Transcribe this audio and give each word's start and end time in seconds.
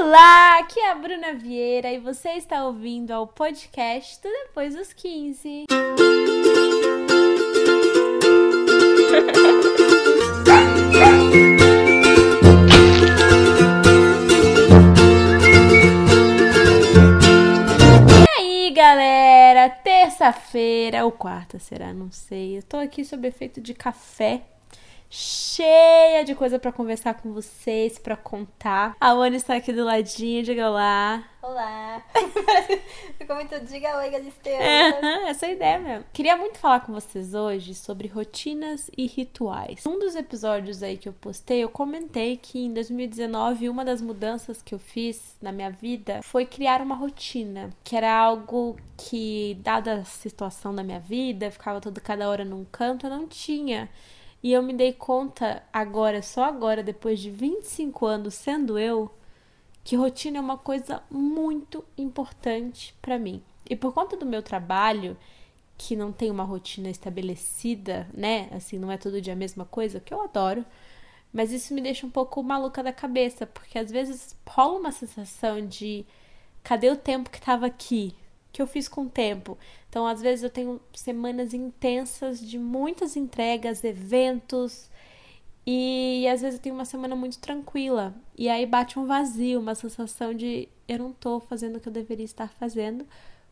Olá, 0.00 0.60
aqui 0.60 0.78
é 0.78 0.92
a 0.92 0.94
Bruna 0.94 1.34
Vieira 1.34 1.90
e 1.90 1.98
você 1.98 2.28
está 2.34 2.64
ouvindo 2.64 3.10
ao 3.10 3.26
podcast 3.26 4.22
do 4.22 4.28
Depois 4.28 4.76
dos 4.76 4.92
15. 4.92 5.66
E 18.14 18.38
aí, 18.38 18.70
galera? 18.70 19.68
Terça-feira 19.68 21.04
ou 21.04 21.10
quarta 21.10 21.58
será? 21.58 21.92
Não 21.92 22.12
sei. 22.12 22.58
Eu 22.58 22.62
tô 22.62 22.76
aqui 22.76 23.04
sob 23.04 23.26
efeito 23.26 23.60
de 23.60 23.74
café 23.74 24.42
cheia 25.10 26.24
de 26.24 26.34
coisa 26.34 26.58
para 26.58 26.72
conversar 26.72 27.14
com 27.14 27.32
vocês, 27.32 27.98
para 27.98 28.16
contar. 28.16 28.96
A 29.00 29.10
Ana 29.10 29.36
está 29.36 29.56
aqui 29.56 29.72
do 29.72 29.84
ladinho, 29.84 30.42
diga 30.42 30.68
olá. 30.70 31.24
Olá. 31.40 32.02
Ficou 33.16 33.36
muito 33.36 33.58
diga 33.60 33.96
oi, 33.98 34.10
Galisteu. 34.10 34.52
É, 34.52 35.28
essa 35.30 35.46
é 35.46 35.48
a 35.48 35.52
ideia 35.52 35.78
mesmo. 35.78 36.04
Queria 36.12 36.36
muito 36.36 36.58
falar 36.58 36.80
com 36.80 36.92
vocês 36.92 37.32
hoje 37.32 37.74
sobre 37.74 38.06
rotinas 38.08 38.90
e 38.96 39.06
rituais. 39.06 39.86
Um 39.86 39.98
dos 39.98 40.14
episódios 40.14 40.82
aí 40.82 40.98
que 40.98 41.08
eu 41.08 41.12
postei, 41.12 41.64
eu 41.64 41.70
comentei 41.70 42.36
que 42.36 42.58
em 42.58 42.74
2019 42.74 43.68
uma 43.68 43.84
das 43.84 44.02
mudanças 44.02 44.60
que 44.60 44.74
eu 44.74 44.78
fiz 44.78 45.36
na 45.40 45.52
minha 45.52 45.70
vida 45.70 46.20
foi 46.22 46.44
criar 46.44 46.82
uma 46.82 46.94
rotina, 46.94 47.70
que 47.82 47.96
era 47.96 48.12
algo 48.14 48.76
que, 48.96 49.56
dada 49.60 49.94
a 49.94 50.04
situação 50.04 50.74
da 50.74 50.82
minha 50.82 51.00
vida, 51.00 51.50
ficava 51.50 51.80
todo 51.80 52.00
cada 52.00 52.28
hora 52.28 52.44
num 52.44 52.64
canto, 52.64 53.06
eu 53.06 53.10
não 53.10 53.26
tinha. 53.26 53.88
E 54.42 54.52
eu 54.52 54.62
me 54.62 54.72
dei 54.72 54.92
conta 54.92 55.62
agora, 55.72 56.22
só 56.22 56.44
agora, 56.44 56.82
depois 56.82 57.18
de 57.20 57.30
25 57.30 58.06
anos 58.06 58.34
sendo 58.34 58.78
eu, 58.78 59.10
que 59.82 59.96
rotina 59.96 60.38
é 60.38 60.40
uma 60.40 60.58
coisa 60.58 61.02
muito 61.10 61.84
importante 61.96 62.94
para 63.02 63.18
mim. 63.18 63.42
E 63.68 63.74
por 63.74 63.92
conta 63.92 64.16
do 64.16 64.26
meu 64.26 64.42
trabalho, 64.42 65.16
que 65.76 65.96
não 65.96 66.12
tem 66.12 66.30
uma 66.30 66.44
rotina 66.44 66.88
estabelecida, 66.90 68.08
né? 68.14 68.48
Assim, 68.52 68.78
não 68.78 68.92
é 68.92 68.96
todo 68.96 69.20
dia 69.20 69.32
a 69.32 69.36
mesma 69.36 69.64
coisa, 69.64 70.00
que 70.00 70.14
eu 70.14 70.22
adoro. 70.22 70.64
Mas 71.32 71.52
isso 71.52 71.74
me 71.74 71.80
deixa 71.80 72.06
um 72.06 72.10
pouco 72.10 72.42
maluca 72.42 72.82
da 72.82 72.92
cabeça, 72.92 73.46
porque 73.46 73.78
às 73.78 73.90
vezes 73.90 74.36
rola 74.46 74.78
uma 74.78 74.92
sensação 74.92 75.66
de 75.66 76.06
cadê 76.62 76.90
o 76.90 76.96
tempo 76.96 77.30
que 77.30 77.40
tava 77.40 77.66
aqui? 77.66 78.14
que 78.58 78.62
eu 78.62 78.66
fiz 78.66 78.88
com 78.88 79.02
o 79.02 79.08
tempo. 79.08 79.56
Então, 79.98 80.06
às 80.06 80.22
vezes 80.22 80.44
eu 80.44 80.50
tenho 80.50 80.80
semanas 80.94 81.52
intensas 81.52 82.38
de 82.38 82.56
muitas 82.56 83.16
entregas, 83.16 83.82
eventos, 83.82 84.88
e 85.66 86.24
às 86.32 86.40
vezes 86.40 86.56
eu 86.56 86.62
tenho 86.62 86.76
uma 86.76 86.84
semana 86.84 87.16
muito 87.16 87.40
tranquila. 87.40 88.14
E 88.36 88.48
aí 88.48 88.64
bate 88.64 88.96
um 88.96 89.06
vazio, 89.06 89.58
uma 89.58 89.74
sensação 89.74 90.32
de 90.32 90.68
eu 90.86 91.00
não 91.00 91.12
tô 91.12 91.40
fazendo 91.40 91.74
o 91.78 91.80
que 91.80 91.88
eu 91.88 91.92
deveria 91.92 92.24
estar 92.24 92.48
fazendo, 92.48 93.04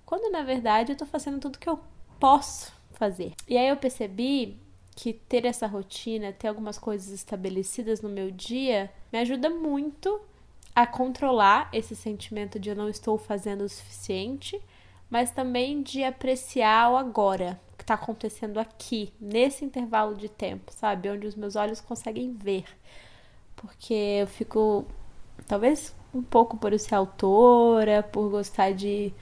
quando 0.05 0.30
na 0.30 0.44
verdade 0.44 0.92
eu 0.92 0.97
tô 0.97 1.05
fazendo 1.05 1.41
tudo 1.41 1.58
que 1.58 1.69
eu 1.69 1.80
posso 2.20 2.72
fazer. 2.92 3.33
E 3.48 3.58
aí 3.58 3.67
eu 3.67 3.77
percebi 3.77 4.56
que 4.94 5.12
ter 5.12 5.47
essa 5.47 5.67
rotina, 5.67 6.33
ter 6.33 6.47
algumas 6.47 6.78
coisas 6.78 7.08
estabelecidas 7.08 8.00
no 8.02 8.08
meu 8.08 8.30
dia, 8.30 8.89
me 9.12 9.19
ajuda 9.19 9.50
muito 9.50 10.20
a 10.72 10.86
controlar 10.86 11.69
esse 11.72 11.97
sentimento 11.97 12.56
de 12.56 12.70
eu 12.70 12.77
não 12.77 12.89
estou 12.89 13.19
fazendo 13.19 13.64
o 13.64 13.69
suficiente 13.69 14.62
mas 15.10 15.30
também 15.30 15.82
de 15.82 16.02
apreciar 16.04 16.90
o 16.90 16.96
agora, 16.96 17.60
o 17.72 17.76
que 17.76 17.84
está 17.84 17.94
acontecendo 17.94 18.58
aqui, 18.58 19.12
nesse 19.20 19.64
intervalo 19.64 20.14
de 20.14 20.28
tempo, 20.28 20.72
sabe? 20.72 21.10
Onde 21.10 21.26
os 21.26 21.34
meus 21.34 21.56
olhos 21.56 21.80
conseguem 21.80 22.32
ver. 22.32 22.64
Porque 23.54 23.94
eu 23.94 24.27
fico, 24.27 24.84
talvez 25.46 25.94
um 26.14 26.22
pouco 26.22 26.56
por 26.56 26.77
ser 26.78 26.94
autora, 26.94 28.02
por 28.02 28.30
gostar 28.30 28.72
de 28.72 29.12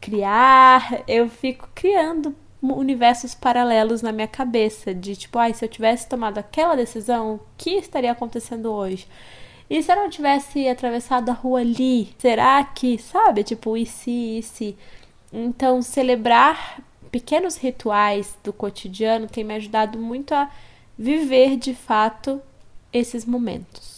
criar, 0.00 1.02
eu 1.08 1.28
fico 1.28 1.68
criando 1.74 2.34
universos 2.62 3.34
paralelos 3.34 4.02
na 4.02 4.12
minha 4.12 4.28
cabeça, 4.28 4.94
de 4.94 5.14
tipo, 5.16 5.38
ai, 5.38 5.52
se 5.54 5.64
eu 5.64 5.68
tivesse 5.68 6.08
tomado 6.08 6.38
aquela 6.38 6.76
decisão, 6.76 7.34
o 7.34 7.40
que 7.56 7.70
estaria 7.70 8.10
acontecendo 8.12 8.72
hoje? 8.72 9.06
E 9.68 9.82
se 9.82 9.90
eu 9.90 9.96
não 9.96 10.08
tivesse 10.08 10.68
atravessado 10.68 11.28
a 11.28 11.32
rua 11.32 11.60
ali? 11.60 12.14
Será 12.18 12.62
que, 12.64 12.98
sabe? 12.98 13.42
Tipo, 13.42 13.76
e 13.76 13.84
se, 13.84 14.38
e 14.38 14.42
se? 14.42 14.76
Então, 15.32 15.82
celebrar 15.82 16.80
pequenos 17.10 17.56
rituais 17.56 18.36
do 18.42 18.52
cotidiano 18.52 19.26
tem 19.26 19.44
me 19.44 19.54
ajudado 19.54 19.98
muito 19.98 20.34
a 20.34 20.50
viver 20.98 21.56
de 21.56 21.74
fato 21.74 22.40
esses 22.92 23.24
momentos. 23.24 23.96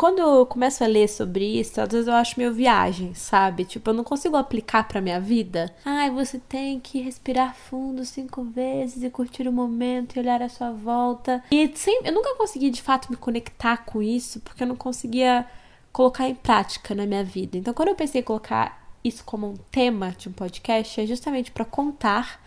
Quando 0.00 0.18
eu 0.18 0.46
começo 0.46 0.82
a 0.82 0.86
ler 0.86 1.08
sobre 1.08 1.44
isso, 1.44 1.78
às 1.78 1.90
vezes 1.90 2.08
eu 2.08 2.14
acho 2.14 2.38
meio 2.38 2.54
viagem, 2.54 3.12
sabe? 3.12 3.66
Tipo, 3.66 3.90
eu 3.90 3.94
não 3.94 4.02
consigo 4.02 4.34
aplicar 4.34 4.88
pra 4.88 4.98
minha 4.98 5.20
vida. 5.20 5.74
Ai, 5.84 6.08
você 6.10 6.38
tem 6.38 6.80
que 6.80 7.02
respirar 7.02 7.54
fundo 7.54 8.02
cinco 8.06 8.42
vezes 8.42 9.02
e 9.02 9.10
curtir 9.10 9.46
o 9.46 9.52
momento 9.52 10.16
e 10.16 10.18
olhar 10.18 10.40
à 10.40 10.48
sua 10.48 10.70
volta. 10.70 11.44
E 11.50 11.70
eu 12.02 12.12
nunca 12.14 12.34
consegui 12.36 12.70
de 12.70 12.80
fato 12.80 13.10
me 13.10 13.16
conectar 13.18 13.84
com 13.84 14.02
isso, 14.02 14.40
porque 14.40 14.62
eu 14.62 14.66
não 14.66 14.76
conseguia 14.76 15.46
colocar 15.92 16.28
em 16.28 16.34
prática 16.34 16.94
na 16.94 17.06
minha 17.06 17.24
vida. 17.24 17.56
Então, 17.56 17.74
quando 17.74 17.88
eu 17.88 17.94
pensei 17.94 18.20
em 18.20 18.24
colocar 18.24 18.80
isso 19.02 19.24
como 19.24 19.48
um 19.48 19.56
tema 19.70 20.10
de 20.16 20.28
um 20.28 20.32
podcast, 20.32 21.00
é 21.00 21.06
justamente 21.06 21.50
para 21.50 21.64
contar 21.64 22.42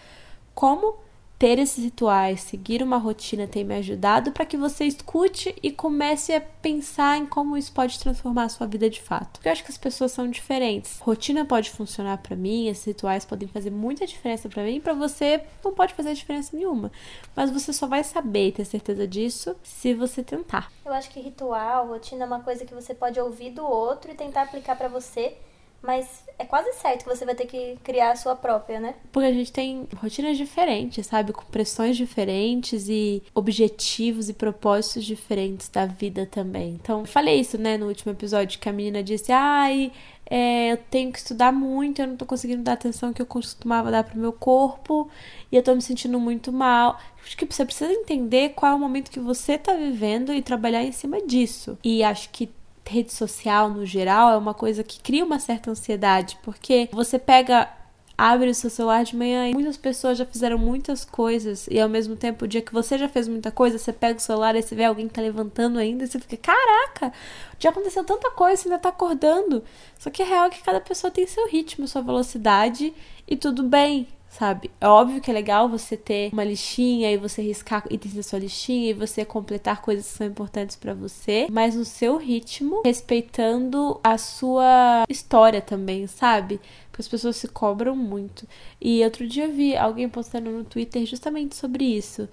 como 0.53 0.95
ter 1.37 1.59
esses 1.59 1.83
rituais, 1.83 2.41
seguir 2.41 2.81
uma 2.81 2.97
rotina 2.97 3.45
tem 3.45 3.63
me 3.63 3.75
ajudado 3.75 4.31
para 4.31 4.45
que 4.45 4.55
você 4.55 4.85
escute 4.85 5.53
e 5.61 5.71
comece 5.71 6.33
a 6.33 6.39
pensar 6.39 7.17
em 7.17 7.25
como 7.25 7.57
isso 7.57 7.71
pode 7.73 7.99
transformar 7.99 8.45
a 8.45 8.49
sua 8.49 8.65
vida 8.65 8.89
de 8.89 9.01
fato. 9.01 9.33
Porque 9.33 9.49
eu 9.49 9.51
acho 9.51 9.63
que 9.63 9.71
as 9.71 9.77
pessoas 9.77 10.11
são 10.11 10.29
diferentes. 10.29 10.99
Rotina 10.99 11.43
pode 11.43 11.69
funcionar 11.69 12.19
para 12.19 12.35
mim, 12.35 12.67
esses 12.67 12.85
rituais 12.85 13.25
podem 13.25 13.47
fazer 13.47 13.71
muita 13.71 14.07
diferença 14.07 14.47
para 14.47 14.63
mim, 14.63 14.79
para 14.79 14.93
você 14.93 15.43
não 15.63 15.73
pode 15.73 15.93
fazer 15.93 16.13
diferença 16.13 16.55
nenhuma. 16.55 16.91
Mas 17.35 17.51
você 17.51 17.73
só 17.73 17.87
vai 17.87 18.03
saber 18.03 18.47
e 18.47 18.51
ter 18.53 18.65
certeza 18.65 19.07
disso 19.07 19.55
se 19.63 19.93
você 19.93 20.23
tentar. 20.23 20.71
Eu 20.85 20.93
acho 20.93 21.09
que 21.09 21.19
ritual, 21.19 21.87
rotina 21.87 22.23
é 22.23 22.27
uma 22.27 22.39
coisa 22.39 22.65
que 22.65 22.73
você 22.73 22.93
pode 22.93 23.19
ouvir 23.19 23.51
do 23.51 23.65
outro 23.65 24.11
e 24.11 24.15
tentar 24.15 24.43
aplicar 24.43 24.77
para 24.77 24.87
você 24.87 25.35
mas 25.83 26.23
é 26.39 26.45
quase 26.45 26.71
certo 26.73 27.03
que 27.03 27.15
você 27.15 27.25
vai 27.25 27.35
ter 27.35 27.45
que 27.45 27.77
criar 27.83 28.11
a 28.11 28.15
sua 28.15 28.35
própria, 28.35 28.79
né? 28.79 28.95
Porque 29.11 29.27
a 29.27 29.33
gente 29.33 29.51
tem 29.51 29.85
rotinas 29.97 30.37
diferentes, 30.37 31.05
sabe? 31.05 31.33
Com 31.33 31.43
pressões 31.43 31.97
diferentes 31.97 32.87
e 32.87 33.21
objetivos 33.35 34.29
e 34.29 34.33
propósitos 34.33 35.03
diferentes 35.03 35.67
da 35.67 35.85
vida 35.85 36.25
também. 36.25 36.69
Então, 36.81 37.01
eu 37.01 37.05
falei 37.05 37.39
isso, 37.39 37.57
né, 37.57 37.77
no 37.77 37.87
último 37.87 38.13
episódio, 38.13 38.59
que 38.59 38.69
a 38.69 38.73
menina 38.73 39.03
disse: 39.03 39.31
ai. 39.31 39.91
É, 40.25 40.71
eu 40.71 40.77
tenho 40.77 41.11
que 41.11 41.19
estudar 41.19 41.51
muito, 41.51 42.01
eu 42.01 42.07
não 42.07 42.15
tô 42.15 42.25
conseguindo 42.25 42.63
dar 42.63 42.73
atenção 42.73 43.11
que 43.11 43.21
eu 43.21 43.25
costumava 43.25 43.91
dar 43.91 44.05
pro 44.05 44.17
meu 44.17 44.31
corpo 44.31 45.09
e 45.51 45.55
eu 45.55 45.61
tô 45.61 45.75
me 45.75 45.81
sentindo 45.81 46.17
muito 46.17 46.51
mal. 46.51 46.97
Acho 47.23 47.37
que 47.37 47.45
você 47.45 47.65
precisa 47.65 47.91
entender 47.91 48.53
qual 48.55 48.71
é 48.71 48.75
o 48.75 48.79
momento 48.79 49.11
que 49.11 49.19
você 49.19 49.57
tá 49.57 49.73
vivendo 49.73 50.33
e 50.33 50.41
trabalhar 50.41 50.81
em 50.81 50.93
cima 50.93 51.21
disso. 51.21 51.77
E 51.83 52.03
acho 52.03 52.29
que 52.29 52.49
rede 52.85 53.13
social 53.13 53.69
no 53.69 53.85
geral 53.85 54.31
é 54.31 54.37
uma 54.37 54.53
coisa 54.53 54.83
que 54.83 54.99
cria 55.01 55.23
uma 55.23 55.39
certa 55.39 55.71
ansiedade, 55.71 56.37
porque 56.43 56.89
você 56.91 57.17
pega 57.17 57.69
abre 58.17 58.49
o 58.49 58.53
seu 58.53 58.69
celular 58.69 59.03
de 59.03 59.15
manhã 59.15 59.49
e 59.49 59.53
muitas 59.53 59.75
pessoas 59.75 60.17
já 60.17 60.25
fizeram 60.25 60.57
muitas 60.57 61.03
coisas 61.03 61.67
e 61.69 61.79
ao 61.79 61.89
mesmo 61.89 62.15
tempo, 62.15 62.45
o 62.45 62.47
dia 62.47 62.61
que 62.61 62.71
você 62.71 62.97
já 62.97 63.09
fez 63.09 63.27
muita 63.27 63.51
coisa, 63.51 63.77
você 63.77 63.91
pega 63.91 64.17
o 64.17 64.21
celular 64.21 64.55
e 64.55 64.61
você 64.61 64.75
vê 64.75 64.83
alguém 64.83 65.07
que 65.07 65.13
tá 65.13 65.21
levantando 65.21 65.79
ainda 65.79 66.03
e 66.03 66.07
você 66.07 66.19
fica, 66.19 66.37
caraca, 66.37 67.11
já 67.59 67.69
aconteceu 67.69 68.03
tanta 68.03 68.29
coisa, 68.31 68.61
você 68.61 68.67
ainda 68.67 68.79
tá 68.79 68.89
acordando. 68.89 69.63
Só 69.97 70.09
que 70.09 70.21
é 70.21 70.25
real 70.25 70.49
que 70.49 70.61
cada 70.61 70.79
pessoa 70.79 71.09
tem 71.09 71.25
seu 71.25 71.47
ritmo, 71.47 71.87
sua 71.87 72.01
velocidade 72.01 72.93
e 73.27 73.35
tudo 73.35 73.63
bem, 73.63 74.07
sabe? 74.33 74.71
É 74.81 74.87
óbvio 74.87 75.21
que 75.21 75.29
é 75.29 75.33
legal 75.33 75.69
você 75.69 75.95
ter 75.95 76.31
uma 76.33 76.43
listinha 76.43 77.11
e 77.11 77.17
você 77.17 77.41
riscar 77.41 77.85
itens 77.89 78.15
da 78.15 78.23
sua 78.23 78.39
listinha 78.39 78.89
e 78.89 78.93
você 78.93 79.23
completar 79.23 79.81
coisas 79.81 80.07
que 80.07 80.17
são 80.17 80.27
importantes 80.27 80.75
para 80.75 80.93
você, 80.93 81.47
mas 81.51 81.75
no 81.75 81.85
seu 81.85 82.17
ritmo, 82.17 82.81
respeitando 82.83 83.99
a 84.03 84.17
sua 84.17 85.05
história 85.07 85.61
também, 85.61 86.07
sabe? 86.07 86.59
Porque 86.89 87.01
as 87.01 87.07
pessoas 87.07 87.35
se 87.35 87.47
cobram 87.47 87.95
muito. 87.95 88.47
E 88.81 89.03
outro 89.03 89.27
dia 89.27 89.47
vi 89.47 89.77
alguém 89.77 90.09
postando 90.09 90.49
no 90.49 90.63
Twitter 90.63 91.05
justamente 91.05 91.55
sobre 91.55 91.85
isso. 91.85 92.27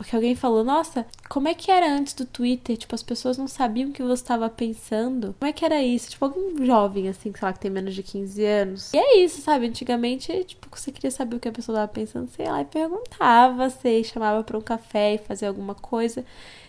Porque 0.00 0.16
alguém 0.16 0.34
falou, 0.34 0.64
nossa, 0.64 1.06
como 1.28 1.46
é 1.46 1.52
que 1.52 1.70
era 1.70 1.86
antes 1.86 2.14
do 2.14 2.24
Twitter? 2.24 2.74
Tipo, 2.74 2.94
as 2.94 3.02
pessoas 3.02 3.36
não 3.36 3.46
sabiam 3.46 3.90
o 3.90 3.92
que 3.92 4.02
você 4.02 4.22
estava 4.22 4.48
pensando. 4.48 5.34
Como 5.38 5.46
é 5.46 5.52
que 5.52 5.62
era 5.62 5.82
isso? 5.82 6.08
Tipo, 6.08 6.24
algum 6.24 6.64
jovem, 6.64 7.06
assim, 7.06 7.30
sei 7.30 7.40
lá, 7.42 7.52
que 7.52 7.60
tem 7.60 7.70
menos 7.70 7.94
de 7.94 8.02
15 8.02 8.42
anos. 8.42 8.94
E 8.94 8.96
é 8.96 9.18
isso, 9.18 9.42
sabe? 9.42 9.66
Antigamente, 9.66 10.42
tipo, 10.44 10.68
você 10.74 10.90
queria 10.90 11.10
saber 11.10 11.36
o 11.36 11.38
que 11.38 11.50
a 11.50 11.52
pessoa 11.52 11.76
estava 11.76 11.92
pensando, 11.92 12.30
sei 12.30 12.46
lá, 12.46 12.62
e 12.62 12.64
perguntava, 12.64 13.68
sei, 13.68 14.02
chamava 14.02 14.42
para 14.42 14.56
um 14.56 14.62
café 14.62 15.16
e 15.16 15.18
fazia 15.18 15.48
alguma 15.48 15.74
coisa. 15.74 16.24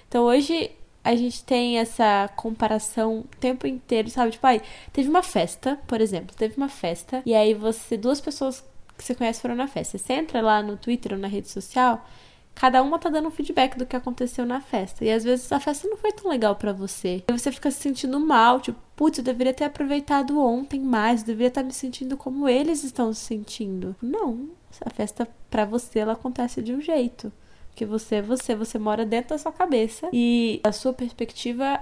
Então 0.10 0.26
hoje 0.26 0.70
a 1.02 1.16
gente 1.16 1.42
tem 1.46 1.80
essa 1.80 2.30
comparação 2.36 3.20
o 3.20 3.38
tempo 3.40 3.66
inteiro, 3.66 4.10
sabe? 4.10 4.32
Tipo, 4.32 4.46
aí, 4.46 4.62
teve 4.92 5.08
uma 5.08 5.24
festa, 5.24 5.80
por 5.88 6.02
exemplo, 6.02 6.36
teve 6.36 6.58
uma 6.58 6.68
festa, 6.68 7.24
e 7.26 7.34
aí 7.34 7.54
você, 7.54 7.96
duas 7.96 8.20
pessoas 8.20 8.62
que 8.98 9.06
você 9.06 9.16
conhece 9.16 9.40
foram 9.40 9.56
na 9.56 9.70
festa. 9.70 9.98
Você 9.98 10.12
entra 10.12 10.42
lá 10.42 10.62
no 10.62 10.76
Twitter 10.76 11.14
ou 11.14 11.18
na 11.18 11.30
rede 11.30 11.48
social 11.48 12.06
cada 12.54 12.82
uma 12.84 13.00
tá 13.00 13.10
dando 13.10 13.28
um 13.28 13.32
feedback 13.32 13.78
do 13.78 13.86
que 13.86 13.96
aconteceu 13.96 14.46
na 14.46 14.62
festa. 14.62 15.04
E 15.04 15.12
às 15.12 15.24
vezes 15.24 15.52
a 15.52 15.60
festa 15.60 15.88
não 15.88 15.98
foi 15.98 16.12
tão 16.12 16.30
legal 16.30 16.56
para 16.56 16.74
você. 16.74 17.24
E 17.28 17.32
você 17.32 17.52
fica 17.52 17.72
se 17.72 17.80
sentindo 17.80 18.20
mal, 18.20 18.60
tipo, 18.60 18.80
putz, 18.96 19.18
eu 19.18 19.24
deveria 19.24 19.54
ter 19.54 19.66
aproveitado 19.66 20.40
ontem 20.40 20.80
mais, 20.80 21.22
eu 21.22 21.28
deveria 21.28 21.48
estar 21.48 21.64
me 21.64 21.74
sentindo 21.74 22.16
como 22.16 22.48
eles 22.48 22.84
estão 22.84 23.14
se 23.14 23.22
sentindo. 23.22 23.96
Não, 24.02 24.50
a 24.86 24.90
festa 24.90 25.28
para 25.50 25.66
você 25.66 26.00
ela 26.00 26.14
acontece 26.14 26.62
de 26.62 26.74
um 26.74 26.82
jeito. 26.82 27.32
Porque 27.70 27.86
você 27.86 28.16
é 28.16 28.22
você, 28.22 28.54
você 28.54 28.78
mora 28.78 29.06
dentro 29.06 29.30
da 29.30 29.38
sua 29.38 29.52
cabeça 29.52 30.10
e 30.12 30.60
a 30.64 30.74
sua 30.74 30.92
perspectiva, 30.92 31.80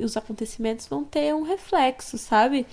os 0.00 0.16
acontecimentos 0.16 0.86
vão 0.86 1.02
ter 1.04 1.34
um 1.34 1.42
reflexo, 1.42 2.16
sabe? 2.16 2.64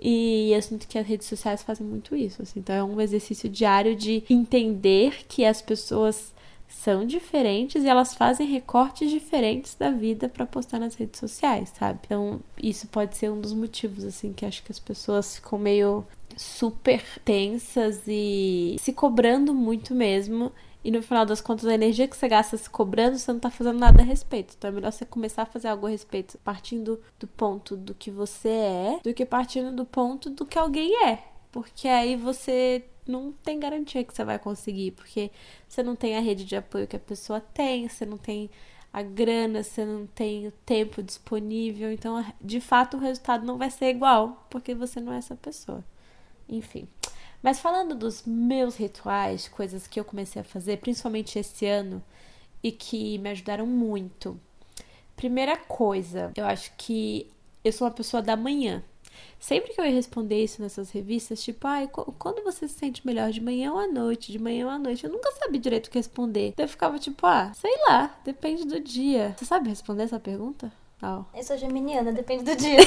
E 0.00 0.52
eu 0.52 0.60
sinto 0.60 0.86
que 0.86 0.98
as 0.98 1.06
redes 1.06 1.26
sociais 1.26 1.62
fazem 1.62 1.86
muito 1.86 2.14
isso. 2.14 2.42
Assim. 2.42 2.60
Então 2.60 2.76
é 2.76 2.84
um 2.84 3.00
exercício 3.00 3.48
diário 3.48 3.96
de 3.96 4.22
entender 4.28 5.24
que 5.26 5.44
as 5.44 5.62
pessoas 5.62 6.32
são 6.68 7.04
diferentes 7.04 7.82
e 7.82 7.88
elas 7.88 8.14
fazem 8.14 8.46
recortes 8.46 9.10
diferentes 9.10 9.74
da 9.74 9.90
vida 9.90 10.28
para 10.28 10.46
postar 10.46 10.78
nas 10.78 10.94
redes 10.94 11.18
sociais, 11.18 11.72
sabe? 11.76 12.00
Então, 12.04 12.40
isso 12.62 12.86
pode 12.88 13.16
ser 13.16 13.30
um 13.30 13.40
dos 13.40 13.54
motivos 13.54 14.04
assim 14.04 14.32
que 14.32 14.44
acho 14.44 14.62
que 14.62 14.70
as 14.70 14.78
pessoas 14.78 15.36
ficam 15.36 15.58
meio 15.58 16.06
super 16.36 17.02
tensas 17.24 18.02
e 18.06 18.76
se 18.78 18.92
cobrando 18.92 19.54
muito 19.54 19.94
mesmo. 19.94 20.52
E 20.84 20.90
no 20.90 21.02
final 21.02 21.26
das 21.26 21.40
contas, 21.40 21.66
a 21.66 21.74
energia 21.74 22.06
que 22.06 22.16
você 22.16 22.28
gasta 22.28 22.56
se 22.56 22.70
cobrando, 22.70 23.18
você 23.18 23.32
não 23.32 23.40
tá 23.40 23.50
fazendo 23.50 23.78
nada 23.78 24.00
a 24.00 24.04
respeito. 24.04 24.54
Então 24.56 24.68
é 24.68 24.72
melhor 24.72 24.92
você 24.92 25.04
começar 25.04 25.42
a 25.42 25.46
fazer 25.46 25.68
algo 25.68 25.86
a 25.86 25.90
respeito 25.90 26.38
partindo 26.38 27.00
do 27.18 27.26
ponto 27.26 27.76
do 27.76 27.94
que 27.94 28.10
você 28.10 28.48
é, 28.48 29.00
do 29.02 29.12
que 29.12 29.26
partindo 29.26 29.74
do 29.74 29.84
ponto 29.84 30.30
do 30.30 30.46
que 30.46 30.58
alguém 30.58 31.04
é. 31.04 31.24
Porque 31.50 31.88
aí 31.88 32.14
você 32.14 32.84
não 33.10 33.32
tem 33.32 33.58
garantia 33.58 34.04
que 34.04 34.14
você 34.14 34.24
vai 34.24 34.38
conseguir, 34.38 34.92
porque 34.92 35.30
você 35.68 35.82
não 35.82 35.96
tem 35.96 36.16
a 36.16 36.20
rede 36.20 36.44
de 36.44 36.56
apoio 36.56 36.86
que 36.86 36.96
a 36.96 37.00
pessoa 37.00 37.40
tem, 37.40 37.88
você 37.88 38.04
não 38.06 38.18
tem 38.18 38.50
a 38.92 39.02
grana, 39.02 39.62
você 39.62 39.84
não 39.84 40.06
tem 40.06 40.46
o 40.46 40.52
tempo 40.64 41.02
disponível, 41.02 41.92
então 41.92 42.24
de 42.40 42.60
fato 42.60 42.96
o 42.96 43.00
resultado 43.00 43.46
não 43.46 43.58
vai 43.58 43.70
ser 43.70 43.90
igual, 43.90 44.46
porque 44.50 44.74
você 44.74 45.00
não 45.00 45.12
é 45.12 45.18
essa 45.18 45.36
pessoa. 45.36 45.84
Enfim. 46.48 46.88
Mas 47.42 47.60
falando 47.60 47.94
dos 47.94 48.24
meus 48.26 48.76
rituais, 48.76 49.46
coisas 49.48 49.86
que 49.86 50.00
eu 50.00 50.04
comecei 50.04 50.40
a 50.42 50.44
fazer, 50.44 50.78
principalmente 50.78 51.38
esse 51.38 51.66
ano, 51.66 52.02
e 52.62 52.72
que 52.72 53.18
me 53.18 53.30
ajudaram 53.30 53.66
muito. 53.66 54.38
Primeira 55.14 55.56
coisa, 55.56 56.32
eu 56.36 56.44
acho 56.46 56.72
que 56.76 57.30
eu 57.64 57.72
sou 57.72 57.86
uma 57.86 57.94
pessoa 57.94 58.22
da 58.22 58.36
manhã. 58.36 58.82
Sempre 59.38 59.72
que 59.72 59.80
eu 59.80 59.84
ia 59.84 59.92
responder 59.92 60.42
isso 60.42 60.60
nessas 60.60 60.90
revistas, 60.90 61.42
tipo, 61.42 61.66
ai, 61.66 61.88
quando 62.18 62.42
você 62.42 62.66
se 62.66 62.74
sente 62.74 63.06
melhor, 63.06 63.30
de 63.30 63.40
manhã 63.40 63.72
ou 63.72 63.78
à 63.78 63.86
noite, 63.86 64.32
de 64.32 64.38
manhã 64.38 64.66
ou 64.66 64.70
à 64.72 64.78
noite, 64.78 65.04
eu 65.04 65.10
nunca 65.10 65.30
sabia 65.32 65.60
direito 65.60 65.86
o 65.86 65.90
que 65.90 65.98
responder. 65.98 66.54
eu 66.56 66.68
ficava 66.68 66.98
tipo, 66.98 67.26
ah, 67.26 67.52
sei 67.54 67.72
lá, 67.88 68.18
depende 68.24 68.64
do 68.66 68.80
dia. 68.80 69.34
Você 69.38 69.44
sabe 69.44 69.68
responder 69.68 70.02
essa 70.04 70.18
pergunta? 70.18 70.72
Oh. 71.00 71.22
Eu 71.32 71.44
sou 71.44 71.56
geminiana, 71.56 72.10
depende 72.10 72.42
do 72.42 72.56
dia. 72.56 72.78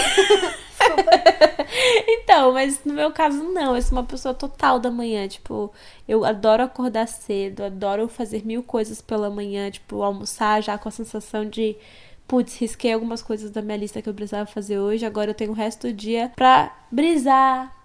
então, 2.05 2.51
mas 2.51 2.83
no 2.83 2.93
meu 2.93 3.11
caso 3.11 3.41
não, 3.41 3.73
eu 3.73 3.81
sou 3.81 3.93
uma 3.93 4.03
pessoa 4.03 4.33
total 4.33 4.79
da 4.79 4.91
manhã, 4.91 5.29
tipo, 5.29 5.71
eu 6.05 6.25
adoro 6.25 6.63
acordar 6.63 7.07
cedo, 7.07 7.63
adoro 7.63 8.09
fazer 8.09 8.45
mil 8.45 8.63
coisas 8.63 9.01
pela 9.01 9.29
manhã, 9.29 9.71
tipo, 9.71 10.03
almoçar 10.03 10.61
já 10.61 10.77
com 10.77 10.89
a 10.89 10.91
sensação 10.91 11.45
de 11.45 11.77
putz, 12.27 12.57
risquei 12.57 12.93
algumas 12.93 13.21
coisas 13.21 13.51
da 13.51 13.61
minha 13.61 13.77
lista 13.77 14.01
que 14.01 14.09
eu 14.09 14.13
precisava 14.13 14.45
fazer 14.45 14.79
hoje, 14.79 15.05
agora 15.05 15.31
eu 15.31 15.35
tenho 15.35 15.51
o 15.51 15.55
resto 15.55 15.87
do 15.87 15.93
dia 15.93 16.31
pra 16.35 16.75
brisar, 16.89 17.75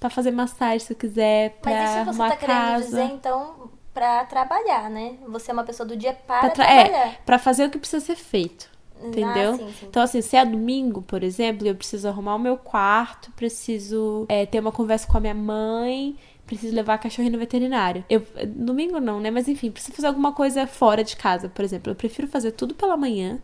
pra 0.00 0.10
fazer 0.10 0.30
massagem 0.30 0.80
se 0.80 0.92
eu 0.92 0.96
quiser, 0.96 1.58
pra 1.62 1.72
Mas 1.72 1.90
isso 1.90 2.04
você 2.12 2.28
tá 2.28 2.36
querendo 2.36 2.82
dizer, 2.82 3.04
então, 3.04 3.70
pra 3.94 4.24
trabalhar, 4.24 4.90
né? 4.90 5.16
Você 5.28 5.50
é 5.50 5.54
uma 5.54 5.64
pessoa 5.64 5.86
do 5.86 5.96
dia 5.96 6.12
para 6.12 6.40
pra 6.40 6.50
tra 6.50 6.64
é, 6.64 6.84
trabalhar. 6.84 7.08
É, 7.08 7.18
pra 7.24 7.38
fazer 7.38 7.64
o 7.64 7.70
que 7.70 7.78
precisa 7.78 8.04
ser 8.04 8.16
feito. 8.16 8.70
Entendeu? 9.04 9.54
Ah, 9.54 9.56
sim, 9.56 9.72
sim. 9.80 9.86
Então, 9.86 10.02
assim, 10.02 10.22
se 10.22 10.36
é 10.36 10.44
domingo, 10.44 11.02
por 11.02 11.24
exemplo, 11.24 11.66
eu 11.66 11.74
preciso 11.74 12.06
arrumar 12.06 12.36
o 12.36 12.38
meu 12.38 12.56
quarto, 12.56 13.32
preciso 13.32 14.26
é, 14.28 14.46
ter 14.46 14.60
uma 14.60 14.70
conversa 14.70 15.08
com 15.08 15.18
a 15.18 15.20
minha 15.20 15.34
mãe, 15.34 16.16
preciso 16.46 16.74
levar 16.74 16.94
a 16.94 16.98
cachorrinho 16.98 17.32
no 17.32 17.38
veterinário. 17.38 18.04
Eu, 18.08 18.24
domingo 18.46 19.00
não, 19.00 19.18
né? 19.18 19.30
Mas 19.30 19.48
enfim, 19.48 19.72
preciso 19.72 19.96
fazer 19.96 20.06
alguma 20.06 20.32
coisa 20.32 20.66
fora 20.68 21.02
de 21.02 21.16
casa, 21.16 21.48
por 21.48 21.64
exemplo. 21.64 21.90
Eu 21.90 21.96
prefiro 21.96 22.28
fazer 22.28 22.52
tudo 22.52 22.74
pela 22.74 22.96
manhã 22.96 23.40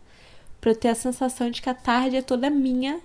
para 0.61 0.71
eu 0.71 0.77
ter 0.77 0.89
a 0.89 0.95
sensação 0.95 1.51
de 1.51 1.63
que 1.63 1.71
a 1.71 1.75
tarde 1.75 2.17
é 2.17 2.23
toda 2.23 2.51
minha 2.51 3.01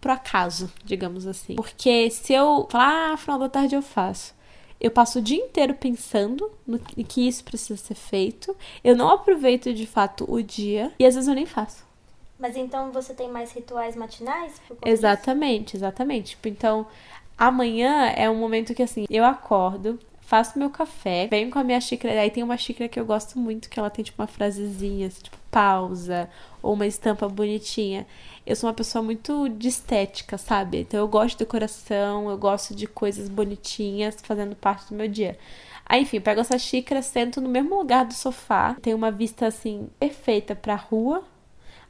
pro 0.00 0.12
acaso, 0.12 0.70
digamos 0.84 1.26
assim. 1.26 1.56
Porque 1.56 2.10
se 2.10 2.32
eu 2.32 2.66
falar, 2.70 3.12
ah, 3.12 3.16
final 3.16 3.38
da 3.38 3.48
tarde 3.48 3.74
eu 3.74 3.82
faço. 3.82 4.34
Eu 4.78 4.90
passo 4.90 5.18
o 5.18 5.22
dia 5.22 5.42
inteiro 5.42 5.74
pensando 5.74 6.50
no 6.66 6.78
que 6.78 7.26
isso 7.26 7.42
precisa 7.42 7.76
ser 7.76 7.94
feito. 7.94 8.54
Eu 8.84 8.94
não 8.94 9.10
aproveito 9.10 9.72
de 9.72 9.86
fato 9.86 10.30
o 10.30 10.42
dia 10.42 10.92
e 10.98 11.06
às 11.06 11.14
vezes 11.14 11.28
eu 11.28 11.34
nem 11.34 11.46
faço. 11.46 11.84
Mas 12.38 12.56
então 12.56 12.92
você 12.92 13.14
tem 13.14 13.30
mais 13.30 13.52
rituais 13.52 13.96
matinais? 13.96 14.60
Exatamente, 14.84 15.76
exatamente. 15.76 16.30
Tipo, 16.30 16.48
então, 16.48 16.86
amanhã 17.36 18.08
é 18.08 18.28
um 18.28 18.36
momento 18.36 18.74
que 18.74 18.82
assim, 18.82 19.06
eu 19.08 19.24
acordo, 19.24 19.98
faço 20.26 20.58
meu 20.58 20.68
café, 20.68 21.28
venho 21.28 21.50
com 21.50 21.58
a 21.58 21.64
minha 21.64 21.80
xícara. 21.80 22.20
Aí 22.20 22.30
tem 22.30 22.42
uma 22.42 22.56
xícara 22.56 22.88
que 22.88 22.98
eu 22.98 23.06
gosto 23.06 23.38
muito, 23.38 23.70
que 23.70 23.78
ela 23.78 23.88
tem 23.88 24.04
tipo 24.04 24.20
uma 24.20 24.26
frasezinha, 24.26 25.06
assim, 25.06 25.22
tipo 25.22 25.38
pausa, 25.50 26.28
ou 26.60 26.74
uma 26.74 26.86
estampa 26.86 27.28
bonitinha. 27.28 28.04
Eu 28.44 28.56
sou 28.56 28.68
uma 28.68 28.74
pessoa 28.74 29.02
muito 29.02 29.48
de 29.48 29.68
estética, 29.68 30.36
sabe? 30.36 30.80
Então 30.80 30.98
eu 30.98 31.06
gosto 31.08 31.38
de 31.38 31.44
decoração, 31.44 32.28
eu 32.28 32.36
gosto 32.36 32.74
de 32.74 32.88
coisas 32.88 33.28
bonitinhas 33.28 34.16
fazendo 34.20 34.56
parte 34.56 34.88
do 34.88 34.96
meu 34.96 35.08
dia. 35.08 35.38
Aí, 35.86 36.02
enfim, 36.02 36.20
pego 36.20 36.40
essa 36.40 36.58
xícara, 36.58 37.00
sento 37.02 37.40
no 37.40 37.48
mesmo 37.48 37.78
lugar 37.78 38.04
do 38.04 38.12
sofá, 38.12 38.76
tem 38.82 38.92
uma 38.94 39.12
vista 39.12 39.46
assim 39.46 39.88
perfeita 40.00 40.56
pra 40.56 40.74
rua. 40.74 41.22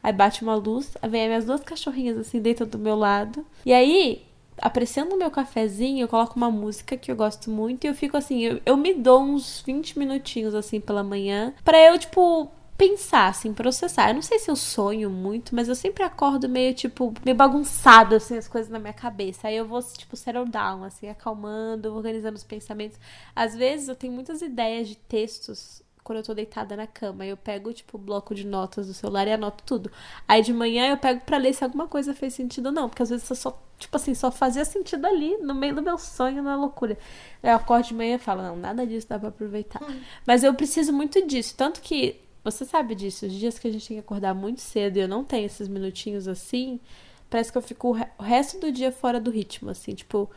Aí 0.03 0.13
bate 0.13 0.43
uma 0.43 0.55
luz, 0.55 0.95
aí 1.01 1.09
vem 1.09 1.23
as 1.23 1.29
minhas 1.29 1.45
duas 1.47 1.61
cachorrinhas 1.63 2.19
assim 2.19 2.41
dentro 2.41 2.67
do 2.67 2.79
meu 2.79 2.95
lado. 2.95 3.47
E 3.65 3.73
aí 3.73 4.26
apreciando 4.59 5.15
o 5.15 5.19
meu 5.19 5.31
cafezinho, 5.31 6.05
eu 6.05 6.09
coloco 6.09 6.37
uma 6.37 6.51
música 6.51 6.97
que 6.97 7.11
eu 7.11 7.17
gosto 7.17 7.51
muito 7.51 7.85
e 7.85 7.89
eu 7.89 7.95
fico 7.95 8.17
assim, 8.17 8.41
eu, 8.41 8.61
eu 8.65 8.77
me 8.77 8.95
dou 8.95 9.23
uns 9.23 9.63
20 9.67 9.99
minutinhos 9.99 10.55
assim 10.55 10.81
pela 10.81 11.03
manhã 11.03 11.55
para 11.65 11.79
eu, 11.79 11.99
tipo, 11.99 12.51
pensar, 12.77 13.29
assim, 13.29 13.53
processar. 13.53 14.11
Eu 14.11 14.15
não 14.15 14.23
sei 14.23 14.39
se 14.39 14.51
eu 14.51 14.57
sonho 14.57 15.11
muito, 15.11 15.55
mas 15.55 15.69
eu 15.69 15.75
sempre 15.75 16.03
acordo 16.03 16.49
meio, 16.49 16.75
tipo, 16.75 17.13
meio 17.25 17.37
bagunçado, 17.37 18.15
assim, 18.15 18.37
as 18.37 18.49
coisas 18.49 18.71
na 18.71 18.79
minha 18.79 18.93
cabeça. 18.93 19.49
Aí 19.49 19.57
eu 19.57 19.67
vou, 19.67 19.83
tipo, 19.83 20.17
settle 20.17 20.47
down, 20.47 20.85
assim, 20.85 21.09
acalmando, 21.09 21.95
organizando 21.95 22.37
os 22.37 22.45
pensamentos. 22.45 22.99
Às 23.35 23.55
vezes 23.55 23.89
eu 23.89 23.97
tenho 23.97 24.13
muitas 24.13 24.43
ideias 24.43 24.89
de 24.89 24.97
textos 24.97 25.83
quando 26.07 26.19
eu 26.19 26.23
tô 26.23 26.33
deitada 26.33 26.77
na 26.77 26.87
cama. 26.87 27.27
Eu 27.27 27.37
pego, 27.37 27.73
tipo, 27.73 27.97
o 27.97 28.01
bloco 28.01 28.33
de 28.33 28.47
notas 28.47 28.87
do 28.87 28.95
celular 28.95 29.27
e 29.27 29.33
anoto 29.33 29.65
tudo. 29.65 29.91
Aí 30.29 30.41
de 30.41 30.53
manhã 30.53 30.89
eu 30.89 30.97
pego 30.97 31.21
para 31.23 31.37
ler 31.37 31.53
se 31.53 31.65
alguma 31.65 31.89
coisa 31.89 32.15
fez 32.15 32.33
sentido 32.33 32.67
ou 32.67 32.73
não. 32.73 32.89
Porque 32.89 33.03
às 33.03 33.11
vezes 33.11 33.29
eu 33.29 33.35
só, 33.35 33.61
tipo 33.77 33.97
assim, 33.97 34.15
só 34.15 34.31
fazia 34.31 34.65
sentido 34.65 35.05
ali, 35.05 35.37
no 35.39 35.53
meio 35.53 35.75
do 35.75 35.83
meu 35.83 35.99
sonho, 35.99 36.45
na 36.45 36.55
loucura. 36.55 36.97
Eu 37.43 37.57
acordo 37.57 37.89
de 37.89 37.95
manhã 37.95 38.15
e 38.15 38.19
falo, 38.19 38.41
não, 38.41 38.57
nada 38.57 38.87
disso 38.87 39.09
dá 39.09 39.19
pra 39.19 39.31
aproveitar. 39.31 39.83
Hum. 39.83 40.01
Mas 40.25 40.45
eu 40.45 40.55
preciso 40.55 40.93
muito 40.93 41.27
disso. 41.27 41.57
Tanto 41.57 41.81
que, 41.81 42.21
você 42.45 42.65
sabe 42.65 42.95
disso, 42.95 43.27
os 43.27 43.33
dias 43.33 43.59
que 43.59 43.67
a 43.67 43.73
gente 43.73 43.89
tem 43.89 43.97
que 43.97 44.01
acordar 44.01 44.33
muito 44.33 44.61
cedo 44.61 44.99
e 44.99 45.01
eu 45.01 45.09
não 45.09 45.25
tenho 45.25 45.45
esses 45.45 45.67
minutinhos 45.67 46.29
assim, 46.29 46.79
parece 47.29 47.51
que 47.51 47.59
eu 47.59 47.63
fico 47.63 47.99
o 48.17 48.23
resto 48.23 48.61
do 48.61 48.71
dia 48.71 48.93
fora 48.93 49.19
do 49.19 49.33
ritmo, 49.33 49.71
assim, 49.71 49.93
tipo, 49.93 50.31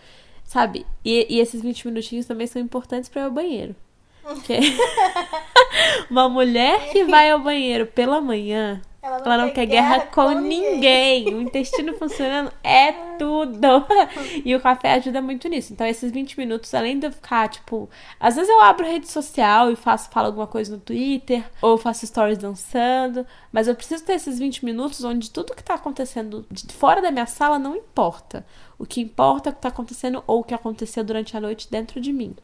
sabe? 0.43 0.88
E, 1.05 1.27
e 1.29 1.39
esses 1.39 1.61
20 1.61 1.85
minutinhos 1.85 2.25
também 2.25 2.47
são 2.47 2.59
importantes 2.59 3.07
para 3.07 3.21
ir 3.21 3.25
ao 3.25 3.31
banheiro. 3.31 3.75
Uma 6.09 6.29
mulher 6.29 6.91
que 6.91 7.03
vai 7.03 7.29
ao 7.31 7.39
banheiro 7.39 7.85
pela 7.85 8.19
manhã, 8.21 8.81
ela 9.01 9.19
não, 9.19 9.31
ela 9.31 9.45
não 9.45 9.53
quer, 9.53 9.65
guerra, 9.65 9.97
guerra 9.97 10.07
com, 10.07 10.23
com 10.23 10.39
ninguém. 10.39 11.23
ninguém. 11.23 11.35
O 11.35 11.41
intestino 11.41 11.93
funcionando 11.97 12.51
é 12.63 12.91
tudo. 13.17 13.59
E 14.45 14.55
o 14.55 14.59
café 14.59 14.93
ajuda 14.93 15.21
muito 15.21 15.47
nisso. 15.47 15.73
Então, 15.73 15.85
esses 15.85 16.11
20 16.11 16.38
minutos, 16.38 16.73
além 16.73 16.99
de 16.99 17.07
eu 17.07 17.11
ficar, 17.11 17.47
tipo, 17.49 17.89
às 18.19 18.35
vezes 18.35 18.49
eu 18.49 18.61
abro 18.61 18.85
rede 18.85 19.09
social 19.09 19.71
e 19.71 19.75
faço, 19.75 20.09
falo 20.09 20.27
alguma 20.27 20.47
coisa 20.47 20.71
no 20.71 20.79
Twitter, 20.79 21.43
ou 21.61 21.77
faço 21.77 22.05
stories 22.05 22.38
dançando, 22.38 23.25
mas 23.51 23.67
eu 23.67 23.75
preciso 23.75 24.03
ter 24.05 24.13
esses 24.13 24.39
20 24.39 24.63
minutos 24.65 25.03
onde 25.03 25.29
tudo 25.29 25.55
que 25.55 25.63
tá 25.63 25.75
acontecendo 25.75 26.45
fora 26.73 27.01
da 27.01 27.11
minha 27.11 27.25
sala 27.25 27.59
não 27.59 27.75
importa. 27.75 28.45
O 28.77 28.85
que 28.85 29.01
importa 29.01 29.49
é 29.49 29.51
o 29.51 29.55
que 29.55 29.61
tá 29.61 29.69
acontecendo 29.69 30.23
ou 30.25 30.39
o 30.39 30.43
que 30.43 30.53
aconteceu 30.53 31.03
durante 31.03 31.35
a 31.35 31.41
noite 31.41 31.69
dentro 31.69 31.99
de 31.99 32.13
mim. 32.13 32.35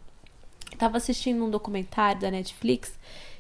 Tava 0.78 0.98
assistindo 0.98 1.44
um 1.44 1.50
documentário 1.50 2.22
da 2.22 2.32
Netflix 2.32 2.94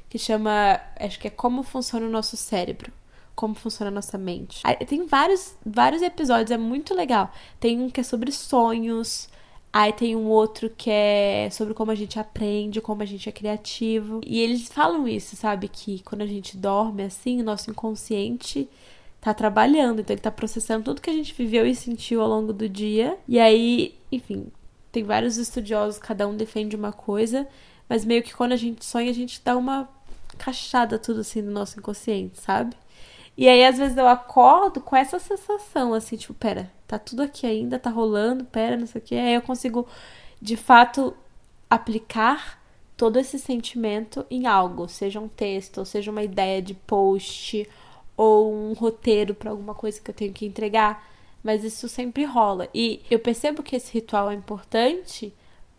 que 0.09 0.17
chama, 0.17 0.79
acho 0.99 1.19
que 1.19 1.27
é 1.27 1.31
Como 1.31 1.63
Funciona 1.63 2.05
o 2.05 2.09
Nosso 2.09 2.37
Cérebro. 2.37 2.91
Como 3.35 3.53
funciona 3.53 3.91
a 3.91 3.93
nossa 3.93 4.17
mente. 4.17 4.61
Tem 4.87 5.05
vários, 5.05 5.55
vários 5.65 6.01
episódios, 6.01 6.51
é 6.51 6.57
muito 6.57 6.95
legal. 6.95 7.29
Tem 7.59 7.81
um 7.81 7.89
que 7.89 7.99
é 7.99 8.03
sobre 8.03 8.31
sonhos, 8.31 9.27
Aí 9.75 9.91
tem 9.91 10.15
um 10.15 10.27
outro 10.27 10.69
que 10.69 10.89
é 10.89 11.49
sobre 11.51 11.73
como 11.73 11.91
a 11.91 11.95
gente 11.95 12.17
aprende, 12.17 12.79
como 12.79 13.03
a 13.03 13.05
gente 13.05 13.27
é 13.27 13.31
criativo. 13.33 14.21
E 14.25 14.39
eles 14.39 14.69
falam 14.69 15.05
isso, 15.05 15.35
sabe? 15.35 15.67
Que 15.67 16.01
quando 16.03 16.21
a 16.21 16.25
gente 16.25 16.55
dorme 16.55 17.03
assim, 17.03 17.41
o 17.41 17.43
nosso 17.43 17.69
inconsciente 17.69 18.69
tá 19.19 19.33
trabalhando. 19.33 19.99
Então 19.99 20.13
ele 20.13 20.21
tá 20.21 20.31
processando 20.31 20.85
tudo 20.85 21.01
que 21.01 21.09
a 21.09 21.13
gente 21.13 21.33
viveu 21.33 21.67
e 21.67 21.75
sentiu 21.75 22.21
ao 22.21 22.29
longo 22.29 22.53
do 22.53 22.69
dia. 22.69 23.17
E 23.27 23.37
aí, 23.37 23.95
enfim, 24.09 24.47
tem 24.95 25.03
vários 25.03 25.35
estudiosos, 25.35 25.99
cada 25.99 26.25
um 26.25 26.37
defende 26.37 26.73
uma 26.73 26.93
coisa, 26.93 27.45
mas 27.89 28.05
meio 28.05 28.23
que 28.23 28.33
quando 28.33 28.53
a 28.53 28.55
gente 28.55 28.85
sonha, 28.85 29.11
a 29.11 29.13
gente 29.13 29.41
dá 29.43 29.57
uma 29.57 29.89
encaixada 30.33 30.97
tudo 30.97 31.19
assim 31.19 31.41
no 31.41 31.51
nosso 31.51 31.77
inconsciente, 31.77 32.39
sabe? 32.39 32.77
E 33.37 33.49
aí, 33.49 33.65
às 33.65 33.77
vezes, 33.77 33.97
eu 33.97 34.07
acordo 34.07 34.79
com 34.79 34.95
essa 34.95 35.19
sensação, 35.19 35.93
assim, 35.93 36.15
tipo, 36.15 36.33
pera, 36.33 36.71
tá 36.87 36.97
tudo 36.97 37.23
aqui 37.23 37.45
ainda, 37.45 37.77
tá 37.77 37.89
rolando, 37.89 38.45
pera, 38.45 38.77
não 38.77 38.87
sei 38.87 39.01
o 39.01 39.03
que. 39.03 39.15
Aí 39.15 39.33
eu 39.33 39.41
consigo, 39.41 39.85
de 40.41 40.55
fato, 40.55 41.13
aplicar 41.69 42.63
todo 42.95 43.19
esse 43.19 43.37
sentimento 43.37 44.25
em 44.31 44.47
algo, 44.47 44.87
seja 44.87 45.19
um 45.19 45.27
texto, 45.27 45.79
ou 45.79 45.85
seja 45.85 46.09
uma 46.09 46.23
ideia 46.23 46.61
de 46.61 46.73
post, 46.73 47.67
ou 48.15 48.53
um 48.53 48.71
roteiro 48.71 49.35
para 49.35 49.51
alguma 49.51 49.75
coisa 49.75 49.99
que 49.99 50.09
eu 50.09 50.15
tenho 50.15 50.31
que 50.31 50.45
entregar. 50.45 51.05
Mas 51.45 51.63
isso 51.63 51.87
sempre 51.87 52.23
rola. 52.25 52.67
E 52.73 53.03
eu 53.09 53.19
percebo 53.19 53.61
que 53.61 53.75
esse 53.75 53.93
ritual 53.93 54.31
é 54.31 54.33
importante 54.33 55.31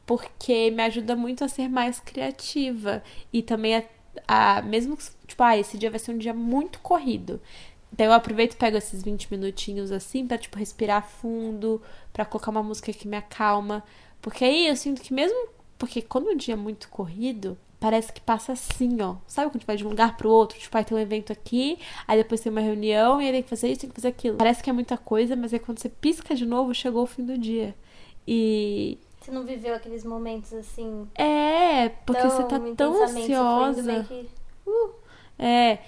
porque 0.06 0.70
me 0.70 0.80
ajuda 0.84 1.16
muito 1.16 1.42
a 1.42 1.48
ser 1.48 1.68
mais 1.68 1.98
criativa 1.98 3.02
e 3.32 3.42
também 3.42 3.74
a, 4.28 4.58
a 4.58 4.62
mesmo 4.62 4.96
tipo, 5.26 5.42
ah, 5.42 5.58
esse 5.58 5.76
dia 5.76 5.90
vai 5.90 5.98
ser 5.98 6.12
um 6.12 6.18
dia 6.18 6.32
muito 6.32 6.78
corrido. 6.78 7.40
Então 7.92 8.06
eu 8.06 8.12
aproveito 8.12 8.52
e 8.54 8.56
pego 8.56 8.76
esses 8.76 9.02
20 9.02 9.28
minutinhos 9.28 9.90
assim 9.90 10.24
para 10.24 10.38
tipo 10.38 10.56
respirar 10.56 11.04
fundo, 11.04 11.82
para 12.12 12.24
colocar 12.24 12.52
uma 12.52 12.62
música 12.62 12.92
que 12.92 13.08
me 13.08 13.16
acalma, 13.16 13.82
porque 14.22 14.44
aí 14.44 14.68
eu 14.68 14.76
sinto 14.76 15.02
que 15.02 15.12
mesmo 15.12 15.48
porque 15.76 16.00
quando 16.00 16.28
o 16.28 16.36
dia 16.36 16.54
é 16.54 16.56
muito 16.56 16.88
corrido, 16.88 17.58
parece 17.78 18.12
que 18.12 18.20
passa 18.20 18.52
assim, 18.52 19.00
ó. 19.00 19.16
Sabe 19.26 19.48
quando 19.48 19.56
a 19.56 19.58
gente 19.58 19.66
vai 19.66 19.76
de 19.76 19.86
um 19.86 19.90
lugar 19.90 20.16
pro 20.16 20.30
outro? 20.30 20.58
Tipo, 20.58 20.76
aí 20.76 20.84
tem 20.84 20.96
um 20.96 21.00
evento 21.00 21.32
aqui, 21.32 21.78
aí 22.06 22.18
depois 22.18 22.40
tem 22.40 22.50
uma 22.50 22.60
reunião, 22.60 23.20
e 23.20 23.26
aí 23.26 23.32
tem 23.32 23.42
que 23.42 23.48
fazer 23.48 23.68
isso, 23.68 23.82
tem 23.82 23.90
que 23.90 23.96
fazer 23.96 24.08
aquilo. 24.08 24.36
Parece 24.36 24.62
que 24.62 24.70
é 24.70 24.72
muita 24.72 24.96
coisa, 24.96 25.36
mas 25.36 25.52
é 25.52 25.58
quando 25.58 25.78
você 25.78 25.88
pisca 25.88 26.34
de 26.34 26.46
novo, 26.46 26.74
chegou 26.74 27.02
o 27.02 27.06
fim 27.06 27.24
do 27.24 27.36
dia. 27.36 27.74
E. 28.26 28.98
Você 29.20 29.30
não 29.30 29.44
viveu 29.44 29.74
aqueles 29.74 30.04
momentos 30.04 30.52
assim. 30.52 31.08
É, 31.14 31.88
porque 32.04 32.22
você 32.22 32.44
tá 32.44 32.60
tão 32.76 33.02
ansiosa. 33.02 34.04
Que... 34.04 34.28
Uh. 34.66 34.90
É. 35.38 35.78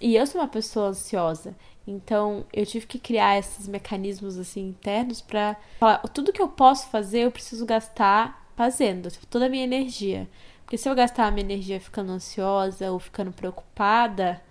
E 0.00 0.16
eu 0.16 0.26
sou 0.26 0.40
uma 0.40 0.48
pessoa 0.48 0.88
ansiosa. 0.88 1.56
Então, 1.86 2.44
eu 2.52 2.64
tive 2.64 2.86
que 2.86 2.98
criar 2.98 3.38
esses 3.38 3.66
mecanismos 3.66 4.38
assim 4.38 4.68
internos 4.68 5.20
para 5.20 5.56
falar, 5.80 5.98
tudo 6.08 6.32
que 6.32 6.40
eu 6.40 6.48
posso 6.48 6.88
fazer, 6.88 7.20
eu 7.20 7.32
preciso 7.32 7.66
gastar 7.66 8.48
fazendo, 8.54 9.10
toda 9.28 9.46
a 9.46 9.48
minha 9.48 9.64
energia. 9.64 10.28
Porque 10.64 10.78
se 10.78 10.88
eu 10.88 10.94
gastar 10.94 11.26
a 11.26 11.30
minha 11.30 11.44
energia 11.44 11.80
ficando 11.80 12.12
ansiosa 12.12 12.90
ou 12.90 12.98
ficando 12.98 13.32
preocupada, 13.32 14.42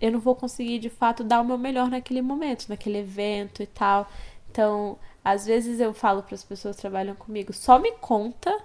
eu 0.00 0.12
não 0.12 0.20
vou 0.20 0.34
conseguir 0.34 0.78
de 0.78 0.90
fato 0.90 1.24
dar 1.24 1.40
o 1.40 1.44
meu 1.44 1.58
melhor 1.58 1.90
naquele 1.90 2.22
momento, 2.22 2.68
naquele 2.68 2.98
evento 2.98 3.62
e 3.62 3.66
tal. 3.66 4.08
Então, 4.50 4.98
às 5.24 5.46
vezes 5.46 5.80
eu 5.80 5.92
falo 5.92 6.22
para 6.22 6.34
as 6.34 6.44
pessoas 6.44 6.76
que 6.76 6.82
trabalham 6.82 7.14
comigo, 7.14 7.52
só 7.52 7.78
me 7.78 7.92
conta 7.92 8.56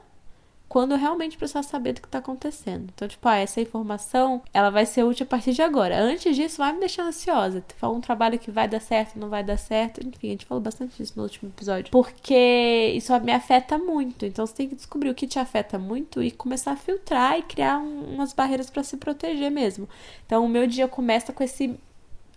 quando 0.73 0.93
eu 0.93 0.97
realmente 0.97 1.37
precisar 1.37 1.61
saber 1.61 1.93
do 1.93 2.01
que 2.01 2.07
está 2.07 2.17
acontecendo. 2.17 2.89
Então, 2.95 3.07
tipo, 3.07 3.27
ah, 3.27 3.35
essa 3.35 3.61
informação, 3.61 4.41
ela 4.51 4.71
vai 4.71 4.87
ser 4.87 5.03
útil 5.03 5.23
a 5.23 5.27
partir 5.27 5.53
de 5.53 5.61
agora. 5.61 6.01
Antes 6.01 6.35
disso, 6.35 6.57
vai 6.57 6.73
me 6.73 6.79
deixar 6.79 7.03
ansiosa. 7.03 7.63
Falou 7.77 7.95
um 7.95 8.01
trabalho 8.01 8.39
que 8.39 8.49
vai 8.49 8.67
dar 8.67 8.79
certo, 8.79 9.19
não 9.19 9.29
vai 9.29 9.43
dar 9.43 9.57
certo. 9.57 10.01
Enfim, 10.03 10.29
a 10.29 10.31
gente 10.31 10.47
falou 10.47 10.63
bastante 10.63 10.97
disso 10.97 11.13
no 11.15 11.21
último 11.21 11.51
episódio. 11.51 11.91
Porque 11.91 12.91
isso 12.95 13.13
me 13.19 13.31
afeta 13.31 13.77
muito. 13.77 14.25
Então, 14.25 14.47
você 14.47 14.55
tem 14.55 14.67
que 14.67 14.73
descobrir 14.73 15.11
o 15.11 15.13
que 15.13 15.27
te 15.27 15.37
afeta 15.37 15.77
muito 15.77 16.23
e 16.23 16.31
começar 16.31 16.71
a 16.71 16.75
filtrar 16.75 17.37
e 17.37 17.43
criar 17.43 17.77
um, 17.77 18.15
umas 18.15 18.33
barreiras 18.33 18.71
para 18.71 18.81
se 18.81 18.97
proteger 18.97 19.51
mesmo. 19.51 19.87
Então, 20.25 20.43
o 20.43 20.49
meu 20.49 20.65
dia 20.65 20.87
começa 20.87 21.31
com 21.31 21.43
esse 21.43 21.79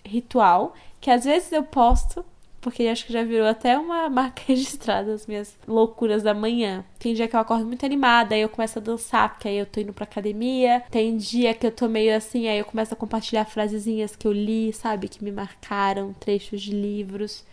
ritual 0.05 0.75
que 1.01 1.11
às 1.11 1.25
vezes 1.25 1.53
eu 1.53 1.63
posto 1.63 2.23
porque 2.67 2.89
acho 2.89 3.07
que 3.07 3.13
já 3.13 3.23
virou 3.23 3.47
até 3.47 3.79
uma 3.79 4.11
marca 4.11 4.43
registrada 4.45 5.15
as 5.15 5.25
minhas 5.25 5.57
loucuras 5.69 6.25
da 6.25 6.35
manhã. 6.35 6.85
Tem 6.99 7.15
dia 7.15 7.29
que 7.29 7.37
eu 7.37 7.39
acordo 7.39 7.65
muito 7.65 7.87
animada, 7.87 8.35
aí 8.35 8.41
eu 8.41 8.49
começo 8.49 8.81
a 8.81 8.83
dançar, 8.83 9.29
porque 9.29 9.47
aí 9.47 9.57
eu 9.57 9.67
tô 9.67 9.81
indo 9.81 9.93
pra 9.93 10.03
academia. 10.03 10.83
Tem 10.91 11.17
dia 11.17 11.55
que 11.55 11.65
eu 11.65 11.71
tô 11.71 11.87
meio 11.87 12.17
assim, 12.17 12.49
aí 12.49 12.59
eu 12.59 12.65
começo 12.65 12.93
a 12.93 12.97
compartilhar 12.97 13.45
frasezinhas 13.45 14.17
que 14.17 14.27
eu 14.27 14.33
li, 14.33 14.73
sabe, 14.73 15.09
que 15.09 15.23
me 15.23 15.31
marcaram, 15.31 16.13
trechos 16.15 16.61
de 16.61 16.73
livros. 16.73 17.45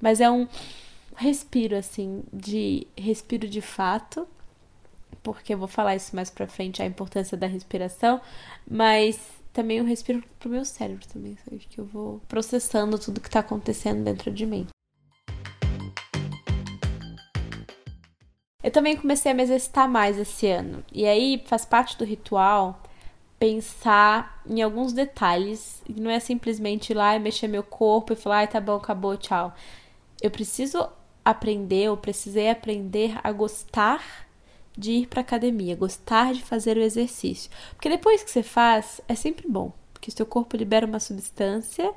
Mas 0.00 0.20
é 0.20 0.28
um 0.28 0.48
respiro 1.14 1.76
assim, 1.76 2.24
de 2.32 2.88
respiro 2.98 3.46
de 3.46 3.60
fato, 3.60 4.26
porque 5.22 5.54
eu 5.54 5.58
vou 5.58 5.68
falar 5.68 5.94
isso 5.94 6.16
mais 6.16 6.28
pra 6.28 6.48
frente, 6.48 6.82
a 6.82 6.86
importância 6.86 7.36
da 7.36 7.46
respiração, 7.46 8.20
mas 8.68 9.39
também 9.52 9.78
eu 9.78 9.84
respiro 9.84 10.22
pro 10.38 10.48
meu 10.48 10.64
cérebro 10.64 11.06
também, 11.08 11.36
sabe? 11.44 11.58
Que 11.58 11.78
eu 11.78 11.84
vou 11.84 12.20
processando 12.28 12.98
tudo 12.98 13.20
que 13.20 13.30
tá 13.30 13.40
acontecendo 13.40 14.04
dentro 14.04 14.30
de 14.30 14.46
mim. 14.46 14.66
Eu 18.62 18.70
também 18.70 18.96
comecei 18.96 19.32
a 19.32 19.34
me 19.34 19.42
exercitar 19.42 19.88
mais 19.88 20.18
esse 20.18 20.46
ano. 20.46 20.84
E 20.92 21.06
aí 21.06 21.42
faz 21.46 21.64
parte 21.64 21.96
do 21.96 22.04
ritual 22.04 22.82
pensar 23.38 24.42
em 24.46 24.60
alguns 24.60 24.92
detalhes. 24.92 25.82
Não 25.88 26.10
é 26.10 26.20
simplesmente 26.20 26.90
ir 26.90 26.94
lá 26.94 27.16
e 27.16 27.18
mexer 27.18 27.48
meu 27.48 27.62
corpo 27.62 28.12
e 28.12 28.16
falar, 28.16 28.38
ai, 28.38 28.48
tá 28.48 28.60
bom, 28.60 28.76
acabou, 28.76 29.16
tchau. 29.16 29.54
Eu 30.20 30.30
preciso 30.30 30.86
aprender, 31.24 31.84
eu 31.84 31.96
precisei 31.96 32.50
aprender 32.50 33.18
a 33.24 33.32
gostar 33.32 34.28
de 34.80 34.92
ir 34.92 35.06
para 35.06 35.20
academia, 35.20 35.76
gostar 35.76 36.32
de 36.32 36.42
fazer 36.42 36.76
o 36.76 36.82
exercício. 36.82 37.50
Porque 37.74 37.88
depois 37.88 38.22
que 38.22 38.30
você 38.30 38.42
faz, 38.42 39.00
é 39.06 39.14
sempre 39.14 39.46
bom, 39.46 39.72
porque 39.92 40.10
seu 40.10 40.26
corpo 40.26 40.56
libera 40.56 40.86
uma 40.86 40.98
substância 40.98 41.92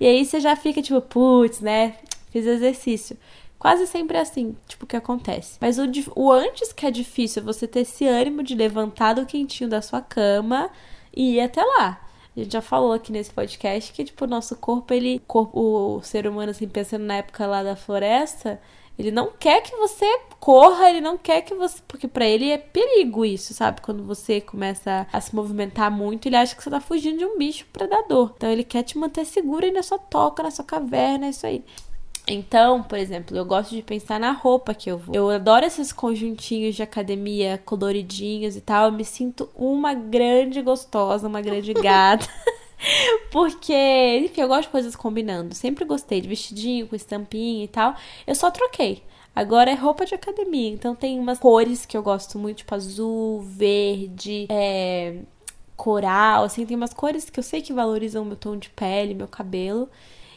e 0.00 0.06
aí 0.06 0.24
você 0.24 0.40
já 0.40 0.56
fica 0.56 0.82
tipo, 0.82 1.00
putz, 1.00 1.60
né? 1.60 1.96
Fiz 2.30 2.44
exercício. 2.46 3.16
Quase 3.58 3.86
sempre 3.86 4.18
é 4.18 4.20
assim, 4.20 4.54
tipo, 4.66 4.84
o 4.84 4.88
que 4.88 4.96
acontece. 4.96 5.56
Mas 5.60 5.78
o, 5.78 5.84
o 6.16 6.30
antes 6.32 6.72
que 6.72 6.84
é 6.84 6.90
difícil 6.90 7.40
é 7.40 7.44
você 7.44 7.66
ter 7.66 7.80
esse 7.80 8.06
ânimo 8.06 8.42
de 8.42 8.54
levantar 8.54 9.14
do 9.14 9.24
quentinho 9.24 9.70
da 9.70 9.80
sua 9.80 10.02
cama 10.02 10.68
e 11.16 11.36
ir 11.36 11.40
até 11.40 11.62
lá. 11.62 12.00
A 12.36 12.40
gente 12.40 12.52
já 12.52 12.60
falou 12.60 12.92
aqui 12.92 13.12
nesse 13.12 13.30
podcast 13.30 13.92
que, 13.92 14.04
tipo, 14.04 14.24
o 14.24 14.28
nosso 14.28 14.56
corpo, 14.56 14.92
ele. 14.92 15.22
Corpo, 15.26 15.58
o 15.98 16.02
ser 16.02 16.26
humano, 16.26 16.50
assim, 16.50 16.66
pensando 16.66 17.04
na 17.04 17.16
época 17.16 17.46
lá 17.46 17.62
da 17.62 17.76
floresta, 17.76 18.60
ele 18.98 19.10
não 19.10 19.30
quer 19.38 19.60
que 19.60 19.74
você 19.76 20.06
corra, 20.38 20.88
ele 20.88 21.00
não 21.00 21.18
quer 21.18 21.42
que 21.42 21.54
você. 21.54 21.80
Porque 21.88 22.06
para 22.06 22.26
ele 22.26 22.50
é 22.50 22.58
perigo 22.58 23.24
isso, 23.24 23.52
sabe? 23.52 23.80
Quando 23.80 24.04
você 24.04 24.40
começa 24.40 25.06
a 25.12 25.20
se 25.20 25.34
movimentar 25.34 25.90
muito, 25.90 26.26
ele 26.26 26.36
acha 26.36 26.54
que 26.54 26.62
você 26.62 26.70
tá 26.70 26.80
fugindo 26.80 27.18
de 27.18 27.24
um 27.24 27.36
bicho 27.36 27.66
predador. 27.72 28.32
Então 28.36 28.50
ele 28.50 28.62
quer 28.62 28.82
te 28.82 28.96
manter 28.96 29.24
segura 29.24 29.66
aí 29.66 29.72
na 29.72 29.82
sua 29.82 29.98
toca, 29.98 30.42
na 30.42 30.50
sua 30.50 30.64
caverna, 30.64 31.26
é 31.26 31.30
isso 31.30 31.46
aí. 31.46 31.64
Então, 32.26 32.82
por 32.82 32.98
exemplo, 32.98 33.36
eu 33.36 33.44
gosto 33.44 33.74
de 33.74 33.82
pensar 33.82 34.18
na 34.18 34.32
roupa 34.32 34.72
que 34.72 34.90
eu 34.90 34.96
vou. 34.96 35.14
Eu 35.14 35.28
adoro 35.28 35.66
esses 35.66 35.92
conjuntinhos 35.92 36.74
de 36.74 36.82
academia 36.82 37.60
coloridinhos 37.64 38.56
e 38.56 38.60
tal. 38.60 38.86
Eu 38.86 38.92
me 38.92 39.04
sinto 39.04 39.50
uma 39.54 39.92
grande 39.92 40.62
gostosa, 40.62 41.28
uma 41.28 41.42
grande 41.42 41.74
gata. 41.74 42.26
Porque, 43.30 44.20
enfim, 44.24 44.40
eu 44.40 44.48
gosto 44.48 44.62
de 44.64 44.68
coisas 44.68 44.96
combinando. 44.96 45.54
Sempre 45.54 45.84
gostei 45.84 46.20
de 46.20 46.28
vestidinho 46.28 46.86
com 46.86 46.96
estampinha 46.96 47.64
e 47.64 47.68
tal. 47.68 47.94
Eu 48.26 48.34
só 48.34 48.50
troquei. 48.50 49.02
Agora 49.34 49.70
é 49.70 49.74
roupa 49.74 50.06
de 50.06 50.14
academia. 50.14 50.70
Então 50.70 50.94
tem 50.94 51.18
umas 51.18 51.38
cores 51.38 51.84
que 51.84 51.96
eu 51.96 52.02
gosto 52.02 52.38
muito, 52.38 52.58
tipo 52.58 52.74
azul, 52.74 53.40
verde, 53.40 54.46
é, 54.48 55.16
coral. 55.76 56.44
Assim, 56.44 56.64
tem 56.64 56.76
umas 56.76 56.94
cores 56.94 57.28
que 57.28 57.38
eu 57.38 57.42
sei 57.42 57.60
que 57.60 57.72
valorizam 57.72 58.24
meu 58.24 58.36
tom 58.36 58.56
de 58.56 58.70
pele, 58.70 59.14
meu 59.14 59.28
cabelo. 59.28 59.88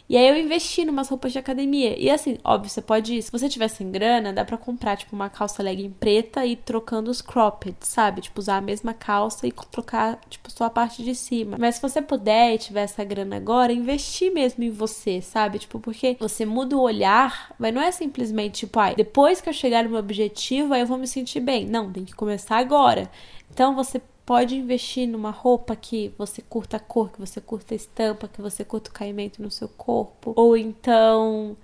E 0.09 0.15
aí 0.15 0.27
eu 0.27 0.37
investi 0.37 0.85
numas 0.85 1.09
roupas 1.09 1.33
de 1.33 1.39
academia. 1.39 1.99
E 1.99 2.09
assim, 2.09 2.37
óbvio, 2.43 2.69
você 2.69 2.81
pode. 2.81 3.21
Se 3.21 3.31
você 3.31 3.49
tiver 3.49 3.67
sem 3.67 3.91
grana, 3.91 4.31
dá 4.31 4.45
pra 4.45 4.57
comprar, 4.57 4.95
tipo, 4.95 5.13
uma 5.15 5.29
calça 5.29 5.61
legging 5.61 5.89
preta 5.89 6.45
e 6.45 6.53
ir 6.53 6.55
trocando 6.57 7.11
os 7.11 7.21
cropped, 7.21 7.75
sabe? 7.81 8.21
Tipo, 8.21 8.39
usar 8.39 8.57
a 8.57 8.61
mesma 8.61 8.93
calça 8.93 9.45
e 9.45 9.51
trocar, 9.51 10.17
tipo, 10.29 10.49
só 10.49 10.65
a 10.65 10.69
parte 10.69 11.03
de 11.03 11.13
cima. 11.13 11.57
Mas 11.59 11.75
se 11.75 11.81
você 11.81 12.01
puder 12.01 12.55
e 12.55 12.57
tiver 12.57 12.83
essa 12.83 13.03
grana 13.03 13.35
agora, 13.35 13.73
investir 13.73 14.33
mesmo 14.33 14.63
em 14.63 14.69
você, 14.69 15.21
sabe? 15.21 15.59
Tipo, 15.59 15.79
porque 15.79 16.15
você 16.19 16.45
muda 16.45 16.77
o 16.77 16.81
olhar, 16.81 17.53
mas 17.59 17.73
não 17.73 17.81
é 17.81 17.91
simplesmente, 17.91 18.59
tipo, 18.59 18.79
ai, 18.79 18.95
depois 18.95 19.41
que 19.41 19.49
eu 19.49 19.53
chegar 19.53 19.83
no 19.83 19.89
meu 19.89 19.99
objetivo, 19.99 20.73
aí 20.73 20.81
eu 20.81 20.87
vou 20.87 20.97
me 20.97 21.07
sentir 21.07 21.41
bem. 21.41 21.65
Não, 21.65 21.91
tem 21.91 22.05
que 22.05 22.15
começar 22.15 22.57
agora. 22.57 23.09
Então 23.51 23.75
você 23.75 24.01
pode 24.27 24.57
investir 24.57 25.07
numa 25.07 25.31
roupa 25.31 25.73
que 25.73 26.13
você 26.17 26.41
curta 26.41 26.75
a 26.75 26.79
cor, 26.81 27.09
que 27.09 27.17
você 27.17 27.39
curta 27.39 27.73
a 27.73 27.77
estampa, 27.77 28.27
que 28.27 28.41
você 28.41 28.65
curta 28.65 28.89
o 28.89 28.93
caimento 28.93 29.41
no 29.41 29.49
seu 29.49 29.69
corpo. 29.69 30.33
Ou 30.35 30.57
então, 30.57 31.55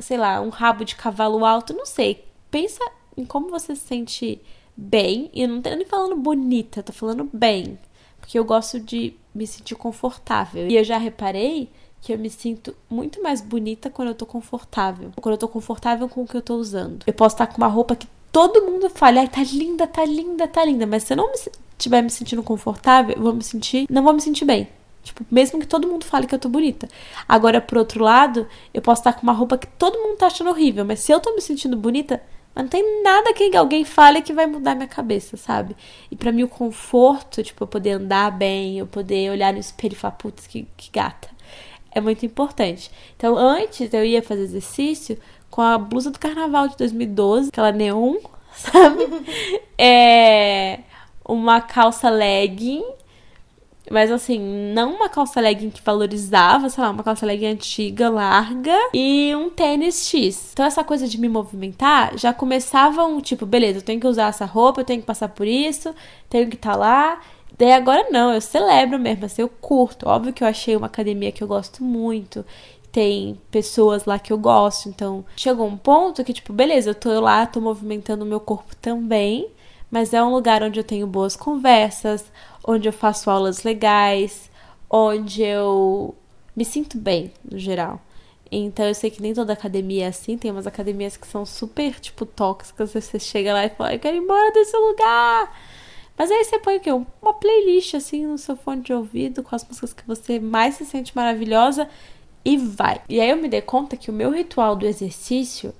sei 0.00 0.16
lá, 0.16 0.40
um 0.40 0.48
rabo 0.48 0.86
de 0.86 0.96
cavalo 0.96 1.44
alto, 1.44 1.74
não 1.74 1.84
sei. 1.84 2.24
Pensa 2.50 2.82
em 3.14 3.26
como 3.26 3.50
você 3.50 3.76
se 3.76 3.82
sente 3.82 4.40
bem. 4.74 5.30
E 5.34 5.42
eu 5.42 5.48
não 5.48 5.60
tô 5.60 5.68
nem 5.68 5.84
falando 5.84 6.16
bonita, 6.16 6.82
tô 6.82 6.94
falando 6.94 7.28
bem. 7.30 7.78
Porque 8.18 8.38
eu 8.38 8.44
gosto 8.44 8.80
de 8.80 9.14
me 9.34 9.46
sentir 9.46 9.74
confortável. 9.74 10.66
E 10.66 10.76
eu 10.76 10.84
já 10.84 10.96
reparei 10.96 11.68
que 12.00 12.14
eu 12.14 12.18
me 12.18 12.30
sinto 12.30 12.74
muito 12.88 13.22
mais 13.22 13.42
bonita 13.42 13.90
quando 13.90 14.08
eu 14.08 14.14
tô 14.14 14.24
confortável. 14.24 15.12
Quando 15.20 15.34
eu 15.34 15.38
tô 15.38 15.46
confortável 15.46 16.08
com 16.08 16.22
o 16.22 16.26
que 16.26 16.38
eu 16.38 16.42
tô 16.42 16.56
usando. 16.56 17.04
Eu 17.06 17.12
posso 17.12 17.34
estar 17.34 17.48
com 17.48 17.58
uma 17.58 17.66
roupa 17.66 17.94
que 17.94 18.08
todo 18.32 18.64
mundo 18.64 18.88
fala, 18.88 19.20
ai, 19.20 19.28
tá 19.28 19.42
linda, 19.42 19.86
tá 19.86 20.06
linda, 20.06 20.48
tá 20.48 20.64
linda. 20.64 20.86
Mas 20.86 21.02
se 21.02 21.12
eu 21.12 21.18
não 21.18 21.30
me, 21.30 21.36
estiver 21.78 22.02
me 22.02 22.10
sentindo 22.10 22.42
confortável, 22.42 23.14
eu 23.16 23.22
vou 23.22 23.32
me 23.32 23.42
sentir, 23.42 23.86
não 23.88 24.02
vou 24.02 24.12
me 24.12 24.20
sentir 24.20 24.44
bem. 24.44 24.68
Tipo, 25.02 25.24
mesmo 25.30 25.58
que 25.58 25.66
todo 25.66 25.88
mundo 25.88 26.04
fale 26.04 26.26
que 26.26 26.34
eu 26.34 26.38
tô 26.38 26.48
bonita. 26.48 26.88
Agora, 27.26 27.60
por 27.60 27.78
outro 27.78 28.02
lado, 28.02 28.46
eu 28.74 28.82
posso 28.82 29.00
estar 29.00 29.14
com 29.14 29.22
uma 29.22 29.32
roupa 29.32 29.56
que 29.56 29.66
todo 29.66 29.98
mundo 29.98 30.18
tá 30.18 30.26
achando 30.26 30.50
horrível, 30.50 30.84
mas 30.84 31.00
se 31.00 31.12
eu 31.12 31.20
tô 31.20 31.34
me 31.34 31.40
sentindo 31.40 31.76
bonita, 31.76 32.20
não 32.54 32.66
tem 32.66 33.02
nada 33.02 33.32
que 33.32 33.56
alguém 33.56 33.84
fale 33.84 34.20
que 34.20 34.32
vai 34.32 34.46
mudar 34.46 34.74
minha 34.74 34.88
cabeça, 34.88 35.36
sabe? 35.36 35.76
E 36.10 36.16
para 36.16 36.32
mim 36.32 36.42
o 36.42 36.48
conforto, 36.48 37.42
tipo, 37.42 37.62
eu 37.62 37.68
poder 37.68 37.92
andar 37.92 38.30
bem, 38.32 38.78
eu 38.78 38.86
poder 38.86 39.30
olhar 39.30 39.52
no 39.52 39.60
espelho 39.60 39.92
e 39.92 39.96
falar, 39.96 40.12
putz, 40.12 40.46
que, 40.46 40.66
que 40.76 40.90
gata. 40.90 41.28
É 41.90 42.00
muito 42.00 42.26
importante. 42.26 42.90
Então, 43.16 43.36
antes 43.38 43.92
eu 43.94 44.04
ia 44.04 44.22
fazer 44.22 44.42
exercício 44.42 45.18
com 45.50 45.62
a 45.62 45.78
blusa 45.78 46.10
do 46.10 46.18
carnaval 46.18 46.68
de 46.68 46.76
2012, 46.76 47.48
aquela 47.48 47.72
neon, 47.72 48.16
sabe? 48.52 49.08
é 49.78 50.80
uma 51.28 51.60
calça 51.60 52.10
legging 52.10 52.82
mas 53.90 54.10
assim, 54.10 54.38
não 54.74 54.94
uma 54.94 55.08
calça 55.08 55.40
legging 55.40 55.70
que 55.70 55.82
valorizava, 55.82 56.68
sei 56.68 56.82
lá, 56.84 56.90
uma 56.90 57.02
calça 57.02 57.24
legging 57.24 57.46
antiga, 57.46 58.08
larga 58.08 58.76
e 58.92 59.34
um 59.34 59.48
tênis 59.50 60.06
X. 60.06 60.50
Então 60.52 60.64
essa 60.64 60.84
coisa 60.84 61.08
de 61.08 61.18
me 61.18 61.28
movimentar 61.28 62.16
já 62.16 62.32
começava 62.32 63.04
um 63.04 63.20
tipo, 63.20 63.46
beleza, 63.46 63.78
eu 63.78 63.82
tenho 63.82 64.00
que 64.00 64.06
usar 64.06 64.28
essa 64.28 64.44
roupa, 64.44 64.80
eu 64.80 64.84
tenho 64.84 65.00
que 65.00 65.06
passar 65.06 65.28
por 65.28 65.46
isso, 65.46 65.94
tenho 66.28 66.48
que 66.48 66.56
estar 66.56 66.72
tá 66.72 66.78
lá. 66.78 67.20
Daí 67.56 67.72
agora 67.72 68.08
não, 68.10 68.32
eu 68.32 68.40
celebro 68.40 68.98
mesmo, 68.98 69.24
assim, 69.24 69.42
eu 69.42 69.48
curto. 69.48 70.08
Óbvio 70.08 70.32
que 70.32 70.44
eu 70.44 70.48
achei 70.48 70.76
uma 70.76 70.86
academia 70.86 71.32
que 71.32 71.42
eu 71.42 71.48
gosto 71.48 71.82
muito 71.82 72.44
tem 72.90 73.38
pessoas 73.50 74.06
lá 74.06 74.18
que 74.18 74.32
eu 74.32 74.38
gosto. 74.38 74.88
Então, 74.88 75.24
chegou 75.36 75.66
um 75.66 75.76
ponto 75.76 76.24
que, 76.24 76.32
tipo, 76.32 76.52
beleza, 76.52 76.90
eu 76.90 76.94
tô 76.94 77.20
lá, 77.20 77.46
tô 77.46 77.60
movimentando 77.60 78.24
o 78.24 78.26
meu 78.26 78.40
corpo 78.40 78.74
também, 78.76 79.46
mas 79.90 80.12
é 80.12 80.22
um 80.22 80.32
lugar 80.32 80.62
onde 80.62 80.78
eu 80.78 80.84
tenho 80.84 81.06
boas 81.06 81.36
conversas, 81.36 82.24
onde 82.66 82.88
eu 82.88 82.92
faço 82.92 83.30
aulas 83.30 83.62
legais, 83.62 84.50
onde 84.90 85.42
eu 85.42 86.14
me 86.54 86.64
sinto 86.64 86.98
bem, 86.98 87.32
no 87.50 87.58
geral. 87.58 88.00
Então 88.50 88.86
eu 88.86 88.94
sei 88.94 89.10
que 89.10 89.20
nem 89.20 89.34
toda 89.34 89.52
academia 89.52 90.06
é 90.06 90.08
assim, 90.08 90.38
tem 90.38 90.50
umas 90.50 90.66
academias 90.66 91.16
que 91.16 91.26
são 91.26 91.44
super, 91.44 91.98
tipo, 92.00 92.24
tóxicas, 92.24 92.92
você 92.92 93.18
chega 93.18 93.52
lá 93.52 93.64
e 93.64 93.70
fala, 93.70 93.94
eu 93.94 93.98
quero 93.98 94.16
ir 94.16 94.20
embora 94.20 94.52
desse 94.52 94.76
lugar. 94.76 95.54
Mas 96.16 96.30
aí 96.30 96.44
você 96.44 96.58
põe 96.58 96.78
o 96.78 96.80
quê? 96.80 96.90
Uma 96.90 97.34
playlist, 97.34 97.94
assim, 97.94 98.26
no 98.26 98.38
seu 98.38 98.56
fone 98.56 98.82
de 98.82 98.92
ouvido, 98.92 99.42
com 99.42 99.54
as 99.54 99.64
músicas 99.64 99.92
que 99.92 100.06
você 100.06 100.40
mais 100.40 100.74
se 100.74 100.84
sente 100.84 101.14
maravilhosa 101.14 101.88
e 102.44 102.56
vai. 102.56 103.00
E 103.08 103.20
aí 103.20 103.30
eu 103.30 103.36
me 103.36 103.48
dei 103.48 103.60
conta 103.60 103.96
que 103.96 104.10
o 104.10 104.14
meu 104.14 104.30
ritual 104.30 104.74
do 104.74 104.86
exercício 104.86 105.72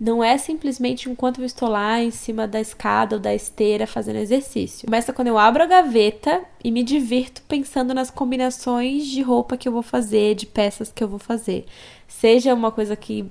não 0.00 0.24
é 0.24 0.38
simplesmente 0.38 1.10
enquanto 1.10 1.42
eu 1.42 1.44
estou 1.44 1.68
lá 1.68 2.02
em 2.02 2.10
cima 2.10 2.48
da 2.48 2.58
escada 2.58 3.16
ou 3.16 3.20
da 3.20 3.34
esteira 3.34 3.86
fazendo 3.86 4.16
exercício. 4.16 4.86
Começa 4.86 5.12
quando 5.12 5.28
eu 5.28 5.36
abro 5.36 5.62
a 5.62 5.66
gaveta 5.66 6.40
e 6.64 6.72
me 6.72 6.82
divirto 6.82 7.42
pensando 7.42 7.92
nas 7.92 8.10
combinações 8.10 9.06
de 9.06 9.20
roupa 9.20 9.58
que 9.58 9.68
eu 9.68 9.72
vou 9.72 9.82
fazer, 9.82 10.34
de 10.34 10.46
peças 10.46 10.90
que 10.90 11.04
eu 11.04 11.08
vou 11.08 11.18
fazer. 11.18 11.66
Seja 12.08 12.54
uma 12.54 12.72
coisa 12.72 12.96
que 12.96 13.30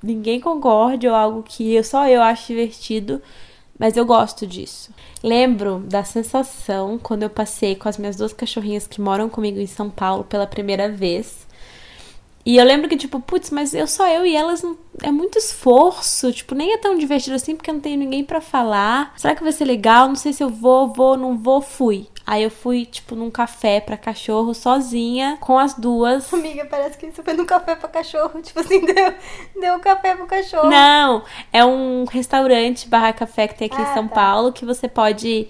ninguém 0.00 0.40
concorde 0.40 1.08
ou 1.08 1.14
algo 1.16 1.42
que 1.42 1.82
só 1.82 2.06
eu 2.06 2.22
acho 2.22 2.46
divertido, 2.46 3.20
mas 3.76 3.96
eu 3.96 4.06
gosto 4.06 4.46
disso. 4.46 4.92
Lembro 5.20 5.80
da 5.80 6.04
sensação 6.04 6.96
quando 6.96 7.24
eu 7.24 7.30
passei 7.30 7.74
com 7.74 7.88
as 7.88 7.98
minhas 7.98 8.14
duas 8.14 8.32
cachorrinhas 8.32 8.86
que 8.86 9.00
moram 9.00 9.28
comigo 9.28 9.58
em 9.58 9.66
São 9.66 9.90
Paulo 9.90 10.22
pela 10.22 10.46
primeira 10.46 10.88
vez 10.88 11.44
e 12.46 12.58
eu 12.58 12.64
lembro 12.64 12.88
que, 12.88 12.96
tipo, 12.96 13.18
putz, 13.20 13.50
mas 13.50 13.72
eu 13.72 13.86
só 13.86 14.06
eu 14.06 14.26
e 14.26 14.36
elas 14.36 14.62
não. 14.62 14.76
É 15.02 15.10
muito 15.10 15.38
esforço. 15.38 16.30
Tipo, 16.32 16.54
nem 16.54 16.74
é 16.74 16.78
tão 16.78 16.96
divertido 16.98 17.34
assim 17.36 17.56
porque 17.56 17.70
eu 17.70 17.74
não 17.74 17.80
tenho 17.80 17.98
ninguém 17.98 18.22
para 18.22 18.40
falar. 18.40 19.14
Será 19.16 19.34
que 19.34 19.42
vai 19.42 19.52
ser 19.52 19.64
legal? 19.64 20.08
Não 20.08 20.14
sei 20.14 20.32
se 20.32 20.44
eu 20.44 20.50
vou, 20.50 20.92
vou, 20.92 21.16
não 21.16 21.38
vou, 21.38 21.62
fui. 21.62 22.06
Aí 22.26 22.42
eu 22.42 22.50
fui, 22.50 22.86
tipo, 22.86 23.14
num 23.14 23.30
café 23.30 23.80
pra 23.80 23.96
cachorro 23.96 24.54
sozinha, 24.54 25.36
com 25.40 25.58
as 25.58 25.74
duas. 25.74 26.32
Amiga, 26.32 26.66
parece 26.66 26.96
que 26.98 27.10
você 27.10 27.22
foi 27.22 27.34
num 27.34 27.46
café 27.46 27.76
pra 27.76 27.88
cachorro. 27.88 28.40
Tipo 28.44 28.60
assim, 28.60 28.84
deu, 28.84 29.14
deu 29.60 29.74
um 29.74 29.80
café 29.80 30.14
pro 30.14 30.26
cachorro. 30.26 30.68
Não, 30.68 31.22
é 31.52 31.64
um 31.64 32.04
restaurante 32.04 32.88
barra 32.88 33.12
café 33.12 33.48
que 33.48 33.54
tem 33.54 33.66
aqui 33.66 33.76
ah, 33.78 33.90
em 33.90 33.94
São 33.94 34.08
tá. 34.08 34.14
Paulo 34.14 34.52
que 34.52 34.64
você 34.64 34.88
pode 34.88 35.48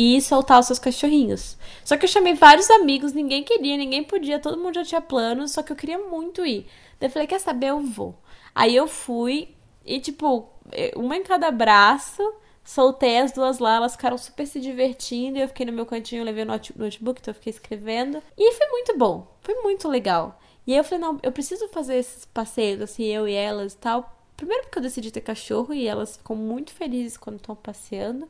ir 0.00 0.20
soltar 0.20 0.58
os 0.58 0.66
seus 0.66 0.78
cachorrinhos. 0.78 1.56
Só 1.84 1.96
que 1.96 2.04
eu 2.04 2.08
chamei 2.08 2.34
vários 2.34 2.70
amigos, 2.70 3.12
ninguém 3.12 3.42
queria, 3.44 3.76
ninguém 3.76 4.02
podia, 4.02 4.38
todo 4.38 4.60
mundo 4.60 4.74
já 4.74 4.84
tinha 4.84 5.00
planos, 5.00 5.52
só 5.52 5.62
que 5.62 5.72
eu 5.72 5.76
queria 5.76 5.98
muito 5.98 6.44
ir. 6.44 6.66
Daí 6.98 7.08
eu 7.08 7.12
falei, 7.12 7.28
quer 7.28 7.40
saber, 7.40 7.68
eu 7.68 7.80
vou. 7.80 8.14
Aí 8.54 8.74
eu 8.74 8.88
fui 8.88 9.54
e, 9.84 10.00
tipo, 10.00 10.48
uma 10.96 11.16
em 11.16 11.22
cada 11.22 11.50
braço, 11.50 12.22
soltei 12.64 13.18
as 13.18 13.32
duas 13.32 13.58
lá, 13.58 13.76
elas 13.76 13.92
ficaram 13.92 14.18
super 14.18 14.46
se 14.46 14.60
divertindo, 14.60 15.38
e 15.38 15.42
eu 15.42 15.48
fiquei 15.48 15.66
no 15.66 15.72
meu 15.72 15.86
cantinho, 15.86 16.24
levei 16.24 16.44
o 16.44 16.46
notebook, 16.46 17.20
então 17.20 17.32
eu 17.32 17.34
fiquei 17.34 17.50
escrevendo. 17.50 18.22
E 18.36 18.52
foi 18.52 18.66
muito 18.68 18.96
bom, 18.96 19.26
foi 19.40 19.54
muito 19.62 19.88
legal. 19.88 20.40
E 20.66 20.72
aí 20.72 20.78
eu 20.78 20.84
falei, 20.84 21.00
não, 21.00 21.18
eu 21.22 21.32
preciso 21.32 21.68
fazer 21.68 21.96
esses 21.96 22.24
passeios, 22.24 22.80
assim, 22.80 23.04
eu 23.04 23.26
e 23.26 23.32
elas 23.32 23.72
e 23.72 23.76
tal. 23.76 24.16
Primeiro 24.36 24.64
porque 24.64 24.78
eu 24.78 24.82
decidi 24.82 25.10
ter 25.10 25.20
cachorro 25.20 25.74
e 25.74 25.86
elas 25.86 26.16
ficam 26.16 26.36
muito 26.36 26.72
felizes 26.72 27.16
quando 27.16 27.36
estão 27.36 27.54
passeando. 27.54 28.28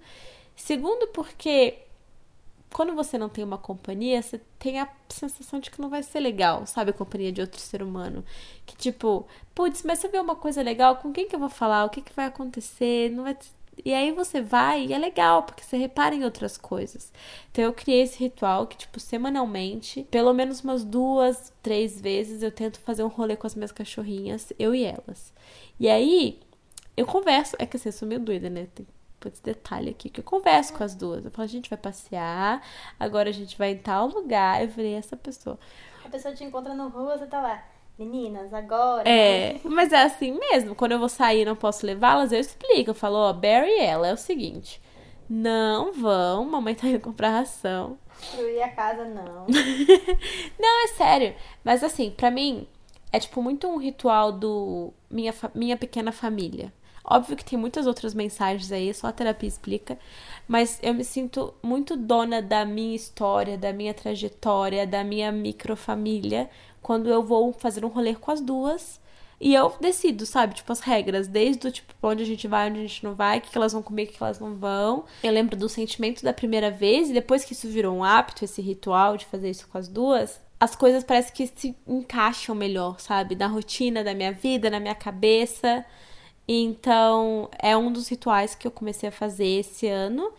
Segundo, 0.61 1.09
porque 1.09 1.79
quando 2.73 2.95
você 2.95 3.17
não 3.17 3.31
tem 3.31 3.43
uma 3.43 3.57
companhia, 3.57 4.21
você 4.21 4.39
tem 4.59 4.79
a 4.79 4.89
sensação 5.09 5.59
de 5.59 5.71
que 5.71 5.81
não 5.81 5.89
vai 5.89 6.03
ser 6.03 6.21
legal, 6.21 6.67
sabe? 6.67 6.91
A 6.91 6.95
companhia 6.95 7.33
de 7.33 7.41
outro 7.41 7.59
ser 7.59 7.83
humano. 7.83 8.23
Que 8.67 8.77
tipo, 8.77 9.27
putz, 9.55 9.83
mas 9.83 9.99
você 9.99 10.09
vê 10.09 10.19
uma 10.19 10.37
coisa 10.37 10.63
legal, 10.63 10.97
com 10.97 11.13
quem 11.13 11.27
que 11.27 11.35
eu 11.35 11.41
vou 11.41 11.49
falar? 11.49 11.87
O 11.87 11.91
que 11.91 12.03
que 12.03 12.13
vai 12.13 12.27
acontecer? 12.27 13.11
Não 13.11 13.25
vai. 13.25 13.37
E 13.85 13.95
aí 13.95 14.13
você 14.13 14.43
vai 14.43 14.85
e 14.87 14.93
é 14.93 14.99
legal, 14.99 15.45
porque 15.45 15.65
você 15.65 15.79
repara 15.79 16.15
em 16.15 16.25
outras 16.25 16.59
coisas. 16.59 17.11
Então 17.51 17.65
eu 17.65 17.73
criei 17.73 18.03
esse 18.03 18.19
ritual 18.19 18.67
que, 18.67 18.77
tipo, 18.77 19.01
semanalmente, 19.01 20.07
pelo 20.11 20.35
menos 20.35 20.61
umas 20.63 20.85
duas, 20.85 21.53
três 21.63 21.99
vezes, 22.01 22.43
eu 22.43 22.53
tento 22.53 22.79
fazer 22.81 23.03
um 23.03 23.09
rolê 23.09 23.35
com 23.35 23.47
as 23.47 23.55
minhas 23.55 23.73
cachorrinhas, 23.73 24.53
eu 24.59 24.75
e 24.75 24.85
elas. 24.85 25.33
E 25.81 25.89
aí, 25.89 26.39
eu 26.97 27.07
converso. 27.07 27.57
É 27.59 27.67
que 27.67 27.77
assim, 27.77 27.89
eu 27.89 27.93
sou 27.95 28.07
meio 28.07 28.21
doida, 28.21 28.51
né? 28.51 28.69
Tem 28.75 28.87
esse 29.29 29.43
detalhe 29.43 29.91
aqui, 29.91 30.09
que 30.09 30.21
eu 30.21 30.25
converso 30.25 30.73
com 30.73 30.85
as 30.85 30.95
duas. 30.95 31.25
Eu 31.25 31.31
falo, 31.31 31.45
a 31.45 31.49
gente 31.49 31.69
vai 31.69 31.79
passear, 31.79 32.63
agora 32.99 33.29
a 33.29 33.33
gente 33.33 33.57
vai 33.57 33.73
em 33.73 33.79
tal 33.79 34.09
lugar. 34.09 34.63
Eu 34.63 34.69
falei, 34.69 34.95
essa 34.95 35.17
pessoa. 35.17 35.59
A 36.05 36.09
pessoa 36.09 36.35
te 36.35 36.45
encontra 36.45 36.75
no 36.75 36.89
rua, 36.89 37.19
você 37.19 37.27
tá 37.27 37.41
lá. 37.41 37.63
Meninas, 37.99 38.55
agora. 38.55 39.07
É, 39.07 39.61
mas 39.63 39.93
é 39.93 40.03
assim 40.03 40.33
mesmo. 40.33 40.75
Quando 40.75 40.93
eu 40.93 40.99
vou 40.99 41.09
sair 41.09 41.43
e 41.43 41.45
não 41.45 41.55
posso 41.55 41.85
levá-las, 41.85 42.33
eu 42.33 42.41
explico. 42.41 42.91
Eu 42.91 42.95
falo, 42.95 43.17
ó, 43.17 43.31
oh, 43.31 43.35
Barry 43.35 43.69
e 43.69 43.81
ela 43.81 44.09
é 44.09 44.13
o 44.13 44.17
seguinte. 44.17 44.81
Não 45.29 45.93
vão, 45.93 46.45
mamãe 46.45 46.75
tá 46.75 46.89
indo 46.89 46.99
comprar 46.99 47.31
ração. 47.31 47.99
Destruir 48.19 48.63
a 48.63 48.69
casa, 48.71 49.05
não. 49.05 49.47
não, 50.59 50.85
é 50.85 50.89
sério. 50.89 51.35
Mas 51.63 51.85
assim, 51.85 52.11
para 52.11 52.31
mim, 52.31 52.67
é 53.13 53.21
tipo 53.21 53.43
muito 53.43 53.69
um 53.69 53.77
ritual 53.77 54.33
do 54.33 54.93
minha, 55.11 55.35
minha 55.55 55.77
pequena 55.77 56.11
família. 56.11 56.73
Óbvio 57.05 57.37
que 57.37 57.45
tem 57.45 57.59
muitas 57.59 57.87
outras 57.87 58.15
mensagens 58.15 58.71
aí, 58.71 58.93
só 58.93 59.09
a 59.09 59.13
terapia 59.13 59.49
explica, 59.49 59.99
mas 60.47 60.79
eu 60.83 60.93
me 60.93 61.05
sinto 61.05 61.55
muito 61.63 61.97
dona 61.97 62.43
da 62.43 62.65
minha 62.65 62.95
história, 62.95 63.57
da 63.57 63.73
minha 63.73 63.95
trajetória, 63.95 64.87
da 64.87 65.03
minha 65.03 65.33
microfamília, 65.33 66.51
quando 66.83 67.09
eu 67.09 67.23
vou 67.23 67.53
fazer 67.53 67.85
um 67.85 67.89
rolê 67.89 68.15
com 68.15 68.31
as 68.31 68.41
duas. 68.41 69.01
E 69.41 69.55
eu 69.55 69.75
decido, 69.81 70.27
sabe? 70.27 70.55
Tipo, 70.55 70.71
as 70.71 70.81
regras, 70.81 71.27
desde 71.27 71.67
o 71.67 71.73
tipo, 71.73 71.95
onde 72.03 72.23
a 72.23 72.27
gente 72.27 72.47
vai, 72.47 72.69
onde 72.69 72.81
a 72.81 72.83
gente 72.83 73.03
não 73.03 73.15
vai, 73.15 73.39
o 73.39 73.41
que, 73.41 73.57
elas 73.57 73.73
vão 73.73 73.83
comer, 73.83 74.03
o 74.03 74.07
que, 74.09 74.19
que 74.19 74.23
elas 74.23 74.39
não 74.39 74.55
vão. 74.55 75.07
Eu 75.23 75.33
lembro 75.33 75.57
do 75.57 75.67
sentimento 75.67 76.23
da 76.23 76.33
primeira 76.35 76.71
vez, 76.71 77.09
e 77.09 77.15
depois 77.15 77.43
que 77.43 77.55
isso 77.55 77.67
virou 77.67 77.97
um 77.97 78.05
hábito, 78.05 78.45
esse 78.45 78.61
ritual 78.61 79.17
de 79.17 79.25
fazer 79.25 79.49
isso 79.49 79.67
com 79.69 79.79
as 79.79 79.89
duas, 79.89 80.39
as 80.61 80.77
coisas 80.77 81.03
parece 81.03 81.33
que 81.33 81.47
se 81.47 81.75
encaixam 81.89 82.55
melhor, 82.55 83.01
sabe? 83.01 83.35
Na 83.35 83.47
rotina 83.47 84.05
da 84.05 84.13
minha 84.13 84.31
vida, 84.31 84.69
na 84.69 84.79
minha 84.79 84.95
cabeça. 84.95 85.87
Então, 86.53 87.49
é 87.61 87.77
um 87.77 87.93
dos 87.93 88.09
rituais 88.09 88.57
que 88.57 88.67
eu 88.67 88.73
comecei 88.73 89.09
a 89.09 89.13
fazer 89.13 89.47
esse 89.47 89.87
ano 89.87 90.33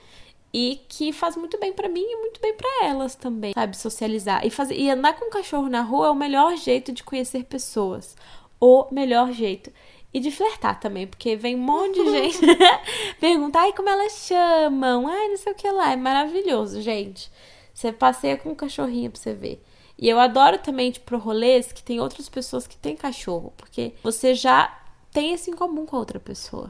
e 0.54 0.82
que 0.90 1.14
faz 1.14 1.38
muito 1.38 1.58
bem 1.58 1.72
para 1.72 1.88
mim 1.88 2.04
e 2.04 2.18
muito 2.18 2.42
bem 2.42 2.54
para 2.54 2.86
elas 2.86 3.16
também, 3.16 3.54
sabe, 3.54 3.78
socializar 3.78 4.46
e 4.46 4.50
fazer 4.50 4.76
e 4.76 4.90
andar 4.90 5.14
com 5.14 5.28
um 5.28 5.30
cachorro 5.30 5.70
na 5.70 5.80
rua 5.80 6.08
é 6.08 6.10
o 6.10 6.16
melhor 6.16 6.58
jeito 6.58 6.92
de 6.92 7.02
conhecer 7.02 7.46
pessoas, 7.46 8.18
o 8.60 8.88
melhor 8.92 9.32
jeito. 9.32 9.72
E 10.14 10.20
de 10.20 10.30
flertar 10.30 10.78
também, 10.82 11.08
porque 11.08 11.38
vem 11.38 11.56
um 11.56 11.60
monte 11.60 12.04
de 12.04 12.12
gente 12.12 12.40
perguntar 13.22 13.62
ai 13.62 13.72
como 13.72 13.88
elas 13.88 14.12
chamam, 14.28 15.08
ai 15.08 15.30
não 15.30 15.38
sei 15.38 15.54
o 15.54 15.56
que 15.56 15.72
lá, 15.72 15.94
é 15.94 15.96
maravilhoso, 15.96 16.82
gente. 16.82 17.32
Você 17.74 17.94
passeia 17.94 18.36
com 18.36 18.50
um 18.50 18.56
cachorrinho 18.56 19.10
pra 19.10 19.22
você 19.22 19.34
ver. 19.34 19.64
E 19.98 20.10
eu 20.10 20.20
adoro 20.20 20.58
também, 20.58 20.92
tipo, 20.92 21.16
rolês 21.16 21.72
que 21.72 21.82
tem 21.82 22.02
outras 22.02 22.28
pessoas 22.28 22.68
que 22.68 22.76
têm 22.76 22.98
cachorro, 22.98 23.54
porque 23.56 23.94
você 24.04 24.34
já 24.34 24.81
tem 25.12 25.34
isso 25.34 25.50
em 25.50 25.54
comum 25.54 25.86
com 25.86 25.96
a 25.96 26.00
outra 26.00 26.20
pessoa. 26.20 26.70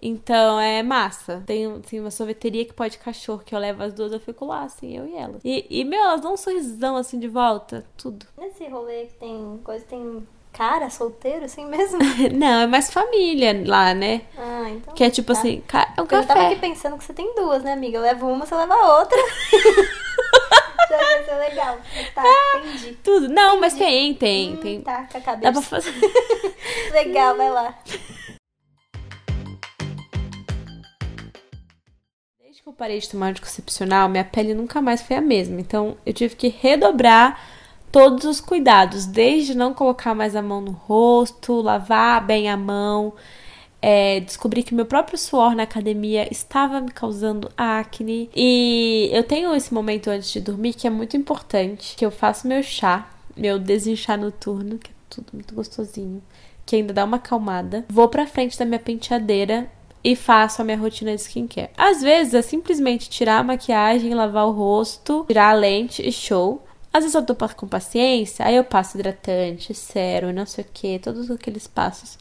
Então 0.00 0.60
é 0.60 0.82
massa. 0.82 1.42
Tem 1.46 1.66
assim, 1.66 2.00
uma 2.00 2.10
sorveteria 2.10 2.64
que 2.64 2.72
pode 2.72 2.98
cachorro, 2.98 3.42
que 3.44 3.54
eu 3.54 3.58
levo 3.58 3.82
as 3.82 3.94
duas, 3.94 4.12
eu 4.12 4.20
fico 4.20 4.44
lá, 4.44 4.62
assim, 4.62 4.96
eu 4.96 5.06
e 5.06 5.16
ela. 5.16 5.38
E, 5.44 5.66
e 5.68 5.84
meu, 5.84 5.98
elas 5.98 6.20
dão 6.20 6.34
um 6.34 6.36
sorrisão 6.36 6.96
assim 6.96 7.18
de 7.18 7.28
volta, 7.28 7.84
tudo. 7.96 8.26
Nesse 8.36 8.66
rolê 8.68 9.06
que 9.06 9.14
tem 9.14 9.60
coisa, 9.64 9.84
tem 9.84 10.26
cara 10.52 10.88
solteiro 10.88 11.44
assim 11.44 11.66
mesmo? 11.66 11.98
Não, 12.32 12.62
é 12.62 12.66
mais 12.66 12.90
família 12.90 13.62
lá, 13.66 13.92
né? 13.92 14.22
Ah, 14.38 14.70
então. 14.70 14.94
Que 14.94 15.04
é 15.04 15.10
tipo 15.10 15.32
tá. 15.32 15.38
assim, 15.38 15.62
é 15.96 16.02
um 16.02 16.06
café. 16.06 16.22
Eu 16.22 16.26
tava 16.26 16.46
aqui 16.46 16.60
pensando 16.60 16.96
que 16.96 17.04
você 17.04 17.12
tem 17.12 17.34
duas, 17.34 17.62
né, 17.62 17.72
amiga? 17.72 17.98
Eu 17.98 18.02
levo 18.02 18.26
uma, 18.26 18.46
você 18.46 18.54
leva 18.54 18.74
a 18.74 18.98
outra. 18.98 19.18
Deve 20.88 21.24
ser 21.24 21.30
é 21.30 21.48
legal. 21.48 21.78
Tá, 22.14 22.22
ah, 22.22 22.58
entendi. 22.58 22.92
Tudo. 23.02 23.28
Não, 23.28 23.56
entendi. 23.56 23.60
mas 23.60 23.74
tem, 23.74 24.14
tem. 24.14 24.52
Hum, 24.52 24.56
tem. 24.56 24.80
Tá, 24.82 25.06
com 25.10 25.18
a 25.18 25.20
cabeça. 25.20 25.52
Dá 25.52 25.52
pra 25.52 25.62
fazer. 25.62 25.92
legal, 26.92 27.36
vai 27.36 27.50
lá. 27.50 27.78
Desde 32.40 32.62
que 32.62 32.68
eu 32.68 32.72
parei 32.72 32.98
de 32.98 33.08
tomar 33.08 33.28
anticoncepcional, 33.28 34.08
minha 34.08 34.24
pele 34.24 34.54
nunca 34.54 34.80
mais 34.80 35.02
foi 35.02 35.16
a 35.16 35.20
mesma. 35.20 35.60
Então, 35.60 35.96
eu 36.06 36.12
tive 36.12 36.36
que 36.36 36.48
redobrar 36.48 37.40
todos 37.90 38.24
os 38.24 38.40
cuidados, 38.40 39.06
desde 39.06 39.56
não 39.56 39.72
colocar 39.72 40.14
mais 40.14 40.36
a 40.36 40.42
mão 40.42 40.60
no 40.60 40.72
rosto, 40.72 41.60
lavar 41.60 42.24
bem 42.24 42.50
a 42.50 42.56
mão, 42.56 43.14
é, 43.88 44.18
descobri 44.18 44.64
que 44.64 44.74
meu 44.74 44.84
próprio 44.84 45.16
suor 45.16 45.54
na 45.54 45.62
academia 45.62 46.26
estava 46.28 46.80
me 46.80 46.90
causando 46.90 47.48
acne. 47.56 48.28
E 48.34 49.08
eu 49.12 49.22
tenho 49.22 49.54
esse 49.54 49.72
momento 49.72 50.10
antes 50.10 50.32
de 50.32 50.40
dormir 50.40 50.74
que 50.74 50.88
é 50.88 50.90
muito 50.90 51.16
importante, 51.16 51.94
que 51.96 52.04
eu 52.04 52.10
faço 52.10 52.48
meu 52.48 52.64
chá, 52.64 53.08
meu 53.36 53.60
desinchar 53.60 54.18
noturno, 54.18 54.76
que 54.76 54.90
é 54.90 54.94
tudo 55.08 55.28
muito 55.32 55.54
gostosinho, 55.54 56.20
que 56.66 56.74
ainda 56.74 56.92
dá 56.92 57.04
uma 57.04 57.18
acalmada. 57.18 57.84
Vou 57.88 58.08
pra 58.08 58.26
frente 58.26 58.58
da 58.58 58.64
minha 58.64 58.80
penteadeira 58.80 59.70
e 60.02 60.16
faço 60.16 60.60
a 60.60 60.64
minha 60.64 60.76
rotina 60.76 61.14
de 61.14 61.22
skincare. 61.22 61.70
Às 61.76 62.02
vezes 62.02 62.34
é 62.34 62.42
simplesmente 62.42 63.08
tirar 63.08 63.38
a 63.38 63.44
maquiagem, 63.44 64.14
lavar 64.14 64.48
o 64.48 64.50
rosto, 64.50 65.24
tirar 65.28 65.50
a 65.50 65.54
lente 65.54 66.02
e 66.04 66.10
show. 66.10 66.66
Às 66.92 67.04
vezes 67.04 67.14
eu 67.14 67.24
tô 67.24 67.36
com 67.36 67.68
paciência, 67.68 68.46
aí 68.46 68.56
eu 68.56 68.64
passo 68.64 68.96
hidratante, 68.96 69.72
sérum, 69.74 70.32
não 70.32 70.44
sei 70.44 70.64
o 70.64 70.68
que, 70.74 70.98
todos 70.98 71.30
aqueles 71.30 71.68
passos. 71.68 72.18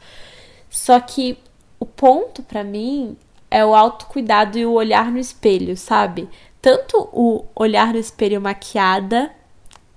Só 0.69 0.99
que 0.99 1.39
o 1.79 1.85
ponto 1.85 2.43
para 2.43 2.63
mim 2.63 3.17
é 3.49 3.65
o 3.65 3.75
autocuidado 3.75 4.57
e 4.57 4.65
o 4.65 4.73
olhar 4.73 5.11
no 5.11 5.19
espelho, 5.19 5.77
sabe? 5.77 6.29
Tanto 6.61 7.09
o 7.13 7.45
olhar 7.55 7.93
no 7.93 7.99
espelho 7.99 8.41
maquiada, 8.41 9.31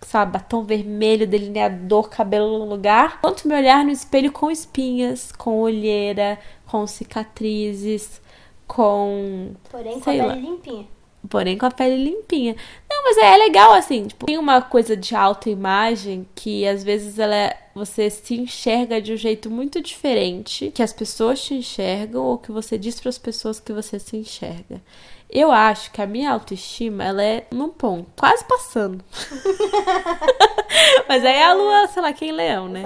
sabe, 0.03 0.33
batom 0.33 0.64
vermelho, 0.64 1.27
delineador, 1.27 2.09
cabelo 2.09 2.59
no 2.59 2.64
lugar, 2.67 3.21
quanto 3.21 3.49
me 3.49 3.55
olhar 3.55 3.85
no 3.85 3.91
espelho 3.91 4.31
com 4.31 4.51
espinhas, 4.51 5.33
com 5.33 5.61
olheira, 5.61 6.38
com 6.67 6.87
cicatrizes, 6.87 8.21
com. 8.67 9.53
Porém, 9.71 9.99
com 10.01 10.11
a 10.11 10.12
pele 10.12 10.41
limpinha. 10.41 10.87
Porém, 11.29 11.59
com 11.59 11.67
a 11.67 11.71
pele 11.71 12.03
limpinha. 12.03 12.57
Não, 12.88 13.05
mas 13.05 13.17
é, 13.19 13.35
é 13.35 13.37
legal 13.37 13.73
assim. 13.73 14.07
Tipo, 14.07 14.27
tem 14.27 14.38
uma 14.38 14.62
coisa 14.62 14.97
de 14.97 15.14
autoimagem 15.14 16.27
que 16.35 16.67
às 16.67 16.83
vezes 16.83 17.19
ela 17.19 17.35
é, 17.35 17.57
você 17.75 18.09
se 18.11 18.35
enxerga 18.35 19.01
de 19.01 19.12
um 19.12 19.17
jeito 19.17 19.51
muito 19.51 19.81
diferente 19.81 20.71
que 20.75 20.83
as 20.83 20.93
pessoas 20.93 21.43
te 21.43 21.55
enxergam 21.55 22.25
ou 22.25 22.38
que 22.38 22.51
você 22.51 22.79
diz 22.79 23.01
para 23.01 23.11
as 23.11 23.19
pessoas 23.19 23.61
que 23.61 23.73
você 23.73 23.99
se 23.99 24.17
enxerga. 24.17 24.83
Eu 25.31 25.53
acho 25.53 25.93
que 25.93 26.01
a 26.01 26.07
minha 26.07 26.33
autoestima, 26.33 27.05
ela 27.05 27.23
é 27.23 27.47
num 27.53 27.69
ponto, 27.69 28.11
quase 28.17 28.45
passando. 28.45 29.05
Mas 31.09 31.25
aí 31.25 31.43
a 31.43 31.53
lua, 31.53 31.87
sei 31.88 32.03
lá, 32.03 32.12
quem 32.12 32.33
leão, 32.33 32.69
né? 32.69 32.83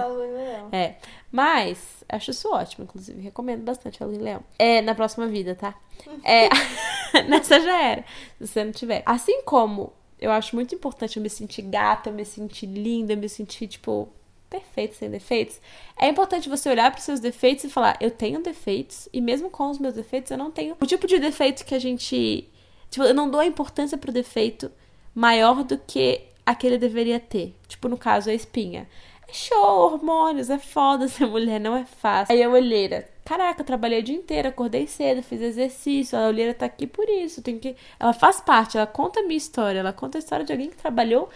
É. 0.72 0.94
Mas, 1.32 2.04
acho 2.08 2.30
isso 2.30 2.48
ótimo, 2.52 2.84
inclusive. 2.84 3.18
Recomendo 3.22 3.62
bastante 3.62 4.02
a 4.02 4.06
leão. 4.06 4.44
É, 4.58 4.82
na 4.82 4.94
próxima 4.94 5.26
vida, 5.26 5.54
tá? 5.54 5.74
É, 6.24 6.48
nessa 7.28 7.60
já 7.60 7.82
era, 7.82 8.04
se 8.38 8.46
você 8.46 8.64
não 8.64 8.72
tiver. 8.72 9.02
Assim 9.06 9.42
como 9.42 9.92
eu 10.18 10.30
acho 10.30 10.54
muito 10.54 10.74
importante 10.74 11.16
eu 11.16 11.22
me 11.22 11.30
sentir 11.30 11.62
gata, 11.62 12.10
eu 12.10 12.14
me 12.14 12.24
sentir 12.24 12.66
linda, 12.66 13.12
eu 13.12 13.16
me 13.16 13.28
sentir, 13.28 13.66
tipo, 13.66 14.08
perfeito, 14.48 14.94
sem 14.94 15.10
defeitos. 15.10 15.60
É 15.98 16.08
importante 16.08 16.48
você 16.48 16.68
olhar 16.68 16.90
para 16.90 16.98
os 16.98 17.04
seus 17.04 17.18
defeitos 17.18 17.64
e 17.64 17.70
falar: 17.70 17.96
eu 18.00 18.10
tenho 18.10 18.42
defeitos, 18.42 19.08
e 19.12 19.20
mesmo 19.20 19.48
com 19.48 19.70
os 19.70 19.78
meus 19.78 19.94
defeitos, 19.94 20.30
eu 20.30 20.38
não 20.38 20.50
tenho 20.50 20.76
o 20.78 20.86
tipo 20.86 21.06
de 21.06 21.18
defeito 21.18 21.64
que 21.64 21.74
a 21.74 21.78
gente. 21.78 22.48
Tipo, 22.90 23.06
eu 23.06 23.14
não 23.14 23.30
dou 23.30 23.40
a 23.40 23.46
importância 23.46 23.96
pro 23.96 24.12
defeito 24.12 24.70
maior 25.14 25.64
do 25.64 25.78
que 25.78 26.22
aquele 26.44 26.76
deveria 26.76 27.18
ter. 27.18 27.56
Tipo, 27.66 27.88
no 27.88 27.96
caso, 27.96 28.28
a 28.28 28.34
espinha. 28.34 28.88
Show, 29.32 29.92
hormônios, 29.92 30.50
é 30.50 30.58
foda 30.58 31.08
ser 31.08 31.26
mulher, 31.26 31.58
não 31.58 31.76
é 31.76 31.84
fácil. 31.84 32.34
Aí 32.34 32.42
a 32.42 32.48
olheira. 32.48 33.08
Caraca, 33.24 33.62
eu 33.62 33.64
trabalhei 33.66 34.00
o 34.00 34.02
dia 34.02 34.16
inteiro, 34.16 34.48
acordei 34.48 34.86
cedo, 34.86 35.22
fiz 35.22 35.40
exercício, 35.40 36.18
a 36.18 36.26
olheira 36.28 36.52
tá 36.52 36.66
aqui 36.66 36.86
por 36.86 37.08
isso. 37.08 37.40
Tem 37.40 37.58
que. 37.58 37.74
Ela 37.98 38.12
faz 38.12 38.40
parte, 38.40 38.76
ela 38.76 38.86
conta 38.86 39.20
a 39.20 39.22
minha 39.22 39.36
história, 39.36 39.78
ela 39.78 39.92
conta 39.92 40.18
a 40.18 40.20
história 40.20 40.44
de 40.44 40.52
alguém 40.52 40.68
que 40.68 40.76
trabalhou 40.76 41.30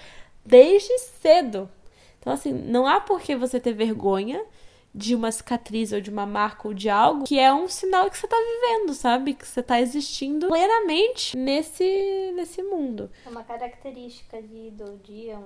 desde 0.44 0.98
cedo. 0.98 1.70
Então, 2.20 2.32
assim, 2.32 2.52
não 2.52 2.86
há 2.86 3.00
por 3.00 3.20
que 3.20 3.34
você 3.36 3.58
ter 3.58 3.72
vergonha 3.72 4.44
de 4.96 5.14
uma 5.14 5.30
cicatriz 5.30 5.92
ou 5.92 6.00
de 6.00 6.10
uma 6.10 6.24
marca 6.24 6.66
ou 6.66 6.74
de 6.74 6.88
algo 6.88 7.24
que 7.24 7.38
é 7.38 7.52
um 7.52 7.68
sinal 7.68 8.10
que 8.10 8.16
você 8.16 8.26
tá 8.26 8.36
vivendo, 8.36 8.94
sabe? 8.94 9.34
Que 9.34 9.46
você 9.46 9.62
tá 9.62 9.80
existindo 9.80 10.48
plenamente 10.48 11.36
nesse, 11.36 12.32
nesse 12.34 12.62
mundo. 12.62 13.10
É 13.26 13.28
uma 13.28 13.44
característica 13.44 14.40
de, 14.40 14.70
do 14.70 14.96
dia, 15.04 15.38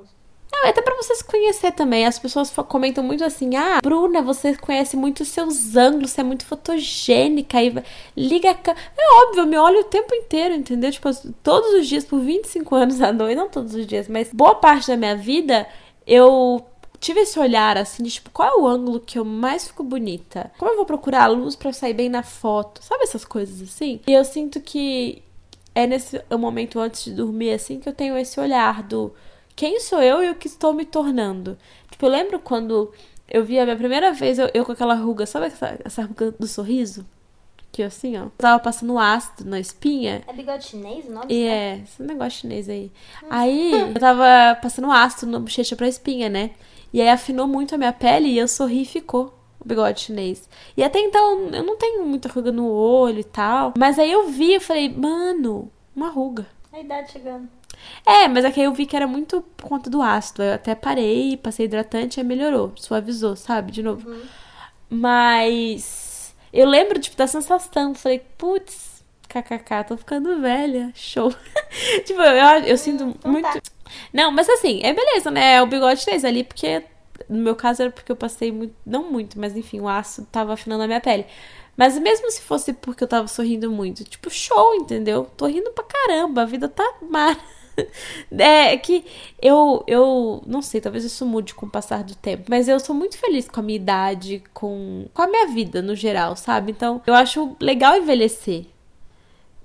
não, 0.53 0.67
é 0.67 0.71
até 0.71 0.83
pra 0.83 0.97
você 0.97 1.15
se 1.15 1.25
conhecer 1.25 1.73
também. 1.73 2.07
As 2.07 2.19
pessoas 2.19 2.51
comentam 2.69 3.05
muito 3.05 3.25
assim: 3.25 3.57
ah, 3.57 3.81
Bruna, 3.83 4.21
você 4.21 4.55
conhece 4.57 4.97
muito 4.97 5.21
os 5.21 5.29
seus 5.29 5.77
ângulos, 5.77 6.11
você 6.11 6.21
é 6.21 6.25
muito 6.25 6.45
fotogênica. 6.45 7.63
E 7.63 7.83
liga 8.17 8.51
a 8.51 8.71
É 8.71 9.25
óbvio, 9.25 9.43
eu 9.43 9.47
me 9.47 9.57
olho 9.57 9.81
o 9.81 9.85
tempo 9.85 10.15
inteiro, 10.15 10.55
entendeu? 10.55 10.91
Tipo, 10.91 11.11
todos 11.43 11.75
os 11.75 11.87
dias, 11.87 12.05
por 12.05 12.21
25 12.21 12.75
anos 12.75 13.01
à 13.03 13.13
noite, 13.13 13.37
não 13.37 13.49
todos 13.49 13.75
os 13.75 13.87
dias, 13.87 14.09
mas 14.09 14.33
boa 14.33 14.57
parte 14.57 14.89
da 14.89 14.97
minha 14.97 15.17
vida, 15.17 15.67
eu 16.07 16.65
tive 16.99 17.21
esse 17.21 17.39
olhar 17.39 17.79
assim 17.79 18.03
de 18.03 18.11
tipo, 18.11 18.31
qual 18.31 18.49
é 18.49 18.61
o 18.61 18.67
ângulo 18.67 19.01
que 19.01 19.19
eu 19.19 19.25
mais 19.25 19.69
fico 19.69 19.83
bonita? 19.83 20.53
Como 20.59 20.71
eu 20.71 20.77
vou 20.77 20.85
procurar 20.85 21.25
a 21.25 21.29
luz 21.29 21.57
para 21.57 21.73
sair 21.73 21.95
bem 21.95 22.09
na 22.09 22.23
foto? 22.23 22.83
Sabe 22.85 23.05
essas 23.05 23.25
coisas 23.25 23.63
assim? 23.63 24.01
E 24.07 24.13
eu 24.13 24.25
sinto 24.25 24.61
que 24.61 25.23
é 25.75 25.87
nesse 25.87 26.21
momento 26.31 26.79
antes 26.79 27.05
de 27.05 27.13
dormir 27.13 27.53
assim 27.53 27.79
que 27.79 27.89
eu 27.89 27.95
tenho 27.95 28.19
esse 28.19 28.39
olhar 28.39 28.83
do 28.83 29.15
quem 29.61 29.79
sou 29.79 30.03
eu 30.03 30.25
e 30.25 30.31
o 30.31 30.35
que 30.35 30.47
estou 30.47 30.73
me 30.73 30.87
tornando. 30.87 31.59
Tipo, 31.91 32.07
eu 32.07 32.11
lembro 32.11 32.39
quando 32.39 32.95
eu 33.29 33.45
vi 33.45 33.59
a 33.59 33.65
minha 33.65 33.77
primeira 33.77 34.11
vez 34.11 34.39
eu, 34.39 34.49
eu 34.55 34.65
com 34.65 34.73
aquela 34.73 34.95
ruga, 34.95 35.27
sabe 35.27 35.49
essa, 35.49 35.79
essa 35.85 36.03
ruga 36.03 36.31
do 36.31 36.47
sorriso? 36.47 37.05
Que 37.71 37.83
assim, 37.83 38.17
ó. 38.17 38.23
Eu 38.23 38.33
tava 38.39 38.59
passando 38.59 38.99
ácido 38.99 39.51
na 39.51 39.61
espinha. 39.61 40.23
É 40.27 40.33
bigode 40.33 40.65
chinês 40.65 41.05
o 41.05 41.13
nome? 41.13 41.27
E 41.29 41.47
é, 41.47 41.83
esse 41.85 42.03
negócio 42.03 42.41
chinês 42.41 42.71
aí. 42.71 42.91
Hum. 43.23 43.27
Aí 43.29 43.73
eu 43.93 44.01
tava 44.01 44.59
passando 44.63 44.91
ácido 44.91 45.31
na 45.31 45.39
bochecha 45.39 45.77
pra 45.77 45.87
espinha, 45.87 46.31
né? 46.31 46.53
E 46.91 47.03
aí 47.03 47.11
afinou 47.11 47.47
muito 47.47 47.75
a 47.75 47.79
minha 47.79 47.93
pele 47.93 48.29
e 48.29 48.39
eu 48.39 48.49
sorri 48.49 48.81
e 48.81 48.87
ficou 48.87 49.39
o 49.61 49.69
bigode 49.69 50.01
chinês. 50.01 50.49
E 50.75 50.83
até 50.83 51.01
então 51.01 51.51
eu 51.53 51.63
não 51.63 51.77
tenho 51.77 52.07
muita 52.07 52.31
ruga 52.31 52.51
no 52.51 52.67
olho 52.67 53.21
e 53.21 53.25
tal. 53.25 53.75
Mas 53.77 53.99
aí 53.99 54.11
eu 54.11 54.27
vi 54.29 54.55
e 54.55 54.61
falei, 54.61 54.89
mano, 54.89 55.71
uma 55.95 56.09
ruga. 56.09 56.47
A 56.73 56.81
idade 56.81 57.13
chegando. 57.13 57.60
É, 58.07 58.29
mas 58.29 58.45
aqui 58.45 58.61
é 58.61 58.67
eu 58.67 58.73
vi 58.73 58.87
que 58.87 58.97
era 58.97 59.07
muito 59.07 59.43
por 59.57 59.69
conta 59.69 59.91
do 59.91 60.03
ácido. 60.03 60.43
Eu 60.43 60.55
até 60.55 60.75
parei, 60.75 61.37
passei 61.37 61.67
hidratante 61.67 62.21
e 62.21 62.25
melhorou, 62.25 62.73
suavizou, 62.77 63.37
sabe? 63.37 63.73
De 63.73 63.83
novo. 63.83 64.09
Uhum. 64.09 64.23
Mas 64.89 66.35
eu 66.53 66.67
lembro, 66.67 66.99
tipo, 66.99 67.17
da 67.17 67.27
sensação. 67.27 67.95
Falei, 67.95 68.23
putz, 68.37 69.05
kkk, 69.29 69.85
tô 69.87 69.97
ficando 69.97 70.41
velha. 70.41 70.91
Show. 70.95 71.33
tipo, 72.05 72.21
eu, 72.21 72.33
eu, 72.35 72.65
eu 72.65 72.77
sinto 72.77 73.05
hum, 73.05 73.15
muito. 73.25 73.53
Tá. 73.53 73.61
Não, 74.13 74.31
mas 74.31 74.49
assim, 74.49 74.81
é 74.83 74.93
beleza, 74.93 75.31
né? 75.31 75.55
É 75.55 75.63
o 75.63 75.67
bigode 75.67 76.05
3 76.05 76.25
ali, 76.25 76.45
porque 76.45 76.83
no 77.29 77.39
meu 77.43 77.55
caso 77.55 77.83
era 77.83 77.91
porque 77.91 78.11
eu 78.11 78.17
passei 78.17 78.51
muito, 78.51 78.75
não 78.85 79.11
muito, 79.11 79.39
mas 79.39 79.57
enfim, 79.57 79.81
o 79.81 79.89
ácido 79.89 80.27
tava 80.31 80.55
afinando 80.55 80.83
a 80.83 80.87
minha 80.87 81.01
pele. 81.01 81.27
Mas 81.77 81.99
mesmo 81.99 82.31
se 82.31 82.43
fosse 82.43 82.73
porque 82.73 83.05
eu 83.05 83.09
tava 83.09 83.27
sorrindo 83.27 83.71
muito, 83.71 84.05
tipo, 84.05 84.29
show, 84.31 84.75
entendeu? 84.75 85.25
Tô 85.37 85.47
rindo 85.47 85.71
pra 85.73 85.85
caramba, 85.85 86.43
a 86.43 86.45
vida 86.45 86.69
tá 86.69 86.85
mar. 87.09 87.39
É 88.39 88.77
que 88.77 89.05
eu, 89.41 89.85
eu 89.87 90.43
não 90.47 90.63
sei, 90.63 90.81
talvez 90.81 91.05
isso 91.05 91.27
mude 91.27 91.55
com 91.55 91.67
o 91.67 91.71
passar 91.71 92.03
do 92.05 92.15
tempo, 92.15 92.45
mas 92.49 92.69
eu 92.69 92.79
sou 92.81 92.95
muito 92.95 93.19
feliz 93.19 93.49
com 93.49 93.61
a 93.61 93.63
minha 93.63 93.77
idade, 93.77 94.43
com, 94.55 95.07
com 95.13 95.23
a 95.23 95.27
minha 95.27 95.47
vida 95.49 95.83
no 95.83 95.95
geral, 95.95 96.37
sabe? 96.37 96.73
Então 96.73 97.03
eu 97.07 97.15
acho 97.15 97.57
legal 97.61 97.97
envelhecer. 97.97 98.67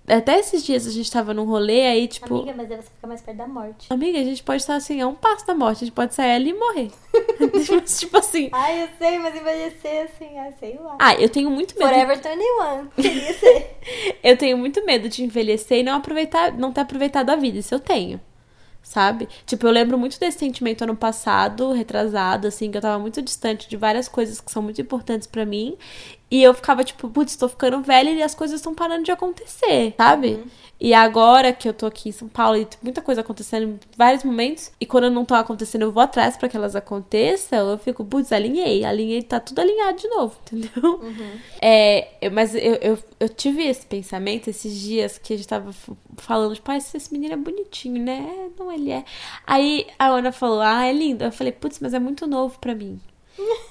Até 0.07 0.39
esses 0.39 0.63
dias 0.63 0.85
a 0.85 0.91
gente 0.91 1.11
tava 1.11 1.33
num 1.33 1.45
rolê 1.45 1.87
aí, 1.87 2.07
tipo. 2.07 2.35
Amiga, 2.35 2.53
mas 2.55 2.71
aí 2.71 2.77
você 2.77 2.89
fica 2.89 3.07
mais 3.07 3.21
perto 3.21 3.37
da 3.37 3.47
morte. 3.47 3.91
Amiga, 3.91 4.19
a 4.19 4.23
gente 4.23 4.43
pode 4.43 4.61
estar 4.61 4.75
assim, 4.75 5.01
a 5.01 5.07
um 5.07 5.15
passo 5.15 5.47
da 5.47 5.55
morte. 5.55 5.77
A 5.77 5.85
gente 5.87 5.95
pode 5.95 6.13
sair 6.13 6.35
ali 6.35 6.51
e 6.51 6.53
morrer. 6.53 6.91
tipo 7.97 8.17
assim. 8.17 8.49
Ai, 8.51 8.83
eu 8.83 8.89
sei, 8.99 9.17
mas 9.17 9.35
envelhecer 9.35 10.03
assim, 10.05 10.37
ah, 10.37 10.51
sei 10.59 10.77
lá. 10.77 10.95
Ah, 10.99 11.15
eu 11.15 11.27
tenho 11.27 11.49
muito 11.49 11.77
medo. 11.77 11.89
Forever 11.89 12.17
21. 12.17 12.87
Queria 13.01 13.33
ser. 13.33 13.77
eu 14.23 14.37
tenho 14.37 14.57
muito 14.57 14.85
medo 14.85 15.09
de 15.09 15.23
envelhecer 15.23 15.79
e 15.79 15.83
não 15.83 15.95
aproveitar, 15.95 16.51
não 16.53 16.71
ter 16.71 16.81
aproveitado 16.81 17.31
a 17.31 17.35
vida. 17.35 17.57
Isso 17.57 17.73
eu 17.73 17.79
tenho 17.79 18.21
sabe? 18.85 19.27
Tipo, 19.47 19.65
eu 19.65 19.71
lembro 19.71 19.97
muito 19.97 20.19
desse 20.19 20.37
sentimento 20.37 20.83
ano 20.83 20.95
passado, 20.95 21.71
retrasado, 21.71 22.47
assim, 22.47 22.69
que 22.69 22.77
eu 22.77 22.81
tava 22.81 22.99
muito 22.99 23.19
distante 23.19 23.67
de 23.67 23.75
várias 23.75 24.07
coisas 24.07 24.39
que 24.39 24.51
são 24.51 24.61
muito 24.61 24.79
importantes 24.79 25.27
para 25.27 25.43
mim. 25.43 25.75
E 26.29 26.41
eu 26.41 26.53
ficava 26.53 26.83
tipo, 26.83 27.07
putz, 27.09 27.35
tô 27.35 27.47
ficando 27.47 27.81
velha 27.81 28.09
e 28.09 28.23
as 28.23 28.33
coisas 28.33 28.59
estão 28.59 28.73
parando 28.73 29.03
de 29.03 29.11
acontecer, 29.11 29.93
sabe? 29.95 30.35
Uhum. 30.35 30.45
E 30.79 30.93
agora 30.93 31.53
que 31.53 31.69
eu 31.69 31.73
tô 31.73 31.85
aqui 31.85 32.09
em 32.09 32.11
São 32.11 32.27
Paulo 32.27 32.57
e 32.57 32.67
muita 32.81 33.01
coisa 33.01 33.21
acontecendo 33.21 33.63
em 33.63 33.79
vários 33.97 34.23
momentos, 34.23 34.71
e 34.79 34.85
quando 34.85 35.09
não 35.09 35.23
tá 35.23 35.39
acontecendo, 35.39 35.83
eu 35.83 35.91
vou 35.91 36.03
atrás 36.03 36.35
para 36.35 36.49
que 36.49 36.57
elas 36.57 36.75
aconteçam, 36.75 37.69
eu 37.69 37.77
fico, 37.77 38.03
putz, 38.03 38.31
alinhei, 38.31 38.83
alinhei, 38.83 39.23
tá 39.23 39.39
tudo 39.39 39.59
alinhado 39.59 39.97
de 39.97 40.07
novo, 40.09 40.35
entendeu? 40.45 40.99
Uhum. 41.01 41.39
É, 41.61 42.29
mas 42.29 42.53
eu, 42.55 42.75
eu, 42.75 42.99
eu 43.19 43.29
tive 43.29 43.63
esse 43.63 43.85
pensamento 43.85 44.49
esses 44.49 44.77
dias 44.77 45.17
que 45.17 45.33
a 45.33 45.37
gente 45.37 45.47
tava 45.47 45.71
falando, 46.17 46.55
tipo, 46.55 46.69
ah, 46.69 46.77
esse, 46.77 46.97
esse 46.97 47.11
menino 47.13 47.33
é 47.33 47.37
bonitinho, 47.37 48.03
né? 48.03 48.49
Não, 48.59 48.69
ele 48.71 48.91
é. 48.91 49.05
Aí 49.47 49.87
a 49.97 50.07
Ana 50.07 50.31
falou, 50.31 50.59
ah, 50.59 50.85
é 50.85 50.91
lindo. 50.91 51.23
Eu 51.23 51.31
falei, 51.31 51.53
putz, 51.53 51.79
mas 51.79 51.93
é 51.93 51.99
muito 51.99 52.27
novo 52.27 52.59
para 52.59 52.75
mim. 52.75 52.99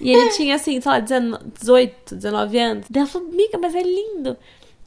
E 0.01 0.11
ele 0.13 0.31
tinha, 0.31 0.55
assim, 0.55 0.81
sei 0.81 0.91
lá, 0.91 1.01
18, 1.01 2.17
19 2.17 2.59
anos. 2.59 2.87
Daí 2.91 3.03
ela 3.03 3.11
falou, 3.11 3.29
amiga, 3.29 3.59
mas 3.59 3.75
é 3.75 3.83
lindo. 3.83 4.37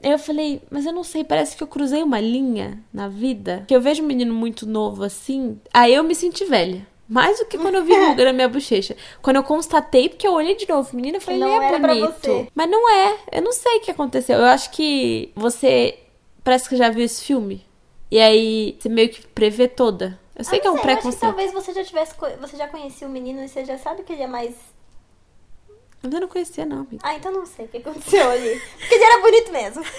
Aí 0.04 0.12
eu 0.12 0.20
falei, 0.20 0.62
mas 0.70 0.86
eu 0.86 0.94
não 0.94 1.04
sei, 1.04 1.24
parece 1.24 1.58
que 1.58 1.63
eu 1.63 1.68
cruzei 1.68 2.04
uma 2.04 2.20
linha 2.20 2.82
na 2.94 3.08
vida. 3.08 3.63
Que 3.68 3.76
eu 3.76 3.82
vejo 3.82 4.04
um 4.04 4.06
menino 4.08 4.34
muito 4.34 4.68
novo 4.68 5.04
assim, 5.04 5.60
aí 5.74 5.94
eu 5.94 6.04
me 6.04 6.13
senti 6.13 6.46
velha. 6.46 6.86
Mais 7.10 7.40
do 7.40 7.46
que 7.46 7.58
quando 7.58 7.76
eu 7.76 7.86
vi 7.86 7.94
ruga 7.94 8.26
na 8.26 8.34
minha 8.34 8.50
bochecha. 8.50 8.96
Quando 9.22 9.38
eu 9.38 9.44
constatei, 9.44 10.10
porque 10.10 10.28
eu 10.28 10.34
olhei 10.34 10.56
de 10.56 10.68
novo, 10.68 10.94
menina, 10.94 11.18
eu 11.18 11.22
falei, 11.22 11.40
Não 11.40 11.62
é 11.62 11.80
bonito. 11.80 12.48
Mas 12.54 12.70
não 12.70 12.90
é. 12.90 13.18
Eu 13.32 13.42
não 13.42 13.54
sei 13.54 13.78
o 13.78 13.80
que 13.80 13.92
aconteceu. 13.92 14.38
Eu 14.38 14.46
acho 14.46 14.72
que 14.72 15.32
você 15.34 15.98
parece 16.44 16.68
que 16.68 16.76
já 16.76 16.90
viu 16.90 17.06
esse 17.06 17.24
filme. 17.24 17.66
E 18.12 18.20
aí 18.20 18.76
você 18.78 18.90
meio 18.90 19.08
que 19.08 19.26
prevê 19.26 19.70
toda. 19.70 20.20
Eu 20.38 20.43
sei 20.43 20.60
Ah, 20.60 20.62
que 20.62 20.67
é 20.67 20.71
um 20.71 20.76
não 20.76 20.82
sei, 20.84 20.91
eu 20.91 20.93
acho 20.93 21.02
que 21.02 21.10
preconceito. 21.17 21.19
talvez 21.19 21.52
você 21.52 21.73
já 21.73 21.84
tivesse. 21.84 22.13
Você 22.39 22.56
já 22.58 22.67
conhecia 22.67 23.08
o 23.08 23.12
menino 23.12 23.43
e 23.43 23.47
você 23.50 23.65
já 23.65 23.78
sabe 23.78 24.04
que 24.04 24.13
ele 24.13 24.23
é 24.23 24.28
mais. 24.28 24.54
Eu 26.04 26.10
não 26.21 26.28
conhecia, 26.28 26.63
não, 26.65 26.82
amiga. 26.82 27.00
Ah, 27.04 27.15
então 27.15 27.32
não 27.32 27.45
sei 27.45 27.65
o 27.65 27.67
que 27.69 27.78
aconteceu 27.78 28.30
ali. 28.30 28.62
Porque 28.80 28.93
ele 28.95 29.04
era 29.04 29.19
bonito 29.21 29.52
mesmo. 29.52 29.84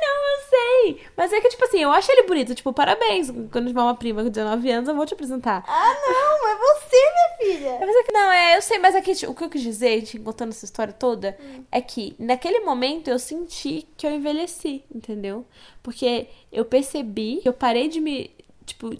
Não, 0.00 0.30
eu 0.32 0.40
sei. 0.48 1.00
Mas 1.16 1.32
é 1.32 1.40
que, 1.40 1.48
tipo 1.48 1.64
assim, 1.64 1.80
eu 1.82 1.90
acho 1.90 2.10
ele 2.12 2.22
bonito. 2.24 2.54
Tipo, 2.54 2.72
parabéns. 2.72 3.30
Quando 3.50 3.68
tiver 3.68 3.80
uma 3.80 3.94
prima 3.94 4.22
com 4.22 4.28
19 4.30 4.70
anos, 4.70 4.88
eu 4.88 4.94
vou 4.94 5.06
te 5.06 5.14
apresentar. 5.14 5.64
Ah, 5.66 5.94
não, 5.94 6.48
é 6.48 6.56
você, 6.56 6.96
minha 6.96 7.58
filha. 7.58 7.78
Mas 7.80 7.96
é 7.96 8.02
que 8.02 8.12
não, 8.12 8.32
é, 8.32 8.56
eu 8.56 8.62
sei, 8.62 8.78
mas 8.78 8.94
é 8.94 9.00
que 9.00 9.14
tipo, 9.14 9.32
o 9.32 9.34
que 9.34 9.44
eu 9.44 9.50
quis 9.50 9.62
dizer, 9.62 10.00
gente, 10.00 10.18
contando 10.18 10.50
essa 10.50 10.64
história 10.64 10.92
toda, 10.92 11.36
Hum. 11.40 11.64
é 11.72 11.80
que 11.80 12.14
naquele 12.18 12.60
momento 12.60 13.08
eu 13.08 13.18
senti 13.18 13.86
que 13.96 14.06
eu 14.06 14.10
envelheci, 14.10 14.84
entendeu? 14.94 15.44
Porque 15.82 16.26
eu 16.52 16.64
percebi 16.64 17.38
que 17.42 17.48
eu 17.48 17.52
parei 17.52 17.88
de 17.88 18.00
me, 18.00 18.30
tipo, 18.66 18.94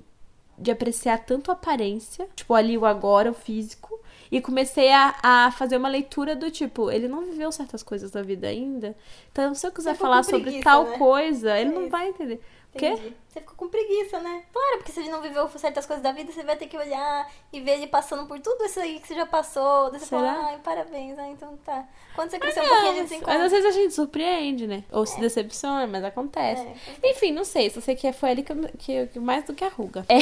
de 0.58 0.70
apreciar 0.70 1.18
tanto 1.18 1.50
a 1.50 1.54
aparência, 1.54 2.28
tipo, 2.34 2.54
ali 2.54 2.78
o 2.78 2.86
agora, 2.86 3.30
o 3.30 3.34
físico, 3.34 4.00
e 4.30 4.40
comecei 4.40 4.90
a, 4.92 5.14
a 5.22 5.50
fazer 5.52 5.76
uma 5.76 5.88
leitura 5.88 6.34
do 6.34 6.50
tipo, 6.50 6.90
ele 6.90 7.08
não 7.08 7.26
viveu 7.26 7.52
certas 7.52 7.82
coisas 7.82 8.10
da 8.10 8.22
vida 8.22 8.48
ainda, 8.48 8.96
então 9.30 9.54
se 9.54 9.66
eu 9.66 9.72
quiser 9.72 9.92
ficou 9.92 10.08
falar 10.08 10.18
com 10.18 10.30
sobre 10.30 10.44
preguiça, 10.44 10.64
tal 10.64 10.84
né? 10.84 10.98
coisa, 10.98 11.58
ele 11.58 11.70
É 11.70 11.74
não 11.74 11.88
vai 11.90 12.08
entender. 12.08 12.40
O 12.76 12.78
quê? 12.78 13.12
Você 13.28 13.40
ficou 13.40 13.54
com 13.56 13.68
preguiça, 13.68 14.18
né? 14.20 14.44
Claro, 14.52 14.78
porque 14.78 14.92
se 14.92 15.00
ele 15.00 15.10
não 15.10 15.20
viveu 15.20 15.46
certas 15.58 15.84
coisas 15.84 16.02
da 16.02 16.12
vida, 16.12 16.32
você 16.32 16.42
vai 16.42 16.56
ter 16.56 16.66
que 16.66 16.76
olhar 16.76 17.30
e 17.52 17.60
ver 17.60 17.72
ele 17.72 17.86
passando 17.86 18.26
por 18.26 18.40
tudo 18.40 18.64
isso 18.64 18.80
aí 18.80 18.98
que 19.00 19.06
você 19.08 19.14
já 19.14 19.26
passou. 19.26 19.90
Daí 19.90 20.00
você 20.00 20.06
Será? 20.06 20.34
fala, 20.34 20.46
ai, 20.48 20.58
parabéns, 20.64 21.18
ah, 21.18 21.28
então 21.28 21.56
tá. 21.58 21.86
Quando 22.14 22.30
você 22.30 22.38
crescer 22.38 22.60
um 22.60 22.62
Não, 22.62 22.70
pouquinho, 22.70 22.92
a 22.92 22.94
gente 22.94 23.00
mas, 23.02 23.08
se 23.10 23.14
mas 23.16 23.22
encontra. 23.22 23.44
às 23.44 23.52
vezes 23.52 23.66
a 23.66 23.70
gente 23.72 23.94
surpreende, 23.94 24.66
né? 24.66 24.84
Ou 24.90 25.04
se 25.04 25.20
decepciona, 25.20 25.86
mas 25.86 26.02
acontece. 26.04 26.62
É. 27.02 27.10
Enfim, 27.10 27.32
não 27.32 27.44
sei. 27.44 27.68
Só 27.68 27.80
sei 27.82 27.94
que 27.94 28.10
foi 28.14 28.30
ali 28.30 28.42
que, 28.42 28.52
eu- 28.52 28.70
que, 28.78 29.06
que 29.08 29.18
mais 29.18 29.44
do 29.44 29.52
que 29.54 29.64
a 29.64 29.68
ruga. 29.68 30.06
É. 30.08 30.16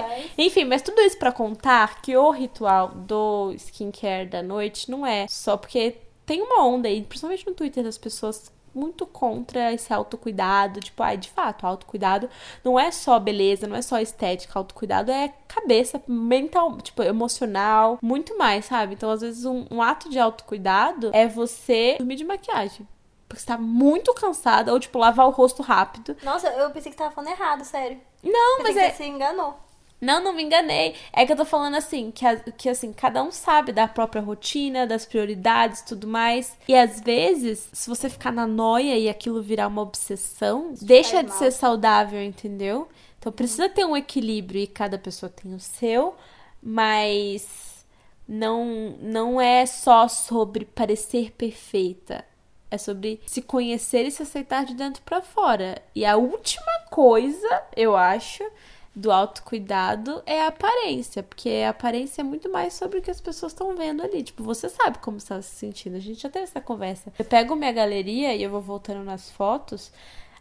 Mas- 0.00 0.30
Enfim, 0.38 0.64
mas 0.64 0.82
tudo 0.82 1.00
isso 1.00 1.18
pra 1.18 1.32
contar 1.32 2.00
que 2.02 2.16
o 2.16 2.30
ritual 2.30 2.88
do 2.88 3.52
skincare 3.54 4.26
da 4.28 4.42
noite 4.42 4.90
não 4.90 5.04
é 5.04 5.26
só 5.28 5.56
porque 5.56 5.96
tem 6.24 6.40
uma 6.42 6.64
onda 6.64 6.86
aí, 6.86 7.02
principalmente 7.02 7.44
no 7.46 7.54
Twitter, 7.54 7.82
das 7.82 7.98
pessoas 7.98 8.52
muito 8.74 9.06
contra 9.06 9.72
esse 9.72 9.92
autocuidado. 9.92 10.80
Tipo, 10.80 11.02
ai, 11.02 11.16
de 11.16 11.28
fato, 11.28 11.66
autocuidado 11.66 12.28
não 12.64 12.78
é 12.78 12.90
só 12.90 13.18
beleza, 13.18 13.66
não 13.66 13.76
é 13.76 13.82
só 13.82 13.98
estética. 13.98 14.58
Autocuidado 14.58 15.10
é 15.10 15.32
cabeça, 15.48 16.02
mental, 16.06 16.78
tipo, 16.78 17.02
emocional, 17.02 17.98
muito 18.02 18.36
mais, 18.38 18.64
sabe? 18.66 18.94
Então, 18.94 19.10
às 19.10 19.20
vezes, 19.20 19.44
um, 19.44 19.66
um 19.70 19.82
ato 19.82 20.08
de 20.08 20.18
autocuidado 20.18 21.10
é 21.12 21.26
você 21.26 21.96
dormir 21.98 22.16
de 22.16 22.24
maquiagem. 22.24 22.86
Porque 23.28 23.40
você 23.40 23.46
tá 23.46 23.56
muito 23.58 24.12
cansada, 24.14 24.72
ou, 24.72 24.80
tipo, 24.80 24.98
lavar 24.98 25.26
o 25.26 25.30
rosto 25.30 25.62
rápido. 25.62 26.16
Nossa, 26.22 26.48
eu 26.48 26.70
pensei 26.70 26.90
que 26.90 26.98
você 26.98 27.04
tava 27.04 27.14
falando 27.14 27.30
errado, 27.30 27.64
sério. 27.64 28.00
Não, 28.22 28.58
Pensei 28.58 28.74
mas 28.74 28.76
é. 28.76 28.90
você 28.90 28.96
se 28.96 29.08
enganou. 29.08 29.56
Não, 30.00 30.22
não 30.22 30.32
me 30.32 30.42
enganei. 30.42 30.94
É 31.12 31.26
que 31.26 31.32
eu 31.32 31.36
tô 31.36 31.44
falando 31.44 31.76
assim, 31.76 32.10
que, 32.10 32.24
que 32.56 32.68
assim, 32.68 32.92
cada 32.92 33.22
um 33.22 33.30
sabe 33.30 33.70
da 33.72 33.86
própria 33.86 34.22
rotina, 34.22 34.86
das 34.86 35.04
prioridades 35.04 35.82
tudo 35.82 36.06
mais. 36.06 36.56
E 36.66 36.74
às 36.74 37.00
vezes, 37.00 37.68
se 37.72 37.88
você 37.88 38.08
ficar 38.08 38.32
na 38.32 38.46
noia 38.46 38.96
e 38.96 39.08
aquilo 39.08 39.42
virar 39.42 39.66
uma 39.68 39.82
obsessão, 39.82 40.72
deixa 40.80 41.12
faz 41.12 41.24
de 41.26 41.30
mal. 41.30 41.38
ser 41.38 41.50
saudável, 41.50 42.22
entendeu? 42.22 42.88
Então 43.18 43.30
precisa 43.30 43.68
ter 43.68 43.84
um 43.84 43.96
equilíbrio 43.96 44.62
e 44.62 44.66
cada 44.66 44.96
pessoa 44.96 45.28
tem 45.28 45.54
o 45.54 45.60
seu, 45.60 46.14
mas 46.62 47.84
não, 48.26 48.96
não 49.02 49.40
é 49.40 49.66
só 49.66 50.08
sobre 50.08 50.64
parecer 50.64 51.32
perfeita. 51.32 52.24
É 52.70 52.78
sobre 52.78 53.20
se 53.26 53.42
conhecer 53.42 54.06
e 54.06 54.10
se 54.12 54.22
aceitar 54.22 54.64
de 54.64 54.74
dentro 54.74 55.02
pra 55.02 55.20
fora. 55.20 55.82
E 55.94 56.04
a 56.04 56.16
última 56.16 56.72
coisa, 56.88 57.62
eu 57.76 57.96
acho, 57.96 58.44
do 58.94 59.12
autocuidado 59.12 60.22
é 60.26 60.42
a 60.42 60.48
aparência, 60.48 61.22
porque 61.22 61.48
a 61.64 61.70
aparência 61.70 62.22
é 62.22 62.24
muito 62.24 62.50
mais 62.50 62.74
sobre 62.74 62.98
o 62.98 63.02
que 63.02 63.10
as 63.10 63.20
pessoas 63.20 63.52
estão 63.52 63.76
vendo 63.76 64.02
ali. 64.02 64.22
Tipo, 64.22 64.42
você 64.42 64.68
sabe 64.68 64.98
como 64.98 65.16
está 65.16 65.40
se 65.40 65.54
sentindo. 65.54 65.96
A 65.96 66.00
gente 66.00 66.22
já 66.22 66.28
teve 66.28 66.44
essa 66.44 66.60
conversa. 66.60 67.12
Eu 67.18 67.24
pego 67.24 67.54
minha 67.54 67.72
galeria 67.72 68.34
e 68.34 68.42
eu 68.42 68.50
vou 68.50 68.60
voltando 68.60 69.04
nas 69.04 69.30
fotos. 69.30 69.92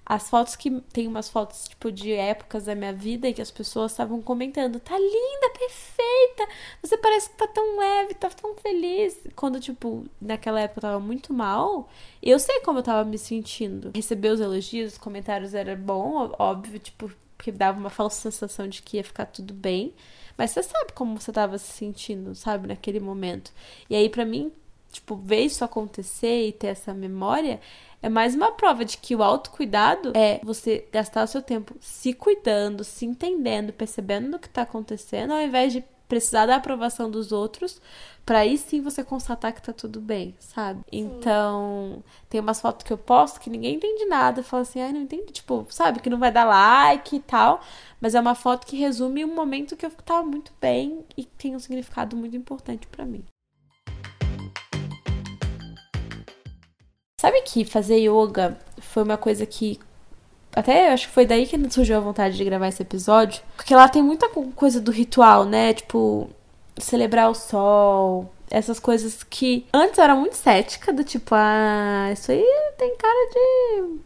As 0.03 0.27
fotos 0.27 0.55
que 0.55 0.71
tem 0.91 1.07
umas 1.07 1.29
fotos 1.29 1.67
tipo 1.67 1.91
de 1.91 2.12
épocas 2.12 2.65
da 2.65 2.73
minha 2.73 2.91
vida 2.91 3.29
e 3.29 3.33
que 3.33 3.43
as 3.43 3.51
pessoas 3.51 3.91
estavam 3.91 4.19
comentando, 4.23 4.79
tá 4.79 4.97
linda, 4.97 5.49
perfeita. 5.55 6.47
Você 6.81 6.97
parece 6.97 7.29
que 7.29 7.38
tá 7.38 7.45
tão 7.45 7.77
leve, 7.77 8.15
tá 8.15 8.27
tão 8.29 8.55
feliz. 8.55 9.15
Quando 9.35 9.59
tipo, 9.59 10.03
naquela 10.19 10.62
época 10.62 10.79
eu 10.79 10.81
tava 10.81 10.99
muito 10.99 11.31
mal, 11.31 11.88
eu 12.23 12.39
sei 12.39 12.59
como 12.62 12.79
eu 12.79 12.83
tava 12.83 13.07
me 13.07 13.19
sentindo. 13.19 13.91
Receber 13.93 14.29
os 14.29 14.39
elogios, 14.39 14.93
os 14.93 14.97
comentários 14.97 15.53
era 15.53 15.75
bom, 15.75 16.33
óbvio, 16.39 16.79
tipo, 16.79 17.12
porque 17.39 17.54
dava 17.54 17.80
uma 17.80 17.89
falsa 17.89 18.30
sensação 18.30 18.67
de 18.67 18.82
que 18.82 18.97
ia 18.97 19.04
ficar 19.04 19.25
tudo 19.25 19.54
bem. 19.54 19.93
Mas 20.38 20.52
você 20.52 20.62
sabe 20.62 20.91
como 20.91 21.17
você 21.17 21.32
tava 21.32 21.58
se 21.58 21.71
sentindo, 21.71 22.36
sabe, 22.36 22.67
naquele 22.67 22.99
momento. 22.99 23.54
E 23.89 23.95
aí, 23.95 24.10
pra 24.10 24.25
mim, 24.25 24.52
tipo, 24.91 25.15
ver 25.15 25.45
isso 25.45 25.63
acontecer 25.63 26.47
e 26.47 26.52
ter 26.52 26.67
essa 26.67 26.93
memória 26.93 27.62
é 28.02 28.10
mais 28.10 28.36
uma 28.36 28.52
prova 28.52 28.84
de 28.84 28.97
que 28.97 29.15
o 29.15 29.23
autocuidado 29.23 30.12
é 30.17 30.41
você 30.43 30.86
gastar 30.91 31.23
o 31.23 31.28
seu 31.28 31.41
tempo 31.41 31.75
se 31.80 32.12
cuidando, 32.12 32.84
se 32.84 33.06
entendendo, 33.06 33.71
percebendo 33.71 34.36
o 34.36 34.39
que 34.39 34.49
tá 34.49 34.63
acontecendo, 34.63 35.32
ao 35.32 35.41
invés 35.41 35.71
de 35.71 35.84
precisar 36.10 36.48
da 36.48 36.58
aprovação 36.58 37.10
dos 37.10 37.32
outros, 37.32 37.80
pra 38.26 38.39
aí 38.39 38.58
sim 38.58 38.82
você 38.82 39.04
constatar 39.04 39.54
que 39.54 39.62
tá 39.62 39.72
tudo 39.72 40.02
bem, 40.02 40.36
sabe? 40.39 40.82
Então, 40.91 42.04
tem 42.28 42.41
umas 42.41 42.60
fotos 42.60 42.86
que 42.86 42.91
eu 42.91 42.98
posto 42.98 43.39
que 43.39 43.50
ninguém 43.50 43.76
entende 43.76 44.06
nada, 44.06 44.43
fala 44.43 44.63
assim, 44.63 44.82
ai, 44.82 44.91
não 44.91 45.02
entendi, 45.02 45.32
tipo, 45.32 45.65
sabe, 45.69 46.02
que 46.02 46.10
não 46.10 46.19
vai 46.19 46.32
dar 46.32 46.45
like 46.45 47.15
e 47.15 47.19
tal, 47.22 47.62
mas 48.02 48.15
é 48.15 48.19
uma 48.19 48.36
foto 48.36 48.67
que 48.67 48.76
resume 48.76 49.24
um 49.24 49.34
momento 49.34 49.78
que 49.78 49.86
eu 49.86 49.91
tava 49.91 50.24
muito 50.24 50.52
bem 50.60 51.06
e 51.15 51.24
tem 51.24 51.56
um 51.56 51.60
significado 51.60 52.17
muito 52.17 52.36
importante 52.36 52.88
pra 52.88 53.06
mim. 53.06 53.24
Sabe 57.22 57.41
que 57.41 57.65
fazer 57.65 57.98
yoga 57.98 58.58
foi 58.80 59.04
uma 59.04 59.17
coisa 59.17 59.45
que. 59.45 59.78
Até 60.55 60.91
acho 60.91 61.07
que 61.07 61.13
foi 61.13 61.25
daí 61.25 61.45
que 61.45 61.57
surgiu 61.71 61.97
a 61.97 61.99
vontade 62.01 62.35
de 62.35 62.43
gravar 62.43 62.67
esse 62.67 62.81
episódio. 62.81 63.41
Porque 63.55 63.73
lá 63.75 63.88
tem 63.88 64.01
muita 64.01 64.27
co- 64.29 64.49
coisa 64.55 64.81
do 64.81 64.91
ritual, 64.91 65.45
né? 65.45 65.73
Tipo, 65.73 66.29
celebrar 66.77 67.29
o 67.29 67.35
sol. 67.35 68.31
Essas 68.51 68.79
coisas 68.79 69.21
que 69.23 69.67
antes 69.71 69.97
eu 69.99 70.03
era 70.03 70.15
muito 70.15 70.35
cética, 70.35 70.91
do 70.91 71.03
tipo, 71.03 71.35
ah, 71.35 72.09
isso 72.12 72.31
aí 72.31 72.43
tem 72.77 72.95
cara 72.97 73.29
de. 73.31 73.99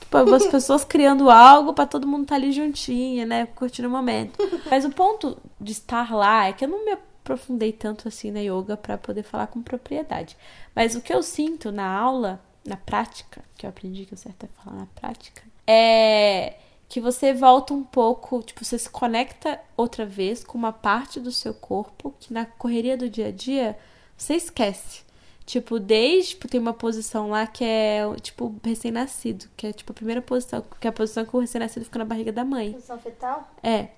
Tipo, 0.00 0.16
as 0.34 0.46
pessoas 0.48 0.84
criando 0.84 1.28
algo 1.28 1.72
pra 1.74 1.84
todo 1.86 2.06
mundo 2.06 2.22
estar 2.22 2.36
ali 2.36 2.52
juntinho, 2.52 3.26
né? 3.26 3.46
Curtindo 3.46 3.88
o 3.88 3.90
momento. 3.90 4.38
Mas 4.70 4.84
o 4.84 4.90
ponto 4.90 5.36
de 5.60 5.72
estar 5.72 6.14
lá 6.14 6.46
é 6.46 6.52
que 6.52 6.64
eu 6.64 6.68
não 6.68 6.84
me 6.84 6.92
aprofundei 6.92 7.72
tanto 7.72 8.06
assim 8.06 8.30
na 8.30 8.40
yoga 8.40 8.76
pra 8.76 8.96
poder 8.96 9.24
falar 9.24 9.48
com 9.48 9.60
propriedade. 9.60 10.36
Mas 10.74 10.94
o 10.94 11.00
que 11.00 11.12
eu 11.12 11.22
sinto 11.22 11.72
na 11.72 11.86
aula, 11.98 12.40
na 12.68 12.76
prática, 12.76 13.42
que 13.56 13.66
eu 13.66 13.70
aprendi 13.70 14.04
que 14.04 14.14
o 14.14 14.16
certo 14.16 14.44
é 14.44 14.48
falar 14.62 14.76
na 14.76 14.86
prática, 14.86 15.42
é 15.66 16.54
que 16.88 17.00
você 17.00 17.34
volta 17.34 17.74
um 17.74 17.84
pouco, 17.84 18.42
tipo, 18.42 18.64
você 18.64 18.78
se 18.78 18.88
conecta 18.88 19.60
outra 19.76 20.06
vez 20.06 20.42
com 20.42 20.56
uma 20.56 20.72
parte 20.72 21.20
do 21.20 21.30
seu 21.30 21.52
corpo 21.52 22.14
que 22.18 22.32
na 22.32 22.46
correria 22.46 22.96
do 22.96 23.10
dia 23.10 23.26
a 23.26 23.30
dia 23.30 23.78
você 24.16 24.34
esquece. 24.34 25.06
Tipo, 25.44 25.78
desde, 25.78 26.30
tipo, 26.30 26.48
tem 26.48 26.60
uma 26.60 26.74
posição 26.74 27.30
lá 27.30 27.46
que 27.46 27.64
é, 27.64 28.02
tipo, 28.20 28.54
recém-nascido, 28.62 29.46
que 29.56 29.66
é, 29.66 29.72
tipo, 29.72 29.92
a 29.92 29.94
primeira 29.94 30.20
posição, 30.20 30.62
que 30.78 30.86
é 30.86 30.90
a 30.90 30.92
posição 30.92 31.24
que 31.24 31.34
o 31.34 31.40
recém-nascido 31.40 31.84
fica 31.84 31.98
na 31.98 32.04
barriga 32.04 32.32
da 32.32 32.44
mãe. 32.44 32.72
Posição 32.72 32.98
fetal? 32.98 33.50
É. 33.62 33.88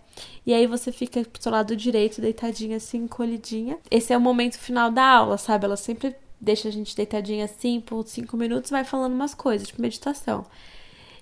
E 0.46 0.52
aí 0.52 0.66
você 0.66 0.92
fica 0.92 1.24
pro 1.24 1.42
seu 1.42 1.50
lado 1.50 1.74
direito, 1.74 2.20
deitadinha 2.20 2.76
assim, 2.76 2.98
encolhidinha. 2.98 3.78
Esse 3.90 4.12
é 4.12 4.16
o 4.16 4.20
momento 4.20 4.58
final 4.58 4.90
da 4.90 5.04
aula, 5.04 5.38
sabe? 5.38 5.64
Ela 5.64 5.76
sempre 5.76 6.14
deixa 6.40 6.68
a 6.68 6.72
gente 6.72 6.96
deitadinha 6.96 7.44
assim 7.44 7.80
por 7.80 8.06
cinco 8.06 8.36
minutos 8.36 8.70
vai 8.70 8.84
falando 8.84 9.12
umas 9.12 9.34
coisas, 9.34 9.68
tipo 9.68 9.82
meditação. 9.82 10.46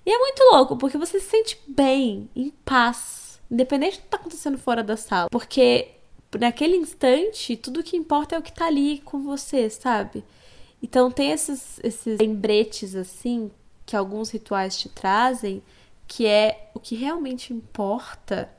E 0.06 0.10
é 0.10 0.18
muito 0.18 0.42
louco, 0.52 0.76
porque 0.76 0.96
você 0.96 1.20
se 1.20 1.28
sente 1.28 1.58
bem, 1.66 2.30
em 2.34 2.50
paz, 2.64 3.40
independente 3.50 3.98
do 3.98 4.02
que 4.02 4.08
tá 4.08 4.16
acontecendo 4.16 4.56
fora 4.56 4.82
da 4.82 4.96
sala. 4.96 5.28
Porque 5.30 5.88
naquele 6.38 6.76
instante, 6.76 7.56
tudo 7.56 7.82
que 7.82 7.96
importa 7.96 8.36
é 8.36 8.38
o 8.38 8.42
que 8.42 8.52
tá 8.52 8.66
ali 8.66 9.00
com 9.00 9.22
você, 9.22 9.68
sabe? 9.68 10.24
Então 10.82 11.10
tem 11.10 11.32
esses, 11.32 11.80
esses 11.82 12.18
lembretes 12.18 12.94
assim 12.94 13.50
que 13.84 13.96
alguns 13.96 14.30
rituais 14.30 14.78
te 14.78 14.88
trazem, 14.88 15.62
que 16.06 16.26
é 16.26 16.70
o 16.74 16.80
que 16.80 16.94
realmente 16.94 17.52
importa 17.52 18.50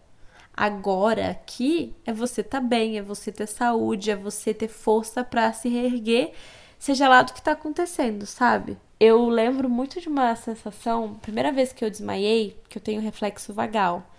agora 0.60 1.30
aqui 1.32 1.96
é 2.06 2.12
você 2.12 2.44
tá 2.44 2.60
bem, 2.60 2.98
é 2.98 3.02
você 3.02 3.32
ter 3.32 3.48
saúde, 3.48 4.12
é 4.12 4.16
você 4.16 4.54
ter 4.54 4.68
força 4.68 5.24
pra 5.24 5.54
se 5.54 5.70
reerguer 5.70 6.34
seja 6.80 7.10
lá 7.10 7.22
do 7.22 7.34
que 7.34 7.42
tá 7.42 7.52
acontecendo, 7.52 8.26
sabe? 8.26 8.78
Eu 9.00 9.28
lembro 9.28 9.70
muito 9.70 10.00
de 10.00 10.08
uma 10.08 10.36
sensação, 10.36 11.16
primeira 11.16 11.52
vez 11.52 11.74
que 11.74 11.84
eu 11.84 11.90
desmaiei, 11.90 12.58
que 12.70 12.78
eu 12.78 12.82
tenho 12.82 13.02
reflexo 13.02 13.54
vagal, 13.54 14.10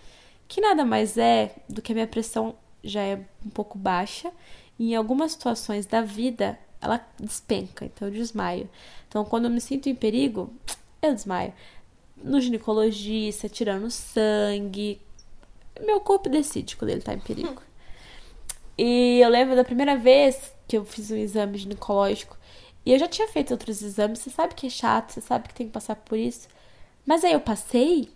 que 0.47 0.61
nada 0.61 0.85
mais 0.85 1.17
é 1.17 1.55
do 1.69 1.83
que 1.83 1.93
a 1.93 1.95
minha 1.95 2.07
pressão 2.07 2.55
já 2.85 3.03
é 3.03 3.21
um 3.45 3.51
pouco 3.51 3.79
baixa 3.79 4.31
e 4.79 4.93
em 4.93 4.97
algumas 4.97 5.33
situações 5.33 5.87
da 5.87 6.03
vida 6.03 6.59
ela 6.81 7.07
despenca, 7.19 7.85
então 7.85 8.09
eu 8.09 8.15
desmaio. 8.15 8.69
Então 9.09 9.25
quando 9.25 9.47
eu 9.47 9.51
me 9.51 9.61
sinto 9.61 9.89
em 9.89 9.95
perigo, 9.95 10.53
eu 11.03 11.15
desmaio. 11.15 11.53
No 12.23 12.41
ginecologista, 12.41 13.49
tirando 13.49 13.91
sangue, 13.91 15.01
meu 15.85 16.01
corpo 16.01 16.29
decide 16.29 16.77
quando 16.77 16.91
ele 16.91 17.01
tá 17.03 17.15
em 17.15 17.21
perigo. 17.21 17.63
E 18.77 19.21
eu 19.21 19.29
lembro 19.29 19.55
da 19.55 19.65
primeira 19.65 19.97
vez 19.97 20.55
que 20.67 20.77
eu 20.77 20.85
fiz 20.85 21.11
um 21.11 21.17
exame 21.17 21.59
ginecológico 21.59 22.39
e 22.85 22.93
eu 22.93 22.99
já 22.99 23.07
tinha 23.07 23.29
feito 23.29 23.51
outros 23.51 23.83
exames, 23.83 24.21
você 24.21 24.31
sabe 24.31 24.55
que 24.55 24.67
é 24.67 24.71
chato, 24.71 25.13
você 25.13 25.21
sabe 25.21 25.49
que 25.49 25.55
tem 25.55 25.67
que 25.67 25.73
passar 25.73 25.97
por 25.97 26.17
isso. 26.17 26.49
Mas 27.05 27.25
aí 27.25 27.33
eu 27.33 27.41
passei 27.41 28.11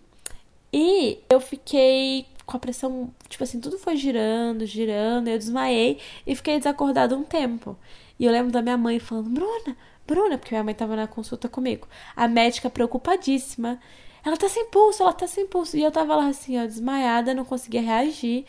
e 0.73 1.19
eu 1.29 1.39
fiquei 1.39 2.25
com 2.45 2.57
a 2.57 2.59
pressão, 2.59 3.13
tipo 3.29 3.43
assim, 3.43 3.59
tudo 3.59 3.77
foi 3.77 3.95
girando, 3.95 4.65
girando, 4.65 5.27
eu 5.27 5.37
desmaiei 5.37 5.99
e 6.25 6.35
fiquei 6.35 6.57
desacordada 6.57 7.15
um 7.15 7.23
tempo. 7.23 7.77
E 8.19 8.25
eu 8.25 8.31
lembro 8.31 8.51
da 8.51 8.61
minha 8.61 8.77
mãe 8.77 8.99
falando: 8.99 9.29
Bruna, 9.29 9.77
Bruna, 10.07 10.37
porque 10.37 10.53
minha 10.53 10.63
mãe 10.63 10.73
tava 10.73 10.95
na 10.95 11.07
consulta 11.07 11.49
comigo. 11.49 11.87
A 12.15 12.27
médica 12.27 12.69
preocupadíssima. 12.69 13.79
Ela 14.25 14.37
tá 14.37 14.49
sem 14.49 14.65
pulso, 14.65 15.03
ela 15.03 15.13
tá 15.13 15.27
sem 15.27 15.45
pulso. 15.45 15.77
E 15.77 15.83
eu 15.83 15.91
tava 15.91 16.15
lá 16.15 16.27
assim, 16.27 16.59
ó, 16.61 16.65
desmaiada, 16.65 17.33
não 17.33 17.45
conseguia 17.45 17.81
reagir. 17.81 18.45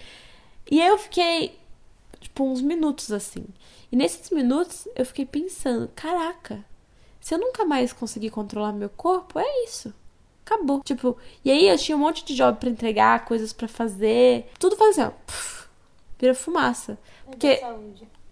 E 0.70 0.80
aí 0.80 0.88
eu 0.88 0.98
fiquei, 0.98 1.58
tipo, 2.20 2.44
uns 2.44 2.62
minutos 2.62 3.12
assim. 3.12 3.44
E 3.92 3.96
nesses 3.96 4.30
minutos 4.30 4.88
eu 4.96 5.04
fiquei 5.04 5.26
pensando: 5.26 5.90
caraca, 5.94 6.64
se 7.20 7.34
eu 7.34 7.38
nunca 7.38 7.64
mais 7.64 7.92
conseguir 7.92 8.30
controlar 8.30 8.72
meu 8.72 8.88
corpo, 8.88 9.38
é 9.38 9.64
isso 9.64 9.92
acabou. 10.46 10.80
Tipo, 10.82 11.16
e 11.44 11.50
aí 11.50 11.68
eu 11.68 11.76
tinha 11.76 11.96
um 11.96 12.00
monte 12.00 12.24
de 12.24 12.34
job 12.34 12.58
para 12.58 12.70
entregar, 12.70 13.24
coisas 13.24 13.52
para 13.52 13.66
fazer. 13.66 14.48
Tudo 14.58 14.76
fazia, 14.76 15.08
assim, 15.08 15.66
vira 16.18 16.34
fumaça. 16.34 16.96
Porque 17.24 17.60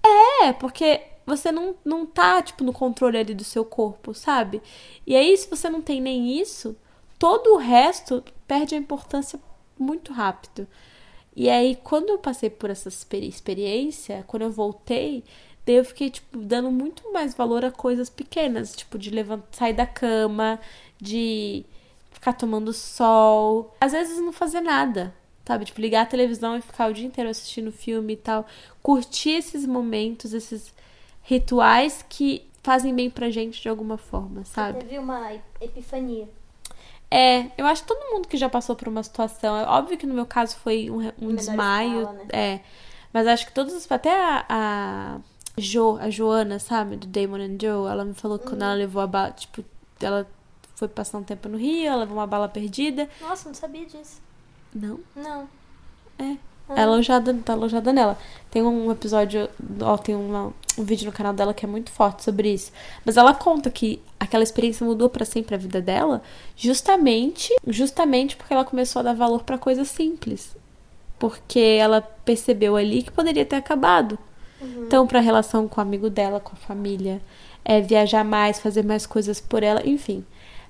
É, 0.02 0.52
porque 0.52 1.02
você 1.26 1.50
não, 1.50 1.74
não 1.84 2.06
tá, 2.06 2.40
tipo, 2.40 2.62
no 2.62 2.72
controle 2.72 3.18
ali 3.18 3.34
do 3.34 3.44
seu 3.44 3.64
corpo, 3.64 4.14
sabe? 4.14 4.62
E 5.06 5.16
aí, 5.16 5.36
se 5.36 5.48
você 5.48 5.68
não 5.68 5.82
tem 5.82 6.00
nem 6.00 6.38
isso, 6.38 6.76
todo 7.24 7.54
o 7.54 7.56
resto 7.56 8.22
perde 8.46 8.74
a 8.74 8.78
importância 8.78 9.40
muito 9.78 10.12
rápido. 10.12 10.68
E 11.34 11.48
aí, 11.48 11.74
quando 11.74 12.10
eu 12.10 12.18
passei 12.18 12.50
por 12.50 12.68
essa 12.68 12.90
experiência, 12.90 14.22
quando 14.26 14.42
eu 14.42 14.50
voltei, 14.50 15.24
daí 15.64 15.76
eu 15.76 15.86
fiquei, 15.86 16.10
tipo, 16.10 16.36
dando 16.36 16.70
muito 16.70 17.10
mais 17.14 17.34
valor 17.34 17.64
a 17.64 17.70
coisas 17.70 18.10
pequenas, 18.10 18.76
tipo, 18.76 18.98
de 18.98 19.08
levantar, 19.08 19.46
sair 19.52 19.72
da 19.72 19.86
cama, 19.86 20.60
de 21.00 21.64
ficar 22.12 22.34
tomando 22.34 22.74
sol. 22.74 23.74
Às 23.80 23.92
vezes 23.92 24.18
não 24.18 24.30
fazer 24.30 24.60
nada, 24.60 25.14
sabe? 25.46 25.64
Tipo, 25.64 25.80
ligar 25.80 26.02
a 26.02 26.06
televisão 26.06 26.58
e 26.58 26.60
ficar 26.60 26.90
o 26.90 26.92
dia 26.92 27.06
inteiro 27.06 27.30
assistindo 27.30 27.72
filme 27.72 28.12
e 28.12 28.16
tal. 28.18 28.46
Curtir 28.82 29.30
esses 29.30 29.64
momentos, 29.64 30.34
esses 30.34 30.74
rituais 31.22 32.04
que 32.06 32.46
fazem 32.62 32.94
bem 32.94 33.08
pra 33.08 33.30
gente 33.30 33.62
de 33.62 33.68
alguma 33.70 33.96
forma, 33.96 34.44
sabe? 34.44 34.80
Teve 34.80 34.98
uma 34.98 35.32
epifania. 35.58 36.28
É, 37.14 37.50
eu 37.56 37.64
acho 37.66 37.82
que 37.82 37.88
todo 37.88 38.10
mundo 38.10 38.26
que 38.26 38.36
já 38.36 38.48
passou 38.48 38.74
por 38.74 38.88
uma 38.88 39.02
situação. 39.02 39.56
É 39.56 39.62
óbvio 39.68 39.96
que 39.96 40.06
no 40.06 40.14
meu 40.14 40.26
caso 40.26 40.56
foi 40.56 40.90
um, 40.90 41.12
um 41.20 41.34
desmaio. 41.34 42.00
Escala, 42.00 42.18
né? 42.18 42.26
É. 42.32 42.60
Mas 43.12 43.26
acho 43.28 43.46
que 43.46 43.52
todos. 43.52 43.90
Até 43.90 44.10
a, 44.10 44.44
a 44.48 45.20
Jo, 45.56 45.96
a 46.00 46.10
Joana, 46.10 46.58
sabe? 46.58 46.96
Do 46.96 47.06
Damon 47.06 47.36
and 47.36 47.56
Joe, 47.60 47.88
ela 47.88 48.04
me 48.04 48.14
falou 48.14 48.36
que 48.36 48.46
quando 48.46 48.62
uhum. 48.62 48.66
ela 48.66 48.74
levou 48.74 49.00
a 49.00 49.06
bala, 49.06 49.30
tipo, 49.30 49.64
ela 50.00 50.26
foi 50.74 50.88
passar 50.88 51.18
um 51.18 51.22
tempo 51.22 51.48
no 51.48 51.56
Rio, 51.56 51.86
ela 51.86 52.00
levou 52.00 52.16
uma 52.16 52.26
bala 52.26 52.48
perdida. 52.48 53.08
Nossa, 53.20 53.48
não 53.48 53.54
sabia 53.54 53.86
disso. 53.86 54.20
Não? 54.74 54.98
Não. 55.14 55.48
É. 56.18 56.36
Ah. 56.68 56.80
É 56.80 56.82
alojada, 56.82 57.34
tá 57.44 57.52
alojada 57.52 57.92
nela. 57.92 58.18
Tem 58.50 58.62
um 58.62 58.90
episódio, 58.90 59.48
ó, 59.80 59.96
tem 59.96 60.14
uma, 60.14 60.52
um 60.78 60.84
vídeo 60.84 61.06
no 61.06 61.12
canal 61.12 61.32
dela 61.32 61.52
que 61.52 61.64
é 61.64 61.68
muito 61.68 61.90
forte 61.90 62.22
sobre 62.22 62.52
isso. 62.52 62.72
Mas 63.04 63.16
ela 63.16 63.34
conta 63.34 63.70
que 63.70 64.00
aquela 64.18 64.42
experiência 64.42 64.86
mudou 64.86 65.08
para 65.08 65.24
sempre 65.24 65.54
a 65.54 65.58
vida 65.58 65.80
dela, 65.80 66.22
justamente, 66.56 67.54
justamente 67.66 68.36
porque 68.36 68.54
ela 68.54 68.64
começou 68.64 69.00
a 69.00 69.02
dar 69.02 69.14
valor 69.14 69.42
para 69.42 69.58
coisas 69.58 69.88
simples. 69.88 70.56
Porque 71.18 71.58
ela 71.58 72.00
percebeu 72.00 72.76
ali 72.76 73.02
que 73.02 73.10
poderia 73.10 73.44
ter 73.44 73.56
acabado. 73.56 74.18
Uhum. 74.60 74.84
Então, 74.86 75.06
para 75.06 75.18
a 75.18 75.22
relação 75.22 75.68
com 75.68 75.80
o 75.80 75.82
amigo 75.82 76.08
dela, 76.08 76.40
com 76.40 76.52
a 76.52 76.56
família, 76.56 77.20
é 77.64 77.80
viajar 77.80 78.24
mais, 78.24 78.58
fazer 78.58 78.84
mais 78.84 79.06
coisas 79.06 79.40
por 79.40 79.62
ela, 79.62 79.86
enfim. 79.86 80.24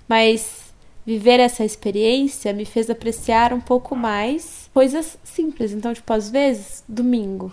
Mas 0.09 0.63
viver 1.07 1.38
essa 1.40 1.64
experiência 1.64 2.53
me 2.53 2.64
fez 2.64 2.88
apreciar 2.88 3.53
um 3.53 3.61
pouco 3.61 3.95
mais 3.95 4.71
coisas 4.73 5.19
simples. 5.23 5.73
Então, 5.73 5.93
tipo, 5.93 6.12
às 6.12 6.31
vezes, 6.31 6.83
domingo. 6.88 7.53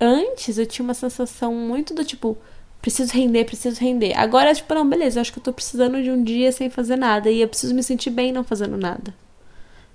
Antes 0.00 0.58
eu 0.58 0.66
tinha 0.66 0.84
uma 0.84 0.94
sensação 0.94 1.52
muito 1.54 1.92
do 1.92 2.04
tipo, 2.04 2.38
preciso 2.80 3.12
render, 3.12 3.44
preciso 3.44 3.80
render. 3.80 4.14
Agora, 4.14 4.54
tipo, 4.54 4.72
não, 4.74 4.88
beleza, 4.88 5.18
eu 5.18 5.20
acho 5.22 5.32
que 5.32 5.38
eu 5.38 5.42
tô 5.42 5.52
precisando 5.52 6.02
de 6.02 6.10
um 6.10 6.22
dia 6.22 6.52
sem 6.52 6.70
fazer 6.70 6.96
nada. 6.96 7.30
E 7.30 7.40
eu 7.40 7.48
preciso 7.48 7.74
me 7.74 7.82
sentir 7.82 8.10
bem 8.10 8.32
não 8.32 8.44
fazendo 8.44 8.76
nada. 8.76 9.14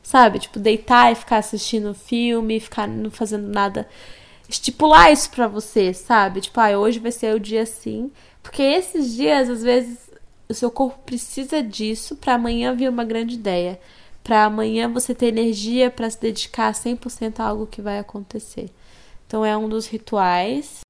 Sabe? 0.01 0.39
Tipo, 0.39 0.59
deitar 0.59 1.11
e 1.11 1.15
ficar 1.15 1.37
assistindo 1.37 1.93
filme, 1.93 2.59
ficar 2.59 2.87
não 2.87 3.09
fazendo 3.09 3.47
nada. 3.47 3.87
Estipular 4.49 5.11
isso 5.11 5.29
pra 5.31 5.47
você, 5.47 5.93
sabe? 5.93 6.41
Tipo, 6.41 6.59
ah, 6.59 6.77
hoje 6.77 6.99
vai 6.99 7.11
ser 7.11 7.33
o 7.33 7.39
dia 7.39 7.61
assim. 7.63 8.11
Porque 8.41 8.61
esses 8.61 9.13
dias, 9.15 9.49
às 9.49 9.63
vezes, 9.63 10.02
o 10.53 10.55
seu 10.55 10.69
corpo 10.69 10.99
precisa 10.99 11.63
disso 11.63 12.15
para 12.15 12.35
amanhã 12.35 12.75
vir 12.75 12.87
uma 12.87 13.03
grande 13.03 13.33
ideia. 13.33 13.79
Para 14.23 14.45
amanhã 14.45 14.87
você 14.87 15.13
ter 15.13 15.27
energia 15.27 15.89
para 15.89 16.09
se 16.09 16.21
dedicar 16.21 16.71
100% 16.71 17.39
a 17.39 17.45
algo 17.45 17.65
que 17.65 17.81
vai 17.81 17.97
acontecer. 17.97 18.69
Então 19.25 19.43
é 19.43 19.57
um 19.57 19.67
dos 19.67 19.87
rituais. 19.87 20.81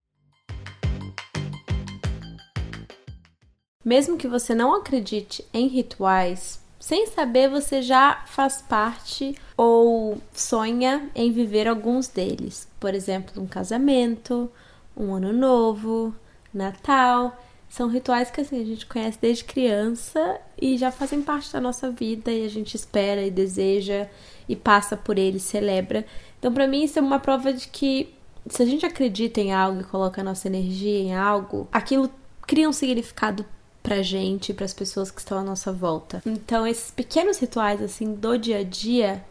Mesmo 3.84 4.18
que 4.18 4.28
você 4.28 4.54
não 4.54 4.76
acredite 4.76 5.46
em 5.54 5.68
rituais, 5.68 6.62
sem 6.78 7.08
saber 7.08 7.50
você 7.50 7.82
já 7.82 8.22
faz 8.28 8.62
parte 8.62 9.34
ou 9.56 10.22
sonha 10.34 11.10
em 11.16 11.32
viver 11.32 11.70
alguns 11.70 12.10
deles. 12.10 12.68
Por 12.82 12.94
exemplo, 12.94 13.42
um 13.42 13.48
casamento, 13.48 14.52
um 14.96 15.14
ano 15.14 15.32
novo, 15.32 16.14
Natal. 16.54 17.38
São 17.74 17.88
rituais 17.88 18.30
que 18.30 18.40
assim, 18.40 18.62
a 18.62 18.66
gente 18.66 18.86
conhece 18.86 19.18
desde 19.20 19.46
criança 19.46 20.40
e 20.62 20.78
já 20.78 20.92
fazem 20.92 21.24
parte 21.24 21.52
da 21.52 21.60
nossa 21.60 21.90
vida 21.90 22.32
e 22.32 22.46
a 22.46 22.48
gente 22.48 22.76
espera 22.76 23.24
e 23.24 23.32
deseja 23.32 24.08
e 24.48 24.56
passa 24.56 24.96
por 24.96 25.18
eles, 25.18 25.42
celebra. 25.42 26.06
Então, 26.38 26.54
para 26.54 26.68
mim, 26.68 26.84
isso 26.84 27.00
é 27.00 27.02
uma 27.02 27.18
prova 27.18 27.52
de 27.52 27.68
que 27.68 28.14
se 28.48 28.62
a 28.62 28.66
gente 28.68 28.86
acredita 28.86 29.42
em 29.42 29.52
algo 29.52 29.82
e 29.82 29.86
coloca 29.86 30.22
a 30.22 30.24
nossa 30.24 30.48
energia 30.48 31.00
em 31.00 31.16
algo, 31.16 31.68
aquilo 31.72 32.12
cria 32.44 32.70
um 32.70 32.74
significado 32.74 33.44
pra 33.82 34.04
gente 34.04 34.54
para 34.54 34.66
as 34.66 34.74
pessoas 34.74 35.10
que 35.10 35.20
estão 35.20 35.40
à 35.40 35.44
nossa 35.44 35.74
volta. 35.74 36.22
Então, 36.28 36.68
esses 36.68 36.92
pequenos 36.92 37.40
rituais 37.40 37.82
assim 37.82 38.14
do 38.14 38.38
dia 38.38 38.60
a 38.60 38.64
dia 38.64 39.26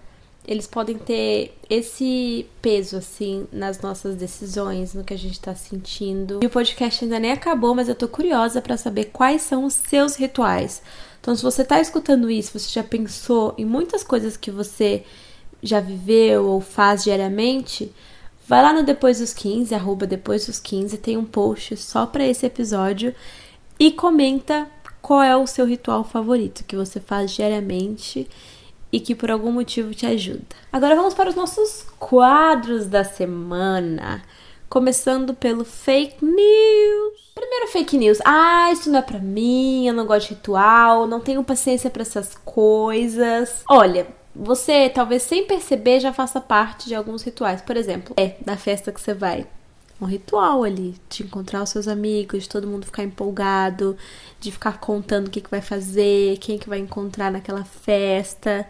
eles 0.47 0.67
podem 0.67 0.99
ter 0.99 1.57
esse 1.71 2.47
peso, 2.61 2.97
assim, 2.97 3.47
nas 3.53 3.81
nossas 3.81 4.17
decisões, 4.17 4.93
no 4.93 5.05
que 5.05 5.15
a 5.15 5.19
gente 5.19 5.41
tá 5.41 5.55
sentindo. 5.55 6.41
E 6.43 6.47
o 6.47 6.51
podcast 6.51 7.05
ainda 7.05 7.21
nem 7.21 7.31
acabou, 7.31 7.75
mas 7.75 7.89
eu 7.89 7.95
tô 7.95 8.09
curiosa 8.09 8.61
para 8.61 8.77
saber 8.77 9.07
quais 9.07 9.43
são 9.43 9.65
os 9.65 9.75
seus 9.75 10.17
rituais. 10.17 10.83
Então, 11.21 11.37
se 11.37 11.43
você 11.43 11.65
tá 11.65 11.81
escutando 11.81 12.29
isso, 12.29 12.59
você 12.59 12.69
já 12.69 12.83
pensou 12.83 13.55
em 13.57 13.65
muitas 13.65 14.03
coisas 14.03 14.37
que 14.37 14.51
você 14.51 15.05
já 15.63 15.79
viveu 15.79 16.45
ou 16.47 16.61
faz 16.61 17.05
diariamente, 17.05 17.93
vai 18.49 18.61
lá 18.61 18.73
no 18.73 18.83
Depois 18.83 19.21
dos 19.21 19.33
15, 19.33 19.73
arroba 19.73 20.09
Depois 20.09 20.47
dos 20.47 20.59
15, 20.59 20.99
tem 20.99 21.17
um 21.17 21.25
post 21.25 21.77
só 21.77 22.05
para 22.05 22.27
esse 22.27 22.45
episódio 22.45 23.15
e 23.79 23.93
comenta 23.93 24.67
qual 25.01 25.23
é 25.23 25.37
o 25.37 25.47
seu 25.47 25.65
ritual 25.65 26.03
favorito 26.03 26.65
que 26.65 26.75
você 26.75 26.99
faz 26.99 27.31
diariamente 27.31 28.29
e 28.93 29.01
que 29.01 29.15
por 29.15 29.31
algum 29.31 29.51
motivo 29.51 29.95
te 29.95 30.05
ajuda. 30.05 30.45
Agora 30.71 30.95
vamos 30.95 31.15
para 31.15 31.31
os 31.31 31.35
nossos 31.35 31.87
quadros 31.99 32.87
da 32.87 33.03
semana. 33.03 34.23
Começando 34.69 35.35
pelo 35.35 35.65
fake 35.65 36.25
news. 36.25 37.33
Primeiro 37.35 37.69
fake 37.69 37.97
news. 37.97 38.19
Ah, 38.25 38.71
isso 38.71 38.91
não 38.91 38.99
é 38.99 39.03
pra 39.03 39.19
mim, 39.19 39.89
eu 39.89 39.95
não 39.95 40.07
gosto 40.07 40.29
de 40.29 40.35
ritual, 40.35 41.07
não 41.07 41.21
tenho 41.21 41.43
paciência 41.43 41.91
para 41.91 42.03
essas 42.03 42.35
coisas. 42.45 43.65
Olha, 43.69 44.07
você 44.35 44.89
talvez 44.89 45.23
sem 45.23 45.47
perceber 45.47 46.01
já 46.01 46.13
faça 46.13 46.41
parte 46.41 46.89
de 46.89 46.95
alguns 46.95 47.23
rituais. 47.23 47.63
Por 47.63 47.77
exemplo, 47.77 48.15
é 48.17 48.37
da 48.45 48.57
festa 48.57 48.93
que 48.93 49.01
você 49.01 49.15
vai 49.15 49.47
um 50.03 50.07
ritual 50.07 50.65
ali, 50.65 50.95
de 51.09 51.23
encontrar 51.23 51.63
os 51.63 51.71
seus 51.71 51.87
amigos, 51.87 52.43
de 52.43 52.49
todo 52.49 52.67
mundo 52.67 52.85
ficar 52.85 53.05
empolgado, 53.05 53.97
de 54.41 54.51
ficar 54.51 54.79
contando 54.79 55.29
o 55.29 55.31
que, 55.31 55.41
que 55.41 55.51
vai 55.51 55.61
fazer, 55.61 56.39
quem 56.39 56.59
que 56.59 56.69
vai 56.69 56.79
encontrar 56.79 57.31
naquela 57.31 57.65
festa. 57.65 58.69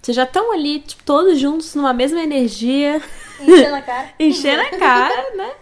Vocês 0.00 0.14
já 0.14 0.24
estão 0.24 0.52
ali, 0.52 0.80
tipo, 0.80 1.02
todos 1.02 1.38
juntos 1.38 1.74
numa 1.74 1.92
mesma 1.92 2.20
energia. 2.20 3.00
Enchendo 3.40 3.74
a 3.74 3.82
cara. 3.82 4.14
Enchendo 4.20 4.62
a 4.62 4.78
cara, 4.78 5.36
né? 5.36 5.52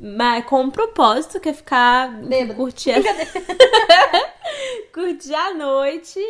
Mas 0.00 0.44
com 0.44 0.62
um 0.62 0.70
propósito 0.70 1.38
que 1.38 1.48
é 1.48 1.52
ficar 1.52 2.08
Bêbado. 2.22 2.54
curtir 2.54 2.92
a... 2.92 3.00
curtir 4.92 5.34
a 5.34 5.54
noite. 5.54 6.20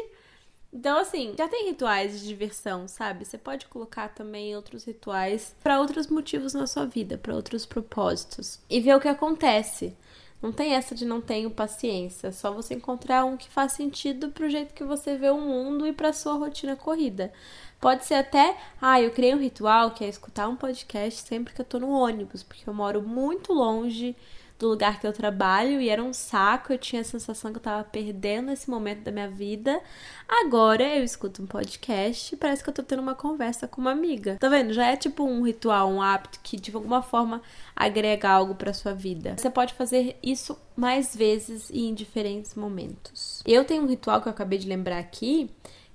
Então, 0.77 0.99
assim, 0.99 1.33
já 1.39 1.49
tem 1.49 1.68
rituais 1.68 2.20
de 2.20 2.29
diversão, 2.29 2.87
sabe? 2.87 3.24
Você 3.24 3.39
pode 3.39 3.64
colocar 3.64 4.11
também 4.11 4.55
outros 4.55 4.85
rituais 4.85 5.57
para 5.62 5.81
outros 5.81 6.07
motivos 6.09 6.53
na 6.53 6.66
sua 6.66 6.85
vida, 6.85 7.16
para 7.16 7.35
outros 7.35 7.64
propósitos. 7.64 8.61
E 8.68 8.79
ver 8.79 8.95
o 8.95 9.01
que 9.01 9.09
acontece. 9.09 9.97
Não 10.43 10.53
tem 10.53 10.74
essa 10.74 10.95
de 10.95 11.07
não 11.07 11.18
tenho 11.18 11.51
paciência. 11.51 12.27
É 12.27 12.31
só 12.31 12.53
você 12.53 12.74
encontrar 12.74 13.24
um 13.24 13.39
que 13.39 13.49
faz 13.49 13.72
sentido 13.72 14.29
pro 14.33 14.51
jeito 14.51 14.74
que 14.74 14.85
você 14.85 15.16
vê 15.16 15.31
o 15.31 15.41
mundo 15.41 15.87
e 15.87 15.95
pra 15.95 16.12
sua 16.12 16.35
rotina 16.35 16.77
corrida. 16.77 17.33
Pode 17.81 18.05
ser 18.05 18.16
até, 18.16 18.55
ah, 18.79 19.01
eu 19.01 19.11
criei 19.11 19.35
um 19.35 19.41
ritual 19.41 19.93
que 19.93 20.05
é 20.05 20.09
escutar 20.09 20.47
um 20.47 20.57
podcast 20.57 21.22
sempre 21.22 21.55
que 21.55 21.61
eu 21.62 21.64
tô 21.64 21.81
no 21.81 21.89
ônibus, 21.89 22.43
porque 22.43 22.68
eu 22.68 22.74
moro 22.74 23.01
muito 23.01 23.55
longe 23.55 24.14
do 24.59 24.69
lugar 24.69 24.99
que 25.01 25.07
eu 25.07 25.13
trabalho 25.13 25.81
e 25.81 25.89
era 25.89 26.03
um 26.03 26.13
saco, 26.13 26.73
eu 26.73 26.79
tinha 26.79 27.03
a 27.03 27.05
sensação 27.05 27.53
que 27.53 27.59
eu 27.59 27.63
tava 27.63 27.85
perdendo 27.85 28.51
esse 28.51 28.71
momento 28.71 29.03
da 29.03 29.13
minha 29.13 29.29
vida. 29.29 29.81
Agora 30.27 30.83
eu 30.97 31.05
escuto 31.05 31.43
um 31.43 31.47
podcast 31.47 32.35
e 32.35 32.39
parece 32.39 32.65
que 32.65 32.71
eu 32.71 32.75
tô 32.75 32.83
tendo 32.83 33.03
uma 33.03 33.15
conversa 33.15 33.69
com 33.69 33.81
uma 33.81 33.91
amiga. 33.91 34.37
Tá 34.41 34.49
vendo? 34.49 34.73
Já 34.73 34.87
é 34.87 34.97
tipo 34.97 35.25
um 35.25 35.43
ritual, 35.43 35.91
um 35.91 36.01
hábito 36.01 36.41
que 36.43 36.57
de 36.57 36.75
alguma 36.75 37.03
forma 37.03 37.43
agrega 37.75 38.31
algo 38.31 38.55
para 38.55 38.73
sua 38.73 38.95
vida. 38.95 39.35
Você 39.37 39.51
pode 39.51 39.75
fazer 39.75 40.19
isso 40.23 40.59
mais 40.75 41.15
vezes 41.15 41.69
e 41.71 41.87
em 41.87 41.95
diferentes 41.95 42.55
momentos. 42.55 43.43
Eu 43.47 43.65
tenho 43.65 43.83
um 43.83 43.87
ritual 43.87 44.23
que 44.23 44.29
eu 44.29 44.33
acabei 44.33 44.59
de 44.59 44.69
lembrar 44.69 44.99
aqui, 44.99 45.51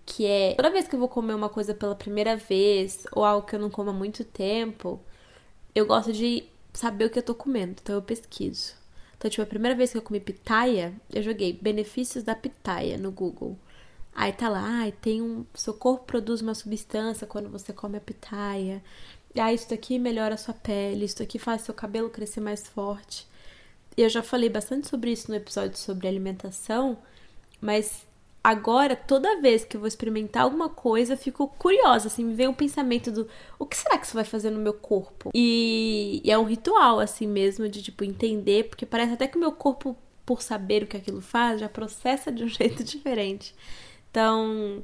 que 0.06 0.26
é 0.26 0.54
toda 0.54 0.70
vez 0.70 0.88
que 0.88 0.96
eu 0.96 1.00
vou 1.00 1.08
comer 1.08 1.34
uma 1.34 1.50
coisa 1.50 1.74
pela 1.74 1.96
primeira 1.96 2.36
vez 2.38 3.08
ou 3.12 3.26
algo 3.26 3.48
que 3.48 3.56
eu 3.56 3.60
não 3.60 3.72
como 3.72 3.90
há 3.90 3.94
muito 3.94 4.24
tempo, 4.24 5.00
eu 5.74 5.86
gosto 5.86 6.12
de 6.12 6.51
saber 6.74 7.06
o 7.06 7.10
que 7.10 7.20
eu 7.20 7.24
tô 7.24 7.36
comendo, 7.36 7.76
então 7.82 7.96
eu 7.96 8.02
pesquiso. 8.02 8.74
Então, 9.18 9.30
tipo, 9.30 9.44
a 9.44 9.46
primeira 9.46 9.76
vez 9.76 9.92
que 9.92 9.98
eu 9.98 10.02
comi 10.02 10.20
pitaia, 10.20 10.94
eu 11.14 11.22
joguei 11.22 11.54
benefícios 11.54 12.24
da 12.24 12.34
pitaia 12.36 12.98
no 12.98 13.12
Google. 13.12 13.58
Aí 14.14 14.34
tá 14.34 14.50
lá, 14.50 14.88
ah, 14.88 14.92
tem 15.02 15.22
um. 15.22 15.46
Seu 15.54 15.74
corpo 15.74 16.06
produz 16.06 16.42
uma 16.42 16.56
substância 16.56 17.28
quando 17.28 17.50
você 17.50 17.72
come 17.72 17.98
a 17.98 18.02
pitaia. 18.02 18.84
Ah, 19.36 19.54
isso 19.54 19.70
daqui 19.70 19.98
melhora 20.00 20.36
a 20.36 20.38
sua 20.38 20.54
pele, 20.54 21.06
isso 21.06 21.20
daqui 21.20 21.40
faz 21.40 21.62
seu 21.62 21.74
cabelo 21.74 22.10
crescer 22.10 22.42
mais 22.42 22.68
forte. 22.68 23.28
Eu 23.96 24.10
já 24.10 24.24
falei 24.24 24.50
bastante 24.50 24.88
sobre 24.88 25.12
isso 25.12 25.30
no 25.30 25.38
episódio 25.38 25.78
sobre 25.78 26.08
alimentação, 26.08 26.98
mas 27.62 28.06
agora, 28.44 28.96
toda 28.96 29.40
vez 29.40 29.64
que 29.64 29.78
eu 29.78 29.82
vou 29.82 29.88
experimentar 29.88 30.44
alguma 30.44 30.70
coisa, 30.70 31.14
eu 31.14 31.18
fico 31.18 31.48
curiosa, 31.60 32.08
assim, 32.08 32.24
me 32.24 32.34
vem 32.34 32.48
um 32.48 32.54
pensamento 32.54 33.12
do 33.12 33.28
o 33.60 33.66
que 33.66 33.78
será 33.78 33.98
que 33.98 34.06
isso 34.06 34.16
vai 34.16 34.24
fazer 34.24 34.50
no 34.50 34.60
meu 34.60 34.74
corpo? 34.74 35.32
E, 35.34 36.22
e 36.24 36.32
é 36.32 36.38
um 36.38 36.44
ritual, 36.44 37.00
assim 37.00 37.28
mesmo, 37.28 37.70
de, 37.70 37.82
tipo, 37.84 38.04
entender, 38.04 38.70
porque 38.70 38.86
parece 38.86 39.14
até 39.14 39.28
que 39.28 39.38
o 39.38 39.40
meu 39.40 39.52
corpo, 39.52 39.96
por 40.26 40.42
saber 40.42 40.84
o 40.84 40.88
que 40.88 40.98
aquilo 40.98 41.22
faz, 41.22 41.60
já 41.60 41.70
processa 41.70 42.32
de 42.32 42.44
um 42.44 42.48
jeito 42.50 42.84
diferente. 42.84 43.56
Então, 44.10 44.84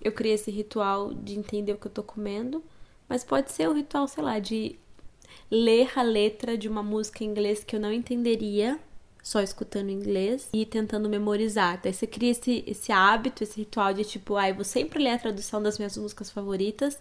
eu 0.00 0.12
criei 0.12 0.34
esse 0.34 0.50
ritual 0.50 1.14
de 1.14 1.38
entender 1.38 1.72
o 1.72 1.78
que 1.78 1.86
eu 1.86 1.92
tô 1.92 2.02
comendo, 2.02 2.62
mas 3.08 3.24
pode 3.24 3.52
ser 3.52 3.68
o 3.68 3.72
um 3.72 3.74
ritual, 3.74 4.06
sei 4.06 4.22
lá, 4.22 4.38
de 4.38 4.78
ler 5.50 5.90
a 5.96 6.02
letra 6.02 6.58
de 6.58 6.68
uma 6.68 6.82
música 6.82 7.24
em 7.24 7.28
inglês 7.28 7.64
que 7.64 7.74
eu 7.74 7.80
não 7.80 7.92
entenderia 7.92 8.78
só 9.22 9.40
escutando 9.40 9.90
inglês 9.90 10.48
e 10.52 10.64
tentando 10.64 11.08
memorizar. 11.08 11.80
Daí 11.82 11.92
você 11.92 12.06
cria 12.06 12.30
esse, 12.30 12.64
esse 12.66 12.92
hábito, 12.92 13.42
esse 13.42 13.58
ritual 13.58 13.92
de 13.92 14.04
tipo, 14.04 14.36
ai, 14.36 14.50
ah, 14.50 14.54
vou 14.54 14.64
sempre 14.64 15.02
ler 15.02 15.10
a 15.10 15.18
tradução 15.18 15.62
das 15.62 15.78
minhas 15.78 15.96
músicas 15.96 16.30
favoritas 16.30 16.98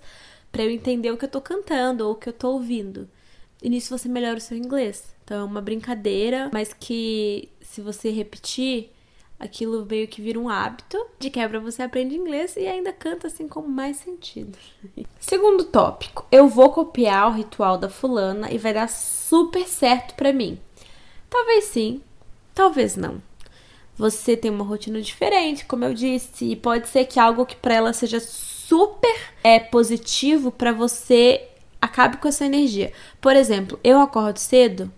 para 0.51 0.63
eu 0.63 0.71
entender 0.71 1.11
o 1.11 1.17
que 1.17 1.25
eu 1.25 1.29
tô 1.29 1.41
cantando 1.41 2.05
ou 2.05 2.13
o 2.13 2.15
que 2.15 2.29
eu 2.29 2.33
tô 2.33 2.51
ouvindo. 2.51 3.07
E 3.61 3.69
nisso 3.69 3.97
você 3.97 4.07
melhora 4.07 4.37
o 4.37 4.41
seu 4.41 4.57
inglês. 4.57 5.15
Então 5.23 5.41
é 5.41 5.43
uma 5.43 5.61
brincadeira, 5.61 6.49
mas 6.53 6.73
que 6.73 7.49
se 7.61 7.81
você 7.81 8.11
repetir, 8.11 8.91
aquilo 9.39 9.85
meio 9.85 10.07
que 10.07 10.21
vira 10.21 10.39
um 10.39 10.49
hábito. 10.49 11.05
De 11.19 11.29
quebra 11.29 11.59
você 11.59 11.81
aprende 11.83 12.15
inglês 12.15 12.55
e 12.55 12.67
ainda 12.67 12.91
canta 12.91 13.27
assim 13.27 13.47
com 13.47 13.61
mais 13.61 13.97
sentido. 13.97 14.57
Segundo 15.19 15.63
tópico, 15.65 16.25
eu 16.31 16.47
vou 16.47 16.71
copiar 16.71 17.29
o 17.29 17.33
ritual 17.33 17.77
da 17.77 17.89
fulana 17.89 18.51
e 18.51 18.57
vai 18.57 18.73
dar 18.73 18.89
super 18.89 19.67
certo 19.67 20.15
para 20.15 20.33
mim. 20.33 20.59
Talvez 21.29 21.65
sim, 21.65 22.01
talvez 22.57 22.95
não. 22.95 23.21
Você 23.95 24.35
tem 24.35 24.49
uma 24.49 24.65
rotina 24.65 24.99
diferente, 24.99 25.63
como 25.63 25.85
eu 25.85 25.93
disse, 25.93 26.45
e 26.45 26.55
pode 26.55 26.87
ser 26.87 27.05
que 27.05 27.19
algo 27.19 27.45
que 27.45 27.55
para 27.55 27.75
ela 27.75 27.93
seja 27.93 28.19
super 28.19 29.15
é 29.43 29.59
positivo 29.59 30.51
para 30.51 30.71
você 30.71 31.47
acabe 31.79 32.17
com 32.17 32.27
essa 32.27 32.45
energia. 32.45 32.91
Por 33.21 33.35
exemplo, 33.35 33.79
eu 33.83 33.99
acordo 33.99 34.39
cedo, 34.39 34.91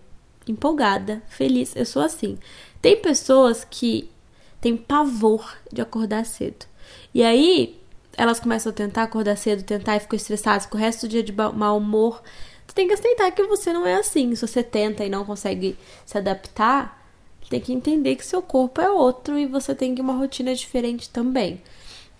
empolgada, 0.48 1.22
feliz, 1.28 1.76
eu 1.76 1.84
sou 1.84 2.02
assim. 2.02 2.38
Tem 2.80 2.96
pessoas 2.96 3.66
que 3.68 4.10
têm 4.58 4.76
pavor 4.76 5.56
de 5.70 5.82
acordar 5.82 6.24
cedo. 6.24 6.64
E 7.12 7.22
aí, 7.22 7.78
elas 8.16 8.40
começam 8.40 8.70
a 8.70 8.74
tentar 8.74 9.02
acordar 9.02 9.36
cedo, 9.36 9.62
tentar 9.62 9.96
e 9.96 10.00
ficam 10.00 10.16
estressadas 10.16 10.64
com 10.64 10.78
o 10.78 10.80
resto 10.80 11.06
do 11.06 11.10
dia 11.10 11.22
de 11.22 11.32
mau 11.32 11.76
humor. 11.76 12.22
Tu 12.66 12.74
tem 12.74 12.88
que 12.88 12.94
aceitar 12.94 13.30
que 13.32 13.42
você 13.44 13.70
não 13.70 13.86
é 13.86 13.96
assim. 13.96 14.34
Se 14.34 14.46
você 14.46 14.62
tenta 14.62 15.04
e 15.04 15.10
não 15.10 15.24
consegue 15.26 15.76
se 16.06 16.16
adaptar, 16.16 16.99
tem 17.48 17.60
que 17.60 17.72
entender 17.72 18.16
que 18.16 18.24
seu 18.24 18.42
corpo 18.42 18.80
é 18.80 18.90
outro 18.90 19.38
e 19.38 19.46
você 19.46 19.74
tem 19.74 19.94
que 19.94 20.00
uma 20.00 20.14
rotina 20.14 20.54
diferente 20.54 21.08
também. 21.08 21.60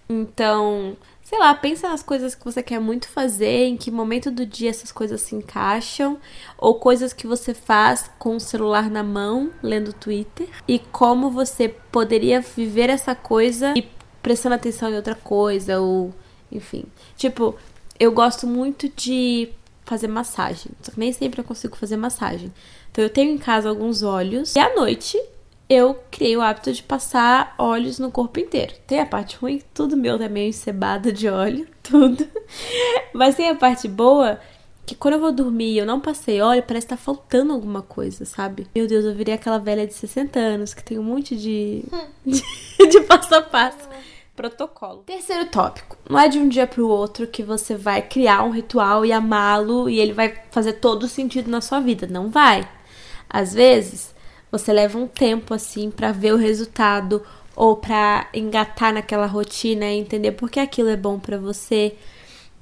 Então, 0.09 0.97
sei 1.23 1.39
lá, 1.39 1.55
pensa 1.55 1.89
nas 1.89 2.03
coisas 2.03 2.35
que 2.35 2.45
você 2.45 2.61
quer 2.61 2.81
muito 2.81 3.09
fazer, 3.09 3.67
em 3.67 3.77
que 3.77 3.93
momento 3.93 4.29
do 4.33 4.45
dia 4.45 4.71
essas 4.71 4.91
coisas 4.91 5.21
se 5.21 5.37
encaixam, 5.37 6.19
ou 6.59 6.75
coisas 6.75 7.13
que 7.13 7.29
você 7.29 7.55
faz 7.55 8.11
com 8.19 8.35
o 8.35 8.41
celular 8.41 8.91
na 8.91 9.05
mão, 9.05 9.53
lendo 9.63 9.93
Twitter, 9.93 10.49
e 10.67 10.81
como 10.81 11.31
você 11.31 11.69
poderia 11.69 12.41
viver 12.41 12.91
essa 12.91 13.15
coisa 13.15 13.73
e 13.77 13.89
prestando 14.21 14.57
atenção 14.57 14.91
em 14.91 14.97
outra 14.97 15.15
coisa, 15.15 15.81
ou 15.81 16.13
enfim. 16.51 16.85
Tipo, 17.17 17.55
eu 17.99 18.11
gosto 18.11 18.47
muito 18.49 18.89
de 18.89 19.51
fazer 19.91 20.07
massagem. 20.07 20.71
Só 20.81 20.93
que 20.93 21.01
nem 21.01 21.13
sempre 21.13 21.41
eu 21.41 21.45
consigo 21.45 21.77
fazer 21.77 21.97
massagem. 21.97 22.53
Então 22.93 23.03
eu 23.03 23.11
tenho 23.11 23.33
em 23.33 23.39
casa 23.39 23.69
alguns 23.69 24.05
óleos. 24.05 24.55
E 24.55 24.59
à 24.61 24.73
noite 24.77 25.21
eu 25.69 25.99
criei 26.13 26.37
o 26.37 26.41
hábito 26.41 26.73
de 26.73 26.83
passar 26.83 27.57
óleos 27.59 27.99
no 27.99 28.11
corpo 28.11 28.39
inteiro. 28.39 28.73
Tem 28.87 29.01
a 29.01 29.07
parte 29.07 29.37
ruim, 29.37 29.61
tudo 29.75 29.97
meu 29.97 30.17
tá 30.17 30.29
meio 30.29 30.49
encebado 30.49 31.13
de 31.13 31.29
óleo, 31.29 31.67
tudo. 31.83 32.25
Mas 33.13 33.35
tem 33.35 33.49
a 33.49 33.55
parte 33.57 33.89
boa 33.89 34.39
que 34.87 34.95
quando 34.95 35.15
eu 35.15 35.21
vou 35.21 35.33
dormir 35.33 35.73
e 35.73 35.79
eu 35.79 35.87
não 35.87 36.01
passei 36.01 36.41
óleo, 36.41 36.65
parece 36.67 36.87
que 36.87 36.91
tá 36.91 36.97
faltando 36.97 37.53
alguma 37.53 37.83
coisa, 37.83 38.25
sabe? 38.25 38.69
Meu 38.75 38.87
Deus, 38.87 39.05
eu 39.05 39.15
virei 39.15 39.35
aquela 39.35 39.59
velha 39.59 39.87
de 39.87 39.95
60 39.95 40.39
anos 40.39 40.73
que 40.73 40.85
tem 40.85 40.99
um 40.99 41.03
monte 41.03 41.37
de, 41.37 41.85
de, 42.25 42.43
de 42.89 43.01
passo 43.03 43.35
a 43.35 43.43
passo 43.43 43.89
protocolo. 44.41 45.03
Terceiro 45.05 45.45
tópico. 45.47 45.99
Não 46.09 46.19
é 46.19 46.27
de 46.27 46.39
um 46.39 46.49
dia 46.49 46.67
para 46.67 46.81
o 46.83 46.89
outro 46.89 47.27
que 47.27 47.43
você 47.43 47.75
vai 47.75 48.01
criar 48.01 48.43
um 48.43 48.51
ritual 48.51 49.05
e 49.05 49.13
amá-lo 49.13 49.91
e 49.91 50.01
ele 50.01 50.15
vai 50.15 50.35
fazer 50.51 50.75
todo 50.75 51.07
sentido 51.07 51.51
na 51.51 51.61
sua 51.61 51.79
vida. 51.79 52.07
Não 52.07 52.31
vai. 52.31 52.67
Às 53.29 53.53
vezes, 53.53 54.15
você 54.51 54.73
leva 54.73 54.97
um 54.97 55.07
tempo 55.07 55.53
assim 55.53 55.91
para 55.91 56.11
ver 56.11 56.33
o 56.33 56.39
resultado 56.39 57.23
ou 57.55 57.77
para 57.77 58.29
engatar 58.33 58.95
naquela 58.95 59.27
rotina 59.27 59.85
e 59.85 59.99
entender 59.99 60.33
por 60.33 60.51
que 60.51 60.59
aquilo 60.59 60.89
é 60.89 60.97
bom 60.97 61.19
para 61.19 61.37
você. 61.37 61.95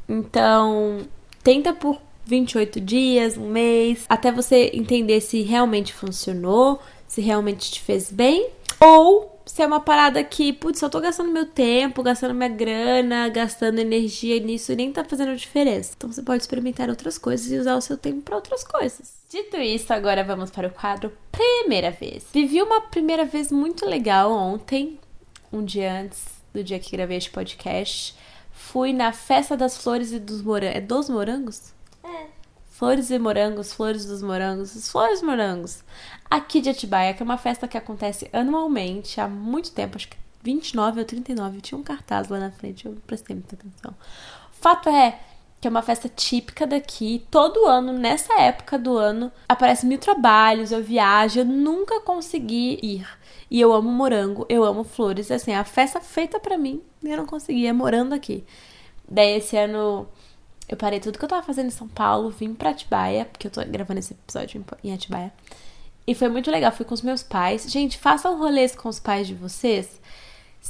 Então, 0.08 1.06
tenta 1.44 1.72
por 1.72 2.00
28 2.24 2.80
dias, 2.80 3.36
um 3.36 3.48
mês, 3.48 4.04
até 4.08 4.32
você 4.32 4.72
entender 4.74 5.20
se 5.20 5.42
realmente 5.42 5.94
funcionou, 5.94 6.80
se 7.06 7.20
realmente 7.20 7.70
te 7.70 7.80
fez 7.80 8.10
bem 8.10 8.48
ou 8.80 9.37
se 9.48 9.62
é 9.62 9.66
uma 9.66 9.80
parada 9.80 10.22
que, 10.22 10.52
putz, 10.52 10.82
eu 10.82 10.90
tô 10.90 11.00
gastando 11.00 11.32
meu 11.32 11.46
tempo, 11.46 12.02
gastando 12.02 12.34
minha 12.34 12.50
grana, 12.50 13.30
gastando 13.30 13.78
energia 13.78 14.38
nisso 14.38 14.72
e 14.72 14.76
nem 14.76 14.92
tá 14.92 15.02
fazendo 15.02 15.34
diferença. 15.34 15.94
Então 15.96 16.12
você 16.12 16.22
pode 16.22 16.42
experimentar 16.42 16.90
outras 16.90 17.16
coisas 17.16 17.50
e 17.50 17.56
usar 17.56 17.74
o 17.74 17.80
seu 17.80 17.96
tempo 17.96 18.20
para 18.20 18.36
outras 18.36 18.62
coisas. 18.62 19.14
Dito 19.30 19.56
isso, 19.56 19.90
agora 19.90 20.22
vamos 20.22 20.50
para 20.50 20.68
o 20.68 20.70
quadro 20.70 21.10
Primeira 21.32 21.90
Vez. 21.90 22.26
Vivi 22.30 22.60
uma 22.60 22.82
primeira 22.82 23.24
vez 23.24 23.50
muito 23.50 23.86
legal 23.86 24.30
ontem, 24.30 25.00
um 25.50 25.64
dia 25.64 26.02
antes 26.02 26.24
do 26.52 26.62
dia 26.62 26.78
que 26.78 26.94
gravei 26.94 27.16
este 27.16 27.30
podcast. 27.30 28.14
Fui 28.52 28.92
na 28.92 29.12
Festa 29.12 29.56
das 29.56 29.78
Flores 29.78 30.12
e 30.12 30.18
dos 30.18 30.42
Morangos. 30.42 30.76
É 30.76 30.80
dos 30.80 31.08
Morangos? 31.08 31.72
É. 32.04 32.26
Flores 32.70 33.10
e 33.10 33.18
Morangos, 33.18 33.72
Flores 33.72 34.04
dos 34.04 34.22
Morangos, 34.22 34.90
Flores 34.90 35.22
Morangos 35.22 35.82
aqui 36.30 36.60
de 36.60 36.70
Atibaia, 36.70 37.14
que 37.14 37.22
é 37.22 37.24
uma 37.24 37.38
festa 37.38 37.68
que 37.68 37.76
acontece 37.76 38.28
anualmente 38.32 39.20
há 39.20 39.28
muito 39.28 39.72
tempo, 39.72 39.96
acho 39.96 40.08
que 40.08 40.16
29 40.42 41.00
ou 41.00 41.06
39. 41.06 41.60
Tinha 41.60 41.78
um 41.78 41.82
cartaz 41.82 42.28
lá 42.28 42.38
na 42.38 42.50
frente, 42.50 42.86
eu 42.86 42.96
prestei 43.06 43.34
muita 43.36 43.54
atenção. 43.56 43.94
Fato 44.52 44.88
é 44.88 45.18
que 45.60 45.66
é 45.66 45.70
uma 45.70 45.82
festa 45.82 46.08
típica 46.08 46.66
daqui. 46.66 47.26
Todo 47.30 47.66
ano, 47.66 47.92
nessa 47.92 48.40
época 48.40 48.78
do 48.78 48.96
ano, 48.96 49.32
aparece 49.48 49.86
mil 49.86 49.98
trabalhos, 49.98 50.70
eu 50.70 50.82
viajo, 50.82 51.40
eu 51.40 51.44
nunca 51.44 52.00
consegui 52.00 52.78
ir. 52.82 53.06
E 53.50 53.60
eu 53.60 53.72
amo 53.72 53.90
morango, 53.90 54.46
eu 54.48 54.64
amo 54.64 54.84
flores. 54.84 55.30
Assim, 55.30 55.52
a 55.52 55.64
festa 55.64 56.00
feita 56.00 56.38
para 56.38 56.56
mim 56.56 56.82
eu 57.02 57.16
não 57.16 57.26
conseguia 57.26 57.72
morando 57.74 58.14
aqui. 58.14 58.44
Daí 59.08 59.36
esse 59.36 59.56
ano 59.56 60.08
eu 60.68 60.76
parei 60.76 61.00
tudo 61.00 61.18
que 61.18 61.24
eu 61.24 61.28
tava 61.28 61.42
fazendo 61.42 61.68
em 61.68 61.70
São 61.70 61.88
Paulo, 61.88 62.30
vim 62.30 62.54
pra 62.54 62.70
Atibaia, 62.70 63.24
porque 63.24 63.46
eu 63.46 63.50
tô 63.50 63.64
gravando 63.64 64.00
esse 64.00 64.12
episódio 64.12 64.64
em 64.84 64.92
Atibaia. 64.92 65.32
E 66.08 66.14
foi 66.14 66.30
muito 66.30 66.50
legal, 66.50 66.72
fui 66.72 66.86
com 66.86 66.94
os 66.94 67.02
meus 67.02 67.22
pais. 67.22 67.70
Gente, 67.70 67.98
façam 67.98 68.38
rolês 68.38 68.74
com 68.74 68.88
os 68.88 68.98
pais 68.98 69.26
de 69.26 69.34
vocês. 69.34 70.00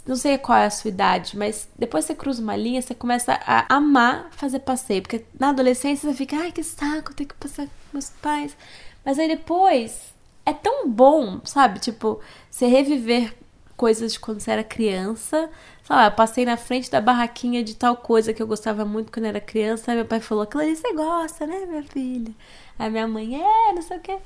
Não 0.05 0.17
sei 0.17 0.37
qual 0.37 0.59
é 0.59 0.67
a 0.67 0.71
sua 0.71 0.89
idade, 0.89 1.39
mas 1.39 1.69
depois 1.79 2.05
você 2.05 2.13
cruza 2.13 2.43
uma 2.43 2.57
linha, 2.57 2.83
você 2.83 2.93
começa 2.93 3.39
a 3.47 3.73
amar 3.73 4.31
fazer 4.33 4.59
passeio. 4.59 5.01
Porque 5.01 5.25
na 5.39 5.51
adolescência 5.51 6.11
você 6.11 6.17
fica, 6.17 6.35
ai 6.37 6.51
que 6.51 6.65
saco, 6.65 7.15
tenho 7.15 7.29
que 7.29 7.37
passar 7.37 7.67
com 7.67 7.73
meus 7.93 8.11
pais. 8.21 8.57
Mas 9.05 9.17
aí 9.17 9.29
depois 9.29 10.13
é 10.45 10.53
tão 10.53 10.89
bom, 10.89 11.41
sabe? 11.45 11.79
Tipo, 11.79 12.21
você 12.51 12.67
reviver 12.67 13.33
coisas 13.77 14.15
de 14.15 14.19
quando 14.19 14.41
você 14.41 14.51
era 14.51 14.65
criança. 14.65 15.49
Sei 15.85 15.95
lá, 15.95 16.07
eu 16.07 16.13
passei 16.13 16.45
na 16.45 16.57
frente 16.57 16.91
da 16.91 17.01
barraquinha 17.01 17.63
de 17.63 17.77
tal 17.77 17.97
coisa 17.97 18.35
que 18.35 18.43
eu 18.43 18.47
gostava 18.49 18.85
muito 18.85 19.13
quando 19.13 19.27
era 19.27 19.41
criança. 19.41 19.93
Aí 19.93 19.97
meu 19.99 20.05
pai 20.05 20.19
falou, 20.19 20.45
Clarice, 20.49 20.83
você 20.83 20.93
gosta, 20.95 21.47
né, 21.47 21.65
minha 21.65 21.85
filha? 21.85 22.35
Aí 22.77 22.91
minha 22.91 23.07
mãe, 23.07 23.41
é, 23.41 23.73
não 23.73 23.83
sei 23.83 23.99
o 23.99 24.01
quê. 24.01 24.19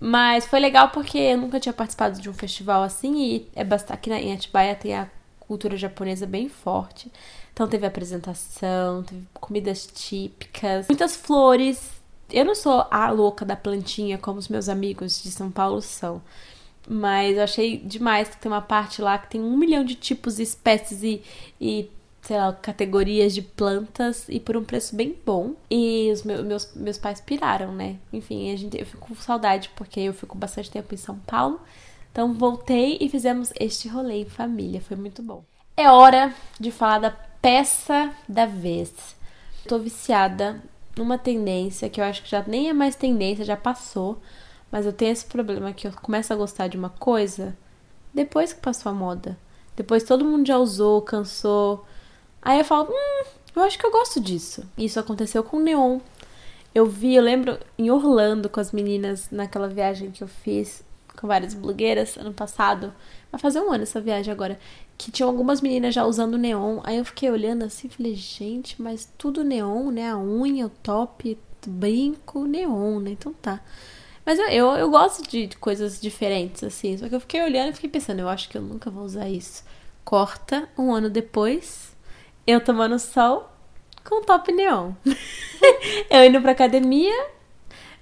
Mas 0.00 0.46
foi 0.46 0.58
legal 0.60 0.90
porque 0.90 1.18
eu 1.18 1.38
nunca 1.38 1.60
tinha 1.60 1.72
participado 1.72 2.20
de 2.20 2.28
um 2.28 2.34
festival 2.34 2.82
assim 2.82 3.22
e 3.22 3.48
é 3.54 3.62
bastante, 3.62 3.94
aqui 3.94 4.10
em 4.10 4.32
Atibaia 4.32 4.74
tem 4.74 4.94
a 4.94 5.08
cultura 5.40 5.76
japonesa 5.76 6.26
bem 6.26 6.48
forte. 6.48 7.10
Então 7.52 7.68
teve 7.68 7.86
apresentação, 7.86 9.02
teve 9.02 9.26
comidas 9.34 9.86
típicas, 9.86 10.88
muitas 10.88 11.14
flores. 11.14 11.90
Eu 12.30 12.44
não 12.44 12.54
sou 12.54 12.86
a 12.90 13.10
louca 13.10 13.44
da 13.44 13.54
plantinha 13.54 14.16
como 14.16 14.38
os 14.38 14.48
meus 14.48 14.68
amigos 14.68 15.22
de 15.22 15.30
São 15.30 15.50
Paulo 15.50 15.82
são. 15.82 16.22
Mas 16.88 17.36
eu 17.36 17.44
achei 17.44 17.76
demais 17.76 18.28
que 18.28 18.38
tem 18.38 18.50
uma 18.50 18.62
parte 18.62 19.00
lá 19.00 19.18
que 19.18 19.30
tem 19.30 19.40
um 19.40 19.56
milhão 19.56 19.84
de 19.84 19.94
tipos, 19.94 20.38
espécies 20.38 21.02
e, 21.02 21.22
e 21.60 21.90
sei 22.22 22.36
lá, 22.36 22.52
categorias 22.52 23.34
de 23.34 23.42
plantas 23.42 24.26
e 24.28 24.38
por 24.38 24.56
um 24.56 24.64
preço 24.64 24.94
bem 24.94 25.14
bom. 25.26 25.54
E 25.68 26.10
os 26.12 26.22
meus, 26.22 26.44
meus, 26.44 26.74
meus 26.74 26.98
pais 26.98 27.20
piraram, 27.20 27.74
né? 27.74 27.96
Enfim, 28.12 28.52
a 28.52 28.56
gente, 28.56 28.78
eu 28.78 28.86
fico 28.86 29.08
com 29.08 29.14
saudade 29.16 29.70
porque 29.76 30.00
eu 30.00 30.14
fico 30.14 30.38
bastante 30.38 30.70
tempo 30.70 30.94
em 30.94 30.96
São 30.96 31.18
Paulo. 31.18 31.60
Então 32.12 32.32
voltei 32.32 32.96
e 33.00 33.08
fizemos 33.08 33.52
este 33.58 33.88
rolê 33.88 34.22
em 34.22 34.24
família. 34.24 34.80
Foi 34.80 34.96
muito 34.96 35.22
bom. 35.22 35.44
É 35.76 35.90
hora 35.90 36.32
de 36.60 36.70
falar 36.70 37.00
da 37.00 37.10
peça 37.10 38.12
da 38.28 38.46
vez. 38.46 39.16
Tô 39.66 39.78
viciada 39.78 40.62
numa 40.96 41.18
tendência 41.18 41.90
que 41.90 42.00
eu 42.00 42.04
acho 42.04 42.22
que 42.22 42.30
já 42.30 42.44
nem 42.46 42.68
é 42.68 42.72
mais 42.72 42.94
tendência, 42.94 43.44
já 43.44 43.56
passou. 43.56 44.20
Mas 44.70 44.86
eu 44.86 44.92
tenho 44.92 45.12
esse 45.12 45.24
problema 45.24 45.72
que 45.72 45.88
eu 45.88 45.92
começo 45.92 46.32
a 46.32 46.36
gostar 46.36 46.68
de 46.68 46.76
uma 46.76 46.88
coisa 46.90 47.56
depois 48.14 48.52
que 48.52 48.60
passou 48.60 48.90
a 48.92 48.94
moda. 48.94 49.36
Depois 49.74 50.04
todo 50.04 50.24
mundo 50.24 50.46
já 50.46 50.58
usou, 50.58 51.02
cansou. 51.02 51.84
Aí 52.42 52.58
eu 52.58 52.64
falo, 52.64 52.90
hum, 52.90 53.24
eu 53.54 53.62
acho 53.62 53.78
que 53.78 53.86
eu 53.86 53.90
gosto 53.90 54.20
disso. 54.20 54.68
Isso 54.76 54.98
aconteceu 54.98 55.44
com 55.44 55.58
o 55.58 55.62
Neon. 55.62 56.00
Eu 56.74 56.86
vi, 56.86 57.14
eu 57.14 57.22
lembro 57.22 57.58
em 57.78 57.90
Orlando 57.90 58.48
com 58.48 58.58
as 58.58 58.72
meninas 58.72 59.28
naquela 59.30 59.68
viagem 59.68 60.10
que 60.10 60.22
eu 60.22 60.28
fiz 60.28 60.82
com 61.16 61.28
várias 61.28 61.54
blogueiras 61.54 62.16
ano 62.16 62.32
passado. 62.32 62.92
Vai 63.30 63.40
fazer 63.40 63.60
um 63.60 63.70
ano 63.70 63.82
essa 63.82 64.00
viagem 64.00 64.32
agora. 64.32 64.58
Que 64.96 65.10
tinham 65.10 65.28
algumas 65.28 65.60
meninas 65.60 65.94
já 65.94 66.04
usando 66.04 66.38
neon. 66.38 66.80
Aí 66.84 66.96
eu 66.98 67.04
fiquei 67.04 67.30
olhando 67.30 67.64
assim 67.64 67.88
e 67.88 67.90
falei, 67.90 68.14
gente, 68.14 68.80
mas 68.80 69.08
tudo 69.18 69.44
neon, 69.44 69.90
né? 69.90 70.10
A 70.10 70.18
unha, 70.18 70.66
o 70.66 70.70
top, 70.70 71.38
brinco, 71.66 72.44
neon, 72.44 73.00
né? 73.00 73.10
Então 73.10 73.32
tá. 73.34 73.60
Mas 74.24 74.38
eu, 74.38 74.46
eu, 74.48 74.66
eu 74.72 74.90
gosto 74.90 75.28
de 75.28 75.48
coisas 75.58 76.00
diferentes, 76.00 76.62
assim. 76.64 76.96
Só 76.96 77.08
que 77.08 77.14
eu 77.14 77.20
fiquei 77.20 77.42
olhando 77.42 77.70
e 77.70 77.74
fiquei 77.74 77.90
pensando, 77.90 78.20
eu 78.20 78.28
acho 78.28 78.48
que 78.48 78.56
eu 78.56 78.62
nunca 78.62 78.90
vou 78.90 79.04
usar 79.04 79.28
isso. 79.28 79.64
Corta 80.04 80.68
um 80.78 80.92
ano 80.92 81.10
depois, 81.10 81.91
eu 82.46 82.60
tomando 82.60 82.98
sol 82.98 83.48
com 84.04 84.22
top 84.22 84.52
neon. 84.52 84.92
eu 86.10 86.24
indo 86.24 86.40
pra 86.40 86.52
academia 86.52 87.26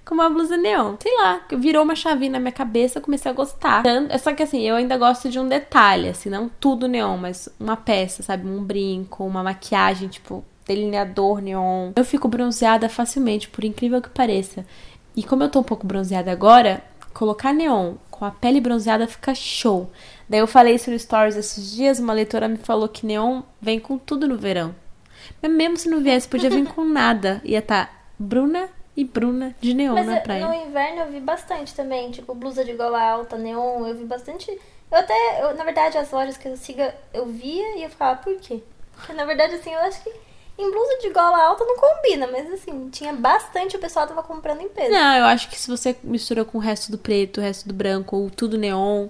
com 0.05 0.15
uma 0.15 0.29
blusa 0.29 0.57
neon. 0.57 0.95
Sei 0.99 1.15
lá, 1.15 1.41
virou 1.57 1.83
uma 1.83 1.95
chavinha 1.95 2.31
na 2.31 2.39
minha 2.39 2.51
cabeça, 2.51 2.99
eu 2.99 3.03
comecei 3.03 3.31
a 3.31 3.33
gostar. 3.33 3.83
É 4.09 4.17
só 4.17 4.33
que 4.33 4.43
assim, 4.43 4.61
eu 4.61 4.75
ainda 4.75 4.97
gosto 4.97 5.29
de 5.29 5.39
um 5.39 5.47
detalhe, 5.47 6.09
assim, 6.09 6.29
não 6.29 6.49
tudo 6.59 6.87
neon, 6.87 7.17
mas 7.17 7.47
uma 7.59 7.77
peça, 7.77 8.23
sabe? 8.23 8.47
Um 8.47 8.63
brinco, 8.63 9.23
uma 9.23 9.43
maquiagem, 9.43 10.09
tipo, 10.09 10.43
delineador 10.65 11.41
neon. 11.41 11.91
Eu 11.95 12.05
fico 12.05 12.27
bronzeada 12.27 12.89
facilmente, 12.89 13.47
por 13.49 13.63
incrível 13.63 14.01
que 14.01 14.09
pareça. 14.09 14.65
E 15.15 15.23
como 15.23 15.43
eu 15.43 15.49
tô 15.49 15.59
um 15.59 15.63
pouco 15.63 15.85
bronzeada 15.85 16.31
agora, 16.31 16.83
colocar 17.13 17.53
neon 17.53 17.95
com 18.09 18.25
a 18.25 18.31
pele 18.31 18.61
bronzeada 18.61 19.07
fica 19.07 19.33
show. 19.33 19.89
Daí 20.31 20.39
eu 20.39 20.47
falei 20.47 20.75
isso 20.75 20.89
no 20.89 20.97
Stories 20.97 21.35
esses 21.35 21.73
dias, 21.73 21.99
uma 21.99 22.13
leitora 22.13 22.47
me 22.47 22.55
falou 22.55 22.87
que 22.87 23.05
neon 23.05 23.41
vem 23.61 23.81
com 23.81 23.97
tudo 23.97 24.29
no 24.29 24.37
verão. 24.37 24.73
Mas 25.41 25.51
mesmo 25.51 25.75
se 25.75 25.89
não 25.89 26.01
viesse, 26.01 26.25
podia 26.25 26.49
vir 26.49 26.65
com 26.69 26.85
nada. 26.87 27.41
Ia 27.43 27.59
estar 27.59 27.87
tá 27.87 27.93
Bruna 28.17 28.69
e 28.95 29.03
Bruna 29.03 29.53
de 29.59 29.73
neon 29.73 29.93
Mas 29.93 30.07
na 30.07 30.21
praia. 30.21 30.47
no 30.47 30.53
inverno 30.53 31.01
eu 31.01 31.11
vi 31.11 31.19
bastante 31.19 31.75
também, 31.75 32.11
tipo 32.11 32.33
blusa 32.33 32.63
de 32.63 32.71
gola 32.71 33.01
alta, 33.01 33.37
neon, 33.37 33.85
eu 33.85 33.93
vi 33.93 34.05
bastante. 34.05 34.49
Eu 34.89 34.97
até, 34.97 35.41
eu, 35.41 35.53
na 35.57 35.65
verdade, 35.65 35.97
as 35.97 36.09
lojas 36.11 36.37
que 36.37 36.47
eu 36.47 36.55
siga, 36.55 36.95
eu 37.13 37.25
via 37.25 37.75
e 37.75 37.83
eu 37.83 37.89
ficava, 37.89 38.17
por 38.21 38.33
quê? 38.37 38.63
Porque 38.95 39.11
na 39.11 39.25
verdade, 39.25 39.55
assim, 39.55 39.73
eu 39.73 39.79
acho 39.79 40.01
que 40.01 40.13
em 40.57 40.71
blusa 40.71 40.97
de 41.01 41.09
gola 41.09 41.43
alta 41.43 41.65
não 41.65 41.75
combina, 41.75 42.27
mas 42.27 42.49
assim, 42.53 42.89
tinha 42.89 43.11
bastante, 43.11 43.75
o 43.75 43.79
pessoal 43.79 44.07
tava 44.07 44.23
comprando 44.23 44.61
em 44.61 44.69
peso. 44.69 44.91
Não, 44.91 45.17
eu 45.17 45.25
acho 45.25 45.49
que 45.49 45.59
se 45.59 45.69
você 45.69 45.93
mistura 46.01 46.45
com 46.45 46.57
o 46.57 46.61
resto 46.61 46.89
do 46.89 46.97
preto, 46.97 47.41
o 47.41 47.43
resto 47.43 47.67
do 47.67 47.73
branco, 47.73 48.15
ou 48.15 48.29
tudo 48.29 48.57
neon, 48.57 49.09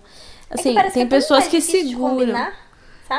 É 0.52 0.60
Assim, 0.60 0.76
que 0.76 0.92
tem 0.92 1.04
é 1.04 1.06
pessoas 1.06 1.48
que 1.48 1.62
seguram. 1.62 2.18
combinar? 2.18 2.54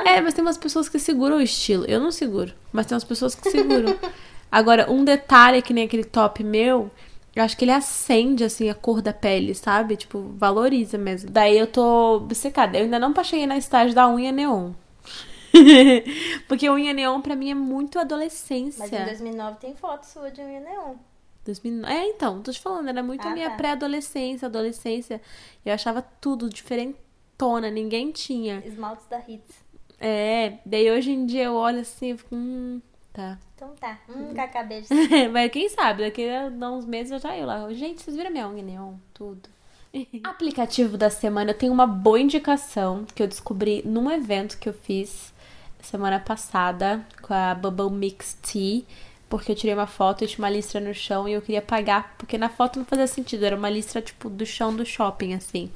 É, 0.05 0.21
mas 0.21 0.33
tem 0.35 0.43
umas 0.43 0.57
pessoas 0.57 0.89
que 0.89 0.99
seguram 0.99 1.37
o 1.37 1.43
estilo. 1.43 1.85
Eu 1.87 2.01
não 2.01 2.11
seguro, 2.11 2.53
mas 2.73 2.87
tem 2.87 2.95
umas 2.95 3.05
pessoas 3.05 3.35
que 3.35 3.51
seguram. 3.51 3.97
Agora, 4.51 4.91
um 4.91 5.05
detalhe 5.05 5.61
que 5.63 5.73
nem 5.73 5.85
aquele 5.85 6.05
top 6.05 6.43
meu, 6.45 6.91
eu 7.35 7.43
acho 7.43 7.57
que 7.57 7.65
ele 7.65 7.73
acende, 7.73 8.45
assim, 8.45 8.69
a 8.69 8.75
cor 8.75 9.01
da 9.03 9.13
pele, 9.13 9.55
sabe? 9.55 9.97
Tipo, 9.97 10.33
valoriza 10.37 10.99
mesmo. 10.99 11.31
Daí 11.31 11.57
eu 11.59 11.67
tô 11.67 12.17
obcecada. 12.17 12.79
Eu 12.79 12.85
ainda 12.85 12.99
não 12.99 13.15
cheguei 13.25 13.47
na 13.47 13.57
estágio 13.57 13.95
da 13.95 14.09
unha 14.09 14.33
neon. 14.33 14.73
Porque 16.49 16.69
unha 16.69 16.93
neon 16.93 17.21
pra 17.21 17.37
mim 17.37 17.51
é 17.51 17.55
muito 17.55 17.99
adolescência. 17.99 18.79
Mas 18.81 18.93
em 18.93 19.05
2009 19.05 19.57
tem 19.59 19.75
foto 19.75 20.05
sua 20.05 20.31
de 20.31 20.41
unha 20.41 20.61
neon. 20.61 20.95
2009. 21.45 21.93
É, 21.93 22.09
então, 22.09 22.41
tô 22.41 22.53
te 22.53 22.61
falando, 22.61 22.89
era 22.89 23.03
muito 23.03 23.27
Ah, 23.27 23.33
minha 23.33 23.51
tá. 23.51 23.57
pré-adolescência, 23.57 24.47
adolescência. 24.47 25.21
Eu 25.65 25.75
achava 25.75 26.01
tudo 26.21 26.49
diferentona, 27.43 27.71
ninguém 27.71 28.11
tinha. 28.13 28.63
Esmaltes 28.65 29.07
da 29.07 29.19
Hits. 29.27 29.63
É, 29.99 30.59
daí 30.65 30.91
hoje 30.91 31.13
em 31.13 31.27
dia 31.27 31.45
eu 31.45 31.55
olho 31.55 31.81
assim 31.81 32.13
e 32.13 32.17
fico, 32.17 32.35
hum, 32.35 32.81
tá. 33.13 33.39
Então 33.55 33.75
tá. 33.81 33.99
Hum, 34.09 34.33
Cacá, 34.35 34.63
beijo. 34.63 34.89
Mas 35.33 35.51
quem 35.51 35.69
sabe, 35.69 36.05
daqui 36.05 36.29
a 36.29 36.47
uns 36.71 36.87
meses 36.87 37.13
eu 37.13 37.19
já 37.19 37.37
eu 37.37 37.47
lá. 37.47 37.73
Gente, 37.73 38.03
vocês 38.03 38.17
viram 38.17 38.31
minha 38.31 38.49
unha 38.49 38.63
neon? 38.63 38.95
Tudo. 39.15 39.49
Aplicativo 40.25 40.97
da 40.97 41.11
semana, 41.11 41.51
eu 41.51 41.59
tenho 41.59 41.73
uma 41.73 41.87
boa 41.87 42.19
indicação 42.19 43.05
que 43.15 43.23
eu 43.23 43.29
descobri 43.29 43.83
num 43.85 44.11
evento 44.11 44.59
que 44.59 44.69
eu 44.69 44.73
fiz 44.73 45.33
semana 45.83 46.19
passada 46.19 47.05
com 47.21 47.35
a 47.35 47.55
Bubble 47.55 47.91
Mix 47.91 48.37
Tea. 48.41 48.83
Porque 49.29 49.51
eu 49.51 49.57
tirei 49.57 49.75
uma 49.75 49.87
foto 49.87 50.23
e 50.23 50.27
tinha 50.27 50.45
uma 50.45 50.51
listra 50.51 50.79
no 50.79 50.93
chão 50.93 51.27
e 51.27 51.33
eu 51.33 51.41
queria 51.41 51.63
pagar, 51.63 52.15
porque 52.19 52.37
na 52.37 52.51
foto 52.51 52.79
não 52.79 52.85
fazia 52.85 53.07
sentido, 53.07 53.47
era 53.47 53.57
uma 53.57 53.71
listra 53.71 54.03
tipo 54.03 54.29
do 54.29 54.45
chão 54.45 54.77
do 54.77 54.85
shopping, 54.85 55.33
assim. 55.33 55.71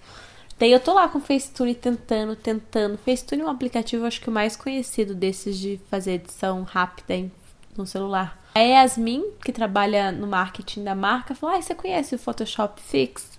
Daí 0.59 0.73
eu 0.73 0.81
tô 0.81 0.95
lá 0.95 1.07
com 1.09 1.19
o 1.19 1.21
Facetune 1.21 1.75
tentando, 1.75 2.35
tentando. 2.35 2.97
Facetune 2.99 3.43
é 3.43 3.45
um 3.45 3.51
aplicativo, 3.51 4.07
acho 4.07 4.21
que 4.21 4.29
o 4.29 4.33
mais 4.33 4.57
conhecido 4.57 5.15
desses 5.15 5.59
de 5.59 5.79
fazer 5.91 6.13
edição 6.13 6.63
rápida 6.63 7.15
em- 7.15 7.33
no 7.77 7.87
celular. 7.87 8.43
A 8.55 8.61
Yasmin, 8.61 9.23
que 9.45 9.53
trabalha 9.53 10.11
no 10.11 10.27
marketing 10.27 10.83
da 10.85 10.95
marca, 10.95 11.35
falou: 11.35 11.55
Ah, 11.57 11.61
você 11.61 11.75
conhece 11.75 12.15
o 12.15 12.19
Photoshop 12.19 12.81
Fix? 12.81 13.39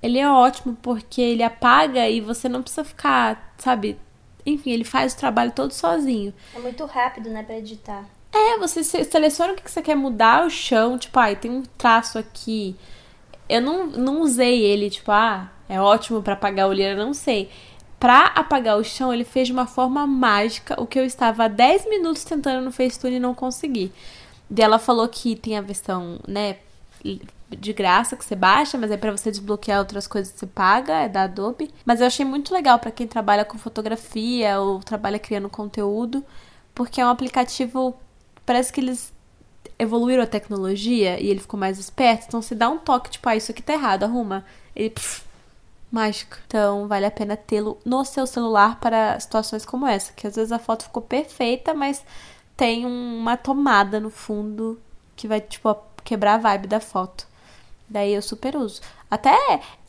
Ele 0.00 0.18
é 0.18 0.28
ótimo 0.30 0.76
porque 0.80 1.20
ele 1.20 1.42
apaga 1.42 2.08
e 2.08 2.20
você 2.20 2.48
não 2.48 2.62
precisa 2.62 2.84
ficar, 2.84 3.54
sabe? 3.58 3.98
Enfim, 4.46 4.70
ele 4.70 4.84
faz 4.84 5.12
o 5.14 5.16
trabalho 5.16 5.52
todo 5.52 5.72
sozinho. 5.72 6.32
É 6.54 6.58
muito 6.58 6.84
rápido, 6.86 7.28
né, 7.30 7.42
pra 7.44 7.58
editar. 7.58 8.04
É, 8.32 8.56
você 8.58 8.82
se- 8.82 9.04
seleciona 9.04 9.52
o 9.52 9.56
que 9.56 9.70
você 9.70 9.82
quer 9.82 9.94
mudar, 9.94 10.44
o 10.46 10.50
chão, 10.50 10.96
tipo, 10.98 11.16
ai, 11.18 11.36
tem 11.36 11.50
um 11.50 11.62
traço 11.62 12.18
aqui. 12.18 12.74
Eu 13.48 13.60
não, 13.60 13.86
não 13.86 14.20
usei 14.22 14.60
ele, 14.62 14.90
tipo, 14.90 15.12
ah, 15.12 15.51
é 15.68 15.80
ótimo 15.80 16.22
pra 16.22 16.34
apagar 16.34 16.66
a 16.66 16.68
olheira, 16.68 17.04
não 17.04 17.14
sei. 17.14 17.50
Pra 17.98 18.26
apagar 18.26 18.78
o 18.78 18.84
chão, 18.84 19.12
ele 19.14 19.24
fez 19.24 19.46
de 19.46 19.52
uma 19.52 19.66
forma 19.66 20.06
mágica 20.06 20.80
o 20.80 20.86
que 20.86 20.98
eu 20.98 21.04
estava 21.04 21.44
há 21.44 21.48
10 21.48 21.88
minutos 21.88 22.24
tentando 22.24 22.64
no 22.64 22.72
Facetune 22.72 23.16
e 23.16 23.20
não 23.20 23.34
consegui. 23.34 23.92
Daí 24.50 24.64
ela 24.64 24.78
falou 24.78 25.08
que 25.08 25.36
tem 25.36 25.56
a 25.56 25.60
versão, 25.60 26.18
né, 26.26 26.56
de 27.48 27.72
graça 27.72 28.16
que 28.16 28.24
você 28.24 28.34
baixa, 28.34 28.76
mas 28.78 28.90
aí 28.90 28.96
pra 28.96 29.12
você 29.12 29.30
desbloquear 29.30 29.78
outras 29.78 30.06
coisas 30.06 30.34
você 30.34 30.46
paga, 30.46 30.94
é 30.94 31.08
da 31.08 31.22
Adobe. 31.22 31.70
Mas 31.84 32.00
eu 32.00 32.06
achei 32.06 32.24
muito 32.24 32.52
legal 32.52 32.78
pra 32.78 32.90
quem 32.90 33.06
trabalha 33.06 33.44
com 33.44 33.58
fotografia 33.58 34.60
ou 34.60 34.80
trabalha 34.80 35.18
criando 35.18 35.48
conteúdo, 35.48 36.24
porque 36.74 37.00
é 37.00 37.06
um 37.06 37.10
aplicativo 37.10 37.96
parece 38.44 38.72
que 38.72 38.80
eles 38.80 39.12
evoluíram 39.78 40.22
a 40.22 40.26
tecnologia 40.26 41.20
e 41.20 41.28
ele 41.28 41.40
ficou 41.40 41.58
mais 41.58 41.78
esperto. 41.78 42.26
Então, 42.28 42.42
se 42.42 42.54
dá 42.54 42.68
um 42.68 42.78
toque, 42.78 43.10
tipo, 43.10 43.28
ah, 43.28 43.36
isso 43.36 43.50
aqui 43.50 43.62
tá 43.62 43.72
errado, 43.72 44.04
arruma. 44.04 44.44
Ele, 44.74 44.90
pff, 44.90 45.22
mágico. 45.92 46.38
Então, 46.46 46.88
vale 46.88 47.04
a 47.04 47.10
pena 47.10 47.36
tê-lo 47.36 47.78
no 47.84 48.04
seu 48.04 48.26
celular 48.26 48.80
para 48.80 49.20
situações 49.20 49.64
como 49.66 49.86
essa. 49.86 50.12
Que 50.14 50.26
às 50.26 50.34
vezes 50.34 50.50
a 50.50 50.58
foto 50.58 50.84
ficou 50.84 51.02
perfeita, 51.02 51.74
mas 51.74 52.04
tem 52.56 52.86
uma 52.86 53.36
tomada 53.36 54.00
no 54.00 54.10
fundo 54.10 54.80
que 55.14 55.28
vai, 55.28 55.40
tipo, 55.40 55.76
quebrar 56.02 56.34
a 56.34 56.38
vibe 56.38 56.66
da 56.66 56.80
foto. 56.80 57.26
Daí 57.88 58.14
eu 58.14 58.22
super 58.22 58.56
uso. 58.56 58.80
Até 59.10 59.36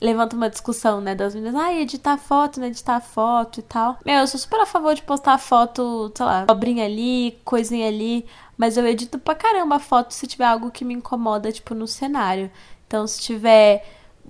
levanta 0.01 0.35
uma 0.35 0.49
discussão, 0.49 0.99
né, 0.99 1.15
das 1.15 1.33
meninas, 1.33 1.55
ah, 1.55 1.73
editar 1.73 2.17
foto, 2.17 2.59
né, 2.59 2.67
editar 2.67 2.99
foto 2.99 3.61
e 3.61 3.63
tal. 3.63 3.97
Meu, 4.05 4.19
eu 4.19 4.27
sou 4.27 4.37
super 4.37 4.59
a 4.59 4.65
favor 4.65 4.93
de 4.93 5.01
postar 5.01 5.37
foto, 5.37 6.11
sei 6.13 6.25
lá, 6.25 6.45
obrinha 6.51 6.83
ali, 6.83 7.39
coisinha 7.45 7.87
ali, 7.87 8.25
mas 8.57 8.75
eu 8.75 8.85
edito 8.85 9.17
pra 9.17 9.33
caramba 9.33 9.77
a 9.77 9.79
foto 9.79 10.13
se 10.13 10.27
tiver 10.27 10.45
algo 10.45 10.71
que 10.71 10.83
me 10.83 10.93
incomoda, 10.93 11.53
tipo, 11.53 11.73
no 11.73 11.87
cenário. 11.87 12.51
Então, 12.85 13.07
se 13.07 13.21
tiver 13.21 13.85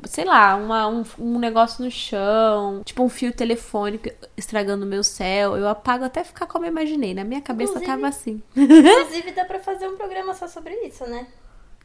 sei 0.05 0.25
lá, 0.25 0.55
uma, 0.55 0.87
um, 0.87 1.03
um 1.19 1.39
negócio 1.39 1.83
no 1.83 1.91
chão, 1.91 2.81
tipo 2.83 3.03
um 3.03 3.09
fio 3.09 3.33
telefônico 3.33 4.09
estragando 4.35 4.85
o 4.85 4.87
meu 4.87 5.03
céu, 5.03 5.55
eu 5.55 5.67
apago 5.67 6.03
até 6.03 6.23
ficar 6.23 6.47
como 6.47 6.65
eu 6.65 6.69
imaginei. 6.69 7.13
Na 7.13 7.23
minha 7.23 7.41
cabeça 7.41 7.73
inclusive, 7.73 7.91
tava 7.91 8.07
assim. 8.07 8.41
Inclusive, 8.55 9.31
dá 9.31 9.45
pra 9.45 9.59
fazer 9.59 9.87
um 9.87 9.95
programa 9.95 10.33
só 10.33 10.47
sobre 10.47 10.73
isso, 10.85 11.05
né? 11.05 11.27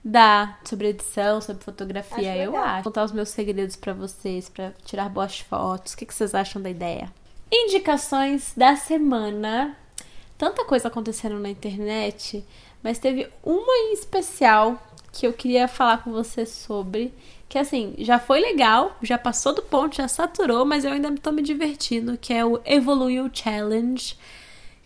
Dá, 0.04 0.58
sobre 0.64 0.88
edição, 0.88 1.40
sobre 1.40 1.64
fotografia, 1.64 2.32
acho 2.32 2.40
eu 2.40 2.52
legal. 2.52 2.64
acho. 2.64 2.84
Contar 2.84 3.04
os 3.04 3.12
meus 3.12 3.28
segredos 3.28 3.76
para 3.76 3.92
vocês, 3.92 4.48
para 4.48 4.72
tirar 4.84 5.08
boas 5.08 5.40
fotos. 5.40 5.92
O 5.92 5.96
que, 5.96 6.06
que 6.06 6.14
vocês 6.14 6.34
acham 6.34 6.62
da 6.62 6.70
ideia? 6.70 7.12
Indicações 7.50 8.52
da 8.56 8.76
semana. 8.76 9.76
Tanta 10.36 10.64
coisa 10.64 10.88
acontecendo 10.88 11.38
na 11.38 11.48
internet, 11.48 12.44
mas 12.82 12.98
teve 12.98 13.28
uma 13.42 13.72
em 13.72 13.92
especial 13.92 14.80
que 15.12 15.26
eu 15.26 15.32
queria 15.32 15.66
falar 15.66 16.04
com 16.04 16.12
você 16.12 16.46
sobre. 16.46 17.12
Que 17.48 17.58
assim, 17.58 17.94
já 17.98 18.18
foi 18.18 18.40
legal, 18.40 18.96
já 19.02 19.16
passou 19.16 19.54
do 19.54 19.62
ponto, 19.62 19.96
já 19.96 20.06
saturou, 20.06 20.66
mas 20.66 20.84
eu 20.84 20.92
ainda 20.92 21.10
tô 21.16 21.32
me 21.32 21.42
divertindo, 21.42 22.18
que 22.18 22.32
é 22.32 22.44
o 22.44 22.60
Evoluil 22.64 23.30
Challenge. 23.32 24.16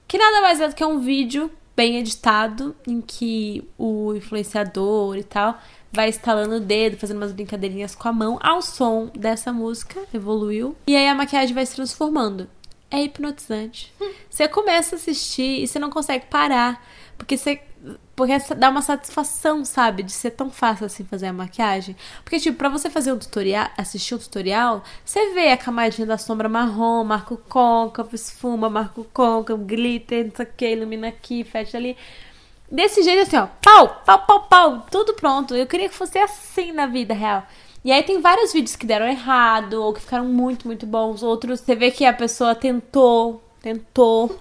Que 0.06 0.16
nada 0.16 0.40
mais 0.40 0.60
é 0.60 0.68
do 0.68 0.74
que 0.74 0.84
um 0.84 1.00
vídeo 1.00 1.50
bem 1.74 1.96
editado, 1.96 2.76
em 2.86 3.00
que 3.00 3.66
o 3.76 4.14
influenciador 4.14 5.16
e 5.16 5.24
tal 5.24 5.58
vai 5.90 6.08
estalando 6.08 6.56
o 6.56 6.60
dedo, 6.60 6.96
fazendo 6.96 7.18
umas 7.18 7.32
brincadeirinhas 7.32 7.94
com 7.94 8.08
a 8.08 8.12
mão 8.12 8.38
ao 8.40 8.62
som 8.62 9.10
dessa 9.14 9.52
música, 9.52 10.00
evoluiu. 10.12 10.76
E 10.86 10.96
aí 10.96 11.06
a 11.06 11.14
maquiagem 11.14 11.54
vai 11.54 11.66
se 11.66 11.74
transformando. 11.74 12.48
É 12.90 13.02
hipnotizante. 13.02 13.92
Você 14.28 14.46
começa 14.48 14.94
a 14.94 14.98
assistir 14.98 15.62
e 15.62 15.66
você 15.66 15.78
não 15.78 15.90
consegue 15.90 16.26
parar. 16.26 16.86
Porque 17.16 17.36
você 17.36 17.60
porque 18.22 18.54
dá 18.54 18.70
uma 18.70 18.82
satisfação, 18.82 19.64
sabe? 19.64 20.04
De 20.04 20.12
ser 20.12 20.30
tão 20.30 20.48
fácil 20.48 20.86
assim 20.86 21.04
fazer 21.04 21.26
a 21.26 21.32
maquiagem. 21.32 21.96
Porque, 22.22 22.38
tipo, 22.38 22.56
pra 22.56 22.68
você 22.68 22.88
fazer 22.88 23.12
um 23.12 23.18
tutorial, 23.18 23.68
assistir 23.76 24.14
um 24.14 24.18
tutorial, 24.18 24.84
você 25.04 25.34
vê 25.34 25.50
a 25.50 25.56
camadinha 25.56 26.06
da 26.06 26.16
sombra 26.16 26.48
marrom, 26.48 27.02
marca 27.02 27.34
o 27.34 27.36
côncavo, 27.36 28.14
esfuma, 28.14 28.70
marca 28.70 29.00
o 29.00 29.04
côncavo, 29.04 29.64
glitter, 29.64 30.26
não 30.26 30.32
sei 30.36 30.46
o 30.46 30.48
que, 30.56 30.68
ilumina 30.68 31.08
aqui, 31.08 31.42
fecha 31.42 31.76
ali. 31.76 31.96
Desse 32.70 33.02
jeito 33.02 33.22
assim, 33.22 33.36
ó, 33.36 33.48
pau, 33.60 34.02
pau, 34.06 34.24
pau, 34.24 34.40
pau, 34.44 34.86
tudo 34.88 35.14
pronto. 35.14 35.56
Eu 35.56 35.66
queria 35.66 35.88
que 35.88 35.94
fosse 35.94 36.16
assim 36.18 36.70
na 36.70 36.86
vida 36.86 37.12
real. 37.12 37.44
E 37.84 37.90
aí 37.90 38.04
tem 38.04 38.20
vários 38.20 38.52
vídeos 38.52 38.76
que 38.76 38.86
deram 38.86 39.06
errado, 39.06 39.82
ou 39.82 39.92
que 39.92 40.00
ficaram 40.00 40.26
muito, 40.26 40.68
muito 40.68 40.86
bons. 40.86 41.24
Outros, 41.24 41.58
você 41.60 41.74
vê 41.74 41.90
que 41.90 42.04
a 42.04 42.12
pessoa 42.12 42.54
tentou 42.54 43.42
tentou. 43.62 44.36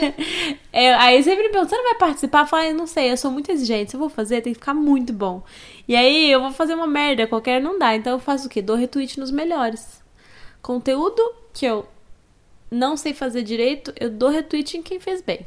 é, 0.72 0.94
aí 0.94 1.22
sempre 1.22 1.42
me 1.44 1.48
pergunta, 1.50 1.70
você 1.70 1.76
não 1.76 1.84
vai 1.84 1.94
participar? 1.96 2.42
Eu 2.42 2.46
falo, 2.46 2.62
ah, 2.62 2.66
eu 2.68 2.74
não 2.74 2.86
sei, 2.86 3.10
eu 3.10 3.16
sou 3.16 3.30
muito 3.30 3.50
exigente, 3.50 3.90
se 3.90 3.96
eu 3.96 4.00
vou 4.00 4.08
fazer, 4.08 4.40
tem 4.40 4.52
que 4.52 4.60
ficar 4.60 4.74
muito 4.74 5.12
bom. 5.12 5.42
E 5.88 5.96
aí 5.96 6.30
eu 6.30 6.40
vou 6.40 6.52
fazer 6.52 6.74
uma 6.74 6.86
merda 6.86 7.26
qualquer, 7.26 7.60
não 7.60 7.78
dá. 7.78 7.94
Então 7.94 8.12
eu 8.14 8.18
faço 8.18 8.46
o 8.46 8.50
quê? 8.50 8.62
Dou 8.62 8.76
retweet 8.76 9.18
nos 9.18 9.30
melhores. 9.30 10.02
Conteúdo 10.62 11.20
que 11.52 11.66
eu 11.66 11.86
não 12.70 12.96
sei 12.96 13.12
fazer 13.12 13.42
direito, 13.42 13.92
eu 13.98 14.08
dou 14.08 14.30
retweet 14.30 14.78
em 14.78 14.82
quem 14.82 14.98
fez 14.98 15.20
bem. 15.20 15.46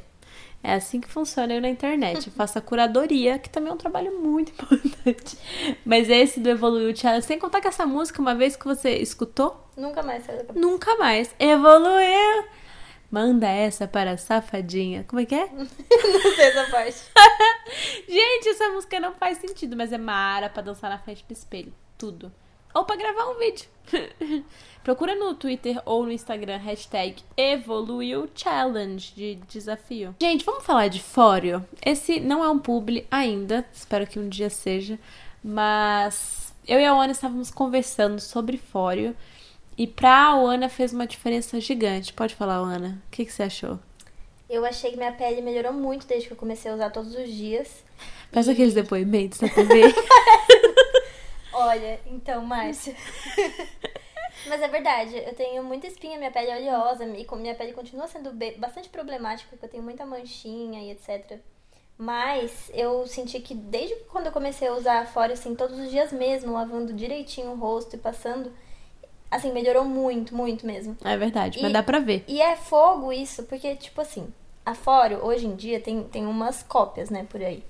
É 0.63 0.73
assim 0.73 0.99
que 0.99 1.07
funciona 1.07 1.53
eu 1.53 1.61
na 1.61 1.69
internet. 1.69 2.27
Eu 2.27 2.33
faço 2.33 2.57
a 2.57 2.61
curadoria, 2.61 3.39
que 3.39 3.49
também 3.49 3.69
é 3.69 3.73
um 3.73 3.77
trabalho 3.77 4.19
muito 4.19 4.51
importante. 4.61 5.37
Mas 5.85 6.09
esse 6.09 6.39
do 6.39 6.49
Evoluiu 6.49 6.95
Challenge, 6.95 7.25
sem 7.25 7.39
contar 7.39 7.61
que 7.61 7.67
essa 7.67 7.85
música, 7.85 8.21
uma 8.21 8.35
vez 8.35 8.55
que 8.55 8.65
você 8.65 8.97
escutou... 8.97 9.63
Nunca 9.77 10.03
mais 10.03 10.25
saiu 10.25 10.43
da. 10.43 10.53
Nunca 10.53 10.97
mais. 10.97 11.33
Evoluiu! 11.39 12.43
Manda 13.09 13.47
essa 13.47 13.87
para 13.87 14.11
a 14.11 14.17
safadinha. 14.17 15.05
Como 15.07 15.21
é 15.21 15.25
que 15.25 15.35
é? 15.35 15.47
não 15.51 15.65
sei 15.65 16.45
essa 16.45 16.69
parte. 16.69 17.03
Gente, 18.07 18.49
essa 18.49 18.69
música 18.69 18.99
não 18.99 19.13
faz 19.13 19.37
sentido, 19.37 19.75
mas 19.77 19.93
é 19.93 19.97
mara 19.97 20.49
pra 20.49 20.61
dançar 20.61 20.89
na 20.89 20.99
frente 20.99 21.23
do 21.25 21.31
espelho. 21.31 21.73
Tudo. 21.97 22.31
Ou 22.73 22.85
pra 22.85 22.95
gravar 22.95 23.29
um 23.29 23.39
vídeo. 23.39 23.67
Procura 24.83 25.15
no 25.15 25.33
Twitter 25.33 25.81
ou 25.85 26.05
no 26.05 26.11
Instagram 26.11 26.57
hashtag 26.57 27.21
Evoluiu 27.35 28.29
Challenge 28.35 29.13
de 29.15 29.35
desafio. 29.47 30.15
Gente, 30.21 30.45
vamos 30.45 30.65
falar 30.65 30.87
de 30.87 31.01
Fório. 31.01 31.65
Esse 31.85 32.19
não 32.19 32.43
é 32.43 32.49
um 32.49 32.59
publi 32.59 33.05
ainda, 33.11 33.65
espero 33.73 34.07
que 34.07 34.19
um 34.19 34.29
dia 34.29 34.49
seja, 34.49 34.97
mas 35.43 36.53
eu 36.67 36.79
e 36.79 36.85
a 36.85 36.91
Ana 36.91 37.11
estávamos 37.11 37.51
conversando 37.51 38.21
sobre 38.21 38.57
Fório 38.57 39.15
e 39.77 39.85
pra 39.85 40.31
Ana 40.31 40.67
fez 40.69 40.91
uma 40.91 41.05
diferença 41.05 41.59
gigante. 41.61 42.11
Pode 42.11 42.33
falar, 42.33 42.55
Ana. 42.55 43.01
O 43.07 43.11
que, 43.11 43.25
que 43.25 43.31
você 43.31 43.43
achou? 43.43 43.79
Eu 44.49 44.65
achei 44.65 44.91
que 44.91 44.97
minha 44.97 45.11
pele 45.11 45.41
melhorou 45.41 45.73
muito 45.73 46.07
desde 46.07 46.27
que 46.27 46.33
eu 46.33 46.37
comecei 46.37 46.71
a 46.71 46.73
usar 46.73 46.89
todos 46.89 47.13
os 47.13 47.29
dias. 47.29 47.83
Faz 48.31 48.47
e... 48.47 48.51
aqueles 48.51 48.73
depoimentos 48.73 49.39
na 49.39 49.49
TV. 49.49 49.81
Olha, 51.53 51.99
então, 52.07 52.43
Márcia. 52.43 52.95
Mas 54.47 54.61
é 54.61 54.67
verdade, 54.67 55.17
eu 55.17 55.33
tenho 55.33 55.63
muita 55.63 55.87
espinha, 55.87 56.17
minha 56.17 56.31
pele 56.31 56.49
é 56.49 56.57
oleosa 56.57 57.03
e 57.03 57.35
minha 57.35 57.55
pele 57.55 57.73
continua 57.73 58.07
sendo 58.07 58.31
bastante 58.57 58.87
problemática, 58.87 59.49
porque 59.49 59.65
eu 59.65 59.69
tenho 59.69 59.83
muita 59.83 60.05
manchinha 60.05 60.81
e 60.83 60.91
etc. 60.91 61.39
Mas 61.97 62.71
eu 62.73 63.05
senti 63.07 63.39
que 63.39 63.55
desde 63.55 63.95
quando 64.05 64.27
eu 64.27 64.31
comecei 64.31 64.67
a 64.67 64.73
usar 64.73 65.07
fora, 65.07 65.33
assim, 65.33 65.55
todos 65.55 65.77
os 65.79 65.89
dias 65.89 66.13
mesmo, 66.13 66.53
lavando 66.53 66.93
direitinho 66.93 67.51
o 67.51 67.57
rosto 67.57 67.95
e 67.95 67.99
passando, 67.99 68.53
Assim, 69.29 69.51
melhorou 69.51 69.83
muito, 69.83 70.33
muito 70.35 70.65
mesmo. 70.65 70.95
É 71.03 71.17
verdade, 71.17 71.59
e, 71.59 71.61
mas 71.61 71.73
dá 71.73 71.83
pra 71.83 71.99
ver. 71.99 72.23
E 72.27 72.41
é 72.41 72.55
fogo 72.55 73.11
isso, 73.11 73.43
porque, 73.43 73.75
tipo 73.75 73.99
assim, 73.99 74.33
a 74.65 74.73
Fório, 74.73 75.23
hoje 75.23 75.45
em 75.45 75.55
dia, 75.55 75.79
tem, 75.79 76.03
tem 76.03 76.25
umas 76.25 76.63
cópias, 76.63 77.09
né, 77.09 77.25
por 77.29 77.41
aí. 77.41 77.63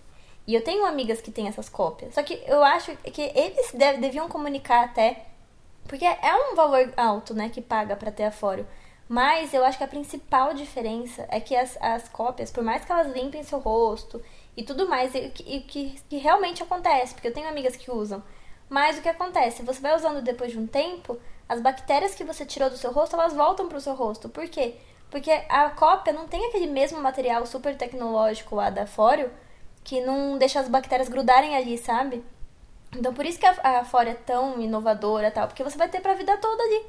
E 0.48 0.56
eu 0.56 0.64
tenho 0.64 0.86
amigas 0.86 1.20
que 1.20 1.32
têm 1.32 1.48
essas 1.48 1.68
cópias. 1.68 2.14
Só 2.14 2.24
que 2.24 2.42
eu 2.48 2.64
acho 2.64 2.96
que 2.98 3.22
eles 3.36 3.72
deve, 3.74 4.00
deviam 4.00 4.30
comunicar 4.30 4.86
até. 4.86 5.26
Porque 5.88 6.06
é 6.06 6.36
um 6.36 6.56
valor 6.56 6.94
alto, 6.96 7.34
né, 7.34 7.50
que 7.50 7.62
paga 7.62 7.96
pra 7.96 8.12
ter 8.12 8.24
a 8.24 8.32
Fório. 8.32 8.68
Mas 9.10 9.54
eu 9.54 9.64
acho 9.64 9.78
que 9.78 9.84
a 9.84 9.88
principal 9.88 10.54
diferença 10.54 11.26
é 11.30 11.40
que 11.40 11.56
as, 11.56 11.78
as 11.82 12.10
cópias, 12.10 12.52
por 12.52 12.64
mais 12.64 12.84
que 12.84 12.92
elas 12.92 13.14
limpem 13.14 13.44
seu 13.44 13.60
rosto 13.60 14.22
e 14.56 14.64
tudo 14.64 14.88
mais, 14.88 15.16
e 15.16 15.30
que, 15.30 15.62
que, 15.62 15.96
que 16.10 16.18
realmente 16.18 16.62
acontece, 16.62 17.14
porque 17.14 17.28
eu 17.28 17.34
tenho 17.34 17.48
amigas 17.48 17.76
que 17.76 17.90
usam. 17.90 18.22
Mas 18.70 18.98
o 18.98 19.02
que 19.02 19.08
acontece? 19.08 19.64
Você 19.64 19.80
vai 19.80 19.96
usando 19.96 20.22
depois 20.22 20.52
de 20.52 20.60
um 20.60 20.68
tempo, 20.68 21.18
as 21.48 21.62
bactérias 21.62 22.14
que 22.14 22.24
você 22.24 22.46
tirou 22.46 22.70
do 22.70 22.78
seu 22.78 22.92
rosto, 22.92 23.16
elas 23.16 23.34
voltam 23.34 23.68
pro 23.68 23.82
seu 23.82 23.94
rosto. 23.94 24.28
Por 24.28 24.48
quê? 24.48 24.76
Porque 25.10 25.32
a 25.50 25.70
cópia 25.70 26.12
não 26.12 26.28
tem 26.28 26.46
aquele 26.48 26.68
mesmo 26.68 27.00
material 27.00 27.46
super 27.46 27.76
tecnológico 27.78 28.56
lá 28.56 28.70
da 28.70 28.86
Fório 28.86 29.32
que 29.84 30.02
não 30.02 30.38
deixa 30.38 30.60
as 30.60 30.68
bactérias 30.68 31.08
grudarem 31.08 31.56
ali, 31.56 31.78
sabe? 31.78 32.24
Então 32.94 33.14
por 33.14 33.26
isso 33.26 33.40
que 33.40 33.46
a, 33.46 33.80
a 33.80 33.86
Fório 33.86 34.12
é 34.12 34.16
tão 34.16 34.60
inovadora 34.60 35.32
tal, 35.32 35.48
porque 35.48 35.64
você 35.64 35.78
vai 35.78 35.88
ter 35.88 36.02
pra 36.02 36.14
vida 36.14 36.36
toda 36.38 36.62
ali. 36.62 36.86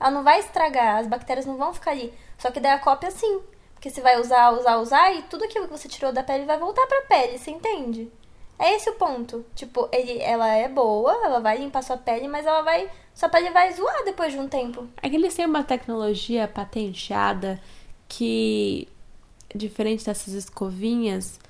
Ela 0.00 0.10
não 0.10 0.24
vai 0.24 0.40
estragar, 0.40 0.96
as 0.98 1.06
bactérias 1.06 1.46
não 1.46 1.56
vão 1.56 1.72
ficar 1.72 1.92
ali. 1.92 2.12
Só 2.38 2.50
que 2.50 2.58
daí 2.58 2.72
a 2.72 2.78
cópia 2.78 3.10
sim. 3.10 3.40
Porque 3.74 3.88
você 3.90 4.00
vai 4.00 4.18
usar, 4.18 4.50
usar, 4.50 4.76
usar 4.78 5.12
e 5.14 5.22
tudo 5.22 5.44
aquilo 5.44 5.66
que 5.66 5.72
você 5.78 5.88
tirou 5.88 6.12
da 6.12 6.22
pele 6.22 6.44
vai 6.44 6.58
voltar 6.58 6.86
pra 6.86 7.02
pele, 7.02 7.38
você 7.38 7.50
entende? 7.50 8.10
É 8.60 8.76
esse 8.76 8.90
o 8.90 8.94
ponto. 8.94 9.44
Tipo, 9.54 9.88
ele, 9.90 10.20
ela 10.20 10.46
é 10.54 10.68
boa, 10.68 11.12
ela 11.24 11.40
vai 11.40 11.56
limpar 11.56 11.82
sua 11.82 11.96
pele, 11.96 12.28
mas 12.28 12.44
ela 12.44 12.60
vai. 12.60 12.90
Sua 13.14 13.30
pele 13.30 13.50
vai 13.50 13.72
zoar 13.72 14.04
depois 14.04 14.32
de 14.32 14.38
um 14.38 14.46
tempo. 14.46 14.86
É 15.02 15.08
que 15.08 15.16
eles 15.16 15.34
têm 15.34 15.46
uma 15.46 15.64
tecnologia 15.64 16.46
patenteada 16.46 17.58
que, 18.06 18.86
diferente 19.54 20.04
dessas 20.04 20.34
escovinhas, 20.34 21.40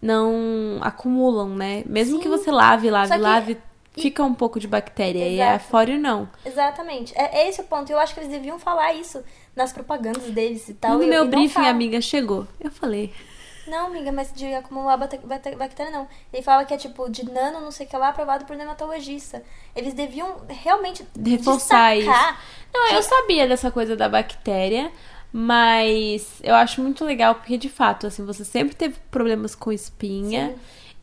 não 0.00 0.78
acumulam, 0.80 1.50
né? 1.50 1.82
Mesmo 1.84 2.16
Sim. 2.16 2.22
que 2.22 2.28
você 2.28 2.50
lave, 2.50 2.90
lave, 2.90 3.12
que... 3.12 3.18
lave, 3.18 3.58
fica 3.92 4.24
um 4.24 4.34
pouco 4.34 4.58
de 4.58 4.66
bactéria. 4.66 5.26
Exato. 5.26 5.36
E 5.36 5.42
a 5.42 5.58
fório 5.58 5.98
não. 5.98 6.26
Exatamente. 6.42 7.12
É, 7.14 7.42
é 7.42 7.48
esse 7.50 7.60
o 7.60 7.64
ponto. 7.64 7.92
Eu 7.92 7.98
acho 7.98 8.14
que 8.14 8.20
eles 8.20 8.32
deviam 8.32 8.58
falar 8.58 8.94
isso 8.94 9.22
nas 9.54 9.74
propagandas 9.74 10.24
deles 10.30 10.66
e 10.70 10.74
tal. 10.74 10.96
No 10.96 11.02
e, 11.02 11.06
meu 11.06 11.28
briefing, 11.28 11.66
amiga, 11.66 12.00
chegou. 12.00 12.46
Eu 12.58 12.70
falei. 12.70 13.12
Não, 13.66 13.86
amiga, 13.86 14.12
mas 14.12 14.32
de 14.32 14.54
acumular 14.54 14.96
bactéria 14.96 15.90
não. 15.90 16.06
Ele 16.32 16.42
fala 16.42 16.64
que 16.64 16.72
é 16.72 16.76
tipo 16.76 17.08
de 17.10 17.24
nano, 17.24 17.60
não 17.60 17.70
sei 17.70 17.86
o 17.86 17.88
que 17.88 17.96
lá, 17.96 18.08
aprovado 18.08 18.44
por 18.44 18.56
dermatologista. 18.56 19.42
Eles 19.74 19.94
deviam 19.94 20.42
realmente 20.48 21.06
reforçar 21.24 21.96
destacar. 21.96 22.32
isso. 22.32 22.68
Não, 22.72 22.92
eu 22.92 23.02
sabia 23.02 23.46
dessa 23.48 23.70
coisa 23.70 23.96
da 23.96 24.08
bactéria, 24.08 24.92
mas 25.32 26.40
eu 26.42 26.54
acho 26.54 26.82
muito 26.82 27.04
legal 27.04 27.34
porque 27.34 27.58
de 27.58 27.68
fato, 27.68 28.06
assim, 28.06 28.24
você 28.24 28.44
sempre 28.44 28.74
teve 28.74 28.96
problemas 29.10 29.54
com 29.54 29.72
espinha. 29.72 30.48
Sim. 30.48 30.60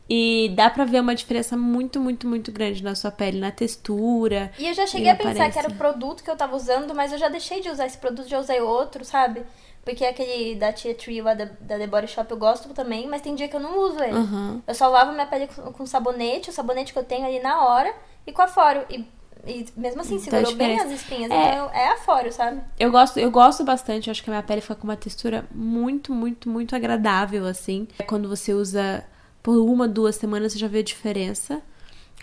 E 0.08 0.52
dá 0.54 0.68
pra 0.68 0.84
ver 0.84 1.00
uma 1.00 1.14
diferença 1.14 1.56
muito, 1.56 1.98
muito, 1.98 2.28
muito 2.28 2.52
grande 2.52 2.82
na 2.82 2.94
sua 2.94 3.10
pele, 3.10 3.40
na 3.40 3.50
textura. 3.50 4.52
E 4.58 4.68
eu 4.68 4.74
já 4.74 4.86
cheguei 4.86 5.08
a 5.08 5.16
pensar 5.16 5.50
que 5.50 5.58
era 5.58 5.68
o 5.68 5.74
produto 5.74 6.22
que 6.22 6.30
eu 6.30 6.36
tava 6.36 6.54
usando, 6.54 6.94
mas 6.94 7.10
eu 7.10 7.18
já 7.18 7.28
deixei 7.28 7.62
de 7.62 7.70
usar 7.70 7.86
esse 7.86 7.96
produto, 7.96 8.28
já 8.28 8.38
usei 8.38 8.60
outro, 8.60 9.02
sabe? 9.02 9.42
Porque 9.84 10.04
aquele 10.04 10.54
da 10.54 10.72
Tia 10.72 10.94
Tree 10.94 11.20
lá 11.20 11.34
da, 11.34 11.44
da 11.44 11.76
The 11.76 11.86
Body 11.86 12.08
Shop 12.08 12.30
eu 12.30 12.38
gosto 12.38 12.68
também, 12.70 13.06
mas 13.06 13.20
tem 13.20 13.34
dia 13.34 13.48
que 13.48 13.54
eu 13.54 13.60
não 13.60 13.78
uso 13.78 14.02
ele. 14.02 14.14
Uhum. 14.14 14.62
Eu 14.66 14.74
só 14.74 14.88
lavo 14.88 15.12
minha 15.12 15.26
pele 15.26 15.46
com, 15.46 15.72
com 15.72 15.86
sabonete, 15.86 16.48
o 16.48 16.52
sabonete 16.52 16.92
que 16.92 16.98
eu 16.98 17.04
tenho 17.04 17.26
ali 17.26 17.38
na 17.40 17.64
hora, 17.64 17.94
e 18.26 18.32
com 18.32 18.40
a 18.40 18.46
fório. 18.46 18.84
E, 18.88 19.06
e 19.46 19.66
mesmo 19.76 20.00
assim, 20.00 20.16
Então, 20.16 20.40
segurou 20.40 20.52
a 20.52 20.54
bem 20.54 20.80
as 20.80 20.90
espinhas. 20.90 21.30
É. 21.30 21.52
Então 21.52 21.70
é 21.70 21.88
a 21.90 21.96
fório, 21.98 22.32
sabe? 22.32 22.62
Eu 22.80 22.90
gosto, 22.90 23.20
eu 23.20 23.30
gosto 23.30 23.62
bastante, 23.62 24.08
eu 24.08 24.12
acho 24.12 24.24
que 24.24 24.30
a 24.30 24.32
minha 24.32 24.42
pele 24.42 24.62
fica 24.62 24.74
com 24.74 24.84
uma 24.84 24.96
textura 24.96 25.44
muito, 25.54 26.14
muito, 26.14 26.48
muito 26.48 26.74
agradável, 26.74 27.46
assim. 27.46 27.86
Quando 28.06 28.26
você 28.26 28.54
usa 28.54 29.04
por 29.42 29.58
uma, 29.58 29.86
duas 29.86 30.16
semanas, 30.16 30.52
você 30.52 30.58
já 30.58 30.66
vê 30.66 30.78
a 30.78 30.82
diferença. 30.82 31.60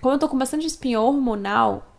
Como 0.02 0.16
eu 0.16 0.20
tô 0.20 0.28
com 0.28 0.36
bastante 0.36 0.66
espinha 0.66 1.00
hormonal, 1.00 1.91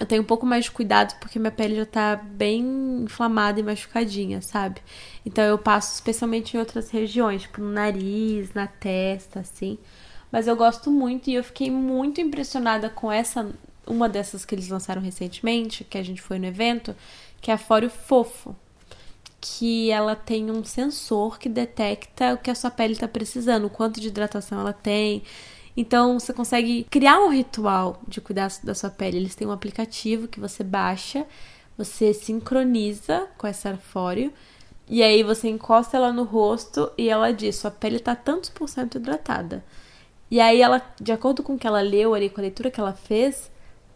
eu 0.00 0.06
tenho 0.06 0.22
um 0.22 0.24
pouco 0.24 0.46
mais 0.46 0.64
de 0.64 0.70
cuidado 0.70 1.14
porque 1.20 1.38
minha 1.38 1.50
pele 1.52 1.76
já 1.76 1.84
tá 1.84 2.16
bem 2.16 3.02
inflamada 3.04 3.60
e 3.60 3.62
machucadinha, 3.62 4.40
sabe? 4.40 4.80
Então 5.26 5.44
eu 5.44 5.58
passo 5.58 5.92
especialmente 5.92 6.56
em 6.56 6.58
outras 6.58 6.88
regiões, 6.88 7.42
tipo 7.42 7.60
no 7.60 7.70
nariz, 7.70 8.54
na 8.54 8.66
testa, 8.66 9.40
assim. 9.40 9.78
Mas 10.32 10.46
eu 10.46 10.56
gosto 10.56 10.90
muito 10.90 11.28
e 11.28 11.34
eu 11.34 11.44
fiquei 11.44 11.70
muito 11.70 12.18
impressionada 12.18 12.88
com 12.88 13.12
essa, 13.12 13.50
uma 13.86 14.08
dessas 14.08 14.46
que 14.46 14.54
eles 14.54 14.68
lançaram 14.68 15.02
recentemente, 15.02 15.84
que 15.84 15.98
a 15.98 16.02
gente 16.02 16.22
foi 16.22 16.38
no 16.38 16.46
evento, 16.46 16.96
que 17.38 17.50
é 17.50 17.54
a 17.54 17.58
Fório 17.58 17.90
Fofo. 17.90 18.56
Que 19.38 19.90
ela 19.90 20.14
tem 20.14 20.50
um 20.50 20.62
sensor 20.64 21.38
que 21.38 21.48
detecta 21.48 22.34
o 22.34 22.38
que 22.38 22.50
a 22.50 22.54
sua 22.54 22.70
pele 22.70 22.96
tá 22.96 23.08
precisando, 23.08 23.66
o 23.66 23.70
quanto 23.70 24.00
de 24.00 24.08
hidratação 24.08 24.60
ela 24.60 24.72
tem. 24.72 25.22
Então 25.76 26.18
você 26.18 26.32
consegue 26.32 26.84
criar 26.90 27.20
um 27.20 27.30
ritual 27.30 28.00
de 28.06 28.20
cuidar 28.20 28.50
da 28.62 28.74
sua 28.74 28.90
pele. 28.90 29.16
Eles 29.16 29.34
têm 29.34 29.46
um 29.46 29.52
aplicativo 29.52 30.28
que 30.28 30.40
você 30.40 30.64
baixa, 30.64 31.26
você 31.76 32.12
sincroniza 32.12 33.28
com 33.38 33.46
essa 33.46 33.76
fório 33.76 34.32
e 34.90 35.04
aí 35.04 35.22
você 35.22 35.48
encosta 35.48 35.96
ela 35.96 36.12
no 36.12 36.24
rosto 36.24 36.90
e 36.98 37.08
ela 37.08 37.32
diz: 37.32 37.54
sua 37.54 37.70
pele 37.70 38.00
tá 38.00 38.16
tantos 38.16 38.50
por 38.50 38.68
cento 38.68 38.96
hidratada. 38.98 39.64
E 40.28 40.40
aí 40.40 40.60
ela, 40.60 40.82
de 41.00 41.12
acordo 41.12 41.44
com 41.44 41.54
o 41.54 41.58
que 41.58 41.66
ela 41.66 41.80
leu 41.80 42.12
ali, 42.12 42.28
com 42.28 42.40
a 42.40 42.42
leitura 42.42 42.70
que 42.72 42.80
ela 42.80 42.92
fez, 42.92 43.50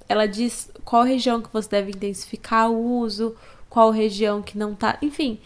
ela 0.09 0.27
diz 0.27 0.70
qual 0.85 1.03
região 1.03 1.43
que 1.43 1.53
você 1.53 1.68
deve 1.68 1.91
intensificar 1.91 2.70
o 2.70 2.99
uso, 3.01 3.35
qual 3.68 3.91
região 3.91 4.41
que 4.41 4.57
não 4.57 4.75
tá. 4.75 4.97
Enfim, 5.03 5.41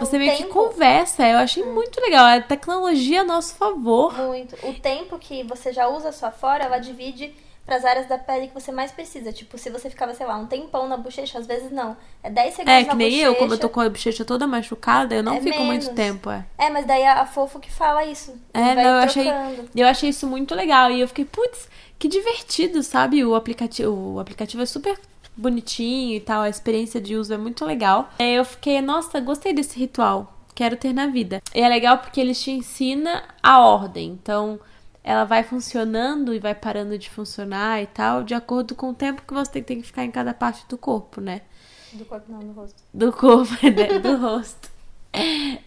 você 0.00 0.16
o 0.16 0.18
meio 0.18 0.32
que 0.32 0.42
tempo. 0.44 0.52
conversa. 0.54 1.26
Eu 1.28 1.38
achei 1.38 1.62
muito 1.64 2.00
legal. 2.00 2.24
A 2.26 2.40
tecnologia 2.40 3.20
a 3.20 3.24
nosso 3.24 3.54
favor. 3.54 4.12
Muito. 4.26 4.54
O 4.66 4.74
tempo 4.74 5.18
que 5.18 5.42
você 5.44 5.72
já 5.72 5.86
usa 5.88 6.10
sua 6.12 6.30
fora, 6.30 6.64
ela 6.64 6.78
divide 6.78 7.34
para 7.64 7.76
as 7.76 7.84
áreas 7.86 8.06
da 8.06 8.18
pele 8.18 8.48
que 8.48 8.52
você 8.54 8.70
mais 8.70 8.92
precisa. 8.92 9.32
Tipo, 9.32 9.56
se 9.56 9.70
você 9.70 9.88
ficava, 9.88 10.12
sei 10.12 10.26
lá, 10.26 10.36
um 10.36 10.46
tempão 10.46 10.86
na 10.86 10.98
bochecha, 10.98 11.38
às 11.38 11.46
vezes 11.46 11.70
não. 11.70 11.96
É 12.22 12.28
10 12.28 12.54
segundos 12.56 12.74
É, 12.74 12.84
que 12.84 12.94
nem 12.94 13.08
bochecha. 13.10 13.26
eu, 13.26 13.34
como 13.36 13.54
eu 13.54 13.58
tô 13.58 13.68
com 13.70 13.80
a 13.80 13.88
bochecha 13.88 14.22
toda 14.24 14.46
machucada, 14.46 15.14
eu 15.14 15.22
não 15.22 15.34
É 15.36 15.40
fico 15.40 15.56
muito 15.62 15.84
menos. 15.84 15.88
tempo, 15.88 16.28
é. 16.30 16.44
É, 16.58 16.68
mas 16.68 16.84
daí 16.84 17.02
a, 17.04 17.22
a 17.22 17.26
fofo 17.26 17.58
que 17.58 17.72
fala 17.72 18.04
isso. 18.04 18.34
É, 18.52 18.74
não, 18.74 18.82
eu 18.82 18.98
achei, 18.98 19.24
trocando. 19.24 19.70
eu 19.74 19.86
achei 19.86 20.10
isso 20.10 20.26
muito 20.26 20.54
legal. 20.54 20.90
E 20.90 21.00
eu 21.00 21.08
fiquei, 21.08 21.24
putz, 21.24 21.66
que 21.98 22.06
divertido, 22.06 22.82
sabe? 22.82 23.24
O 23.24 23.34
aplicativo, 23.34 24.14
o 24.16 24.20
aplicativo 24.20 24.62
é 24.62 24.66
super 24.66 24.98
bonitinho 25.36 26.16
e 26.16 26.20
tal, 26.20 26.42
a 26.42 26.48
experiência 26.48 27.00
de 27.00 27.16
uso 27.16 27.32
é 27.32 27.38
muito 27.38 27.64
legal. 27.64 28.10
Aí 28.18 28.34
eu 28.34 28.44
fiquei, 28.44 28.80
nossa, 28.80 29.20
gostei 29.20 29.52
desse 29.52 29.78
ritual, 29.78 30.38
quero 30.54 30.76
ter 30.76 30.92
na 30.92 31.06
vida. 31.06 31.42
E 31.54 31.60
é 31.60 31.68
legal 31.68 31.98
porque 31.98 32.20
eles 32.20 32.42
te 32.42 32.50
ensina 32.50 33.24
a 33.42 33.60
ordem. 33.60 34.10
Então, 34.10 34.60
ela 35.02 35.24
vai 35.24 35.42
funcionando 35.42 36.34
e 36.34 36.38
vai 36.38 36.54
parando 36.54 36.96
de 36.96 37.10
funcionar 37.10 37.82
e 37.82 37.86
tal, 37.86 38.22
de 38.22 38.34
acordo 38.34 38.74
com 38.74 38.90
o 38.90 38.94
tempo 38.94 39.22
que 39.26 39.34
você 39.34 39.60
tem 39.60 39.80
que 39.80 39.86
ficar 39.86 40.04
em 40.04 40.10
cada 40.10 40.32
parte 40.32 40.64
do 40.68 40.78
corpo, 40.78 41.20
né? 41.20 41.42
Do 41.92 42.04
corpo 42.04 42.32
não, 42.32 42.40
do 42.40 42.52
rosto. 42.52 42.82
Do 42.92 43.12
corpo, 43.12 43.52
né? 43.62 43.98
do 43.98 44.16
rosto. 44.16 44.70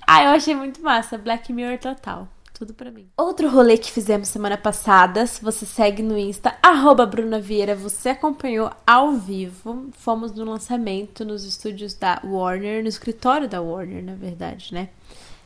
Ah, 0.05 0.23
eu 0.23 0.29
achei 0.31 0.53
muito 0.55 0.81
massa. 0.81 1.17
Black 1.17 1.53
Mirror 1.53 1.77
total. 1.77 2.27
Tudo 2.57 2.73
pra 2.73 2.89
mim. 2.89 3.07
Outro 3.15 3.47
rolê 3.51 3.77
que 3.77 3.91
fizemos 3.91 4.29
semana 4.29 4.57
passada, 4.57 5.27
se 5.27 5.43
você 5.43 5.63
segue 5.63 6.01
no 6.01 6.17
Insta, 6.17 6.57
arroba 6.59 7.05
Bruna 7.05 7.39
Vieira, 7.39 7.75
você 7.75 8.09
acompanhou 8.09 8.71
ao 8.85 9.11
vivo. 9.11 9.89
Fomos 9.91 10.31
no 10.31 10.43
lançamento 10.43 11.23
nos 11.23 11.43
estúdios 11.43 11.93
da 11.93 12.19
Warner, 12.23 12.81
no 12.81 12.89
escritório 12.89 13.47
da 13.47 13.61
Warner, 13.61 14.03
na 14.03 14.15
verdade, 14.15 14.73
né? 14.73 14.89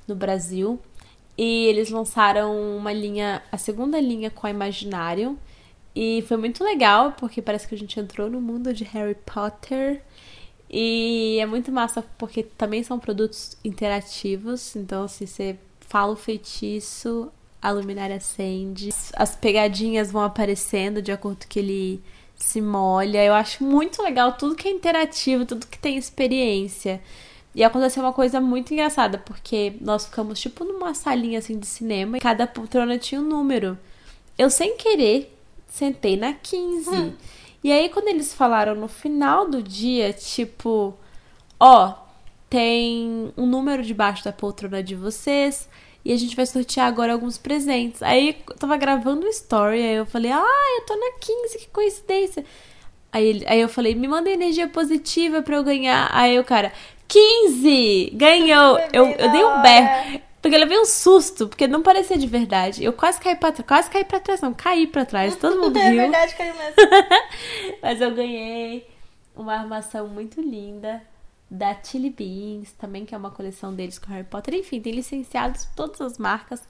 No 0.08 0.16
Brasil. 0.16 0.80
E 1.38 1.66
eles 1.66 1.90
lançaram 1.90 2.78
uma 2.78 2.94
linha, 2.94 3.44
a 3.52 3.58
segunda 3.58 4.00
linha 4.00 4.32
com 4.32 4.48
a 4.48 4.50
Imaginário. 4.50 5.38
E 5.94 6.24
foi 6.30 6.38
muito 6.38 6.64
legal, 6.64 7.12
porque 7.18 7.42
parece 7.42 7.68
que 7.68 7.76
a 7.76 7.78
gente 7.78 8.00
entrou 8.00 8.30
no 8.30 8.40
mundo 8.40 8.74
de 8.74 8.86
Harry 8.86 9.18
Potter. 9.26 10.02
E 10.70 11.40
é 11.42 11.46
muito 11.46 11.74
massa 11.74 12.06
porque 12.18 12.42
também 12.42 12.84
são 12.84 12.98
produtos 12.98 13.58
interativos. 13.66 14.78
Então, 14.78 15.10
se 15.10 15.28
você 15.28 15.60
fala 15.92 16.14
o 16.14 16.16
feitiço, 16.16 17.30
a 17.62 17.70
luminária 17.70 18.16
acende. 18.16 18.90
As 19.14 19.36
pegadinhas 19.36 20.10
vão 20.10 20.24
aparecendo 20.24 21.02
de 21.02 21.12
acordo 21.12 21.46
que 21.48 21.60
ele 21.60 22.02
se 22.34 22.62
molha. 22.62 23.22
Eu 23.22 23.34
acho 23.34 23.62
muito 23.62 24.02
legal 24.02 24.32
tudo 24.38 24.56
que 24.56 24.70
é 24.70 24.72
interativo, 24.72 25.46
tudo 25.46 25.68
que 25.68 25.78
tem 25.78 25.98
experiência. 25.98 27.02
E 27.54 27.62
aconteceu 27.62 28.02
uma 28.02 28.14
coisa 28.14 28.40
muito 28.40 28.74
engraçada, 28.74 29.18
porque 29.18 29.74
nós 29.82 30.06
ficamos 30.06 30.40
tipo 30.40 30.64
numa 30.64 30.94
salinha 30.94 31.40
assim 31.40 31.60
de 31.60 31.68
cinema 31.68 32.18
e 32.18 32.22
cada 32.22 32.48
poltrona 32.48 32.98
tinha 32.98 33.20
um 33.20 33.26
número. 33.26 33.78
Eu 34.38 34.50
sem 34.50 34.78
querer 34.78 35.38
sentei 35.68 36.16
na 36.16 36.32
15. 36.32 37.14
E 37.62 37.72
aí 37.72 37.90
quando 37.90 38.08
eles 38.08 38.34
falaram 38.34 38.76
no 38.76 38.88
final 38.88 39.48
do 39.48 39.62
dia, 39.62 40.14
tipo, 40.14 40.94
ó, 41.60 41.94
tem 42.50 43.32
um 43.38 43.46
número 43.46 43.84
debaixo 43.84 44.24
da 44.24 44.32
poltrona 44.32 44.82
de 44.82 44.96
vocês 44.96 45.70
e 46.04 46.12
a 46.14 46.18
gente 46.18 46.36
vai 46.36 46.46
sortear 46.46 46.88
agora 46.88 47.14
alguns 47.14 47.38
presentes. 47.38 48.02
Aí 48.04 48.36
eu 48.50 48.56
tava 48.56 48.78
gravando 48.78 49.26
o 49.26 49.30
story, 49.30 49.82
aí 49.82 49.96
eu 49.96 50.06
falei: 50.06 50.32
"Ah, 50.32 50.78
eu 50.80 50.86
tô 50.86 50.96
na 50.96 51.12
15, 51.20 51.58
que 51.60 51.68
coincidência". 51.70 52.44
Aí, 53.14 53.26
ele- 53.28 53.46
aí 53.48 53.60
eu 53.60 53.68
falei, 53.68 53.94
me 53.94 54.08
manda 54.08 54.30
energia 54.30 54.68
positiva 54.70 55.42
pra 55.42 55.58
eu 55.58 55.64
ganhar. 55.64 56.10
Aí 56.14 56.40
o 56.40 56.46
cara, 56.46 56.72
15! 57.10 58.12
Ganhou! 58.14 58.80
Eu, 58.94 59.06
eu 59.08 59.32
dei 59.32 59.44
um 59.44 59.62
berro. 59.62 60.22
Porque 60.42 60.56
eu 60.56 60.60
levei 60.60 60.80
um 60.80 60.86
susto, 60.86 61.48
porque 61.48 61.68
não 61.68 61.84
parecia 61.84 62.18
de 62.18 62.26
verdade. 62.26 62.84
Eu 62.84 62.94
quase 62.94 63.20
caí 63.20 63.36
pra 63.36 63.52
trás. 63.52 63.68
Quase 63.68 63.90
caí 63.92 64.04
pra 64.06 64.20
trás, 64.20 64.42
não. 64.42 64.54
Caí 64.54 64.88
pra 64.88 65.06
trás. 65.06 65.36
Todo 65.36 65.60
mundo 65.62 65.78
É 65.78 65.90
riu. 65.90 65.98
verdade, 66.02 66.34
caiu 66.36 66.54
mesmo. 66.56 66.76
Mas 67.84 68.02
eu 68.02 68.12
ganhei 68.16 68.88
uma 69.36 69.54
armação 69.56 70.08
muito 70.08 70.42
linda 70.42 71.02
da 71.52 71.76
Chili 71.84 72.10
Beans, 72.10 72.72
também 72.74 73.06
que 73.06 73.14
é 73.14 73.18
uma 73.18 73.30
coleção 73.30 73.76
deles 73.76 74.00
com 74.00 74.08
Harry 74.10 74.24
Potter. 74.26 74.56
Enfim, 74.56 74.80
tem 74.82 74.94
licenciados 74.94 75.68
todas 75.76 76.00
as 76.02 76.18
marcas. 76.18 76.64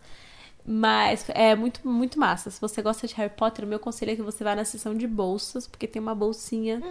Mas 0.66 1.26
é 1.30 1.56
muito, 1.56 1.88
muito 1.88 2.20
massa. 2.20 2.52
Se 2.52 2.60
você 2.62 2.82
gosta 2.82 3.08
de 3.08 3.16
Harry 3.16 3.34
Potter, 3.36 3.66
o 3.66 3.68
meu 3.68 3.80
conselho 3.80 4.12
é 4.12 4.16
que 4.16 4.22
você 4.22 4.44
vá 4.44 4.56
na 4.56 4.66
seção 4.66 4.96
de 4.96 5.08
bolsas, 5.08 5.68
porque 5.68 5.88
tem 5.88 6.02
uma 6.02 6.14
bolsinha 6.16 6.84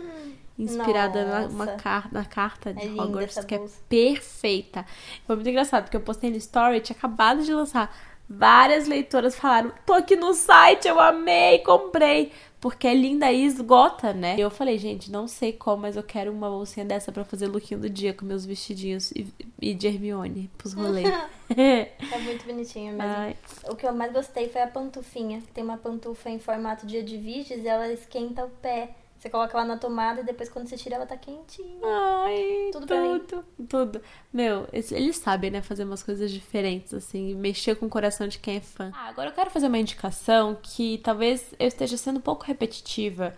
inspirada 0.58 1.24
na, 1.24 1.46
uma 1.46 1.66
car 1.68 2.12
na 2.12 2.24
carta 2.24 2.74
de 2.74 2.86
É 2.86 2.90
Hogwarts, 2.90 3.44
que 3.44 3.56
bolsa. 3.58 3.78
é 3.78 3.82
perfeita. 3.88 4.86
Foi 5.26 5.36
muito 5.36 5.48
engraçado, 5.48 5.84
porque 5.84 5.96
eu 5.96 6.00
postei 6.00 6.30
no 6.30 6.36
story, 6.36 6.80
tinha 6.80 6.96
acabado 6.96 7.42
de 7.44 7.52
lançar. 7.52 7.94
Várias 8.28 8.86
leitoras 8.86 9.34
falaram: 9.36 9.72
tô 9.86 9.92
aqui 9.92 10.16
no 10.16 10.34
site, 10.34 10.86
eu 10.88 11.00
amei, 11.00 11.60
comprei. 11.60 12.32
Porque 12.60 12.86
é 12.86 12.94
linda 12.94 13.32
e 13.32 13.44
esgota, 13.46 14.12
né? 14.12 14.36
Eu 14.38 14.50
falei, 14.50 14.76
gente, 14.76 15.10
não 15.10 15.26
sei 15.26 15.52
como, 15.52 15.82
mas 15.82 15.96
eu 15.96 16.02
quero 16.02 16.30
uma 16.30 16.48
bolsinha 16.50 16.84
dessa 16.84 17.10
pra 17.10 17.24
fazer 17.24 17.46
lookinho 17.46 17.80
do 17.80 17.88
dia 17.88 18.12
com 18.12 18.26
meus 18.26 18.44
vestidinhos 18.44 19.10
e, 19.12 19.26
e 19.60 19.72
de 19.72 19.86
Hermione 19.86 20.50
pros 20.58 20.74
rolês. 20.74 21.08
É 21.50 22.18
muito 22.22 22.46
bonitinho 22.46 22.92
mesmo. 22.92 23.02
Ai, 23.02 23.36
O 23.68 23.74
que 23.74 23.84
eu 23.84 23.92
mais 23.92 24.12
gostei 24.12 24.48
foi 24.48 24.60
a 24.62 24.68
pantufinha. 24.68 25.40
que 25.40 25.48
Tem 25.48 25.64
uma 25.64 25.76
pantufa 25.76 26.30
em 26.30 26.38
formato 26.38 26.86
de 26.86 26.98
Edviges 26.98 27.64
e 27.64 27.66
ela 27.66 27.92
esquenta 27.92 28.44
o 28.44 28.50
pé. 28.50 28.90
Você 29.20 29.28
coloca 29.28 29.54
ela 29.56 29.66
na 29.66 29.76
tomada 29.76 30.22
e 30.22 30.24
depois 30.24 30.48
quando 30.48 30.66
você 30.66 30.78
tira 30.78 30.96
ela 30.96 31.04
tá 31.04 31.14
quentinha. 31.14 31.78
Ai, 31.84 32.70
Tudo 32.72 32.86
tudo, 32.86 33.44
tudo. 33.68 34.02
Meu, 34.32 34.66
eles- 34.72 34.90
eles 34.92 35.16
sabem, 35.18 35.50
né, 35.50 35.60
fazer 35.60 35.84
umas 35.84 36.02
coisas 36.02 36.30
diferentes, 36.30 36.94
assim, 36.94 37.34
mexer 37.34 37.74
com 37.76 37.84
o 37.84 37.90
coração 37.90 38.26
de 38.26 38.38
quem 38.38 38.56
é 38.56 38.60
fã. 38.60 38.90
Ah, 38.94 39.08
agora 39.08 39.28
eu 39.28 39.34
quero 39.34 39.50
fazer 39.50 39.66
uma 39.66 39.76
indicação 39.78 40.56
que 40.62 40.98
talvez 41.04 41.52
eu 41.58 41.68
esteja 41.68 41.98
sendo 41.98 42.16
um 42.16 42.22
pouco 42.22 42.46
repetitiva, 42.46 43.36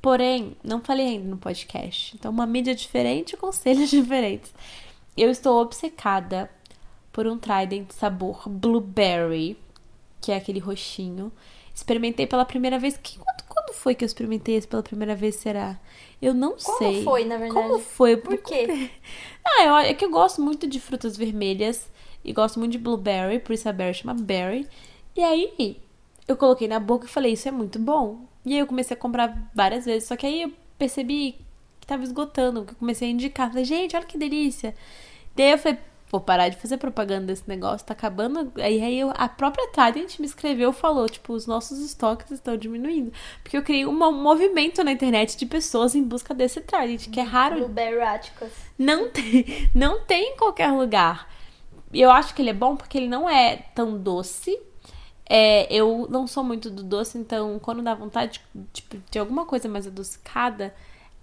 porém, 0.00 0.56
não 0.62 0.80
falei 0.80 1.08
ainda 1.08 1.28
no 1.28 1.36
podcast. 1.36 2.14
Então, 2.14 2.30
uma 2.30 2.46
mídia 2.46 2.72
diferente, 2.74 3.36
conselhos 3.36 3.90
diferentes. 3.90 4.54
Eu 5.16 5.30
estou 5.30 5.60
obcecada 5.60 6.48
por 7.12 7.26
um 7.26 7.36
Trident 7.38 7.90
sabor 7.90 8.48
blueberry, 8.48 9.58
que 10.20 10.30
é 10.30 10.36
aquele 10.36 10.60
roxinho. 10.60 11.32
Experimentei 11.74 12.24
pela 12.24 12.44
primeira 12.44 12.78
vez. 12.78 12.96
Que, 12.96 13.18
quando, 13.54 13.74
foi 13.74 13.94
que 13.94 14.04
eu 14.04 14.06
experimentei 14.06 14.56
esse 14.56 14.66
pela 14.66 14.82
primeira 14.82 15.14
vez, 15.14 15.36
será? 15.36 15.78
Eu 16.20 16.34
não 16.34 16.56
Como 16.56 16.78
sei. 16.78 17.04
foi, 17.04 17.24
na 17.24 17.36
verdade? 17.36 17.54
Como 17.54 17.78
foi? 17.78 18.16
Por 18.16 18.36
quê? 18.38 18.90
Ah, 19.46 19.62
eu, 19.62 19.76
é 19.76 19.92
que 19.92 20.02
eu 20.02 20.10
gosto 20.10 20.40
muito 20.40 20.66
de 20.66 20.80
frutas 20.80 21.18
vermelhas 21.18 21.90
e 22.24 22.32
gosto 22.32 22.58
muito 22.58 22.72
de 22.72 22.78
blueberry, 22.78 23.38
por 23.38 23.52
isso 23.52 23.68
a 23.68 23.72
berry 23.74 23.92
chama 23.92 24.14
berry. 24.14 24.66
E 25.14 25.22
aí, 25.22 25.78
eu 26.26 26.34
coloquei 26.34 26.66
na 26.66 26.80
boca 26.80 27.04
e 27.04 27.10
falei, 27.10 27.34
isso 27.34 27.46
é 27.46 27.50
muito 27.50 27.78
bom. 27.78 28.20
E 28.44 28.54
aí 28.54 28.58
eu 28.60 28.66
comecei 28.66 28.96
a 28.96 28.98
comprar 28.98 29.50
várias 29.54 29.84
vezes. 29.84 30.08
Só 30.08 30.16
que 30.16 30.24
aí 30.26 30.42
eu 30.42 30.52
percebi 30.78 31.36
que 31.78 31.86
tava 31.86 32.02
esgotando, 32.02 32.64
que 32.64 32.72
eu 32.72 32.76
comecei 32.76 33.08
a 33.08 33.10
indicar. 33.10 33.48
Falei, 33.48 33.64
gente, 33.64 33.94
olha 33.94 34.06
que 34.06 34.16
delícia. 34.16 34.74
Daí 35.36 35.50
eu 35.50 35.58
falei, 35.58 35.78
vou 36.10 36.20
parar 36.20 36.48
de 36.48 36.56
fazer 36.56 36.76
propaganda 36.76 37.26
desse 37.26 37.48
negócio, 37.48 37.86
tá 37.86 37.92
acabando. 37.92 38.52
Aí, 38.56 38.82
aí 38.82 39.00
eu, 39.00 39.12
a 39.16 39.28
própria 39.28 39.68
Trident 39.72 40.18
me 40.18 40.26
escreveu 40.26 40.72
falou, 40.72 41.08
tipo, 41.08 41.32
os 41.32 41.46
nossos 41.46 41.78
estoques 41.80 42.30
estão 42.30 42.56
diminuindo. 42.56 43.12
Porque 43.42 43.56
eu 43.56 43.62
criei 43.62 43.86
um 43.86 43.92
movimento 43.92 44.82
na 44.84 44.92
internet 44.92 45.36
de 45.36 45.46
pessoas 45.46 45.94
em 45.94 46.02
busca 46.02 46.34
desse 46.34 46.60
Trident, 46.60 47.10
que 47.10 47.20
é 47.20 47.22
raro. 47.22 47.56
Blueberráticos. 47.56 48.48
Não 48.78 49.08
tem, 49.10 49.68
não 49.74 50.00
tem 50.00 50.34
em 50.34 50.36
qualquer 50.36 50.70
lugar. 50.70 51.28
E 51.92 52.00
eu 52.00 52.10
acho 52.10 52.34
que 52.34 52.42
ele 52.42 52.50
é 52.50 52.54
bom 52.54 52.76
porque 52.76 52.98
ele 52.98 53.08
não 53.08 53.28
é 53.28 53.56
tão 53.74 53.96
doce. 53.96 54.58
É, 55.28 55.72
eu 55.72 56.06
não 56.10 56.26
sou 56.26 56.44
muito 56.44 56.68
do 56.68 56.82
doce, 56.82 57.16
então 57.16 57.58
quando 57.58 57.82
dá 57.82 57.94
vontade 57.94 58.42
tipo, 58.72 58.98
de 59.10 59.18
alguma 59.18 59.46
coisa 59.46 59.68
mais 59.68 59.86
adocicada, 59.86 60.74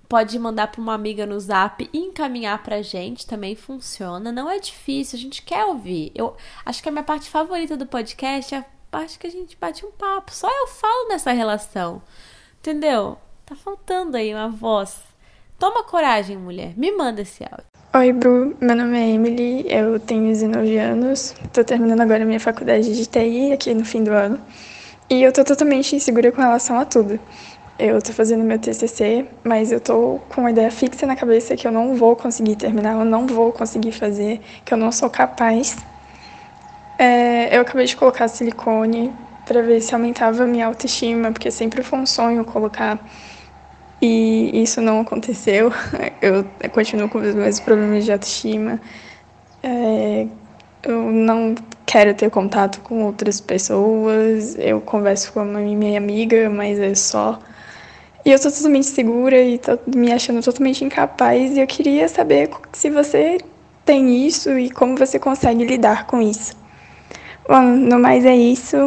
pode 0.07 0.39
mandar 0.39 0.72
para 0.72 0.82
uma 0.82 0.95
amiga 0.95 1.28
no 1.28 1.39
Zap 1.39 1.88
e 1.93 1.99
encaminhar 1.99 2.63
pra 2.63 2.82
gente, 2.82 3.28
também 3.28 3.55
funciona. 3.55 4.32
Não 4.32 4.49
é 4.49 4.57
difícil, 4.57 5.20
a 5.20 5.22
gente 5.22 5.43
quer 5.43 5.63
ouvir. 5.65 6.11
Eu 6.15 6.36
acho 6.65 6.82
que 6.82 6.89
a 6.89 6.91
minha 6.91 7.03
parte 7.03 7.30
favorita 7.30 7.78
do 7.78 7.86
podcast 7.86 8.55
é 8.55 8.57
a 8.57 8.65
parte 8.89 9.20
que 9.20 9.28
a 9.28 9.32
gente 9.32 9.55
bate 9.55 9.86
um 9.86 9.91
papo. 9.91 10.34
Só 10.34 10.49
eu 10.49 10.65
falo 10.65 11.09
nessa 11.09 11.32
relação. 11.34 12.01
Entendeu? 12.57 13.20
Tá 13.45 13.55
faltando 13.55 14.17
aí 14.17 14.34
uma 14.34 14.49
voz 14.49 15.07
Toma 15.60 15.84
coragem, 15.84 16.38
mulher. 16.38 16.72
Me 16.78 16.89
manda 16.89 17.22
esse 17.22 17.43
áudio. 17.43 17.66
Oi, 17.93 18.14
Bru. 18.14 18.55
Meu 18.62 18.78
nome 18.78 18.97
é 18.97 19.10
Emily. 19.10 19.66
Eu 19.68 19.99
tenho 19.99 20.28
19 20.28 20.78
anos. 20.78 21.36
Tô 21.51 21.66
terminando 21.66 21.99
agora 21.99 22.24
minha 22.24 22.39
faculdade 22.39 22.95
de 22.95 23.05
TI 23.05 23.51
aqui 23.51 23.74
no 23.74 23.84
fim 23.84 24.01
do 24.01 24.12
ano. 24.12 24.39
E 25.10 25.22
eu 25.22 25.34
tô 25.34 25.43
totalmente 25.43 25.93
insegura 25.97 26.32
com 26.32 26.41
relação 26.41 26.80
a 26.80 26.86
tudo. 26.86 27.20
Eu 27.78 28.01
tô 28.01 28.14
fazendo 28.14 28.41
meu 28.41 28.57
TCC, 28.57 29.26
mas 29.43 29.70
eu 29.74 29.82
tô 29.82 30.22
com 30.30 30.39
uma 30.39 30.51
ideia 30.51 30.72
fixa 30.72 31.05
na 31.05 31.18
cabeça 31.18 31.57
que 31.57 31.68
eu 31.68 31.74
não 31.74 31.93
vou 31.93 32.16
conseguir 32.16 32.55
terminar, 32.55 32.93
eu 32.97 33.03
não 33.03 33.28
vou 33.28 33.51
conseguir 33.51 33.91
fazer, 33.91 34.39
que 34.64 34.74
eu 34.74 34.78
não 34.78 34.93
sou 34.93 35.10
capaz. 35.10 35.76
É, 36.97 37.57
eu 37.57 37.62
acabei 37.62 37.86
de 37.86 37.97
colocar 37.97 38.30
silicone 38.30 39.14
para 39.45 39.62
ver 39.62 39.82
se 39.82 39.93
aumentava 39.93 40.43
a 40.43 40.47
minha 40.47 40.68
autoestima, 40.68 41.34
porque 41.34 41.51
sempre 41.51 41.84
foi 41.84 41.99
um 41.99 42.05
sonho 42.05 42.45
colocar 42.45 42.97
e 44.02 44.62
isso 44.62 44.82
não 44.82 45.02
aconteceu. 45.02 45.72
Eu 46.22 46.45
continuo 46.72 47.10
com 47.10 47.20
os 47.20 47.36
mesmos 47.36 47.60
problemas 47.60 48.06
de 48.06 48.12
autoestima. 48.12 48.80
É, 49.62 50.28
eu 50.84 51.12
não 51.12 51.56
quero 51.86 52.14
ter 52.14 52.30
contato 52.30 52.80
com 52.82 53.04
outras 53.04 53.41
pessoas. 53.41 54.56
Eu 54.58 54.80
converso 54.82 55.34
com 55.34 55.41
a 55.41 55.45
minha 55.45 55.97
amiga, 55.97 56.50
mas 56.50 56.80
é 56.80 56.95
só. 56.95 57.39
E 58.26 58.32
eu 58.32 58.39
tô 58.39 58.52
totalmente 58.52 58.88
segura 58.88 59.41
e 59.41 59.58
tô 59.58 59.78
me 59.95 60.12
achando 60.12 60.41
totalmente 60.43 60.84
incapaz. 60.84 61.56
E 61.56 61.60
eu 61.60 61.68
queria 61.68 62.08
saber 62.08 62.50
se 62.74 62.89
você 62.89 63.38
tem 63.86 64.26
isso 64.26 64.58
e 64.58 64.70
como 64.70 64.95
você 64.95 65.20
consegue 65.20 65.66
lidar 65.66 66.06
com 66.06 66.22
isso. 66.22 66.56
Bom, 67.47 67.62
no 67.62 68.00
mais 68.00 68.26
é 68.26 68.36
isso. 68.36 68.78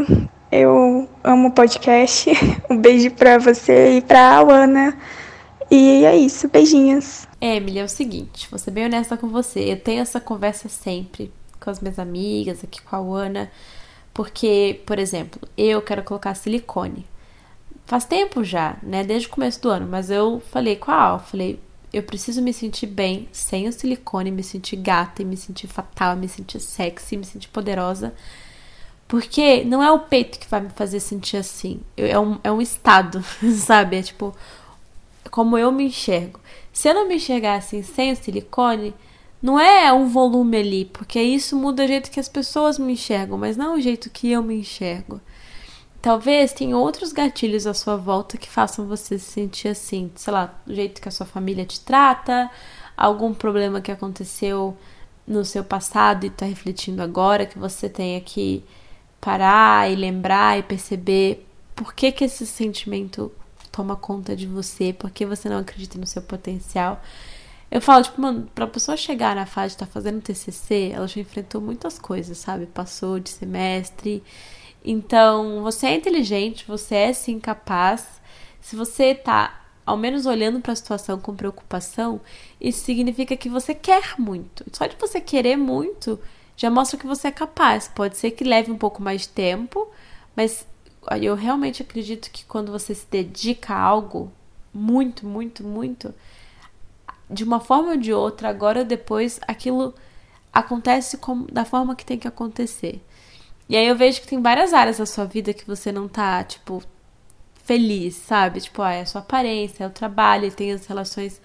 Eu 0.50 1.08
amo 1.24 1.48
o 1.48 1.52
podcast. 1.52 2.30
Um 2.68 2.76
beijo 2.76 3.10
pra 3.10 3.38
você 3.38 3.98
e 3.98 4.02
pra 4.02 4.40
Ana. 4.40 4.96
E 5.70 6.04
é 6.04 6.16
isso, 6.16 6.48
beijinhos. 6.48 7.26
Emily, 7.40 7.78
é 7.78 7.84
o 7.84 7.88
seguinte, 7.88 8.46
vou 8.50 8.58
ser 8.58 8.70
bem 8.70 8.86
honesta 8.86 9.16
com 9.16 9.28
você. 9.28 9.60
Eu 9.60 9.80
tenho 9.80 10.00
essa 10.00 10.20
conversa 10.20 10.68
sempre 10.68 11.32
com 11.60 11.70
as 11.70 11.80
minhas 11.80 11.98
amigas, 11.98 12.62
aqui 12.62 12.80
com 12.82 12.96
a 12.96 12.98
Ana. 12.98 13.50
Porque, 14.14 14.80
por 14.86 14.98
exemplo, 14.98 15.40
eu 15.56 15.80
quero 15.80 16.02
colocar 16.02 16.34
silicone. 16.34 17.06
Faz 17.86 18.04
tempo 18.04 18.44
já, 18.44 18.76
né? 18.82 19.02
Desde 19.02 19.28
o 19.28 19.30
começo 19.30 19.60
do 19.60 19.70
ano. 19.70 19.86
Mas 19.86 20.10
eu 20.10 20.40
falei 20.50 20.76
com 20.76 20.90
a 20.90 20.94
Al, 20.94 21.18
falei, 21.20 21.58
eu 21.92 22.02
preciso 22.02 22.40
me 22.40 22.52
sentir 22.52 22.86
bem 22.86 23.28
sem 23.32 23.68
o 23.68 23.72
silicone, 23.72 24.30
me 24.30 24.42
sentir 24.42 24.76
gata, 24.76 25.24
me 25.24 25.36
sentir 25.36 25.66
fatal, 25.66 26.16
me 26.16 26.28
sentir 26.28 26.60
sexy, 26.60 27.16
me 27.16 27.24
sentir 27.24 27.48
poderosa. 27.48 28.14
Porque 29.12 29.62
não 29.64 29.82
é 29.82 29.92
o 29.92 29.98
peito 29.98 30.38
que 30.38 30.48
vai 30.48 30.62
me 30.62 30.70
fazer 30.70 30.98
sentir 30.98 31.36
assim. 31.36 31.82
É 31.98 32.18
um, 32.18 32.38
é 32.42 32.50
um 32.50 32.62
estado, 32.62 33.22
sabe? 33.58 33.98
É 33.98 34.02
tipo, 34.02 34.34
como 35.30 35.58
eu 35.58 35.70
me 35.70 35.84
enxergo. 35.84 36.40
Se 36.72 36.88
eu 36.88 36.94
não 36.94 37.06
me 37.06 37.16
enxergar 37.16 37.56
assim 37.56 37.82
sem 37.82 38.10
o 38.12 38.16
silicone, 38.16 38.94
não 39.42 39.60
é 39.60 39.92
um 39.92 40.08
volume 40.08 40.56
ali, 40.56 40.84
porque 40.86 41.20
isso 41.20 41.54
muda 41.54 41.84
o 41.84 41.86
jeito 41.86 42.10
que 42.10 42.18
as 42.18 42.26
pessoas 42.26 42.78
me 42.78 42.94
enxergam, 42.94 43.36
mas 43.36 43.54
não 43.54 43.74
o 43.74 43.80
jeito 43.82 44.08
que 44.08 44.30
eu 44.30 44.42
me 44.42 44.60
enxergo. 44.60 45.20
Talvez 46.00 46.54
tenha 46.54 46.78
outros 46.78 47.12
gatilhos 47.12 47.66
à 47.66 47.74
sua 47.74 47.98
volta 47.98 48.38
que 48.38 48.48
façam 48.48 48.86
você 48.86 49.18
se 49.18 49.30
sentir 49.30 49.68
assim, 49.68 50.10
sei 50.14 50.32
lá, 50.32 50.58
o 50.66 50.72
jeito 50.72 51.02
que 51.02 51.08
a 51.10 51.12
sua 51.12 51.26
família 51.26 51.66
te 51.66 51.80
trata, 51.80 52.50
algum 52.96 53.34
problema 53.34 53.82
que 53.82 53.92
aconteceu 53.92 54.74
no 55.26 55.44
seu 55.44 55.62
passado 55.62 56.24
e 56.24 56.28
está 56.28 56.46
refletindo 56.46 57.02
agora, 57.02 57.44
que 57.44 57.58
você 57.58 57.90
tenha 57.90 58.18
que 58.18 58.64
parar 59.22 59.88
e 59.88 59.94
lembrar 59.94 60.58
e 60.58 60.64
perceber 60.64 61.46
por 61.76 61.94
que, 61.94 62.10
que 62.10 62.24
esse 62.24 62.44
sentimento 62.44 63.30
toma 63.70 63.94
conta 63.94 64.34
de 64.34 64.48
você, 64.48 64.92
por 64.92 65.12
que 65.12 65.24
você 65.24 65.48
não 65.48 65.58
acredita 65.58 65.96
no 65.96 66.06
seu 66.06 66.20
potencial. 66.20 67.00
Eu 67.70 67.80
falo, 67.80 68.02
tipo, 68.02 68.20
mano, 68.20 68.48
pra 68.52 68.66
pessoa 68.66 68.96
chegar 68.96 69.36
na 69.36 69.46
fase 69.46 69.68
de 69.68 69.74
estar 69.76 69.86
tá 69.86 69.92
fazendo 69.92 70.20
TCC, 70.20 70.90
ela 70.92 71.06
já 71.06 71.20
enfrentou 71.20 71.60
muitas 71.60 72.00
coisas, 72.00 72.36
sabe? 72.36 72.66
Passou 72.66 73.20
de 73.20 73.30
semestre. 73.30 74.22
Então, 74.84 75.62
você 75.62 75.86
é 75.86 75.94
inteligente, 75.94 76.66
você 76.66 76.96
é 76.96 77.12
sim 77.12 77.38
capaz. 77.38 78.20
Se 78.60 78.74
você 78.74 79.14
tá 79.14 79.62
ao 79.86 79.96
menos 79.96 80.26
olhando 80.26 80.60
para 80.60 80.72
a 80.72 80.76
situação 80.76 81.18
com 81.20 81.34
preocupação, 81.34 82.20
isso 82.60 82.84
significa 82.84 83.36
que 83.36 83.48
você 83.48 83.72
quer 83.72 84.16
muito. 84.18 84.64
Só 84.72 84.86
de 84.86 84.96
você 84.96 85.20
querer 85.20 85.56
muito 85.56 86.18
já 86.56 86.70
mostra 86.70 86.98
que 86.98 87.06
você 87.06 87.28
é 87.28 87.32
capaz. 87.32 87.88
Pode 87.88 88.16
ser 88.16 88.32
que 88.32 88.44
leve 88.44 88.70
um 88.70 88.78
pouco 88.78 89.02
mais 89.02 89.22
de 89.22 89.28
tempo, 89.28 89.88
mas 90.36 90.66
eu 91.20 91.34
realmente 91.34 91.82
acredito 91.82 92.30
que 92.30 92.44
quando 92.44 92.70
você 92.70 92.94
se 92.94 93.06
dedica 93.10 93.74
a 93.74 93.80
algo 93.80 94.32
muito, 94.72 95.26
muito, 95.26 95.64
muito, 95.64 96.14
de 97.28 97.44
uma 97.44 97.60
forma 97.60 97.90
ou 97.92 97.96
de 97.96 98.12
outra, 98.12 98.48
agora 98.48 98.80
ou 98.80 98.84
depois, 98.84 99.40
aquilo 99.46 99.94
acontece 100.52 101.16
como, 101.18 101.46
da 101.50 101.64
forma 101.64 101.96
que 101.96 102.04
tem 102.04 102.18
que 102.18 102.28
acontecer. 102.28 103.02
E 103.68 103.76
aí 103.76 103.86
eu 103.86 103.96
vejo 103.96 104.20
que 104.20 104.26
tem 104.26 104.40
várias 104.40 104.72
áreas 104.72 104.98
da 104.98 105.06
sua 105.06 105.24
vida 105.24 105.54
que 105.54 105.66
você 105.66 105.90
não 105.90 106.08
tá, 106.08 106.44
tipo, 106.44 106.82
feliz, 107.64 108.16
sabe? 108.16 108.60
Tipo, 108.60 108.82
ah, 108.82 108.92
é 108.92 109.02
a 109.02 109.06
sua 109.06 109.20
aparência, 109.20 109.84
é 109.84 109.86
o 109.86 109.90
trabalho, 109.90 110.52
tem 110.52 110.72
as 110.72 110.86
relações 110.86 111.40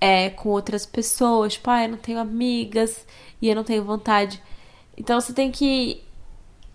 é, 0.00 0.30
com 0.30 0.50
outras 0.50 0.84
pessoas, 0.84 1.54
tipo, 1.54 1.70
ah, 1.70 1.84
eu 1.84 1.90
não 1.90 1.98
tenho 1.98 2.18
amigas 2.18 3.06
e 3.40 3.48
eu 3.48 3.54
não 3.54 3.64
tenho 3.64 3.84
vontade. 3.84 4.42
Então 4.96 5.20
você 5.20 5.32
tem 5.32 5.50
que 5.50 6.02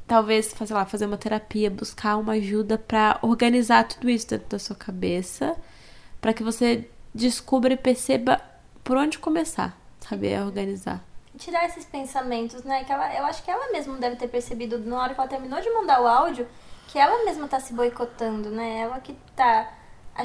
talvez, 0.08 0.48
sei 0.48 0.76
lá, 0.76 0.86
fazer 0.86 1.06
uma 1.06 1.18
terapia, 1.18 1.70
buscar 1.70 2.18
uma 2.18 2.34
ajuda 2.34 2.78
para 2.78 3.18
organizar 3.22 3.88
tudo 3.88 4.10
isso 4.10 4.28
dentro 4.28 4.50
da 4.50 4.60
sua 4.60 4.76
cabeça, 4.76 5.56
para 6.20 6.34
que 6.34 6.44
você 6.44 6.90
descubra 7.16 7.74
e 7.74 7.78
perceba 7.78 8.42
por 8.84 8.98
onde 8.98 9.18
começar, 9.18 9.78
saber 10.02 10.42
organizar. 10.42 11.02
Tirar 11.38 11.66
esses 11.66 11.86
pensamentos, 11.86 12.62
né? 12.64 12.84
Que 12.84 12.92
ela, 12.92 13.16
eu 13.16 13.24
acho 13.24 13.42
que 13.42 13.50
ela 13.50 13.72
mesma 13.72 13.98
deve 13.98 14.18
ter 14.18 14.28
percebido 14.28 14.78
na 14.80 15.02
hora 15.02 15.14
que 15.14 15.20
ela 15.20 15.30
terminou 15.30 15.62
de 15.62 15.70
mandar 15.70 16.02
o 16.02 16.08
áudio 16.08 16.46
que 16.92 17.00
ela 17.00 17.24
mesma 17.24 17.48
tá 17.48 17.58
se 17.58 17.74
boicotando, 17.74 18.50
né? 18.50 18.80
Ela 18.80 19.00
que 19.00 19.16
tá 19.34 19.72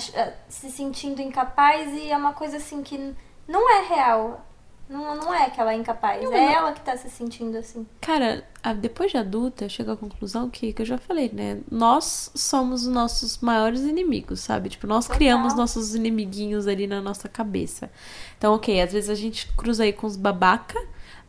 se 0.00 0.70
sentindo 0.70 1.20
incapaz 1.20 1.92
e 1.92 2.10
é 2.10 2.16
uma 2.16 2.32
coisa 2.32 2.56
assim 2.56 2.82
que 2.82 3.14
não 3.46 3.70
é 3.70 3.88
real. 3.88 4.44
Não, 4.88 5.16
não 5.16 5.34
é 5.34 5.50
que 5.50 5.60
ela 5.60 5.72
é 5.72 5.76
incapaz, 5.76 6.22
não, 6.22 6.32
é 6.32 6.46
não. 6.46 6.52
ela 6.52 6.72
que 6.72 6.80
tá 6.80 6.96
se 6.96 7.10
sentindo 7.10 7.58
assim. 7.58 7.84
Cara, 8.00 8.46
depois 8.78 9.10
de 9.10 9.16
adulta, 9.16 9.64
eu 9.64 9.68
chego 9.68 9.90
à 9.90 9.96
conclusão 9.96 10.48
que, 10.48 10.72
que 10.72 10.80
eu 10.80 10.86
já 10.86 10.96
falei, 10.96 11.28
né? 11.32 11.58
Nós 11.68 12.30
somos 12.36 12.82
os 12.82 12.88
nossos 12.88 13.38
maiores 13.38 13.80
inimigos, 13.80 14.38
sabe? 14.40 14.68
Tipo, 14.68 14.86
nós 14.86 15.06
Total. 15.06 15.16
criamos 15.16 15.54
nossos 15.54 15.96
inimiguinhos 15.96 16.68
ali 16.68 16.86
na 16.86 17.02
nossa 17.02 17.28
cabeça. 17.28 17.90
Então, 18.38 18.54
ok, 18.54 18.80
às 18.80 18.92
vezes 18.92 19.10
a 19.10 19.16
gente 19.16 19.52
cruza 19.56 19.82
aí 19.82 19.92
com 19.92 20.06
os 20.06 20.14
babaca, 20.14 20.80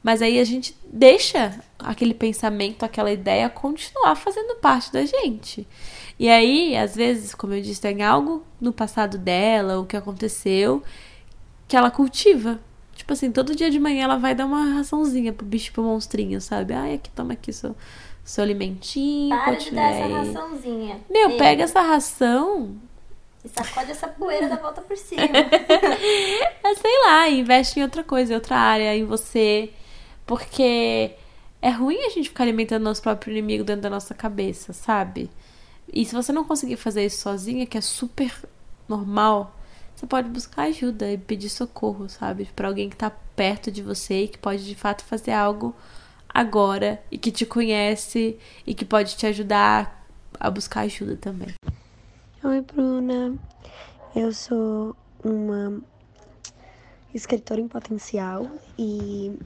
mas 0.04 0.22
aí 0.22 0.40
a 0.40 0.44
gente 0.44 0.78
deixa 0.86 1.60
aquele 1.80 2.14
pensamento, 2.14 2.84
aquela 2.84 3.12
ideia 3.12 3.50
continuar 3.50 4.16
fazendo 4.16 4.56
parte 4.58 4.94
da 4.94 5.04
gente. 5.04 5.68
E 6.20 6.30
aí, 6.30 6.76
às 6.76 6.96
vezes, 6.96 7.36
como 7.36 7.54
eu 7.54 7.62
disse, 7.62 7.80
tem 7.80 8.02
algo 8.02 8.44
no 8.60 8.74
passado 8.74 9.18
dela, 9.18 9.80
o 9.80 9.86
que 9.86 9.96
aconteceu, 9.96 10.82
que 11.68 11.76
ela 11.78 11.92
cultiva. 11.92 12.60
Tipo 12.96 13.14
assim, 13.14 13.32
todo 13.32 13.56
dia 13.56 13.70
de 13.70 13.80
manhã 13.80 14.06
ela 14.06 14.18
vai 14.18 14.34
dar 14.34 14.48
uma 14.48 14.74
raçãozinha 14.74 15.32
pro 15.32 15.46
bicho, 15.46 15.72
pro 15.72 15.84
monstrinho, 15.84 16.42
sabe? 16.42 16.74
Ai, 16.74 16.96
aqui, 16.96 17.12
toma 17.12 17.34
aqui 17.34 17.54
seu, 17.54 17.76
seu 18.24 18.44
alimentinho. 18.44 19.30
Para 19.30 19.56
de 19.56 19.72
dar 19.72 19.92
essa 19.92 20.08
raçãozinha. 20.08 21.00
Meu, 21.08 21.30
Ei. 21.30 21.38
pega 21.38 21.64
essa 21.64 21.82
ração. 21.82 22.76
E 23.46 23.50
sacode 23.50 23.92
essa 23.92 24.08
poeira 24.08 24.50
da 24.50 24.56
volta 24.56 24.82
por 24.82 24.98
cima. 24.98 25.22
é, 25.22 26.76
sei 26.76 27.04
lá, 27.06 27.30
investe 27.30 27.80
em 27.80 27.84
outra 27.84 28.04
coisa, 28.04 28.34
em 28.34 28.36
outra 28.36 28.58
área, 28.58 28.96
em 28.96 29.06
você. 29.06 29.70
Porque 30.26 31.12
é 31.62 31.70
ruim 31.70 32.00
a 32.04 32.10
gente 32.10 32.30
ficar 32.30 32.44
alimentando 32.44 32.84
nosso 32.84 33.04
próprio 33.04 33.32
inimigo 33.32 33.64
dentro 33.64 33.84
da 33.84 33.90
nossa 33.92 34.16
cabeça, 34.16 34.74
sabe? 34.74 35.30
E 35.92 36.06
se 36.06 36.14
você 36.14 36.32
não 36.32 36.44
conseguir 36.44 36.78
fazer 36.78 37.06
isso 37.06 37.22
sozinha, 37.22 37.66
que 37.66 37.78
é 37.78 37.82
super 37.82 38.34
normal, 38.88 39.56
você 39.96 40.06
pode 40.06 40.30
buscar 40.30 40.64
ajuda 40.64 41.12
e 41.12 41.18
pedir 41.18 41.50
socorro, 41.50 42.08
sabe? 42.08 42.48
Para 42.56 42.68
alguém 42.68 42.90
que 42.90 42.96
tá 42.96 43.10
perto 43.10 43.72
de 43.72 43.82
você 43.82 44.24
e 44.24 44.28
que 44.28 44.38
pode 44.38 44.66
de 44.66 44.76
fato 44.76 45.04
fazer 45.04 45.32
algo 45.32 45.76
agora 46.30 47.02
e 47.12 47.18
que 47.18 47.32
te 47.32 47.46
conhece 47.46 48.38
e 48.66 48.74
que 48.74 48.86
pode 48.86 49.16
te 49.16 49.26
ajudar 49.26 50.06
a 50.40 50.52
buscar 50.52 50.82
ajuda 50.82 51.16
também. 51.16 51.54
Oi, 52.44 52.62
Bruna. 52.62 53.36
Eu 54.16 54.32
sou 54.32 54.96
uma 55.24 55.82
escritora 57.14 57.60
em 57.60 57.68
potencial 57.68 58.48
e 58.78 59.38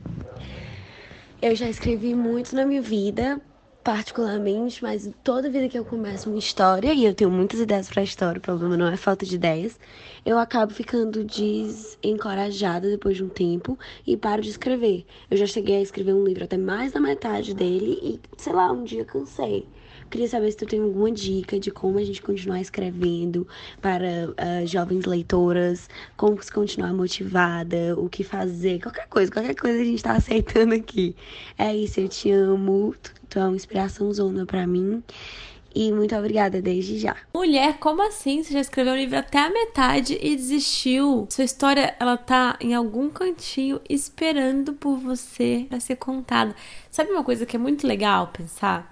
eu 1.42 1.56
já 1.56 1.70
escrevi 1.70 2.14
muito 2.14 2.56
na 2.56 2.66
minha 2.66 2.82
vida, 2.82 3.42
particularmente, 3.84 4.82
mas 4.84 5.10
toda 5.24 5.50
vida 5.50 5.68
que 5.68 5.78
eu 5.78 5.84
começo 5.84 6.30
uma 6.30 6.38
história, 6.38 6.94
e 6.94 7.06
eu 7.06 7.14
tenho 7.14 7.32
muitas 7.32 7.60
ideias 7.60 7.90
para 7.90 8.04
história, 8.04 8.40
o 8.40 8.42
problema 8.42 8.78
não 8.78 8.88
é 8.88 8.96
falta 8.96 9.26
de 9.26 9.36
ideias, 9.36 9.80
eu 10.26 10.38
acabo 10.38 10.74
ficando 10.74 11.24
desencorajada 11.24 12.90
depois 12.90 13.18
de 13.18 13.24
um 13.24 13.30
tempo 13.30 13.78
e 14.06 14.16
paro 14.16 14.42
de 14.42 14.50
escrever. 14.50 15.06
Eu 15.30 15.38
já 15.38 15.48
cheguei 15.48 15.78
a 15.78 15.82
escrever 15.82 16.14
um 16.14 16.24
livro 16.24 16.44
até 16.44 16.58
mais 16.58 16.92
da 16.92 17.00
metade 17.00 17.54
dele 17.54 18.00
e, 18.04 18.20
sei 18.38 18.54
lá, 18.54 18.72
um 18.72 18.84
dia 18.84 19.04
cansei. 19.04 19.68
Queria 20.12 20.28
saber 20.28 20.52
se 20.52 20.58
tu 20.58 20.66
tem 20.66 20.82
alguma 20.82 21.10
dica 21.10 21.58
de 21.58 21.72
como 21.72 21.98
a 21.98 22.04
gente 22.04 22.22
continuar 22.22 22.60
escrevendo 22.60 23.48
para 23.82 24.28
uh, 24.28 24.68
jovens 24.68 25.06
leitoras, 25.06 25.90
como 26.18 26.44
se 26.44 26.52
continuar 26.52 26.94
motivada, 26.94 27.96
o 27.98 28.10
que 28.10 28.22
fazer, 28.22 28.82
qualquer 28.82 29.08
coisa, 29.08 29.32
qualquer 29.32 29.56
coisa 29.56 29.82
a 29.82 29.86
gente 29.86 30.04
tá 30.04 30.12
aceitando 30.12 30.76
aqui. 30.76 31.16
É 31.58 31.74
isso, 31.74 32.02
eu 32.02 32.10
te 32.10 32.30
amo, 32.30 32.94
tu, 33.02 33.14
tu 33.30 33.40
é 33.40 33.46
uma 33.46 33.56
inspiração 33.56 34.12
zona 34.12 34.46
para 34.46 34.68
mim. 34.68 35.02
E 35.74 35.94
muito 35.94 36.14
obrigada 36.14 36.62
desde 36.62 37.00
já. 37.00 37.16
Mulher, 37.34 37.78
como 37.80 38.06
assim? 38.06 38.44
Você 38.44 38.52
já 38.52 38.60
escreveu 38.60 38.92
o 38.92 38.98
livro 38.98 39.18
até 39.18 39.40
a 39.40 39.50
metade 39.50 40.18
e 40.22 40.36
desistiu? 40.36 41.26
Sua 41.30 41.46
história, 41.46 41.96
ela 41.98 42.18
tá 42.18 42.58
em 42.60 42.74
algum 42.74 43.10
cantinho 43.10 43.80
esperando 43.90 44.74
por 44.74 44.98
você 44.98 45.66
para 45.70 45.80
ser 45.80 45.96
contada. 45.96 46.54
Sabe 46.90 47.12
uma 47.12 47.24
coisa 47.24 47.46
que 47.46 47.56
é 47.56 47.60
muito 47.60 47.88
legal 47.88 48.28
pensar? 48.28 48.91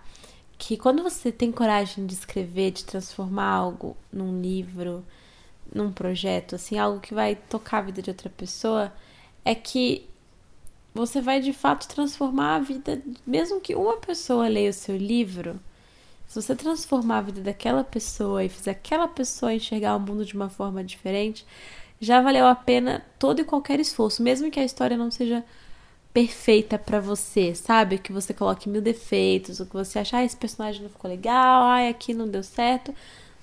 Que 0.60 0.78
quando 0.78 1.01
você 1.01 1.32
tem 1.32 1.51
coragem 1.51 2.05
de 2.05 2.14
escrever, 2.14 2.70
de 2.72 2.86
transformar 2.86 3.49
algo 3.49 3.97
num 4.14 4.39
livro, 4.39 5.03
num 5.74 5.91
projeto, 5.91 6.53
assim, 6.55 6.78
algo 6.78 6.99
que 6.99 7.16
vai 7.16 7.36
tocar 7.36 7.80
a 7.80 7.82
vida 7.82 8.01
de 8.01 8.12
outra 8.12 8.30
pessoa, 8.30 8.93
é 9.43 9.55
que 9.55 10.07
você 10.93 11.20
vai 11.20 11.39
de 11.39 11.53
fato 11.53 11.88
transformar 11.88 12.57
a 12.57 12.60
vida, 12.60 13.01
mesmo 13.26 13.60
que 13.60 13.74
uma 13.74 13.97
pessoa 13.97 14.47
leia 14.47 14.70
o 14.70 14.74
seu 14.74 14.95
livro 14.95 15.60
se 16.30 16.39
você 16.39 16.55
transformar 16.55 17.18
a 17.18 17.22
vida 17.22 17.41
daquela 17.41 17.84
pessoa 17.84 18.43
e 18.43 18.49
fizer 18.49 18.70
aquela 18.70 19.07
pessoa 19.07 19.51
enxergar 19.51 19.95
o 19.95 19.99
mundo 19.99 20.24
de 20.24 20.36
uma 20.36 20.47
forma 20.47 20.84
diferente, 20.84 21.43
já 21.99 22.22
valeu 22.22 22.45
a 22.45 22.53
pena 22.53 23.03
todo 23.18 23.41
e 23.41 23.43
qualquer 23.43 23.80
esforço, 23.80 24.22
mesmo 24.22 24.51
que 24.51 24.60
a 24.60 24.64
história 24.64 24.95
não 24.95 25.10
seja 25.10 25.43
perfeita 26.14 26.78
para 26.78 26.99
você, 26.99 27.53
sabe? 27.55 27.97
Que 27.99 28.12
você 28.12 28.34
coloque 28.34 28.70
mil 28.70 28.82
defeitos, 28.82 29.60
ou 29.60 29.66
que 29.66 29.74
você 29.74 29.99
ache, 29.99 30.16
ah, 30.16 30.24
esse 30.24 30.38
personagem 30.38 30.82
não 30.84 30.89
ficou 30.89 31.10
legal, 31.10 31.64
ah, 31.64 31.88
aqui 31.89 32.14
não 32.14 32.28
deu 32.28 32.43
certo. 32.43 32.93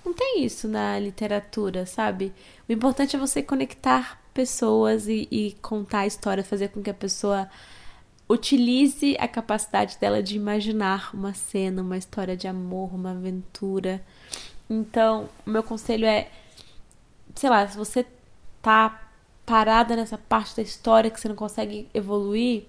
Não 0.05 0.12
tem 0.12 0.45
isso 0.45 0.69
na 0.69 0.99
literatura, 0.99 1.87
sabe? 1.87 2.33
O 2.69 2.73
importante 2.73 3.17
é 3.17 3.19
você 3.19 3.43
conectar 3.43 4.21
pessoas 4.33 5.09
e, 5.09 5.27
e 5.31 5.57
contar 5.62 6.01
a 6.01 6.07
história, 6.07 6.45
fazer 6.45 6.69
com 6.69 6.83
que 6.83 6.91
a 6.91 6.95
pessoa 6.95 7.49
utilize 8.29 9.17
a 9.19 9.29
capacidade 9.29 9.99
dela 9.99 10.23
de 10.23 10.37
imaginar 10.37 11.11
uma 11.14 11.33
cena, 11.33 11.83
uma 11.83 11.97
história 11.97 12.37
de 12.37 12.49
amor, 12.49 12.95
uma 12.95 13.12
aventura. 13.12 14.05
Então, 14.69 15.29
o 15.47 15.51
meu 15.51 15.62
conselho 15.62 16.07
é, 16.07 16.29
sei 17.35 17.49
lá, 17.49 17.67
se 17.67 17.77
você 17.77 18.05
tá 18.61 19.06
parada 19.47 19.97
nessa 19.97 20.18
parte 20.18 20.57
da 20.57 20.62
história 20.62 21.11
que 21.11 21.18
você 21.18 21.28
não 21.28 21.36
consegue 21.36 21.88
evoluir, 21.94 22.64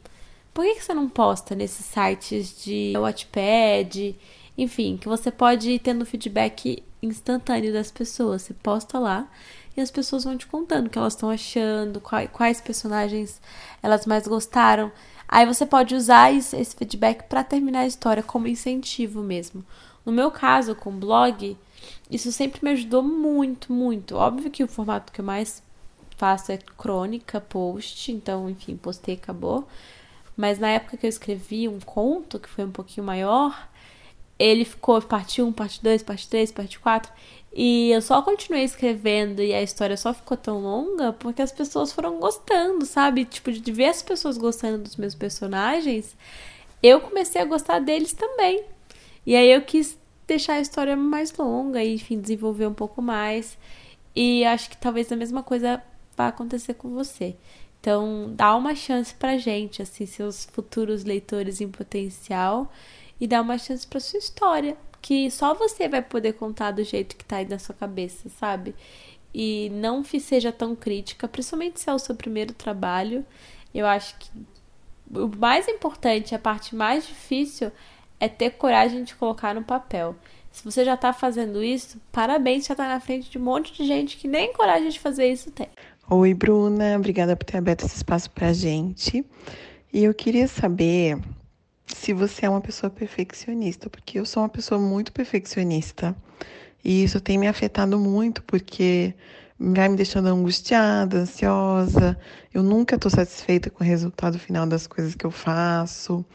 por 0.54 0.64
que, 0.64 0.76
que 0.76 0.84
você 0.84 0.94
não 0.94 1.10
posta 1.10 1.56
nesses 1.56 1.86
sites 1.86 2.64
de 2.64 2.94
Wattpad, 2.96 4.16
enfim, 4.58 4.98
que 4.98 5.08
você 5.08 5.30
pode 5.30 5.72
ir 5.72 5.80
tendo 5.80 6.06
feedback 6.06 6.84
instantâneo 7.02 7.72
das 7.72 7.92
pessoas. 7.92 8.42
Você 8.42 8.54
posta 8.54 8.98
lá 8.98 9.30
e 9.76 9.82
as 9.82 9.92
pessoas 9.92 10.24
vão 10.24 10.38
te 10.38 10.48
contando 10.48 10.88
o 10.88 10.90
que 10.90 10.98
elas 10.98 11.14
estão 11.14 11.30
achando, 11.30 12.02
quais, 12.02 12.62
personagens 12.62 13.40
elas 13.84 14.06
mais 14.06 14.28
gostaram. 14.28 14.92
Aí 15.28 15.46
você 15.46 15.66
pode 15.66 15.94
usar 15.94 16.34
esse 16.34 16.76
feedback 16.76 17.28
para 17.28 17.44
terminar 17.44 17.82
a 17.82 17.88
história 17.88 18.24
como 18.24 18.48
incentivo 18.48 19.22
mesmo. 19.22 19.64
No 20.06 20.12
meu 20.12 20.32
caso, 20.32 20.74
com 20.74 20.92
blog, 20.92 21.58
isso 22.10 22.32
sempre 22.32 22.62
me 22.64 22.72
ajudou 22.72 23.04
muito, 23.04 23.72
muito. 23.72 24.16
Óbvio 24.16 24.50
que 24.50 24.64
o 24.64 24.68
formato 24.68 25.12
que 25.12 25.22
eu 25.22 25.26
mais 25.26 25.62
faço 26.18 26.52
é 26.52 26.58
crônica, 26.58 27.40
post, 27.40 28.12
então, 28.12 28.50
enfim, 28.50 28.76
postei 28.76 29.16
e 29.16 29.18
acabou. 29.18 29.68
Mas 30.36 30.60
na 30.60 30.70
época 30.70 30.98
que 30.98 31.06
eu 31.06 31.10
escrevi 31.10 31.68
um 31.68 31.80
conto, 31.80 32.40
que 32.40 32.50
foi 32.50 32.66
um 32.66 32.72
pouquinho 32.72 33.06
maior, 33.06 33.70
ele 34.38 34.66
ficou 34.66 35.02
parte 35.02 35.42
1, 35.42 35.52
parte 35.52 35.82
2, 35.82 36.04
parte 36.04 36.28
3, 36.28 36.52
parte 36.52 36.80
4. 36.80 37.12
E 37.54 37.92
eu 37.92 38.02
só 38.02 38.22
continuei 38.22 38.64
escrevendo 38.64 39.42
e 39.42 39.54
a 39.54 39.64
história 39.64 39.98
só 39.98 40.14
ficou 40.14 40.38
tão 40.38 40.60
longa 40.62 41.14
porque 41.14 41.42
as 41.42 41.52
pessoas 41.52 41.92
foram 41.92 42.20
gostando, 42.20 42.86
sabe? 42.86 43.26
Tipo, 43.26 43.52
de 43.52 43.72
ver 43.72 43.88
as 43.88 44.04
pessoas 44.04 44.38
gostando 44.38 44.84
dos 44.84 44.96
meus 44.96 45.16
personagens, 45.16 46.16
eu 46.84 47.02
comecei 47.02 47.42
a 47.42 47.46
gostar 47.46 47.80
deles 47.80 48.14
também. 48.14 48.64
E 49.26 49.36
aí 49.36 49.52
eu 49.52 49.62
quis 49.62 49.98
deixar 50.28 50.54
a 50.54 50.62
história 50.62 50.96
mais 50.96 51.36
longa 51.36 51.84
e, 51.84 51.96
enfim, 51.96 52.20
desenvolver 52.20 52.68
um 52.68 52.74
pouco 52.74 53.02
mais. 53.02 53.58
E 54.16 54.46
acho 54.46 54.70
que 54.70 54.78
talvez 54.78 55.12
a 55.12 55.16
mesma 55.16 55.42
coisa 55.42 55.82
vá 56.18 56.28
acontecer 56.30 56.74
com 56.74 56.90
você. 56.90 57.36
Então, 57.80 58.34
dá 58.36 58.56
uma 58.56 58.76
chance 58.76 59.14
pra 59.14 59.38
gente, 59.38 59.82
assim, 59.82 60.06
seus 60.06 60.46
futuros 60.46 61.04
leitores 61.04 61.62
em 61.62 61.70
potencial, 61.70 62.72
e 63.22 63.28
dá 63.28 63.42
uma 63.42 63.58
chance 63.58 63.86
pra 63.88 64.00
sua 64.00 64.20
história 64.20 64.76
que 65.02 65.30
só 65.32 65.54
você 65.54 65.88
vai 65.88 66.02
poder 66.02 66.34
contar 66.34 66.72
do 66.72 66.84
jeito 66.84 67.16
que 67.16 67.24
tá 67.24 67.38
aí 67.38 67.48
na 67.48 67.60
sua 67.60 67.74
cabeça, 67.74 68.30
sabe? 68.30 68.76
E 69.34 69.70
não 69.70 70.04
seja 70.04 70.52
tão 70.52 70.76
crítica, 70.76 71.28
principalmente 71.28 71.80
se 71.80 71.90
é 71.90 71.94
o 71.94 72.00
seu 72.00 72.16
primeiro 72.16 72.54
trabalho. 72.54 73.26
Eu 73.74 73.86
acho 73.86 74.18
que 74.18 74.30
o 75.14 75.28
mais 75.38 75.68
importante, 75.68 76.36
a 76.36 76.40
parte 76.40 76.76
mais 76.76 77.08
difícil, 77.08 77.72
é 78.20 78.28
ter 78.28 78.52
coragem 78.52 79.04
de 79.04 79.16
colocar 79.16 79.54
no 79.54 79.64
papel. 79.64 80.16
Se 80.52 80.64
você 80.64 80.84
já 80.84 80.98
tá 80.98 81.14
fazendo 81.14 81.64
isso, 81.64 82.02
parabéns, 82.12 82.66
já 82.66 82.76
tá 82.76 82.88
na 82.88 83.00
frente 83.00 83.30
de 83.30 83.38
um 83.38 83.44
monte 83.44 83.74
de 83.74 83.86
gente 83.86 84.18
que 84.18 84.28
nem 84.28 84.52
coragem 84.52 84.90
de 84.90 85.00
fazer 85.00 85.32
isso 85.32 85.52
tem. 85.52 85.70
Oi, 86.10 86.34
Bruna, 86.34 86.96
obrigada 86.96 87.36
por 87.36 87.44
ter 87.44 87.58
aberto 87.58 87.84
esse 87.84 87.98
espaço 87.98 88.32
pra 88.32 88.54
gente. 88.54 89.26
E 89.92 90.06
eu 90.06 90.14
queria 90.14 90.48
saber 90.48 91.20
se 91.86 92.14
você 92.14 92.46
é 92.46 92.50
uma 92.50 92.62
pessoa 92.62 92.90
perfeccionista, 92.90 93.90
porque 93.90 94.18
eu 94.18 94.26
sou 94.26 94.42
uma 94.42 94.48
pessoa 94.48 94.80
muito 94.80 95.12
perfeccionista. 95.12 96.16
E 96.82 97.04
isso 97.04 97.20
tem 97.20 97.38
me 97.38 97.46
afetado 97.46 98.00
muito, 98.00 98.42
porque 98.44 99.14
vai 99.60 99.90
me 99.90 99.98
deixando 99.98 100.28
angustiada, 100.30 101.18
ansiosa. 101.18 102.18
Eu 102.54 102.64
nunca 102.64 102.96
estou 102.96 103.12
satisfeita 103.12 103.70
com 103.70 103.84
o 103.84 103.88
resultado 103.88 104.40
final 104.40 104.66
das 104.66 104.88
coisas 104.88 105.14
que 105.14 105.26
eu 105.26 105.32
faço 105.32 106.26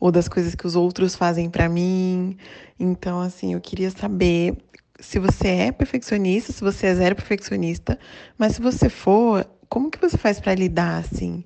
ou 0.00 0.10
das 0.10 0.26
coisas 0.26 0.54
que 0.54 0.66
os 0.66 0.74
outros 0.74 1.14
fazem 1.14 1.50
para 1.50 1.68
mim. 1.68 2.34
Então, 2.80 3.20
assim, 3.20 3.52
eu 3.52 3.60
queria 3.60 3.90
saber 3.90 4.56
se 4.98 5.18
você 5.18 5.48
é 5.48 5.72
perfeccionista, 5.72 6.52
se 6.52 6.60
você 6.60 6.88
é 6.88 6.94
zero 6.94 7.14
perfeccionista, 7.14 7.98
mas 8.36 8.54
se 8.54 8.60
você 8.60 8.88
for, 8.88 9.48
como 9.68 9.90
que 9.90 9.98
você 9.98 10.18
faz 10.18 10.40
para 10.40 10.54
lidar 10.54 10.98
assim? 10.98 11.44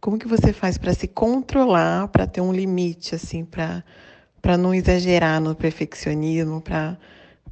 Como 0.00 0.18
que 0.18 0.28
você 0.28 0.52
faz 0.52 0.78
para 0.78 0.94
se 0.94 1.08
controlar, 1.08 2.08
para 2.08 2.26
ter 2.26 2.40
um 2.40 2.52
limite, 2.52 3.14
assim, 3.14 3.44
para 3.44 3.84
para 4.40 4.58
não 4.58 4.74
exagerar 4.74 5.40
no 5.40 5.54
perfeccionismo, 5.54 6.60
para 6.60 6.98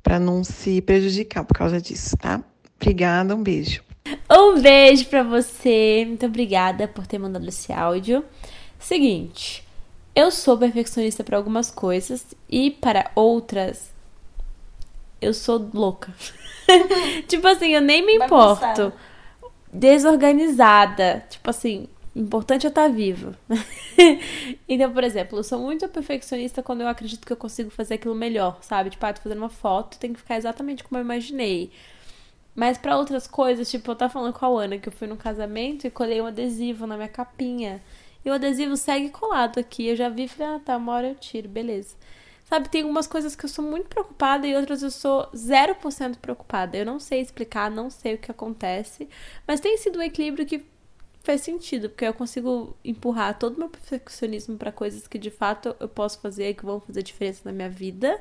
para 0.03 0.19
não 0.19 0.43
se 0.43 0.81
prejudicar 0.83 1.45
por 1.45 1.57
causa 1.57 1.81
disso, 1.81 2.17
tá? 2.17 2.43
Obrigada, 2.77 3.37
um 3.37 3.43
beijo. 3.43 3.83
Um 4.31 4.61
beijo 4.61 5.07
para 5.07 5.23
você. 5.23 6.05
Muito 6.07 6.27
obrigada 6.27 6.89
por 6.89 7.07
ter 7.07 7.19
mandado 7.19 7.49
esse 7.49 7.73
áudio. 7.73 8.25
Seguinte, 8.79 9.65
eu 10.15 10.31
sou 10.31 10.59
perfeccionista 10.59 11.23
para 11.23 11.37
algumas 11.37 11.71
coisas 11.71 12.35
e 12.51 12.73
para 12.73 13.11
outras 13.15 13.92
eu 15.23 15.33
sou 15.33 15.71
louca. 15.73 16.13
tipo 17.29 17.47
assim, 17.47 17.75
eu 17.75 17.81
nem 17.81 18.05
me 18.05 18.17
importo. 18.17 18.93
Desorganizada. 19.73 21.25
Tipo 21.31 21.51
assim, 21.51 21.89
importante 22.15 22.67
é 22.67 22.69
estar 22.69 22.89
viva. 22.89 23.39
então, 24.69 24.93
por 24.93 25.05
exemplo, 25.05 25.39
eu 25.39 25.45
sou 25.45 25.59
muito 25.59 25.89
perfeccionista 25.89 26.63
quando 26.63 26.83
eu 26.83 26.89
acredito 26.89 27.27
que 27.27 27.33
eu 27.33 27.37
consigo 27.37 27.71
fazer 27.71 27.95
aquilo 27.95 28.15
melhor, 28.15 28.59
sabe? 28.61 28.91
Tipo, 28.91 29.07
ah, 29.07 29.13
tô 29.13 29.23
fazendo 29.23 29.39
uma 29.39 29.49
foto, 29.49 29.99
tem 29.99 30.13
que 30.13 30.21
ficar 30.21 30.37
exatamente 30.37 30.85
como 30.85 30.99
eu 30.99 31.05
imaginei. 31.05 31.71
Mas 32.55 32.77
para 32.77 32.99
outras 32.99 33.27
coisas, 33.27 33.71
tipo, 33.71 33.91
eu 33.91 33.97
tava 33.97 34.13
falando 34.13 34.35
com 34.35 34.45
a 34.45 34.65
Ana 34.65 34.79
que 34.79 34.89
eu 34.89 34.93
fui 34.93 35.09
num 35.09 35.17
casamento 35.17 35.87
e 35.87 35.91
colei 35.91 36.21
um 36.21 36.27
adesivo 36.27 36.87
na 36.87 36.97
minha 36.97 37.09
capinha. 37.09 37.83
E 38.25 38.31
o 38.31 38.35
adesivo 38.35 38.77
segue 38.77 39.09
colado 39.09 39.59
aqui. 39.59 39.89
Eu 39.89 39.97
já 39.97 40.09
vi 40.09 40.25
e 40.25 40.29
falei, 40.29 40.57
ah, 40.57 40.61
tá, 40.65 40.77
uma 40.77 40.93
hora 40.93 41.09
eu 41.09 41.15
tiro, 41.15 41.49
beleza. 41.49 41.97
Sabe, 42.45 42.69
tem 42.69 42.83
algumas 42.83 43.07
coisas 43.07 43.35
que 43.35 43.45
eu 43.45 43.49
sou 43.49 43.65
muito 43.65 43.89
preocupada 43.89 44.47
e 44.47 44.55
outras 44.55 44.83
eu 44.83 44.91
sou 44.91 45.27
0% 45.35 46.17
preocupada. 46.19 46.77
Eu 46.77 46.85
não 46.85 47.01
sei 47.01 47.21
explicar, 47.21 47.71
não 47.71 47.89
sei 47.89 48.15
o 48.15 48.19
que 48.19 48.31
acontece, 48.31 49.09
mas 49.47 49.61
tem 49.61 49.77
sido 49.79 49.99
um 49.99 50.03
equilíbrio 50.03 50.45
que 50.45 50.65
faz 51.23 51.41
sentido, 51.41 51.89
porque 51.89 52.05
eu 52.05 52.13
consigo 52.13 52.77
empurrar 52.85 53.39
todo 53.39 53.55
o 53.55 53.59
meu 53.59 53.69
perfeccionismo 53.69 54.59
para 54.59 54.73
coisas 54.73 55.07
que 55.07 55.19
de 55.19 55.31
fato 55.31 55.75
eu 55.79 55.89
posso 55.89 56.19
fazer 56.21 56.51
e 56.51 56.55
que 56.55 56.65
vão 56.65 56.81
fazer 56.81 57.03
diferença 57.03 57.43
na 57.45 57.53
minha 57.53 57.71
vida 57.71 58.21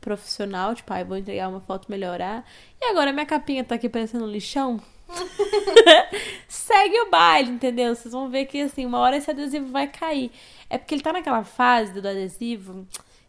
profissional, 0.00 0.74
tipo, 0.74 0.92
ah, 0.92 1.00
eu 1.00 1.06
vou 1.06 1.16
entregar 1.16 1.48
uma 1.48 1.60
foto 1.60 1.90
melhorar. 1.90 2.44
E 2.80 2.86
agora 2.86 3.12
minha 3.12 3.26
capinha 3.26 3.64
tá 3.64 3.74
aqui 3.74 3.88
parecendo 3.88 4.24
um 4.24 4.30
lixão. 4.30 4.80
Segue 6.48 7.00
o 7.00 7.10
baile, 7.10 7.50
entendeu? 7.50 7.94
Vocês 7.94 8.12
vão 8.12 8.28
ver 8.28 8.46
que 8.46 8.60
assim, 8.60 8.86
uma 8.86 8.98
hora 8.98 9.16
esse 9.16 9.30
adesivo 9.30 9.66
vai 9.66 9.88
cair. 9.88 10.30
É 10.70 10.78
porque 10.78 10.94
ele 10.94 11.02
tá 11.02 11.12
naquela 11.12 11.44
fase 11.44 12.00
do 12.00 12.06
adesivo 12.06 12.86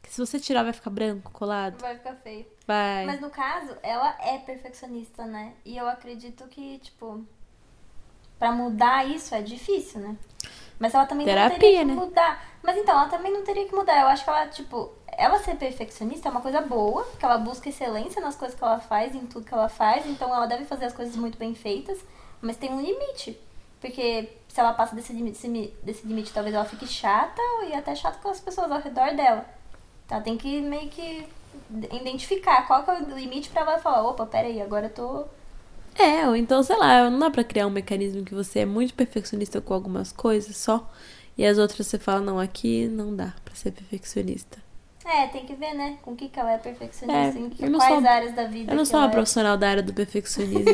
que 0.10 0.16
se 0.16 0.26
você 0.26 0.40
tirar 0.40 0.64
vai 0.64 0.74
ficar 0.74 0.90
branco, 0.90 1.32
colado. 1.32 1.80
Vai 1.80 1.96
ficar 1.96 2.16
feio. 2.16 2.48
Vai. 2.66 3.06
Mas 3.06 3.22
no 3.22 3.30
caso, 3.30 3.78
ela 3.84 4.18
é 4.20 4.40
perfeccionista, 4.40 5.24
né? 5.24 5.54
E 5.64 5.78
eu 5.78 5.88
acredito 5.88 6.48
que, 6.48 6.80
tipo, 6.80 7.24
para 8.40 8.52
mudar 8.52 9.08
isso 9.08 9.36
é 9.36 9.42
difícil, 9.44 10.02
né? 10.02 10.18
Mas 10.80 10.96
ela 10.96 11.06
também 11.06 11.28
Terapia, 11.28 11.54
não 11.54 11.60
teria 11.60 11.80
que 11.80 11.86
né? 11.86 11.94
mudar. 11.94 12.44
Mas 12.64 12.78
então, 12.78 13.00
ela 13.00 13.08
também 13.08 13.32
não 13.32 13.44
teria 13.44 13.68
que 13.68 13.76
mudar. 13.76 14.02
Eu 14.02 14.08
acho 14.08 14.24
que 14.24 14.30
ela, 14.32 14.48
tipo, 14.48 14.92
ela 15.12 15.38
ser 15.44 15.56
perfeccionista 15.58 16.28
é 16.28 16.32
uma 16.32 16.42
coisa 16.42 16.60
boa, 16.60 17.04
porque 17.04 17.24
ela 17.24 17.38
busca 17.38 17.70
excelência 17.70 18.20
nas 18.20 18.36
coisas 18.36 18.58
que 18.58 18.64
ela 18.64 18.80
faz, 18.80 19.14
em 19.14 19.28
tudo 19.28 19.46
que 19.46 19.54
ela 19.54 19.70
faz, 19.70 20.08
então 20.08 20.34
ela 20.34 20.48
deve 20.48 20.66
fazer 20.66 20.86
as 20.86 20.94
coisas 20.94 21.16
muito 21.16 21.38
bem 21.38 21.54
feitas, 21.54 22.00
mas 22.42 22.58
tem 22.58 22.72
um 22.72 22.82
limite. 22.82 23.40
Porque 23.80 24.28
se 24.48 24.60
ela 24.60 24.74
passa 24.74 24.96
desse 24.96 25.14
limite, 25.14 25.48
desse 25.84 26.08
limite 26.08 26.34
talvez 26.34 26.56
ela 26.56 26.66
fique 26.66 26.88
chata 26.88 27.42
e 27.70 27.74
até 27.76 27.94
chata 27.94 28.18
com 28.18 28.30
as 28.30 28.40
pessoas 28.40 28.72
ao 28.72 28.82
redor 28.82 29.14
dela. 29.16 29.59
Então 30.10 30.22
tem 30.24 30.36
que 30.38 30.60
meio 30.60 30.90
que 30.90 31.28
identificar 31.92 32.66
qual 32.66 32.84
que 32.84 32.90
é 32.90 32.96
o 32.96 33.16
limite 33.16 33.50
pra 33.52 33.62
ela 33.62 33.78
falar, 33.78 34.02
opa, 34.02 34.26
peraí, 34.26 34.60
agora 34.60 34.88
eu 34.88 34.90
tô 34.90 35.26
É, 35.96 36.28
ou 36.28 36.36
então, 36.36 36.64
sei 36.64 36.78
lá, 36.78 37.10
não 37.12 37.20
dá 37.20 37.30
pra 37.30 37.44
criar 37.44 37.68
um 37.68 37.70
mecanismo 37.70 38.24
que 38.26 38.34
você 38.34 38.60
é 38.60 38.66
muito 38.66 38.94
perfeccionista 38.96 39.62
com 39.62 39.74
algumas 39.74 40.12
coisas 40.12 40.58
só, 40.58 40.90
e 41.38 41.46
as 41.46 41.58
outras 41.60 41.86
você 41.86 42.00
fala, 42.00 42.22
não, 42.22 42.40
aqui 42.40 42.88
não 42.88 43.16
dá 43.16 43.36
pra 43.46 43.54
ser 43.54 43.72
perfeccionista. 43.72 44.58
É, 45.12 45.28
tem 45.28 45.44
que 45.46 45.56
ver, 45.56 45.74
né? 45.74 45.98
Com 46.04 46.12
o 46.12 46.16
que, 46.16 46.30
que 46.30 46.40
ela 46.40 46.52
é 46.54 46.58
perfeccionista, 46.60 47.38
É, 47.38 47.42
em 47.42 47.50
que- 47.50 47.68
quais 47.72 48.00
sou- 48.00 48.08
áreas 48.08 48.34
da 48.36 48.46
vida. 48.46 48.72
Eu 48.72 48.78
não 48.78 48.86
sou 48.86 49.00
uma 49.00 49.08
é. 49.08 49.12
profissional 49.12 49.58
da 49.58 49.70
área 49.70 49.82
do 49.84 49.94
perfeccionismo. 49.94 50.64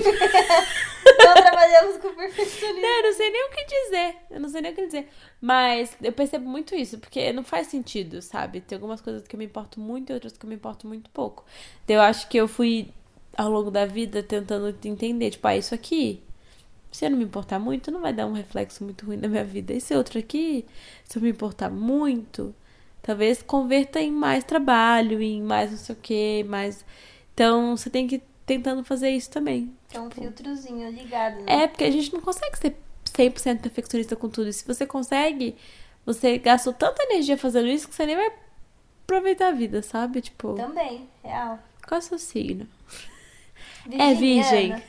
Não 1.17 1.33
trabalhamos 1.41 1.97
com 2.01 2.13
perfeccionismo. 2.13 2.81
Não, 2.81 2.97
eu 2.97 3.03
não 3.03 3.13
sei 3.13 3.29
nem 3.31 3.45
o 3.45 3.49
que 3.51 3.65
dizer. 3.65 4.15
Eu 4.31 4.39
não 4.39 4.49
sei 4.49 4.61
nem 4.61 4.71
o 4.71 4.75
que 4.75 4.85
dizer. 4.85 5.07
Mas 5.41 5.95
eu 6.01 6.11
percebo 6.11 6.47
muito 6.47 6.75
isso, 6.75 6.97
porque 6.99 7.31
não 7.33 7.43
faz 7.43 7.67
sentido, 7.67 8.21
sabe? 8.21 8.61
Tem 8.61 8.75
algumas 8.75 9.01
coisas 9.01 9.25
que 9.27 9.35
eu 9.35 9.37
me 9.37 9.45
importo 9.45 9.79
muito 9.79 10.11
e 10.11 10.13
outras 10.13 10.33
que 10.37 10.45
eu 10.45 10.49
me 10.49 10.55
importo 10.55 10.87
muito 10.87 11.09
pouco. 11.11 11.45
Então, 11.83 11.95
eu 11.95 12.01
acho 12.01 12.27
que 12.27 12.37
eu 12.37 12.47
fui, 12.47 12.89
ao 13.37 13.49
longo 13.49 13.71
da 13.71 13.85
vida, 13.85 14.21
tentando 14.21 14.75
entender, 14.83 15.31
tipo, 15.31 15.47
ah, 15.47 15.55
isso 15.55 15.73
aqui, 15.73 16.21
se 16.91 17.05
eu 17.05 17.09
não 17.11 17.17
me 17.17 17.23
importar 17.23 17.59
muito, 17.59 17.91
não 17.91 18.01
vai 18.01 18.13
dar 18.13 18.25
um 18.27 18.33
reflexo 18.33 18.83
muito 18.83 19.05
ruim 19.05 19.17
na 19.17 19.27
minha 19.27 19.43
vida. 19.43 19.73
Esse 19.73 19.95
outro 19.95 20.19
aqui, 20.19 20.65
se 21.05 21.17
eu 21.17 21.21
me 21.21 21.29
importar 21.29 21.69
muito, 21.71 22.53
talvez 23.05 23.43
converta 23.43 24.01
em 24.01 24.11
mais 24.11 24.43
trabalho, 24.43 25.21
em 25.21 25.39
mais 25.41 25.69
não 25.69 25.77
sei 25.77 25.93
o 25.95 25.99
que, 25.99 26.43
mais. 26.45 26.83
Então, 27.35 27.77
você 27.77 27.87
tem 27.87 28.07
que 28.07 28.15
ir 28.15 28.23
tentando 28.47 28.83
fazer 28.83 29.11
isso 29.11 29.29
também. 29.29 29.71
Tem 29.87 30.01
um 30.01 30.09
filtrozinho 30.09 30.89
ligado, 30.89 31.35
né? 31.41 31.63
É, 31.63 31.67
porque 31.67 31.83
a 31.83 31.91
gente 31.91 32.11
não 32.11 32.19
consegue 32.19 32.57
ser 32.57 32.75
100% 33.05 33.61
perfeccionista 33.61 34.15
com 34.15 34.27
tudo. 34.27 34.49
E 34.49 34.53
se 34.53 34.65
você 34.65 34.87
consegue, 34.87 35.55
você 36.03 36.39
gastou 36.39 36.73
tanta 36.73 37.03
energia 37.03 37.37
fazendo 37.37 37.67
isso 37.67 37.87
que 37.87 37.93
você 37.93 38.07
nem 38.07 38.15
vai 38.15 38.31
aproveitar 39.03 39.49
a 39.49 39.51
vida, 39.51 39.83
sabe? 39.83 40.21
Tipo, 40.21 40.55
Também, 40.55 41.07
real. 41.23 41.59
qual 41.87 41.99
é 41.99 41.99
o 41.99 42.01
seu 42.01 42.17
signo? 42.17 42.67
É 43.91 44.15
Virginiana. 44.15 44.77
virgem. 44.77 44.83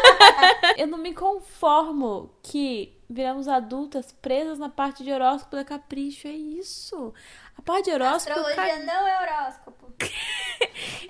Eu 0.78 0.86
não 0.86 0.96
me 0.96 1.12
conformo 1.12 2.30
que 2.42 2.93
viramos 3.08 3.48
adultas 3.48 4.12
presas 4.12 4.58
na 4.58 4.68
parte 4.68 5.02
de 5.04 5.12
horóscopo 5.12 5.56
da 5.56 5.64
capricho. 5.64 6.26
É 6.28 6.32
isso. 6.32 7.12
A 7.56 7.62
parte 7.62 7.84
de 7.86 7.90
horóscopo. 7.92 8.38
Astrologia 8.38 8.78
não 8.84 9.06
é 9.06 9.20
horóscopo. 9.22 9.84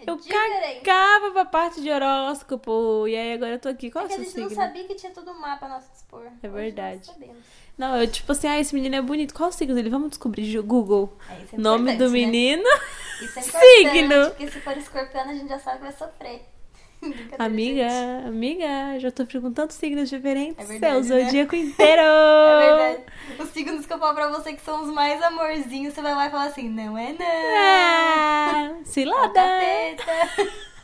É 0.06 0.10
Eu 0.10 0.16
diferente. 0.16 0.80
cagava 0.82 1.30
pra 1.30 1.44
parte 1.46 1.80
de 1.80 1.90
horóscopo. 1.90 3.08
E 3.08 3.16
aí 3.16 3.32
agora 3.32 3.52
eu 3.52 3.58
tô 3.58 3.68
aqui. 3.70 3.90
Qual 3.90 4.04
É 4.04 4.06
é 4.06 4.08
que 4.10 4.14
o 4.14 4.20
a 4.20 4.24
gente 4.24 4.38
não 4.38 4.48
signo? 4.50 4.62
sabia 4.62 4.84
que 4.84 4.94
tinha 4.94 5.12
todo 5.12 5.30
um 5.30 5.40
mapa 5.40 5.64
a 5.64 5.68
nosso 5.70 5.90
dispor. 5.92 6.24
Nós 6.42 6.52
verdade. 6.52 7.10
Não, 7.78 7.96
eu 7.98 8.06
tipo 8.06 8.30
assim, 8.32 8.46
ah, 8.46 8.58
esse 8.60 8.74
menino 8.74 8.94
é 8.96 9.00
bonito. 9.00 9.32
Qual 9.32 9.48
o 9.48 9.52
signo 9.52 9.74
dele? 9.74 9.88
Vamos 9.88 10.10
descobrir. 10.10 10.60
Google. 10.60 11.16
É, 11.30 11.54
é 11.54 11.58
Nome 11.58 11.96
do 11.96 12.04
né? 12.04 12.10
menino. 12.10 12.68
Isso 13.22 13.38
é 13.38 13.42
Signo. 13.42 14.26
porque 14.30 14.50
se 14.50 14.60
for 14.60 14.76
escorpiano 14.76 15.30
a 15.30 15.34
gente 15.34 15.48
já 15.48 15.58
sabe 15.58 15.78
que 15.78 15.84
vai 15.84 15.92
sofrer. 15.92 16.42
Amiga, 17.38 17.88
gente. 17.88 18.26
amiga, 18.28 18.98
já 18.98 19.10
tô 19.10 19.26
perguntando 19.26 19.72
signos 19.72 20.08
diferentes. 20.08 20.58
É 20.58 20.64
verdade, 20.68 21.06
Seu 21.06 21.16
né? 21.16 21.24
zodíaco 21.24 21.56
inteiro. 21.56 22.02
É 22.02 22.66
verdade. 22.76 23.02
Os 23.42 23.48
signos 23.50 23.86
que 23.86 23.92
eu 23.92 23.98
falo 23.98 24.14
pra 24.14 24.28
você 24.30 24.52
que 24.52 24.62
são 24.62 24.82
os 24.82 24.88
mais 24.92 25.22
amorzinhos, 25.22 25.94
você 25.94 26.02
vai 26.02 26.14
lá 26.14 26.26
e 26.26 26.30
fala 26.30 26.44
assim, 26.46 26.68
não 26.68 26.96
é 26.96 27.12
não. 27.12 27.24
É 27.24 28.74
cilada. 28.84 29.32
capeta. 29.32 30.12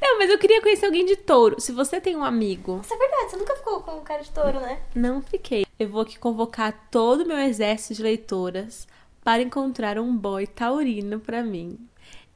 Não, 0.00 0.16
mas 0.18 0.30
eu 0.30 0.38
queria 0.38 0.62
conhecer 0.62 0.86
alguém 0.86 1.04
de 1.04 1.16
touro. 1.16 1.60
Se 1.60 1.72
você 1.72 2.00
tem 2.00 2.14
um 2.14 2.22
amigo, 2.22 2.80
Isso 2.84 2.94
é 2.94 2.96
verdade, 2.96 3.30
você 3.30 3.36
nunca 3.36 3.56
ficou 3.56 3.80
com 3.80 4.00
cara 4.02 4.22
de 4.22 4.30
touro, 4.30 4.60
né? 4.60 4.78
não 4.94 5.20
fiquei. 5.20 5.66
Eu 5.76 5.88
vou 5.88 6.02
aqui 6.02 6.16
convocar 6.16 6.86
todo 6.88 7.22
o 7.24 7.26
meu 7.26 7.36
exército 7.38 7.94
de 7.94 8.02
leitoras 8.04 8.86
para 9.24 9.42
encontrar 9.42 9.98
um 9.98 10.16
boy 10.16 10.46
taurino 10.46 11.18
pra 11.18 11.42
mim. 11.42 11.76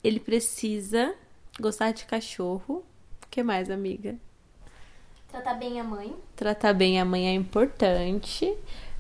Ele 0.03 0.19
precisa 0.19 1.15
gostar 1.61 1.93
de 1.93 2.05
cachorro. 2.05 2.85
O 3.33 3.35
que 3.35 3.43
mais, 3.43 3.71
amiga? 3.71 4.17
Tratar 5.31 5.55
bem 5.55 5.81
a 5.81 5.85
mãe. 5.85 6.15
Tratar 6.37 6.75
bem 6.75 7.01
a 7.01 7.05
mãe 7.07 7.29
é 7.29 7.33
importante. 7.33 8.55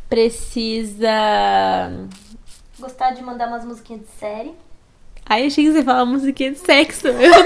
Precisa. 0.08 1.10
Gostar 2.78 3.10
de 3.10 3.20
mandar 3.20 3.48
umas 3.48 3.62
musiquinhas 3.62 4.00
de 4.00 4.08
série. 4.08 4.56
Aí 5.26 5.42
eu 5.42 5.48
achei 5.48 5.66
que 5.66 5.72
você 5.72 5.84
fala 5.84 6.06
musiquinha 6.06 6.50
de 6.50 6.58
sexo. 6.60 7.08
Eu 7.12 7.14
fiquei 7.14 7.36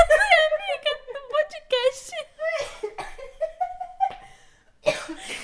assim, 0.00 0.34
amiga, 0.50 0.90
no 1.14 1.20
podcast. 1.28 2.10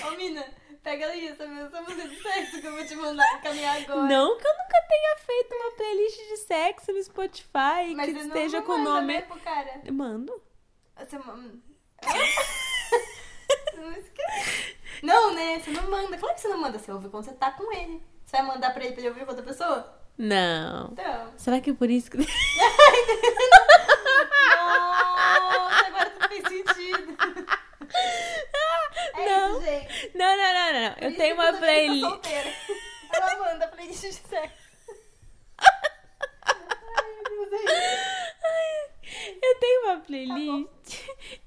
Ô, 0.05 0.11
Mina, 0.17 0.43
pega 0.89 1.05
ali 1.05 1.27
essa, 1.27 1.43
essa 1.43 1.81
música 1.81 2.07
de 2.07 2.19
sexo 2.19 2.59
que 2.61 2.65
eu 2.67 2.71
vou 2.75 2.83
te 2.83 2.95
mandar 2.95 3.31
encaminhar 3.37 3.77
agora. 3.79 4.01
Não 4.07 4.37
que 4.37 4.47
eu 4.47 4.51
nunca 4.53 4.81
tenha 4.89 5.15
feito 5.17 5.53
uma 5.55 5.71
playlist 5.73 6.17
de 6.17 6.37
sexo 6.37 6.91
no 6.91 7.03
Spotify 7.03 7.93
Mas 7.95 8.11
que 8.11 8.17
esteja 8.19 8.57
não 8.59 8.65
com 8.65 8.71
o 8.73 8.79
manda, 8.79 9.01
nome. 9.01 9.21
pro 9.21 9.39
cara. 9.39 9.81
Mando. 9.91 10.41
Você 10.97 11.19
ma- 11.19 11.35
Você 13.71 13.77
não 13.77 13.91
esquece. 13.91 14.75
Não, 15.03 15.33
né? 15.35 15.59
Você 15.59 15.69
não 15.71 15.83
manda. 15.91 16.17
Claro 16.17 16.33
que 16.35 16.41
você 16.41 16.47
não 16.47 16.57
manda. 16.57 16.79
Você 16.79 16.91
ouve 16.91 17.07
quando 17.09 17.25
você 17.25 17.33
tá 17.33 17.51
com 17.51 17.71
ele. 17.71 18.03
Você 18.25 18.37
vai 18.37 18.45
mandar 18.47 18.73
pra 18.73 18.83
ele 18.83 18.93
pra 18.93 19.01
ele 19.01 19.09
ouvir 19.09 19.25
com 19.25 19.31
outra 19.31 19.45
pessoa? 19.45 19.95
Não. 20.17 20.89
Então. 20.93 21.33
Será 21.37 21.61
que 21.61 21.69
é 21.69 21.73
por 21.73 21.89
isso 21.89 22.09
que. 22.09 22.17
Nossa, 24.57 25.85
agora 25.87 26.09
tudo 26.09 26.27
fez 26.29 26.43
sentido. 26.47 27.15
É 29.15 29.25
Não. 29.25 29.57
isso, 29.57 29.65
gente. 29.65 30.11
Não, 30.17 30.37
não, 30.37 30.53
não, 30.53 30.81
não. 30.81 30.93
Por 30.95 31.03
Eu 31.03 31.15
tenho 31.15 31.35
uma 31.35 31.53
playlist. 31.53 32.05
Ela 33.13 33.39
manda 33.39 33.67
playlist 33.67 34.01
de 34.01 34.13
sexo. 34.13 34.69
Ai. 38.43 38.89
Eu 39.41 39.59
tenho 39.59 39.83
uma 39.85 39.99
playlist. 39.99 40.69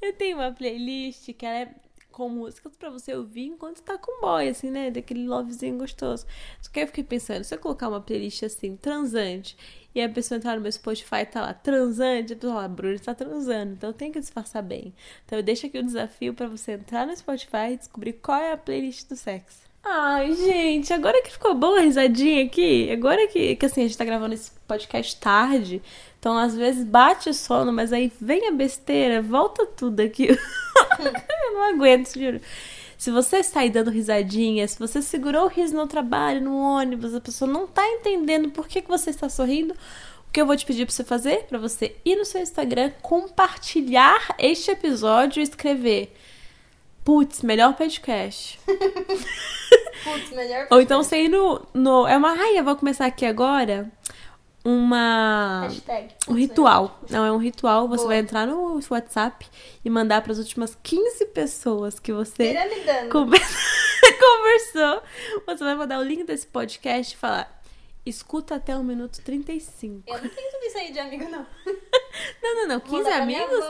Eu 0.01 0.09
Eu 0.09 0.12
tenho 0.15 0.37
uma 0.37 0.53
playlist 0.53 1.33
que 1.33 1.47
ela 1.47 1.59
é 1.61 1.74
com 2.12 2.28
músicas 2.28 2.76
pra 2.76 2.90
você 2.90 3.14
ouvir 3.14 3.47
enquanto 3.47 3.82
tá 3.82 3.98
com 3.98 4.20
boy, 4.20 4.48
assim, 4.48 4.70
né? 4.70 4.90
Daquele 4.90 5.26
lovezinho 5.26 5.78
gostoso. 5.78 6.26
Só 6.60 6.70
que 6.70 6.80
eu 6.80 6.86
fiquei 6.86 7.02
pensando, 7.02 7.43
se 7.43 7.55
eu 7.55 7.59
colocar 7.59 7.89
uma 7.89 8.01
playlist 8.01 8.44
assim, 8.44 8.76
transante, 8.76 9.56
e 9.94 10.01
a 10.01 10.09
pessoa 10.09 10.39
entrar 10.39 10.55
no 10.55 10.62
meu 10.62 10.72
Spotify 10.72 11.16
e 11.22 11.26
tá 11.26 11.43
lá, 11.43 11.55
transante, 11.55 12.32
a 12.32 12.36
pessoa 12.36 12.55
fala, 12.55 12.68
Bruno 12.68 12.98
tá 13.01 13.14
transando, 13.14 13.72
então 13.72 13.93
tem 13.93 14.12
que 14.12 14.20
disfarçar 14.20 14.62
bem. 14.62 14.94
Então 15.26 15.39
eu 15.39 15.43
deixo 15.43 15.66
aqui 15.66 15.78
o 15.78 15.82
desafio 15.82 16.34
para 16.34 16.47
você 16.47 16.72
entrar 16.72 17.06
no 17.06 17.16
Spotify 17.16 17.72
e 17.72 17.76
descobrir 17.76 18.14
qual 18.14 18.39
é 18.39 18.52
a 18.52 18.56
playlist 18.56 19.09
do 19.09 19.16
sexo. 19.16 19.72
Ai, 19.85 20.33
gente, 20.35 20.93
agora 20.93 21.21
que 21.23 21.33
ficou 21.33 21.55
boa 21.55 21.79
a 21.81 21.83
risadinha 21.83 22.45
aqui, 22.45 22.91
agora 22.91 23.27
que, 23.27 23.57
que 23.57 23.67
assim, 23.67 23.81
a 23.83 23.87
gente 23.87 23.99
tá 23.99 24.05
gravando 24.05 24.33
esse 24.33 24.53
podcast 24.67 25.17
tarde, 25.17 25.83
então 26.19 26.39
às 26.39 26.55
vezes 26.55 26.85
bate 26.85 27.29
o 27.29 27.35
sono, 27.35 27.73
mas 27.73 27.93
aí 27.93 28.13
vem 28.21 28.47
a 28.49 28.53
besteira, 28.53 29.21
volta 29.21 29.67
tudo 29.67 30.01
aqui. 30.01 30.29
Eu 30.99 31.53
não 31.53 31.63
aguento, 31.63 32.17
juro. 32.17 32.41
Se 32.97 33.11
você 33.11 33.39
está 33.39 33.61
aí 33.61 33.71
dando 33.71 33.91
risadinha, 33.91 34.69
se 34.69 34.79
você 34.79 35.03
segurou 35.03 35.47
o 35.47 35.49
riso 35.49 35.75
no 35.75 35.89
trabalho, 35.89 36.41
no 36.41 36.57
ônibus, 36.57 37.15
a 37.15 37.21
pessoa 37.21 37.51
não 37.51 37.67
tá 37.67 37.85
entendendo 37.85 38.51
por 38.51 38.69
que, 38.69 38.83
que 38.83 38.89
você 38.89 39.11
está 39.11 39.29
sorrindo, 39.29 39.75
o 39.75 40.33
que 40.33 40.41
eu 40.41 40.47
vou 40.47 40.57
te 40.57 40.65
pedir 40.65 40.87
para 40.87 40.95
você 40.95 41.03
fazer? 41.03 41.45
Para 41.49 41.59
você 41.59 41.97
ir 42.05 42.15
no 42.15 42.25
seu 42.25 42.41
Instagram, 42.41 42.93
compartilhar 43.03 44.37
este 44.39 44.71
episódio 44.71 45.41
e 45.41 45.43
escrever 45.43 46.15
Putz, 47.05 47.43
melhor 47.43 47.74
podcast. 47.74 48.59
Putz, 50.05 50.31
melhor 50.31 50.66
Ou 50.70 50.81
então 50.81 51.03
você 51.03 51.23
ir 51.24 51.29
no, 51.29 51.65
no. 51.74 52.07
É 52.07 52.16
uma. 52.16 52.31
Ai, 52.33 52.59
eu 52.59 52.65
vou 52.65 52.77
começar 52.77 53.07
aqui 53.07 53.27
agora. 53.27 53.91
Uma. 54.65 55.62
Hashtag. 55.65 56.15
Um 56.29 56.35
ritual. 56.35 57.01
Não, 57.11 57.24
é 57.24 57.33
um 57.33 57.39
ritual. 57.39 57.89
Você 57.89 57.97
Boa. 58.05 58.09
vai 58.09 58.19
entrar 58.19 58.47
no 58.47 58.81
WhatsApp 58.91 59.47
e 59.85 59.91
mandar 59.91 60.23
para 60.23 60.31
as 60.33 60.39
últimas 60.39 60.77
15 60.83 61.27
pessoas 61.27 61.99
que 61.99 62.12
você 62.12 62.49
Piramidando. 62.51 63.11
conver- 63.11 63.41
conversou. 64.20 65.03
Você 65.47 65.65
vai 65.65 65.74
mandar 65.74 65.99
o 65.99 66.03
link 66.05 66.23
desse 66.24 66.47
podcast 66.47 67.15
e 67.15 67.19
falar. 67.19 67.61
Escuta 68.05 68.57
até 68.57 68.77
o 68.77 68.83
minuto 68.83 69.20
35. 69.23 70.03
Eu 70.09 70.15
não 70.15 70.29
tenho 70.29 70.51
tudo 70.51 70.65
isso 70.65 70.79
aí 70.79 70.93
de 70.93 70.99
amigo, 70.99 71.29
não. 71.29 71.47
Não, 72.43 72.55
não, 72.57 72.69
não. 72.69 72.79
Vou 72.81 72.89
15 72.91 73.03
mandar 73.05 73.16
pra 73.16 73.27
minha 73.27 73.43
amigos? 73.45 73.65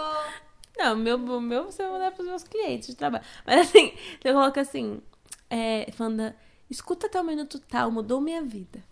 Não, 0.76 0.94
o 0.94 0.96
meu, 0.96 1.18
meu 1.18 1.64
você 1.64 1.82
vai 1.82 1.92
mandar 1.92 2.12
pros 2.12 2.26
meus 2.26 2.42
clientes 2.42 2.88
de 2.88 2.96
trabalho. 2.96 3.24
Mas 3.46 3.68
assim, 3.68 3.92
você 4.20 4.32
coloca 4.32 4.60
assim, 4.60 5.02
é, 5.50 5.90
falando, 5.92 6.32
escuta 6.70 7.06
até 7.06 7.20
o 7.20 7.24
minuto 7.24 7.58
tal, 7.58 7.90
mudou 7.90 8.20
minha 8.20 8.42
vida. 8.42 8.82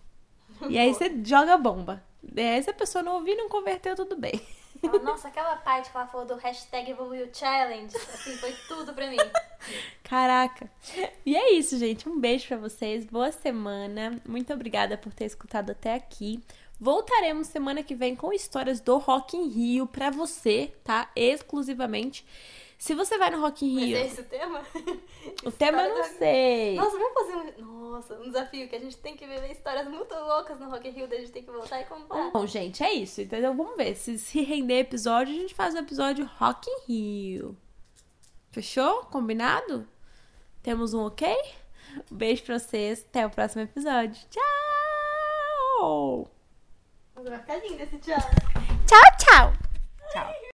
E 0.69 0.77
aí 0.77 0.93
você 0.93 1.11
joga 1.23 1.55
a 1.55 1.57
bomba. 1.57 2.03
E 2.35 2.39
aí 2.39 2.61
se 2.61 2.69
a 2.69 2.73
pessoa 2.73 3.03
não 3.03 3.15
ouvir, 3.15 3.35
não 3.35 3.49
converteu, 3.49 3.95
tudo 3.95 4.15
bem. 4.15 4.39
Nossa, 5.03 5.27
aquela 5.27 5.55
parte 5.57 5.91
que 5.91 5.97
ela 5.97 6.07
falou 6.07 6.25
do 6.25 6.35
hashtag 6.35 6.91
Evoluiu 6.91 7.29
Challenge, 7.31 7.95
assim, 7.95 8.35
foi 8.37 8.53
tudo 8.67 8.93
pra 8.93 9.07
mim. 9.09 9.17
Caraca. 10.03 10.69
E 11.25 11.35
é 11.35 11.53
isso, 11.53 11.77
gente. 11.77 12.09
Um 12.09 12.19
beijo 12.19 12.47
pra 12.47 12.57
vocês. 12.57 13.05
Boa 13.05 13.31
semana. 13.31 14.19
Muito 14.27 14.51
obrigada 14.51 14.97
por 14.97 15.13
ter 15.13 15.25
escutado 15.25 15.71
até 15.71 15.93
aqui. 15.93 16.43
Voltaremos 16.83 17.45
semana 17.45 17.83
que 17.83 17.93
vem 17.93 18.15
com 18.15 18.33
histórias 18.33 18.81
do 18.81 18.97
Rock 18.97 19.37
in 19.37 19.49
Rio 19.49 19.85
pra 19.85 20.09
você, 20.09 20.73
tá? 20.83 21.11
Exclusivamente. 21.15 22.25
Se 22.75 22.95
você 22.95 23.19
vai 23.19 23.29
no 23.29 23.39
Rock 23.39 23.63
in 23.63 23.75
Mas 23.75 23.83
Rio, 23.83 23.97
é 23.97 24.05
esse 24.07 24.21
o 24.21 24.23
tema? 24.23 24.61
o 25.45 25.51
tema 25.51 25.83
eu 25.83 25.95
não 25.95 26.03
sei. 26.17 26.75
Nossa, 26.75 26.97
vamos 26.97 27.13
fazer 27.13 27.35
um. 27.35 27.91
Nossa, 27.91 28.15
um 28.15 28.23
desafio 28.23 28.67
que 28.67 28.75
a 28.75 28.79
gente 28.79 28.97
tem 28.97 29.15
que 29.15 29.27
viver 29.27 29.51
histórias 29.51 29.87
muito 29.87 30.11
loucas 30.15 30.59
no 30.59 30.71
Rock 30.71 30.87
in 30.87 30.91
Rio, 30.93 31.07
daí 31.07 31.19
a 31.19 31.21
gente 31.21 31.31
tem 31.31 31.43
que 31.43 31.51
voltar 31.51 31.81
e 31.81 31.85
contar. 31.85 32.31
Bom, 32.31 32.47
gente, 32.47 32.81
é 32.81 32.91
isso, 32.91 33.21
entendeu? 33.21 33.53
Vamos 33.53 33.77
ver. 33.77 33.95
Se 33.95 34.17
se 34.17 34.41
render 34.41 34.79
episódio, 34.79 35.35
a 35.35 35.37
gente 35.37 35.53
faz 35.53 35.75
o 35.75 35.77
episódio 35.77 36.27
Rock 36.39 36.67
in 36.67 36.79
Rio. 36.87 37.57
Fechou? 38.49 39.05
Combinado? 39.05 39.87
Temos 40.63 40.95
um 40.95 41.05
ok? 41.05 41.31
Um 42.11 42.15
beijo 42.15 42.41
pra 42.41 42.57
vocês. 42.57 43.05
Até 43.07 43.23
o 43.23 43.29
próximo 43.29 43.61
episódio. 43.61 44.19
Tchau! 44.31 46.40
Ciao, 48.87 48.99
ciao. 49.19 49.53
Ciao. 50.11 50.41